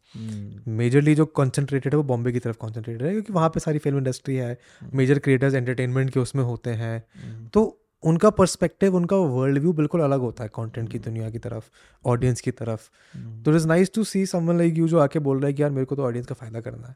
[0.77, 3.97] मेजरली जो कंसंट्रेटेड है वो बॉम्बे की तरफ़ कंसंट्रेटेड है क्योंकि वहाँ पे सारी फ़िल्म
[3.97, 4.57] इंडस्ट्री है
[4.93, 7.65] मेजर क्रिएटर्स एंटरटेनमेंट के उसमें होते हैं। तो
[8.03, 11.69] उनका पर्सपेक्टिव उनका वर्ल्ड व्यू बिल्कुल अलग होता है कंटेंट की दुनिया की तरफ़
[12.05, 12.89] ऑडियंस की तरफ़।
[13.45, 15.61] तो it is nice to see someone like you जो आके बोल रहा है कि
[15.63, 16.95] यार मेरे को तो ऑडियंस का फ़ायदा करना है।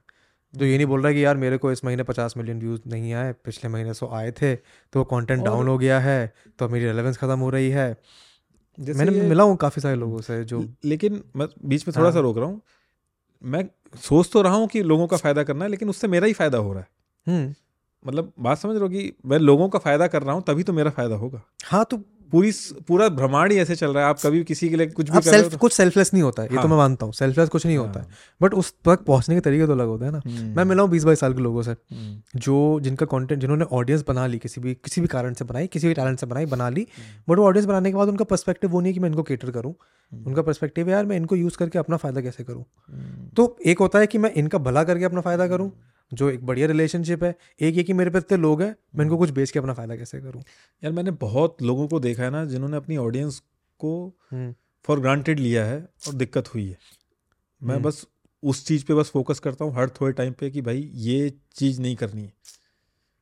[0.53, 2.81] तो ये नहीं बोल रहा है कि यार मेरे को इस महीने पचास मिलियन व्यूज़
[2.87, 6.69] नहीं आए पिछले महीने सो आए थे तो वो कंटेंट डाउन हो गया है तो
[6.69, 7.89] मेरी रेलेवेंस ख़त्म हो रही है।
[8.77, 12.23] मैंने मिला हूँ काफ़ी सारे लोगों से जो लेकिन मैं बीच में थोड़ा सा हाँ।
[12.23, 12.61] रोक रहा हूँ।
[13.43, 13.63] मैं
[13.99, 16.57] सोच तो रहा हूँ कि लोगों का फ़ायदा करना है लेकिन उससे मेरा ही फ़ायदा
[16.57, 16.87] हो रहा है।
[17.27, 17.53] हम्म।
[18.05, 20.73] मतलब बात समझ रहे हो कि मैं लोगों का फ़ायदा कर रहा हूँ तभी तो
[20.73, 21.97] मेरा फ़ायदा होगा। हाँ तो
[22.31, 22.51] पूरी
[22.87, 25.23] पूरा ब्रह्मांड ही ऐसे चल रहा है। आप कभी किसी के लिए कुछ भी अब
[25.23, 27.13] कर रहे हो सेल्फ कुछ सेल्फलेस नहीं होता है ये तो हाँ। मैं मानता हूँ।
[27.13, 28.07] सेल्फलेस कुछ नहीं तो- होता है।
[28.41, 30.89] बट उस तक पहुँचने के तरीके तो अलग होते हैं ना। हम्म, मैं मिला हूँ
[30.89, 34.61] बीस बाईस साल के लोगों से हम्म, जो जिनका कंटेंट जिन्होंने ऑडियंस बना ली किसी
[34.61, 37.39] भी किसी भी कारण से बनाई किसी भी टैलेंट से बनाई बना ली। हम्म। बट
[37.39, 39.75] वो ऑडियंस बनाने के बाद उनका पर्सपेक्टिव वो नहीं है कि मैं इनको केटर करूँ।
[40.11, 42.65] हम्म, उनका पर्सपेक्टिव है यार मैं इनको यूज़ करके अपना फ़ायदा कैसे करूँ?
[42.89, 45.71] हम्म, तो एक होता है कि मैं इनका भला करके अपना फ़ायदा करूँ।
[46.13, 49.17] जो एक बढ़िया रिलेशनशिप है एक ये कि मेरे पे इतने लोग हैं मैं इनको
[49.17, 50.41] कुछ बेच के अपना फ़ायदा कैसे करूँ?
[50.83, 53.39] यार मैंने बहुत लोगों को देखा है ना जिन्होंने अपनी ऑडियंस
[53.79, 54.55] को हम्म,
[54.85, 56.77] फॉर ग्रांटेड लिया है और दिक्कत हुई है।
[57.63, 58.07] मैं हम्म। बस
[58.43, 61.81] उस चीज़ पे बस फोकस करता हूँ हर थोड़े टाइम पे कि भाई ये चीज़
[61.81, 62.33] नहीं करनी है।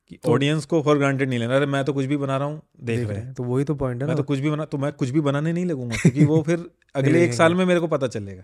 [0.07, 2.47] कि तो- ऑडियंस को फॉर ग्रांटेड नहीं लेना। अरे मैं तो कुछ भी बना रहा
[2.47, 4.65] हूँ देख देख रहे हैं। तो वही तो पॉइंट है मैं तो कुछ भी बना
[4.65, 7.79] तो मैं कुछ भी बनाने नहीं लगूँगा क्योंकि वो फिर अगले एक साल में मेरे
[7.79, 8.43] को पता चलेगा।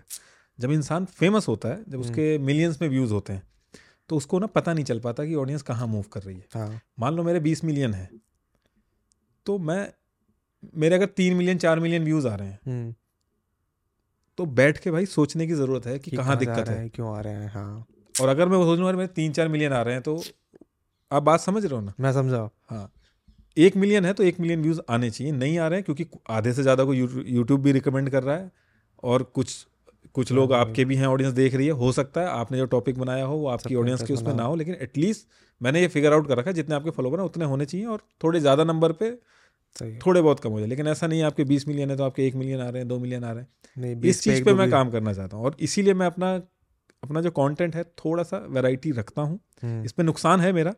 [0.60, 3.42] जब इंसान फ़ेमस होता है जब उसके मिलियंस में व्यूज़ होते हैं
[4.08, 6.80] तो उसको ना पता नहीं चल पाता कि ऑडियंस कहाँ मूव कर रही है। हाँ।
[7.00, 8.10] मान लो मेरे बीस मिलियन है
[9.46, 9.92] तो मैं
[10.76, 12.94] मेरे अगर तीन मिलियन चार मिलियन व्यूज़ आ रहे हैं हम्म,
[14.38, 17.20] तो बैठ के भाई सोचने की ज़रूरत है कि कि कहाँ दिक्कत है। क्यों आ
[17.20, 17.86] रहे हैं हाँ।
[18.22, 20.22] और अगर मैं सोच मेरे तीन चार मिलियन आ रहे हैं तो
[21.10, 21.92] आप बात समझ रहे हो ना?
[22.00, 22.92] मैं समझा। हाँ।
[23.56, 26.52] एक मिलियन है तो एक मिलियन व्यूज़ आने चाहिए नहीं आ रहे हैं क्योंकि आधे
[26.52, 28.50] से ज़्यादा को यूट्यूब भी रिकमेंड कर रहा है
[29.02, 29.66] और कुछ
[30.14, 32.66] कुछ लोग हाँ, आपके भी हैं ऑडियंस देख रही है हो सकता है आपने जो
[32.66, 35.26] टॉपिक बनाया हो वो आपकी ऑडियंस के उसमें ना हो लेकिन एटलीस्ट
[35.60, 38.02] मैंने ये फिगर आउट कर रखा है जितने आपके फॉलोवर हैं उतने होने चाहिए और
[38.24, 39.10] थोड़े ज़्यादा नंबर पे
[39.76, 42.04] सही थोड़े बहुत कम हो जाए। लेकिन ऐसा नहीं है आपके बीस मिलियन है तो
[42.04, 44.54] आपके एक मिलियन आ रहे हैं दो मिलियन आ रहे हैं। इस चीज़ एक पे
[44.54, 46.34] मैं काम करना चाहता हूँ और इसीलिए मैं अपना
[47.02, 50.74] अपना जो कंटेंट है थोड़ा सा वैरायटी रखता हूँ। हम्म, इसमें नुकसान है मेरा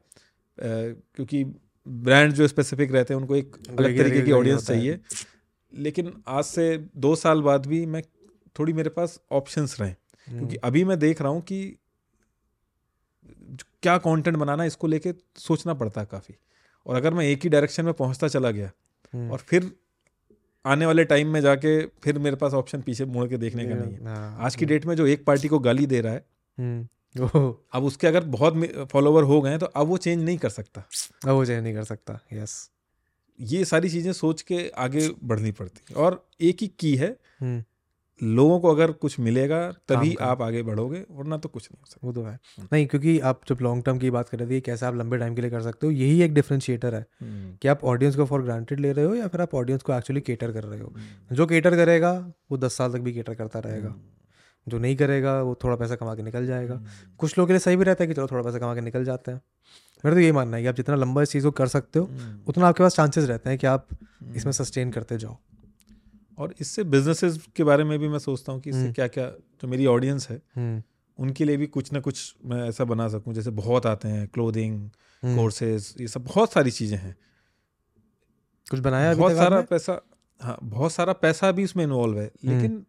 [0.58, 1.44] क्योंकि
[1.86, 4.98] ब्रांड जो स्पेसिफिक रहते हैं उनको एक अलग तरीके की ऑडियंस चाहिए।
[5.72, 8.02] लेकिन आज से दो साल बाद भी मैं
[8.58, 11.76] थोड़ी मेरे पास ऑप्शंस रहे। हम्म, क्योंकि अभी मैं देख रहा हूँ कि
[13.82, 16.34] क्या कंटेंट बनाना इसको लेके सोचना पड़ता है काफ़ी।
[16.86, 18.70] और अगर मैं एक ही डायरेक्शन में पहुँचता चला गया
[19.14, 19.70] हम्म, और फिर
[20.64, 23.92] आने वाले टाइम में जाके फिर मेरे पास ऑप्शन पीछे मुड़ के देखने का नहीं
[23.92, 26.24] है। आज की डेट में जो एक पार्टी को गाली दे रहा है
[26.58, 26.86] हम्म,
[27.72, 30.84] अब उसके अगर बहुत फॉलोवर हो गए तो अब वो चेंज नहीं कर सकता।
[31.24, 32.70] अब वो चेंज नहीं कर सकता यस
[33.38, 37.62] ये सारी चीज़ें सोच के आगे बढ़नी पड़ती। और एक ही की है हम्म,
[38.22, 42.06] लोगों को अगर कुछ मिलेगा तभी आप आगे बढ़ोगे वरना तो कुछ नहीं हो सकता।
[42.06, 42.38] वो तो है।
[42.72, 45.34] नहीं क्योंकि आप जब लॉन्ग टर्म की बात कर रहे थे कैसे आप लंबे टाइम
[45.34, 48.80] के लिए कर सकते हो यही एक डिफ्रेंशिएटर है कि आप ऑडियंस को फॉर ग्रांटेड
[48.80, 50.92] ले रहे हो या फिर आप ऑडियंस को एक्चुअली केटर कर रहे हो।
[51.32, 53.94] जो केटर करेगा वो दस साल तक भी केटर करता रहेगा।
[54.68, 56.82] जो नहीं करेगा वो थोड़ा पैसा कमा के निकल जाएगा।
[57.18, 59.04] कुछ लोगों के लिए सही भी रहता है कि चलो थोड़ा पैसा कमा के निकल
[59.04, 59.40] जाते हैं।
[60.04, 62.10] मेरा तो ये मानना है कि आप जितना लंबा इस चीज़ को कर सकते हो
[62.46, 63.86] उतना आपके पास चांसेस रहते हैं कि आप
[64.34, 65.36] इसमें सस्टेन करते जाओ।
[66.38, 69.26] और इससे बिजनेसेस के बारे में भी मैं सोचता हूँ कि इससे हम्म। क्या क्या
[69.62, 70.82] जो मेरी ऑडियंस है हम्म,
[71.18, 74.90] उनके लिए भी कुछ ना कुछ मैं ऐसा बना सकूँ। जैसे बहुत आते हैं क्लोथिंग
[75.22, 77.16] हम्म। कोर्सेज ये सब बहुत सारी चीज़ें हैं।
[78.70, 80.00] कुछ बनाया बहुत सारा पैसा
[80.40, 82.84] हाँ बहुत सारा पैसा भी उसमें इन्वॉल्व है। लेकिन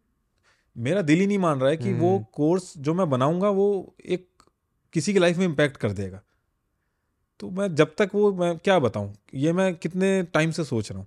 [0.76, 4.28] मेरा दिल ही नहीं मान रहा है कि वो। कोर्स जो मैं बनाऊँगा वो एक
[4.92, 6.20] किसी की लाइफ में इम्पैक्ट कर देगा।
[7.40, 11.00] तो मैं जब तक वो मैं क्या बताऊँ ये मैं कितने टाइम से सोच रहा
[11.00, 11.06] हूँ।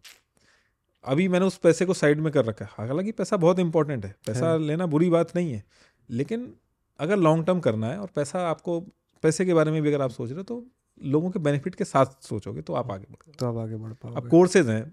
[1.05, 4.15] अभी मैंने उस पैसे को साइड में कर रखा है। हालाँकि पैसा बहुत इंपॉर्टेंट है।
[4.27, 5.63] पैसा है। लेना बुरी बात नहीं है।
[6.09, 6.53] लेकिन
[6.99, 8.79] अगर लॉन्ग टर्म करना है और पैसा आपको
[9.23, 10.63] पैसे के बारे में भी अगर आप सोच रहे हो तो
[11.03, 13.97] लोगों के बेनिफिट के साथ सोचोगे तो आप आगे बढ़ोगे तो आप आगे बढ़ अब
[14.03, 14.83] पाओगे कोर्सेज हैं।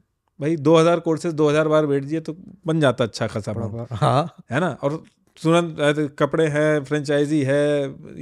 [0.41, 4.71] भाई 2000 कोर्सेज 2000 बार बैठ दिए तो बन जाता अच्छा खासा हाँ। है ना?
[4.83, 5.03] और
[5.43, 7.63] तुरंत कपड़े हैं फ्रेंचाइजी है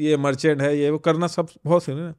[0.00, 2.14] ये मर्चेंट है ये वो करना सब बहुत सही ना?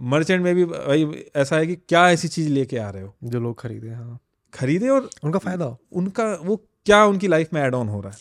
[0.00, 3.14] मर्चेंट में भी भाई ऐसा है कि क्या ऐसी चीज़ लेके आ रहे हो?
[3.24, 4.18] जो लोग खरीदे हाँ।
[4.54, 8.12] खरीदे और उनका फ़ायदा हो। उनका वो क्या उनकी लाइफ में एड ऑन हो रहा
[8.12, 8.18] है?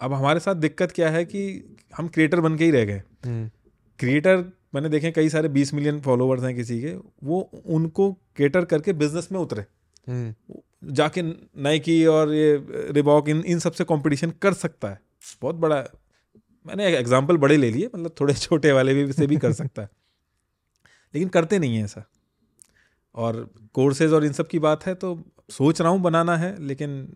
[0.00, 1.64] अब हमारे साथ दिक्कत क्या है कि
[1.96, 3.50] हम क्रिएटर बन के ही रह गए। हम्म,
[3.98, 8.92] क्रिएटर मैंने देखे कई सारे 20 मिलियन फॉलोवर्स हैं किसी के वो उनको केटर करके
[8.92, 9.64] बिज़नेस में उतरे।
[10.08, 10.34] हम्म,
[10.92, 11.22] जाके
[11.62, 15.00] नाइकी और ये रिबॉक इन इन सबसे कंपटीशन कर सकता है।
[15.42, 15.84] बहुत बड़ा
[16.66, 19.88] मैंने एग्जांपल बड़े ले लिए मतलब थोड़े छोटे वाले भी से भी कर सकता है।
[21.14, 22.04] लेकिन करते नहीं है ऐसा।
[23.18, 25.18] और कोर्सेज और इन सब की बात है तो
[25.50, 27.06] सोच रहा हूँ बनाना है लेकिन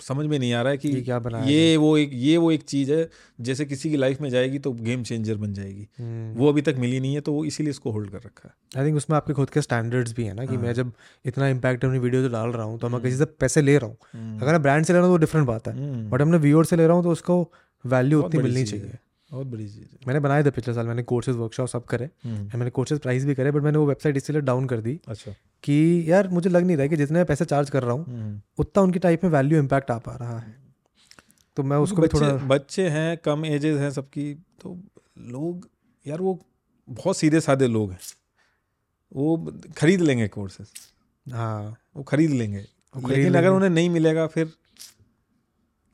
[0.00, 2.50] समझ में नहीं आ रहा है कि ये क्या बना ये वो एक ये वो
[2.52, 3.08] एक चीज़ है
[3.40, 6.76] जैसे किसी की लाइफ में जाएगी तो गेम चेंजर बन जाएगी। हम्म, वो अभी तक
[6.78, 9.32] मिली नहीं है तो वो इसीलिए इसको होल्ड कर रखा है। आई थिंक उसमें आपके
[9.32, 10.92] खुद के स्टैंडर्ड्स भी है ना कि मैं हाँ। जब
[11.24, 13.88] इतना इम्पैक्ट अपनी वीडियो डाल रहा हूँ तो मैं हम्म। किसी से पैसे ले रहा
[13.88, 16.38] हूँ। अगर मैं ब्रांड से ले रहा हूँ तो डिफरेंट बात है। हम्म, बट हमने
[16.38, 17.40] व्यूअर से ले रहा हूँ तो उसको
[17.84, 18.98] वैल्यू उतनी मिलनी चाहिए।
[19.32, 22.70] बहुत बड़ी चीज़ मैंने बनाए थे पिछले साल मैंने कोर्सेज वर्कशॉप सब करे हम्म, मैंने
[22.70, 25.34] कोर्सेज प्राइस भी करे बट मैंने वो वेबसाइट इसलिए डाउन कर दी अच्छा।
[25.64, 28.04] कि यार मुझे लग नहीं रहा है कि जितने मैं पैसे चार्ज कर रहा हूँ
[28.04, 30.54] हम्म। उतना उनकी टाइप में वैल्यू इम्पैक्ट आ पा रहा है।
[31.56, 34.78] तो मैं उसको भी थोड़ा बच्चे हैं कम एजेस हैं सबकी तो
[35.18, 35.68] लोग
[36.06, 36.38] यार वो
[36.88, 37.98] बहुत सीधे साधे लोग हैं।
[39.16, 39.36] वो
[39.76, 40.68] खरीद लेंगे कोर्सेज
[41.26, 42.64] हाँ। वो खरीद लेंगे।
[43.08, 44.52] लेकिन अगर उन्हें नहीं मिलेगा फिर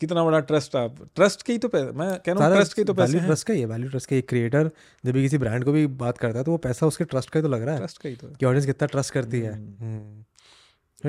[0.00, 0.96] कितना बड़ा ट्रस्ट आप?
[1.14, 3.46] ट्रस्ट के ही तो पैसे मैं कह रहा हूँ ट्रस्ट के ही तो पैसे ट्रस्ट
[3.46, 4.70] का ही है वैल्यू ट्रस्ट का एक क्रिएटर
[5.04, 7.38] जब भी किसी ब्रांड को भी बात करता है तो वो पैसा उसके ट्रस्ट का
[7.38, 9.52] ही तो लग रहा है। ट्रस्ट का ही तो कि ऑडियंस कितना ट्रस्ट करती है।
[9.52, 10.22] हम्म। हम्म।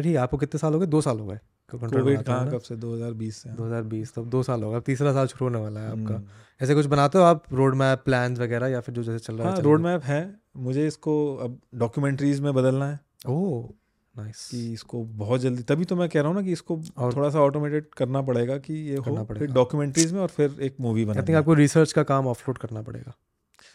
[0.02, 0.86] ठीक है आपको कितने साल हो गए?
[0.86, 1.40] दो साल हो गए।
[1.72, 2.76] कोविड कहाँ कब से?
[2.76, 5.80] 2020 से। दो हज़ार बीस तो दो साल होगा अब तीसरा साल शुरू होने वाला
[5.80, 6.28] है आपका। हम्म।
[6.62, 7.44] ऐसे कुछ बनाते हो आप?
[7.54, 10.40] रोड मैप प्लान वगैरह या फिर जो जैसे चल रहा है हाँ रोड मैप है?
[10.58, 13.70] मुझे इसको अब डॉक्यूमेंट्रीज में बदलना है है। ओह।
[14.18, 17.16] नाइस कि इसको बहुत जल्दी तभी तो मैं कह रहा हूँ ना कि इसको और-
[17.16, 21.06] थोड़ा सा ऑटोमेटेड करना पड़ेगा कि ये हो फिर। डॉक्यूमेंट्रीज में और फिर एक मूवी
[21.06, 23.14] बना आपको रिसर्च का काम ऑफलोड करना पड़ेगा।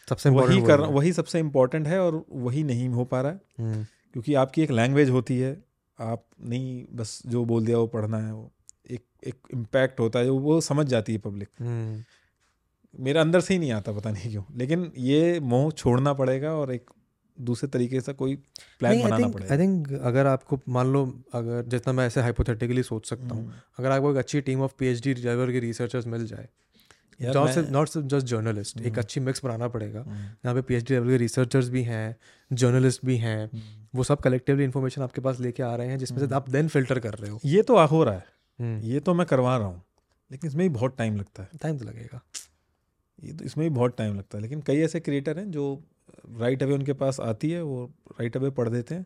[0.09, 3.83] सबसे वही कर वही सबसे इम्पोर्टेंट है और वही नहीं हो पा रहा है। हम्म,
[3.83, 5.63] क्योंकि आपकी एक लैंग्वेज होती है
[5.99, 8.51] आप नहीं बस जो बोल दिया वो पढ़ना है वो
[8.91, 12.03] एक एक इम्पैक्ट होता है वो समझ जाती है पब्लिक हम्म,
[13.03, 16.73] मेरे अंदर से ही नहीं आता पता नहीं क्यों। लेकिन ये मोह छोड़ना पड़ेगा और
[16.73, 16.89] एक
[17.41, 18.35] दूसरे तरीके से कोई
[18.79, 23.09] प्लान बनाना पड़ेगा। आई थिंक अगर आपको मान लो अगर जितना मैं ऐसे हाइपोथेटिकली सोच
[23.09, 26.07] सकता हूँ हम्म, अगर आपको एक अच्छी team of P H D level के रिसर्चर्स
[26.07, 26.49] मिल जाए
[27.21, 30.93] नॉट मैं- नॉट जस्ट जर्नलिस्ट एक हम्म। अच्छी मिक्स बनाना पड़ेगा। हम्म, यहाँ पे पीएचडी
[30.93, 32.15] लेवल के रिसर्चर्स भी हैं
[32.53, 33.49] जर्नलिस्ट भी हैं।
[33.95, 36.99] वो सब कलेक्टिवली इन्फॉर्मेशन आपके पास लेके आ रहे हैं जिसमें से। आप देन फ़िल्टर
[36.99, 38.25] कर रहे हो। ये तो आ हो रहा है।
[38.87, 39.83] ये तो मैं करवा रहा हूँ
[40.31, 42.21] लेकिन इसमें भी बहुत टाइम लगता है। टाइम तो लगेगा।
[43.23, 45.83] ये तो इसमें भी बहुत टाइम लगता है लेकिन कई ऐसे क्रिएटर हैं जो
[46.39, 49.05] राइट अवे उनके पास आती है वो राइट अवे पढ़ देते हैं।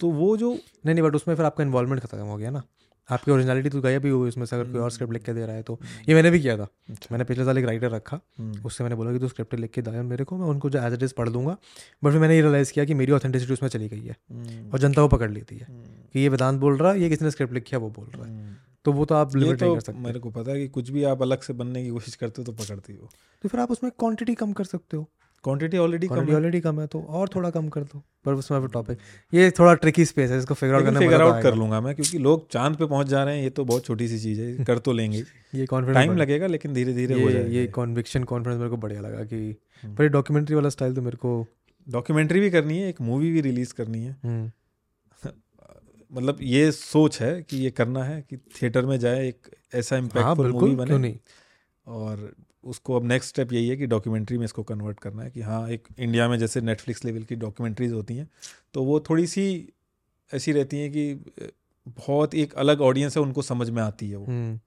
[0.00, 0.52] तो वो जो
[0.86, 2.62] नहीं नहीं बट उसमें फिर आपका इन्वॉल्वमेंट खत्म हो गया ना।
[3.08, 5.46] आपकी ओरिजिनलिटी तो गायब भी हुई उसमें से अगर कोई और स्क्रिप्ट लिख के दे
[5.46, 5.78] रहा है तो।
[6.08, 8.96] ये मैंने भी किया था। अच्छा, मैंने पिछले साल एक राइटर रखा। हम्म, उससे मैंने
[8.96, 11.14] बोला कि तू स्क्रिप्ट लिख के दे मेरे को मैं उनको जो एज इट इज़
[11.14, 11.56] पढ़ दूँगा।
[12.04, 14.78] बट फिर मैंने ये रियलाइज़ किया कि मेरी ऑथेंटिसिटी उसमें चली गई है। हम्म, और
[14.78, 17.54] जनता वो पकड़ लेती है हम्म, कि ये वेदांत बोल रहा है ये किसने स्क्रिप्ट
[17.54, 19.98] लिखी है वो बोल रहा है। तो वो तो आप लिमिट नहीं तो कर सकते।
[19.98, 22.52] मेरे को पता है कि कुछ भी आप अलग से बनने की कोशिश करते हो
[22.52, 23.08] तो पकड़ती हो।
[23.42, 25.10] तो फिर आप उसमें क्वांटिटी कम कर सकते हो।
[25.46, 28.66] क्वांटिटी ऑलरेडी कम है। ऑलरेडी कम है तो और थोड़ा कम कर दो। पर उसमें
[28.68, 28.98] टॉपिक
[29.32, 32.18] ये थोड़ा ट्रिकी स्पेस है इसको फिगर आउट करना फिगर आउट कर लूँगा मैं क्योंकि
[32.18, 34.78] लोग चाँद पे पहुँच जा रहे हैं ये तो बहुत छोटी सी चीज़ है कर
[34.78, 35.18] तो लेंगे।
[35.54, 39.00] ये कॉन्फिडेंस टाइम लगेगा लेकिन धीरे धीरे हो जाएगा। ये कॉन्विक्शन कॉन्फिडेंस मेरे को बढ़िया
[39.00, 39.36] लगा कि
[39.82, 41.46] हम्म। पर ये डॉक्यूमेंट्री वाला स्टाइल तो मेरे को
[41.86, 44.50] डॉक्यूमेंट्री भी करनी है एक मूवी भी रिलीज़ करनी है। हम्म,
[46.12, 50.02] मतलब ये सोच है कि ये करना है कि थिएटर में जाए एक ऐसा हाँ
[50.02, 51.18] इम्पैक्टफुल मूवी बने। नहीं?
[51.86, 52.30] और
[52.66, 55.70] उसको अब नेक्स्ट स्टेप यही है कि डॉक्यूमेंट्री में इसको कन्वर्ट करना है कि हाँ
[55.70, 58.30] एक इंडिया में जैसे नेटफ्लिक्स लेवल की डॉक्यूमेंट्रीज होती हैं
[58.74, 59.72] तो वो थोड़ी सी
[60.34, 61.14] ऐसी रहती हैं कि
[61.88, 64.60] बहुत एक अलग ऑडियंस है उनको समझ में आती है वो। हम्म,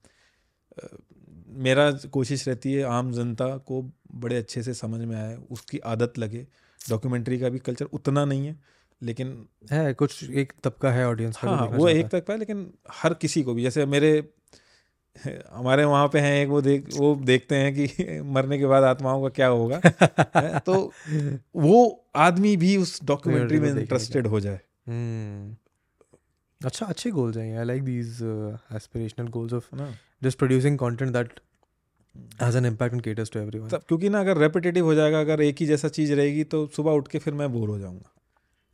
[1.48, 6.18] मेरा कोशिश रहती है आम जनता को बड़े अच्छे से समझ में आए उसकी आदत
[6.18, 6.46] लगे।
[6.88, 8.60] डॉक्यूमेंट्री का भी कल्चर उतना नहीं है
[9.02, 13.14] लेकिन है कुछ एक तबका है ऑडियंस हाँ हाँ वो एक तबका है लेकिन हर
[13.14, 14.28] किसी को भी जैसे मेरे
[15.52, 19.22] हमारे वहाँ पे हैं एक वो देख वो देखते हैं कि मरने के बाद आत्माओं
[19.22, 19.80] का क्या होगा।
[20.58, 20.92] तो
[21.56, 25.56] वो आदमी भी उस डॉक्यूमेंट्री में इंटरेस्टेड हो जाए। हम्म।
[26.66, 28.18] अच्छा अच्छे गोल्स हैं I like these
[28.76, 29.92] aspirational goals of है ना।
[30.24, 31.28] just producing content that
[32.42, 35.40] has an impact and caters to everyone तब क्योंकि ना अगर रेपिटेटिव हो जाएगा अगर
[35.40, 38.10] एक ही जैसा चीज़ रहेगी तो सुबह उठ के फिर मैं बोर हो जाऊँगा।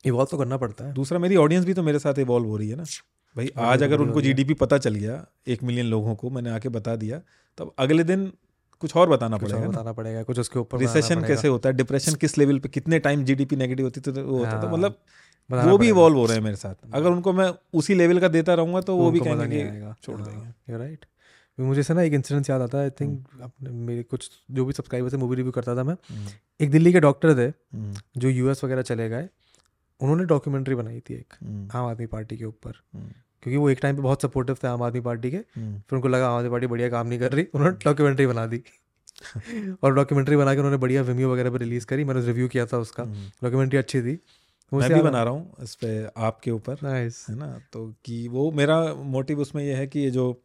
[0.04, 2.68] इवॉल्व तो करना पड़ता है। दूसरा मेरी ऑडियंस भी तो मेरे साथ इवॉल्व हो रही
[2.68, 2.84] है ना।
[3.36, 6.30] भाई हाँ, आज तो अगर उनको है। जीडीपी पता चल गया एक मिलियन लोगों को
[6.30, 7.20] मैंने आके बता दिया
[7.58, 8.30] तब अगले दिन
[8.82, 11.74] कुछ और बताना कुछ पड़ेगा बताना पड़ेगा कुछ उसके ऊपर रिसेशन कैसे होता है?
[11.74, 14.72] डिप्रेशन किस लेवल पे कितने टाइम जीडीपी नेगेटिव होती थी तो वो होता था हाँ,
[14.72, 14.98] मतलब
[15.50, 18.54] वो भी। इवॉल्व हो रहे हैं मेरे साथ। अगर उनको मैं उसी लेवल का देता
[18.54, 21.04] रहूँगा तो वो भी कहेंगे कि छोड़ हाँ, देंगे। right
[21.58, 24.72] मुझे से ना एक इंसिडेंस याद आता है आई थिंक अपने मेरे कुछ जो भी
[24.72, 26.28] सब्सक्राइबर से मूवी रिव्यू करता था मैं। हम्म,
[26.60, 29.28] एक दिल्ली के डॉक्टर थे हम्म, जो यूएस वगैरह चले गए
[30.00, 33.10] उन्होंने डॉक्यूमेंट्री बनाई थी एक हम्म, आम आदमी पार्टी के ऊपर। हम्म,
[33.46, 36.08] क्योंकि वो एक टाइम पे बहुत सपोर्टिव थे आम आदमी पार्टी के। हम्म, फिर उनको
[36.08, 38.62] लगा आम आदमी पार्टी बढ़िया काम नहीं कर रही। उन्होंने डॉक्यूमेंट्री बना दी।
[39.82, 42.78] और डॉक्यूमेंट्री बना के उन्होंने बढ़िया विम्यू वगैरह पे रिलीज़ करी। मैंने रिव्यू किया था
[42.78, 44.18] उसका। हम्म। डॉक्यूमेंट्री अच्छी थी।
[44.74, 47.60] मैं भी बना रहा हूँ इस पर आपके ऊपर है ना?
[47.72, 50.42] तो कि वो मेरा मोटिव उसमें यह है कि ये जो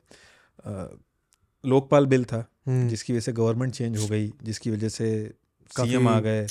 [1.66, 5.32] लोकपाल बिल था हम्म। जिसकी वजह से गवर्नमेंट चेंज हो गई जिसकी वजह से
[5.80, 6.48] सीएम आ गए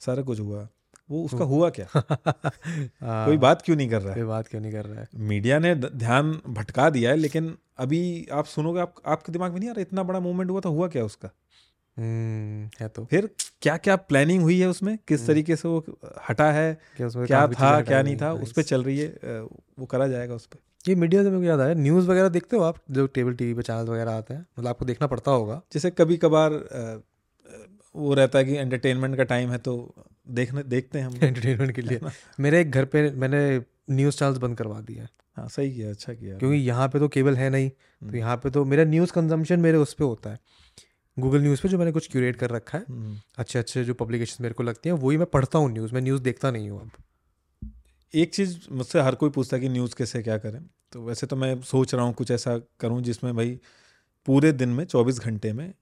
[0.00, 0.68] सारा कुछ हुआ।
[1.10, 1.86] वो उसका हुआ क्या?
[1.96, 4.14] कोई कोई बात क्यों नहीं कर रहा है?
[4.14, 5.08] कोई बात क्यों नहीं कर रहा है?
[5.14, 9.70] मीडिया ने ध्यान भटका दिया है लेकिन अभी आप सुनोगे आप आपके दिमाग में नहीं
[9.70, 11.30] आ रहा इतना बड़ा मूवमेंट हुआ था हुआ क्या उसका?
[11.96, 13.28] हम्म, है तो। फिर
[13.62, 14.98] क्या क्या प्लानिंग हुई है उसमें?
[15.08, 15.84] किस हम्म। तरीके से वो
[16.28, 16.78] हटा है?
[16.96, 18.32] क्या क्या था क्या नहीं हैं, था?
[18.32, 19.08] उस पर चल रही है
[19.78, 20.58] वो करा जाएगा उस पर
[20.88, 22.76] ये मीडिया से मेरे को याद आया न्यूज़ वगैरह देखते हो आप?
[22.90, 26.16] जो टेबल टीवी पे चैनल वगैरह आते हैं मतलब आपको देखना पड़ता होगा। जैसे कभी
[26.16, 26.52] कभार
[27.96, 29.94] वो रहता है कि एंटरटेनमेंट का टाइम है तो
[30.26, 32.00] देखने देखते हैं हम एंटरटेनमेंट के लिए।
[32.40, 33.40] मेरे एक घर पे मैंने
[33.90, 37.08] न्यूज़ चैनल्स बंद करवा दिया हैं। हाँ सही किया अच्छा किया। क्योंकि यहाँ पे तो
[37.08, 40.30] केबल है नहीं तो हम्म। यहाँ पे तो मेरा न्यूज़ कंजम्पशन मेरे उस पर होता
[40.30, 40.38] है।
[41.16, 44.42] गूगल न्यूज़ पे जो मैंने कुछ क्यूरेट कर रखा है हम्म। अच्छे अच्छे जो पब्लिकेशन
[44.42, 47.70] मेरे को लगती हैं वही मैं पढ़ता हूँ न्यूज़ मैं न्यूज़ देखता नहीं हूँ अब।
[48.14, 50.60] एक चीज़ मुझसे हर कोई पूछता है कि न्यूज़ कैसे क्या करें?
[50.92, 53.58] तो वैसे तो मैं सोच रहा हूँ कुछ ऐसा करूँ जिसमें भाई
[54.26, 55.72] पूरे दिन में चौबीस घंटे में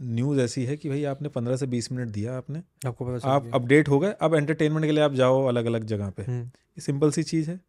[0.00, 3.50] न्यूज़ ऐसी है कि भाई आपने पंद्रह से बीस मिनट दिया आपने। आपको पता आप
[3.54, 6.80] अपडेट हो गए। अब एंटरटेनमेंट के लिए आप जाओ अलग अलग जगह पे। हम्म, ये
[6.80, 7.60] सिंपल सी चीज़ है।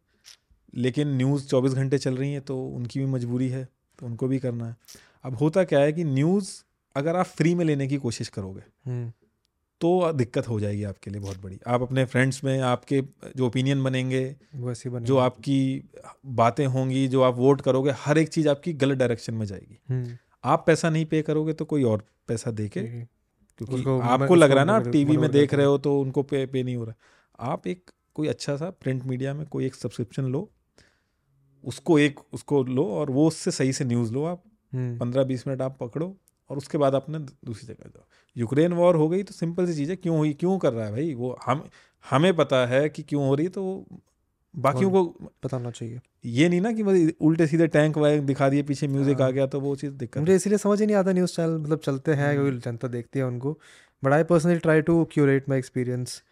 [0.74, 3.68] लेकिन न्यूज़ चौबीस घंटे चल रही है तो उनकी भी मजबूरी है
[3.98, 4.76] तो उनको भी करना है।
[5.24, 6.50] अब होता क्या है कि न्यूज़
[6.96, 9.12] अगर आप फ्री में लेने की कोशिश करोगे हम्म,
[9.80, 13.02] तो दिक्कत हो जाएगी आपके लिए बहुत बड़ी। आप अपने फ्रेंड्स में आपके
[13.36, 15.60] जो ओपिनियन बनेंगे वो ऐसे ही बने जो आपकी
[16.26, 20.16] बातें होंगी जो आप वोट करोगे हर एक चीज़ आपकी गलत डायरेक्शन में जाएगी। हम्म,
[20.44, 22.82] आप पैसा नहीं पे करोगे तो कोई और पैसा दे के
[23.60, 26.44] क्योंकि आपको लग रहा है ना आप टीवी में देख रहे हो तो उनको पे
[26.46, 30.24] पे नहीं हो रहा। आप एक कोई अच्छा सा प्रिंट मीडिया में कोई एक सब्सक्रिप्शन
[30.24, 30.48] लो
[31.64, 35.46] उसको एक उसको लो और वो उससे सही से न्यूज़ लो आप। हम्म, पंद्रह बीस
[35.46, 36.16] मिनट आप पकड़ो
[36.50, 38.04] और उसके बाद अपने दूसरी जगह जाओ।
[38.36, 40.92] यूक्रेन वॉर हो गई तो सिंपल सी चीज़ है क्यों हुई क्यों कर रहा है
[40.92, 41.14] भाई?
[41.14, 41.68] वो हम
[42.04, 43.86] हमें पता है कि क्यों हो रही है तो
[44.54, 45.04] बाकियों को
[45.44, 49.20] बताना चाहिए। ये नहीं ना कि मतलब उल्टे सीधे टैंक वैंक दिखा दिए पीछे म्यूज़िक
[49.20, 51.58] आ हाँ। गया तो वो चीज़ दिक्कत मुझे इसीलिए समझ ही नहीं आता न्यूज़ चैनल
[51.58, 53.58] मतलब चलते हैं हम्म। क्योंकि जनता देखती है उनको।
[54.02, 56.22] But I personally try to curate my experience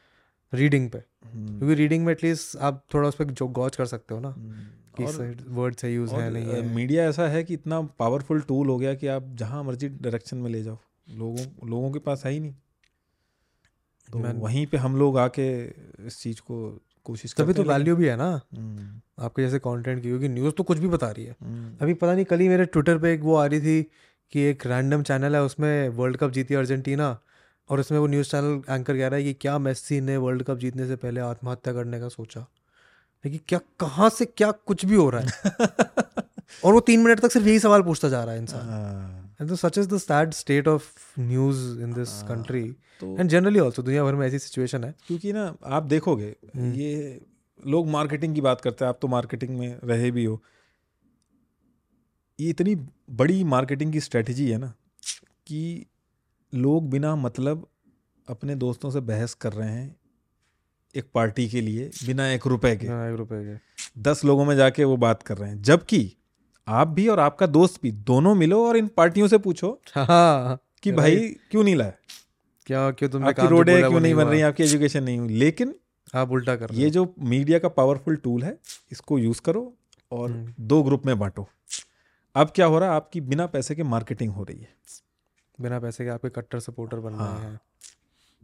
[0.53, 4.15] reading पे। हम्म, क्योंकि रीडिंग में एटलीस्ट आप थोड़ा उस पर जो गौच कर सकते
[4.15, 4.67] हो ना हम्म,
[4.99, 8.79] कि वर्ड से यूज़ है नहीं है। मीडिया ऐसा है कि इतना पावरफुल टूल हो
[8.79, 12.41] गया कि आप जहाँ मर्ज़ी डायरेक्शन में ले जाओ। लोगों लोगों के पास है ही
[12.41, 12.55] नहीं।
[14.09, 15.49] तो वहीं पे हम लोग आके
[16.07, 16.57] इस चीज़ को
[17.09, 20.63] कोशिश तभी तो वैल्यू भी है ना। हम्म, आपके जैसे कंटेंट की क्योंकि न्यूज़ तो
[20.63, 23.21] कुछ भी बता रही है। हम्म, अभी पता नहीं कल ही मेरे ट्विटर पे एक
[23.21, 23.83] वो आ रही थी
[24.33, 27.19] कि एक रैंडम चैनल है उसमें वर्ल्ड कप जीती अर्जेंटीना
[27.69, 30.59] और उसमें वो न्यूज़ चैनल एंकर कह रहा है कि क्या मेस्सी ने वर्ल्ड कप
[30.59, 32.41] जीतने से पहले आत्महत्या करने का सोचा।
[33.25, 35.29] लेकिन क्या कहाँ से क्या कुछ भी हो रहा है?
[36.65, 39.49] और वो तीन मिनट तक सिर्फ़ यही सवाल पूछता जा रहा है इंसान। हाँ, एंड
[39.49, 42.23] तो such is the sad state of news in this.
[42.23, 46.73] Country and generally also दुनिया भर में ऐसी सिचुएशन है। क्योंकि ना आप देखोगे हम्म।
[46.73, 47.21] ये
[47.67, 50.43] लोग मार्केटिंग की बात करते हैं आप तो मार्केटिंग में रहे भी हो।
[52.41, 52.75] ये इतनी
[53.11, 54.75] बड़ी मार्केटिंग की स्ट्रेटजी है ना
[55.47, 55.87] कि
[56.55, 57.67] लोग बिना मतलब
[58.29, 59.97] अपने दोस्तों से बहस कर रहे हैं
[60.95, 64.57] एक पार्टी के लिए बिना एक रुपए के। हाँ, एक रुपए के। दस लोगों में
[64.57, 66.15] जाके वो बात कर रहे हैं। जबकि
[66.69, 70.93] आप भी और आपका दोस्त भी दोनों मिलो और इन पार्टियों से पूछो हाँ। कि.
[70.93, 71.17] भाई
[71.51, 71.95] क्यों नहीं लाए?
[72.67, 75.75] क्या क्यों तुमने आपकी रोडें क्यों नहीं बन रही आपकी एजुकेशन नहीं हुई। लेकिन
[76.15, 78.59] आप उल्टा कर ये जो मीडिया का पावरफुल टूल है
[78.93, 79.75] इसको यूज़ करो
[80.13, 81.49] और हम्म। दो ग्रुप में बांटो।
[82.35, 84.69] अब क्या हो रहा है आपकी बिना पैसे के मार्केटिंग हो रही है।
[85.61, 87.61] बिना पैसे के आपके कट्टर सपोर्टर बन रहे हाँ। हैं।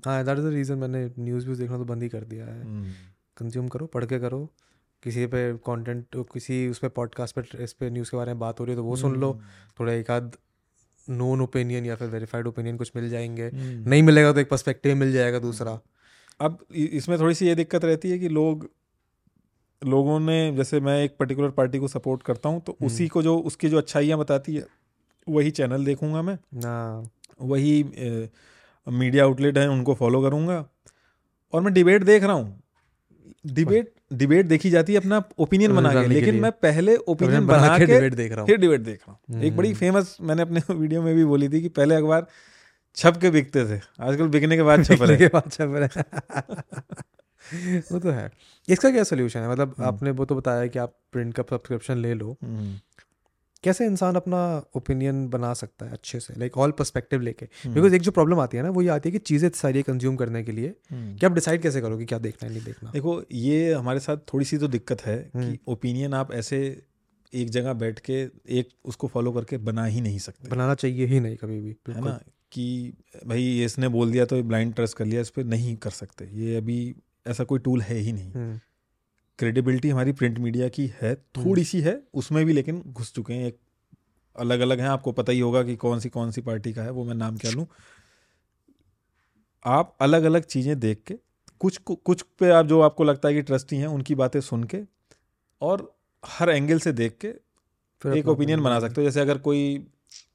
[0.06, 2.64] हाँ दैट इज़ द रीज़न मैंने न्यूज़ व्यूज़ देखना तो बंद ही कर दिया है।
[3.36, 4.50] कंज्यूम करो पढ़ के करो।
[5.04, 8.60] किसी पे कंटेंट किसी उस पर पॉडकास्ट पे इस पर न्यूज़ के बारे में बात
[8.60, 9.32] हो रही है तो वो सुन लो।
[9.80, 10.36] थोड़ा एक आध
[11.08, 14.96] नोन ओपिनियन या फिर वेरीफाइड ओपिनियन कुछ मिल जाएँगे। हम्म। नहीं मिलेगा तो एक पर्सपेक्टिव
[14.96, 15.78] मिल जाएगा दूसरा।
[16.40, 18.68] अब इसमें थोड़ी सी ये दिक्कत रहती है कि लोग
[19.82, 23.22] लोगों ने जैसे मैं एक पर्टिकुलर पार्टी को सपोर्ट करता हूँ तो हम्म। उसी को
[23.22, 24.66] जो उसकी जो अच्छाइयाँ बताती है
[25.26, 27.08] वही चैनल देखूँगा मैं। ना
[27.42, 27.82] वही
[28.86, 30.64] मीडिया आउटलेट हैं उनको फॉलो करूँगा।
[31.52, 32.62] और मैं डिबेट देख रहा हूँ।
[33.46, 37.86] डिबेट डिबेट देखी जाती है अपना ओपिनियन बना के लेकिन मैं पहले ओपिनियन बना के
[37.86, 40.60] डिबेट देख रहा हूँ। फिर डिबेट देख रहा हूँ। एक बड़ी हम्म। फ़ेमस मैंने अपने
[40.74, 42.26] वीडियो में भी बोली थी कि पहले अखबार
[42.96, 46.02] छप के बिकते थे। आजकल बिकने के बाद छप रहे के बाद छप रहे
[47.92, 48.30] वो तो है।
[48.68, 49.50] इसका क्या सोल्यूशन है?
[49.50, 52.74] मतलब हम्म। आपने वो तो बताया कि आप प्रिंट का सब्सक्रिप्शन ले लो। हम्म,
[53.64, 54.40] कैसे इंसान अपना
[54.76, 56.34] ओपिनियन बना सकता है अच्छे से?
[56.38, 59.08] लाइक ऑल पर्सपेक्टिव लेके। हम्म, बिकॉज़ एक जो प्रॉब्लम आती है ना वो ये आती
[59.08, 62.04] है कि चीज़ें सारी कंज्यूम करने के लिए हम्म। कि आप डिसाइड कैसे करो कि
[62.04, 62.90] क्या देखना है नहीं देखना?
[62.90, 66.82] देखो ये हमारे साथ थोड़ी सी तो दिक्कत है कि हम्म। ओपिनियन आप ऐसे
[67.32, 68.22] एक जगह बैठ के
[68.58, 72.04] एक उसको फॉलो करके बना ही नहीं सकते। बनाना चाहिए ही नहीं कभी भी है
[72.04, 72.20] ना?
[72.52, 72.92] कि
[73.26, 76.56] भाई इसने बोल दिया तो ब्लाइंड ट्रस्ट कर लिया इस पर नहीं कर सकते। ये
[76.56, 76.94] अभी
[77.26, 78.60] ऐसा कोई टूल है ही नहीं। हम्म,
[79.38, 83.46] क्रेडिबिलिटी हमारी प्रिंट मीडिया की है थोड़ी सी है उसमें भी लेकिन घुस चुके हैं
[83.46, 83.58] एक
[84.36, 86.90] अलग अलग हैं आपको पता ही होगा कि कौन सी कौन सी पार्टी का है
[86.90, 87.66] वो मैं नाम क्या लूँ।
[89.64, 91.14] आप अलग अलग चीज़ें देख के
[91.60, 94.80] कुछ कुछ पे आप जो आपको लगता है कि ट्रस्टी हैं उनकी बातें सुन के
[95.62, 95.92] और
[96.24, 97.32] हर एंगल से देख के
[98.02, 99.86] फिर एक ओपिनियन बना सकते हो। जैसे अगर कोई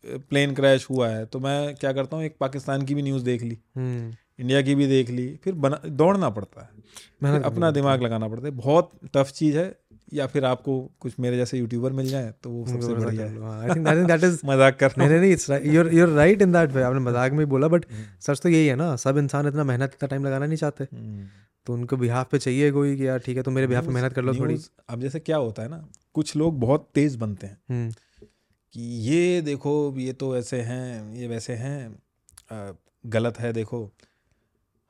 [0.05, 3.41] प्लेन क्रैश हुआ है तो मैं क्या करता हूँ एक पाकिस्तान की भी न्यूज़ देख
[3.41, 6.69] ली। हम्म, इंडिया की भी देख ली फिर बना दौड़ना पड़ता है।
[7.23, 9.73] मेहनत अपना दिमाग लगाना पड़ता है। बहुत टफ चीज़ है
[10.13, 13.43] या फिर आपको कुछ मेरे जैसे यूट्यूबर मिल जाए तो वो सबसे बढ़िया है। लो,
[13.43, 13.67] हाँ,
[14.17, 17.47] is- मज़ाक कर नहीं नहीं it's your your right in that way आपने मज़ाक में
[17.49, 17.85] बोला बट
[18.21, 21.27] सच तो यही है ना सब इंसान इतना मेहनत इतना टाइम लगाना नहीं चाहते। हम्म।
[21.67, 24.13] तो उनको बिहाफ पे चाहिए कोई कि यार ठीक है तो मेरे बिहाफ पे मेहनत
[24.13, 24.57] कर लो थोड़ी।
[24.89, 27.91] अब जैसे क्या होता है ना कुछ लोग बहुत तेज बनते हैं। हम्म,
[28.73, 31.95] कि ये देखो ये तो ऐसे हैं ये वैसे हैं
[33.05, 33.91] गलत है देखो।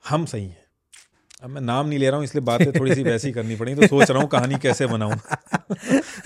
[0.05, 0.57] हम सही हैं।
[1.43, 3.87] अब मैं नाम नहीं ले रहा हूँ इसलिए बातें थोड़ी सी वैसी करनी पड़ी तो
[3.87, 5.13] सोच रहा हूँ कहानी कैसे बनाऊँ।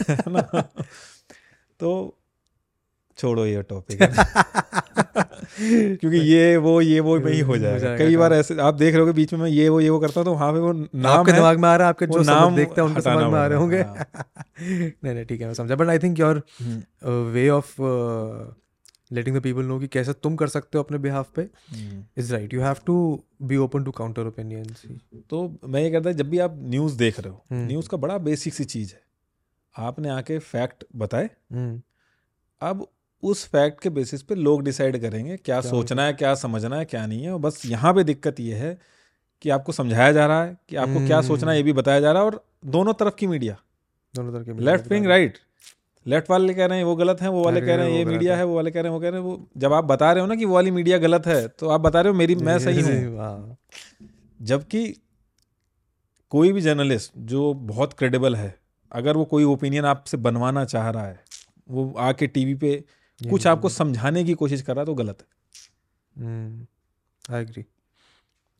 [0.10, 0.62] है ना?
[1.80, 2.20] तो
[3.18, 4.00] छोड़ो ये टॉपिक
[6.02, 8.96] क्योंकि ये वो ये वो में ही हो हो जाएगा कई बार ऐसे आप देख
[8.96, 10.72] रहे हो बीच में मैं ये वो ये वो करता हूँ तो वहाँ पे वो
[10.74, 13.40] नाम आपके दिमाग में आ रहा है आपके जो नाम देखते हैं उनके समझ में
[13.40, 13.84] आ रहे होंगे।
[15.04, 16.42] नहीं नहीं ठीक है मैं समझा। But I think your
[17.06, 17.76] way of
[19.14, 22.34] letting the people know कि कैसे तुम कर सकते हो अपने बिहाफ पे। हम्म। Is
[22.34, 22.96] right you have to
[23.42, 24.84] be open to counter opinions
[25.30, 28.18] तो मैं ये कहता जब भी आप न्यूज़ देख रहे हो हम्म। न्यूज़ का बड़ा
[28.20, 29.02] बेसिक सी चीज़ है।
[29.76, 31.30] आपने आके फैक्ट बताए।
[32.62, 32.88] अब
[33.24, 36.86] उस फैक्ट के बेसिस पे लोग डिसाइड करेंगे क्या क्या सोचना है क्या समझना है
[36.86, 38.78] क्या नहीं है। और बस यहाँ पे दिक्कत ये है
[39.42, 42.12] कि आपको समझाया जा रहा है कि आपको क्या सोचना है ये भी बताया जा
[42.12, 43.58] रहा है और दोनों तरफ़ की मीडिया
[44.14, 45.38] दोनों तरफ़ की लेफ़्ट विंग राइट
[46.06, 48.36] लेफ़्ट वाले कह रहे हैं वो गलत है वो वाले कह रहे हैं ये मीडिया
[48.38, 50.22] है। वो वाले कह रहे हैं वो कह रहे हैं वो जब आप बता रहे
[50.22, 52.58] हो ना कि वो वाली मीडिया गलत है तो आप बता रहे हो मेरी मैं
[52.60, 53.58] सही हूँ। हाँ।
[54.40, 54.86] जबकि
[56.32, 58.56] कोई भी जर्नलिस्ट जो बहुत क्रेडिबल है
[58.92, 61.20] अगर वो कोई ओपिनियन आपसे बनवाना चाह रहा है
[61.70, 62.76] वो आके टीवी पे
[63.22, 65.28] कुछ आपको समझाने की कोशिश कर रहा है तो गलत है।
[67.26, 67.64] आई एग्री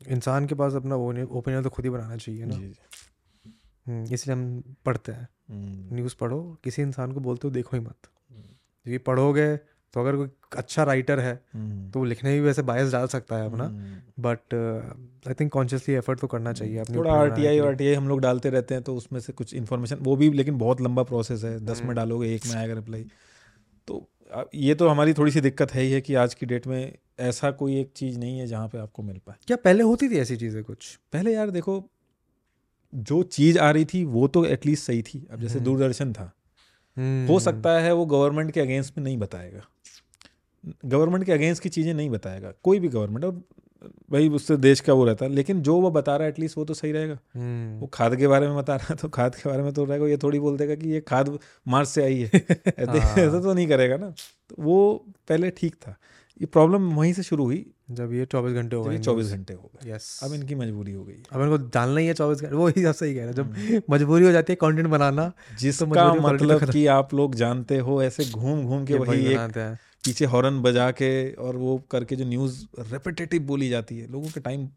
[0.00, 5.12] इंसान के पास अपना ओपिनियन तो खुद ही बनाना चाहिए ना। हम्म, इसलिए हम पढ़ते
[5.12, 7.96] हैं। हम्म, न्यूज़ पढ़ो किसी इंसान को बोलते हो देखो ही मत।
[8.30, 9.56] क्योंकि पढ़ोगे
[9.94, 13.36] तो अगर कोई अच्छा राइटर है हम्म, तो वो लिखने भी वैसे बायस डाल सकता
[13.36, 14.54] है अपना। हम्म। But
[15.28, 17.94] I think consciously effort तो करना चाहिए अपनी थोड़ा R T I R T I
[17.94, 21.02] हम लोग डालते रहते हैं तो उसमें से कुछ इन्फॉर्मेशन वो भी लेकिन बहुत लंबा
[21.02, 23.06] प्रोसेस है। दस में हम्म। डालोगे एक में आएगा रिप्लाई
[23.88, 24.06] तो
[24.54, 27.50] ये तो हमारी थोड़ी सी दिक्कत है ही है कि आज की डेट में ऐसा
[27.50, 30.36] कोई एक चीज़ नहीं है जहाँ पे आपको मिल पाए। क्या पहले होती थी ऐसी
[30.36, 30.94] चीज़ें कुछ?
[31.12, 31.78] पहले यार देखो
[32.94, 36.32] जो चीज़ आ रही थी वो तो एटलीस्ट सही थी। अब जैसे हम्म। दूरदर्शन था।
[36.98, 39.60] हो हम्म, सकता है वो गवर्नमेंट के अगेंस्ट में नहीं बताएगा।
[40.84, 43.42] गवर्नमेंट के अगेंस्ट की चीज़ें नहीं बताएगा। कोई भी गवर्नमेंट और
[44.10, 46.64] भाई उससे देश का वो रहता है लेकिन जो वो बता रहा है एटलीस्ट वो
[46.64, 49.48] तो सही रहेगा। हम्म, वो खाद के बारे में बता रहा है तो खाद के
[49.48, 52.28] बारे में तो रहेगा ये थोड़ी बोल देगा कि ये खाद मार्स से आई है।
[52.88, 54.10] हाँ। ऐसा तो नहीं करेगा ना।
[54.50, 55.96] तो वो पहले ठीक था।
[56.40, 59.70] ये प्रॉब्लम वहीं से शुरू हुई जब ये चौबीस घंटे हो गए चौबीस घंटे हो
[59.74, 62.66] गए। यस अब इनकी मजबूरी हो गई अब इनको डालना ही है चौबीस घंटे वो
[62.68, 66.20] ही आप सही कह रहे हैं। जब मजबूरी हो जाती है कंटेंट बनाना जिसका मजबूरी
[66.20, 69.58] पलट मतलब कि आप लोग जानते हो ऐसे घूम घूम के वही एक
[70.04, 74.40] पीछे हॉर्न बजा के और वो करके जो न्यूज़ रेपिटेटिव बोली जाती है लोगों के
[74.40, 74.68] टाइम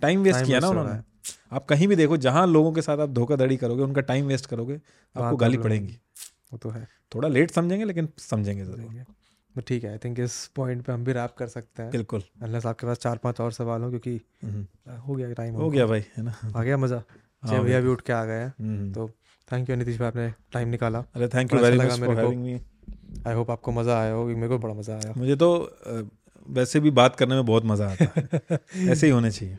[0.00, 1.00] टाइम वेस्ट किया ना उन्होंने।
[1.52, 4.74] आप कहीं भी देखो जहाँ लोगों के साथ आप धोखाधड़ी करोगे उनका टाइम वेस्ट करोगे
[4.74, 5.98] आपको गाली मतलब पड़ेगी।
[6.52, 9.14] वो तो है। थोड़ा लेट समझेंगे लेकिन समझेंगे ज़रूर। तो
[9.60, 12.66] ठीक है आई थिंक इस पॉइंट पे हम भी रैप कर सकते हैं। बिल्कुल। अनलेस
[12.66, 16.04] आपके पास चार पाँच और सवाल हो क्योंकि हम्म। हो गया टाइम हो गया भाई
[16.16, 16.34] है ना?
[16.56, 17.02] आ गया मज़ा।
[17.42, 19.08] जय भैया भी उठ के आ गए हैं। हम्म। तो
[19.48, 22.60] थैंक यू नीतीश भाई आपने टाइम निकाला। अरे thank you very much for having me
[23.26, 25.50] I hope आपको मज़ा आया हो मेरे को बड़ा मज़ा आया। मुझे तो
[26.46, 28.58] वैसे भी बात करने में बहुत मज़ा आता है।
[28.90, 29.56] ऐसे ही होने चाहिए।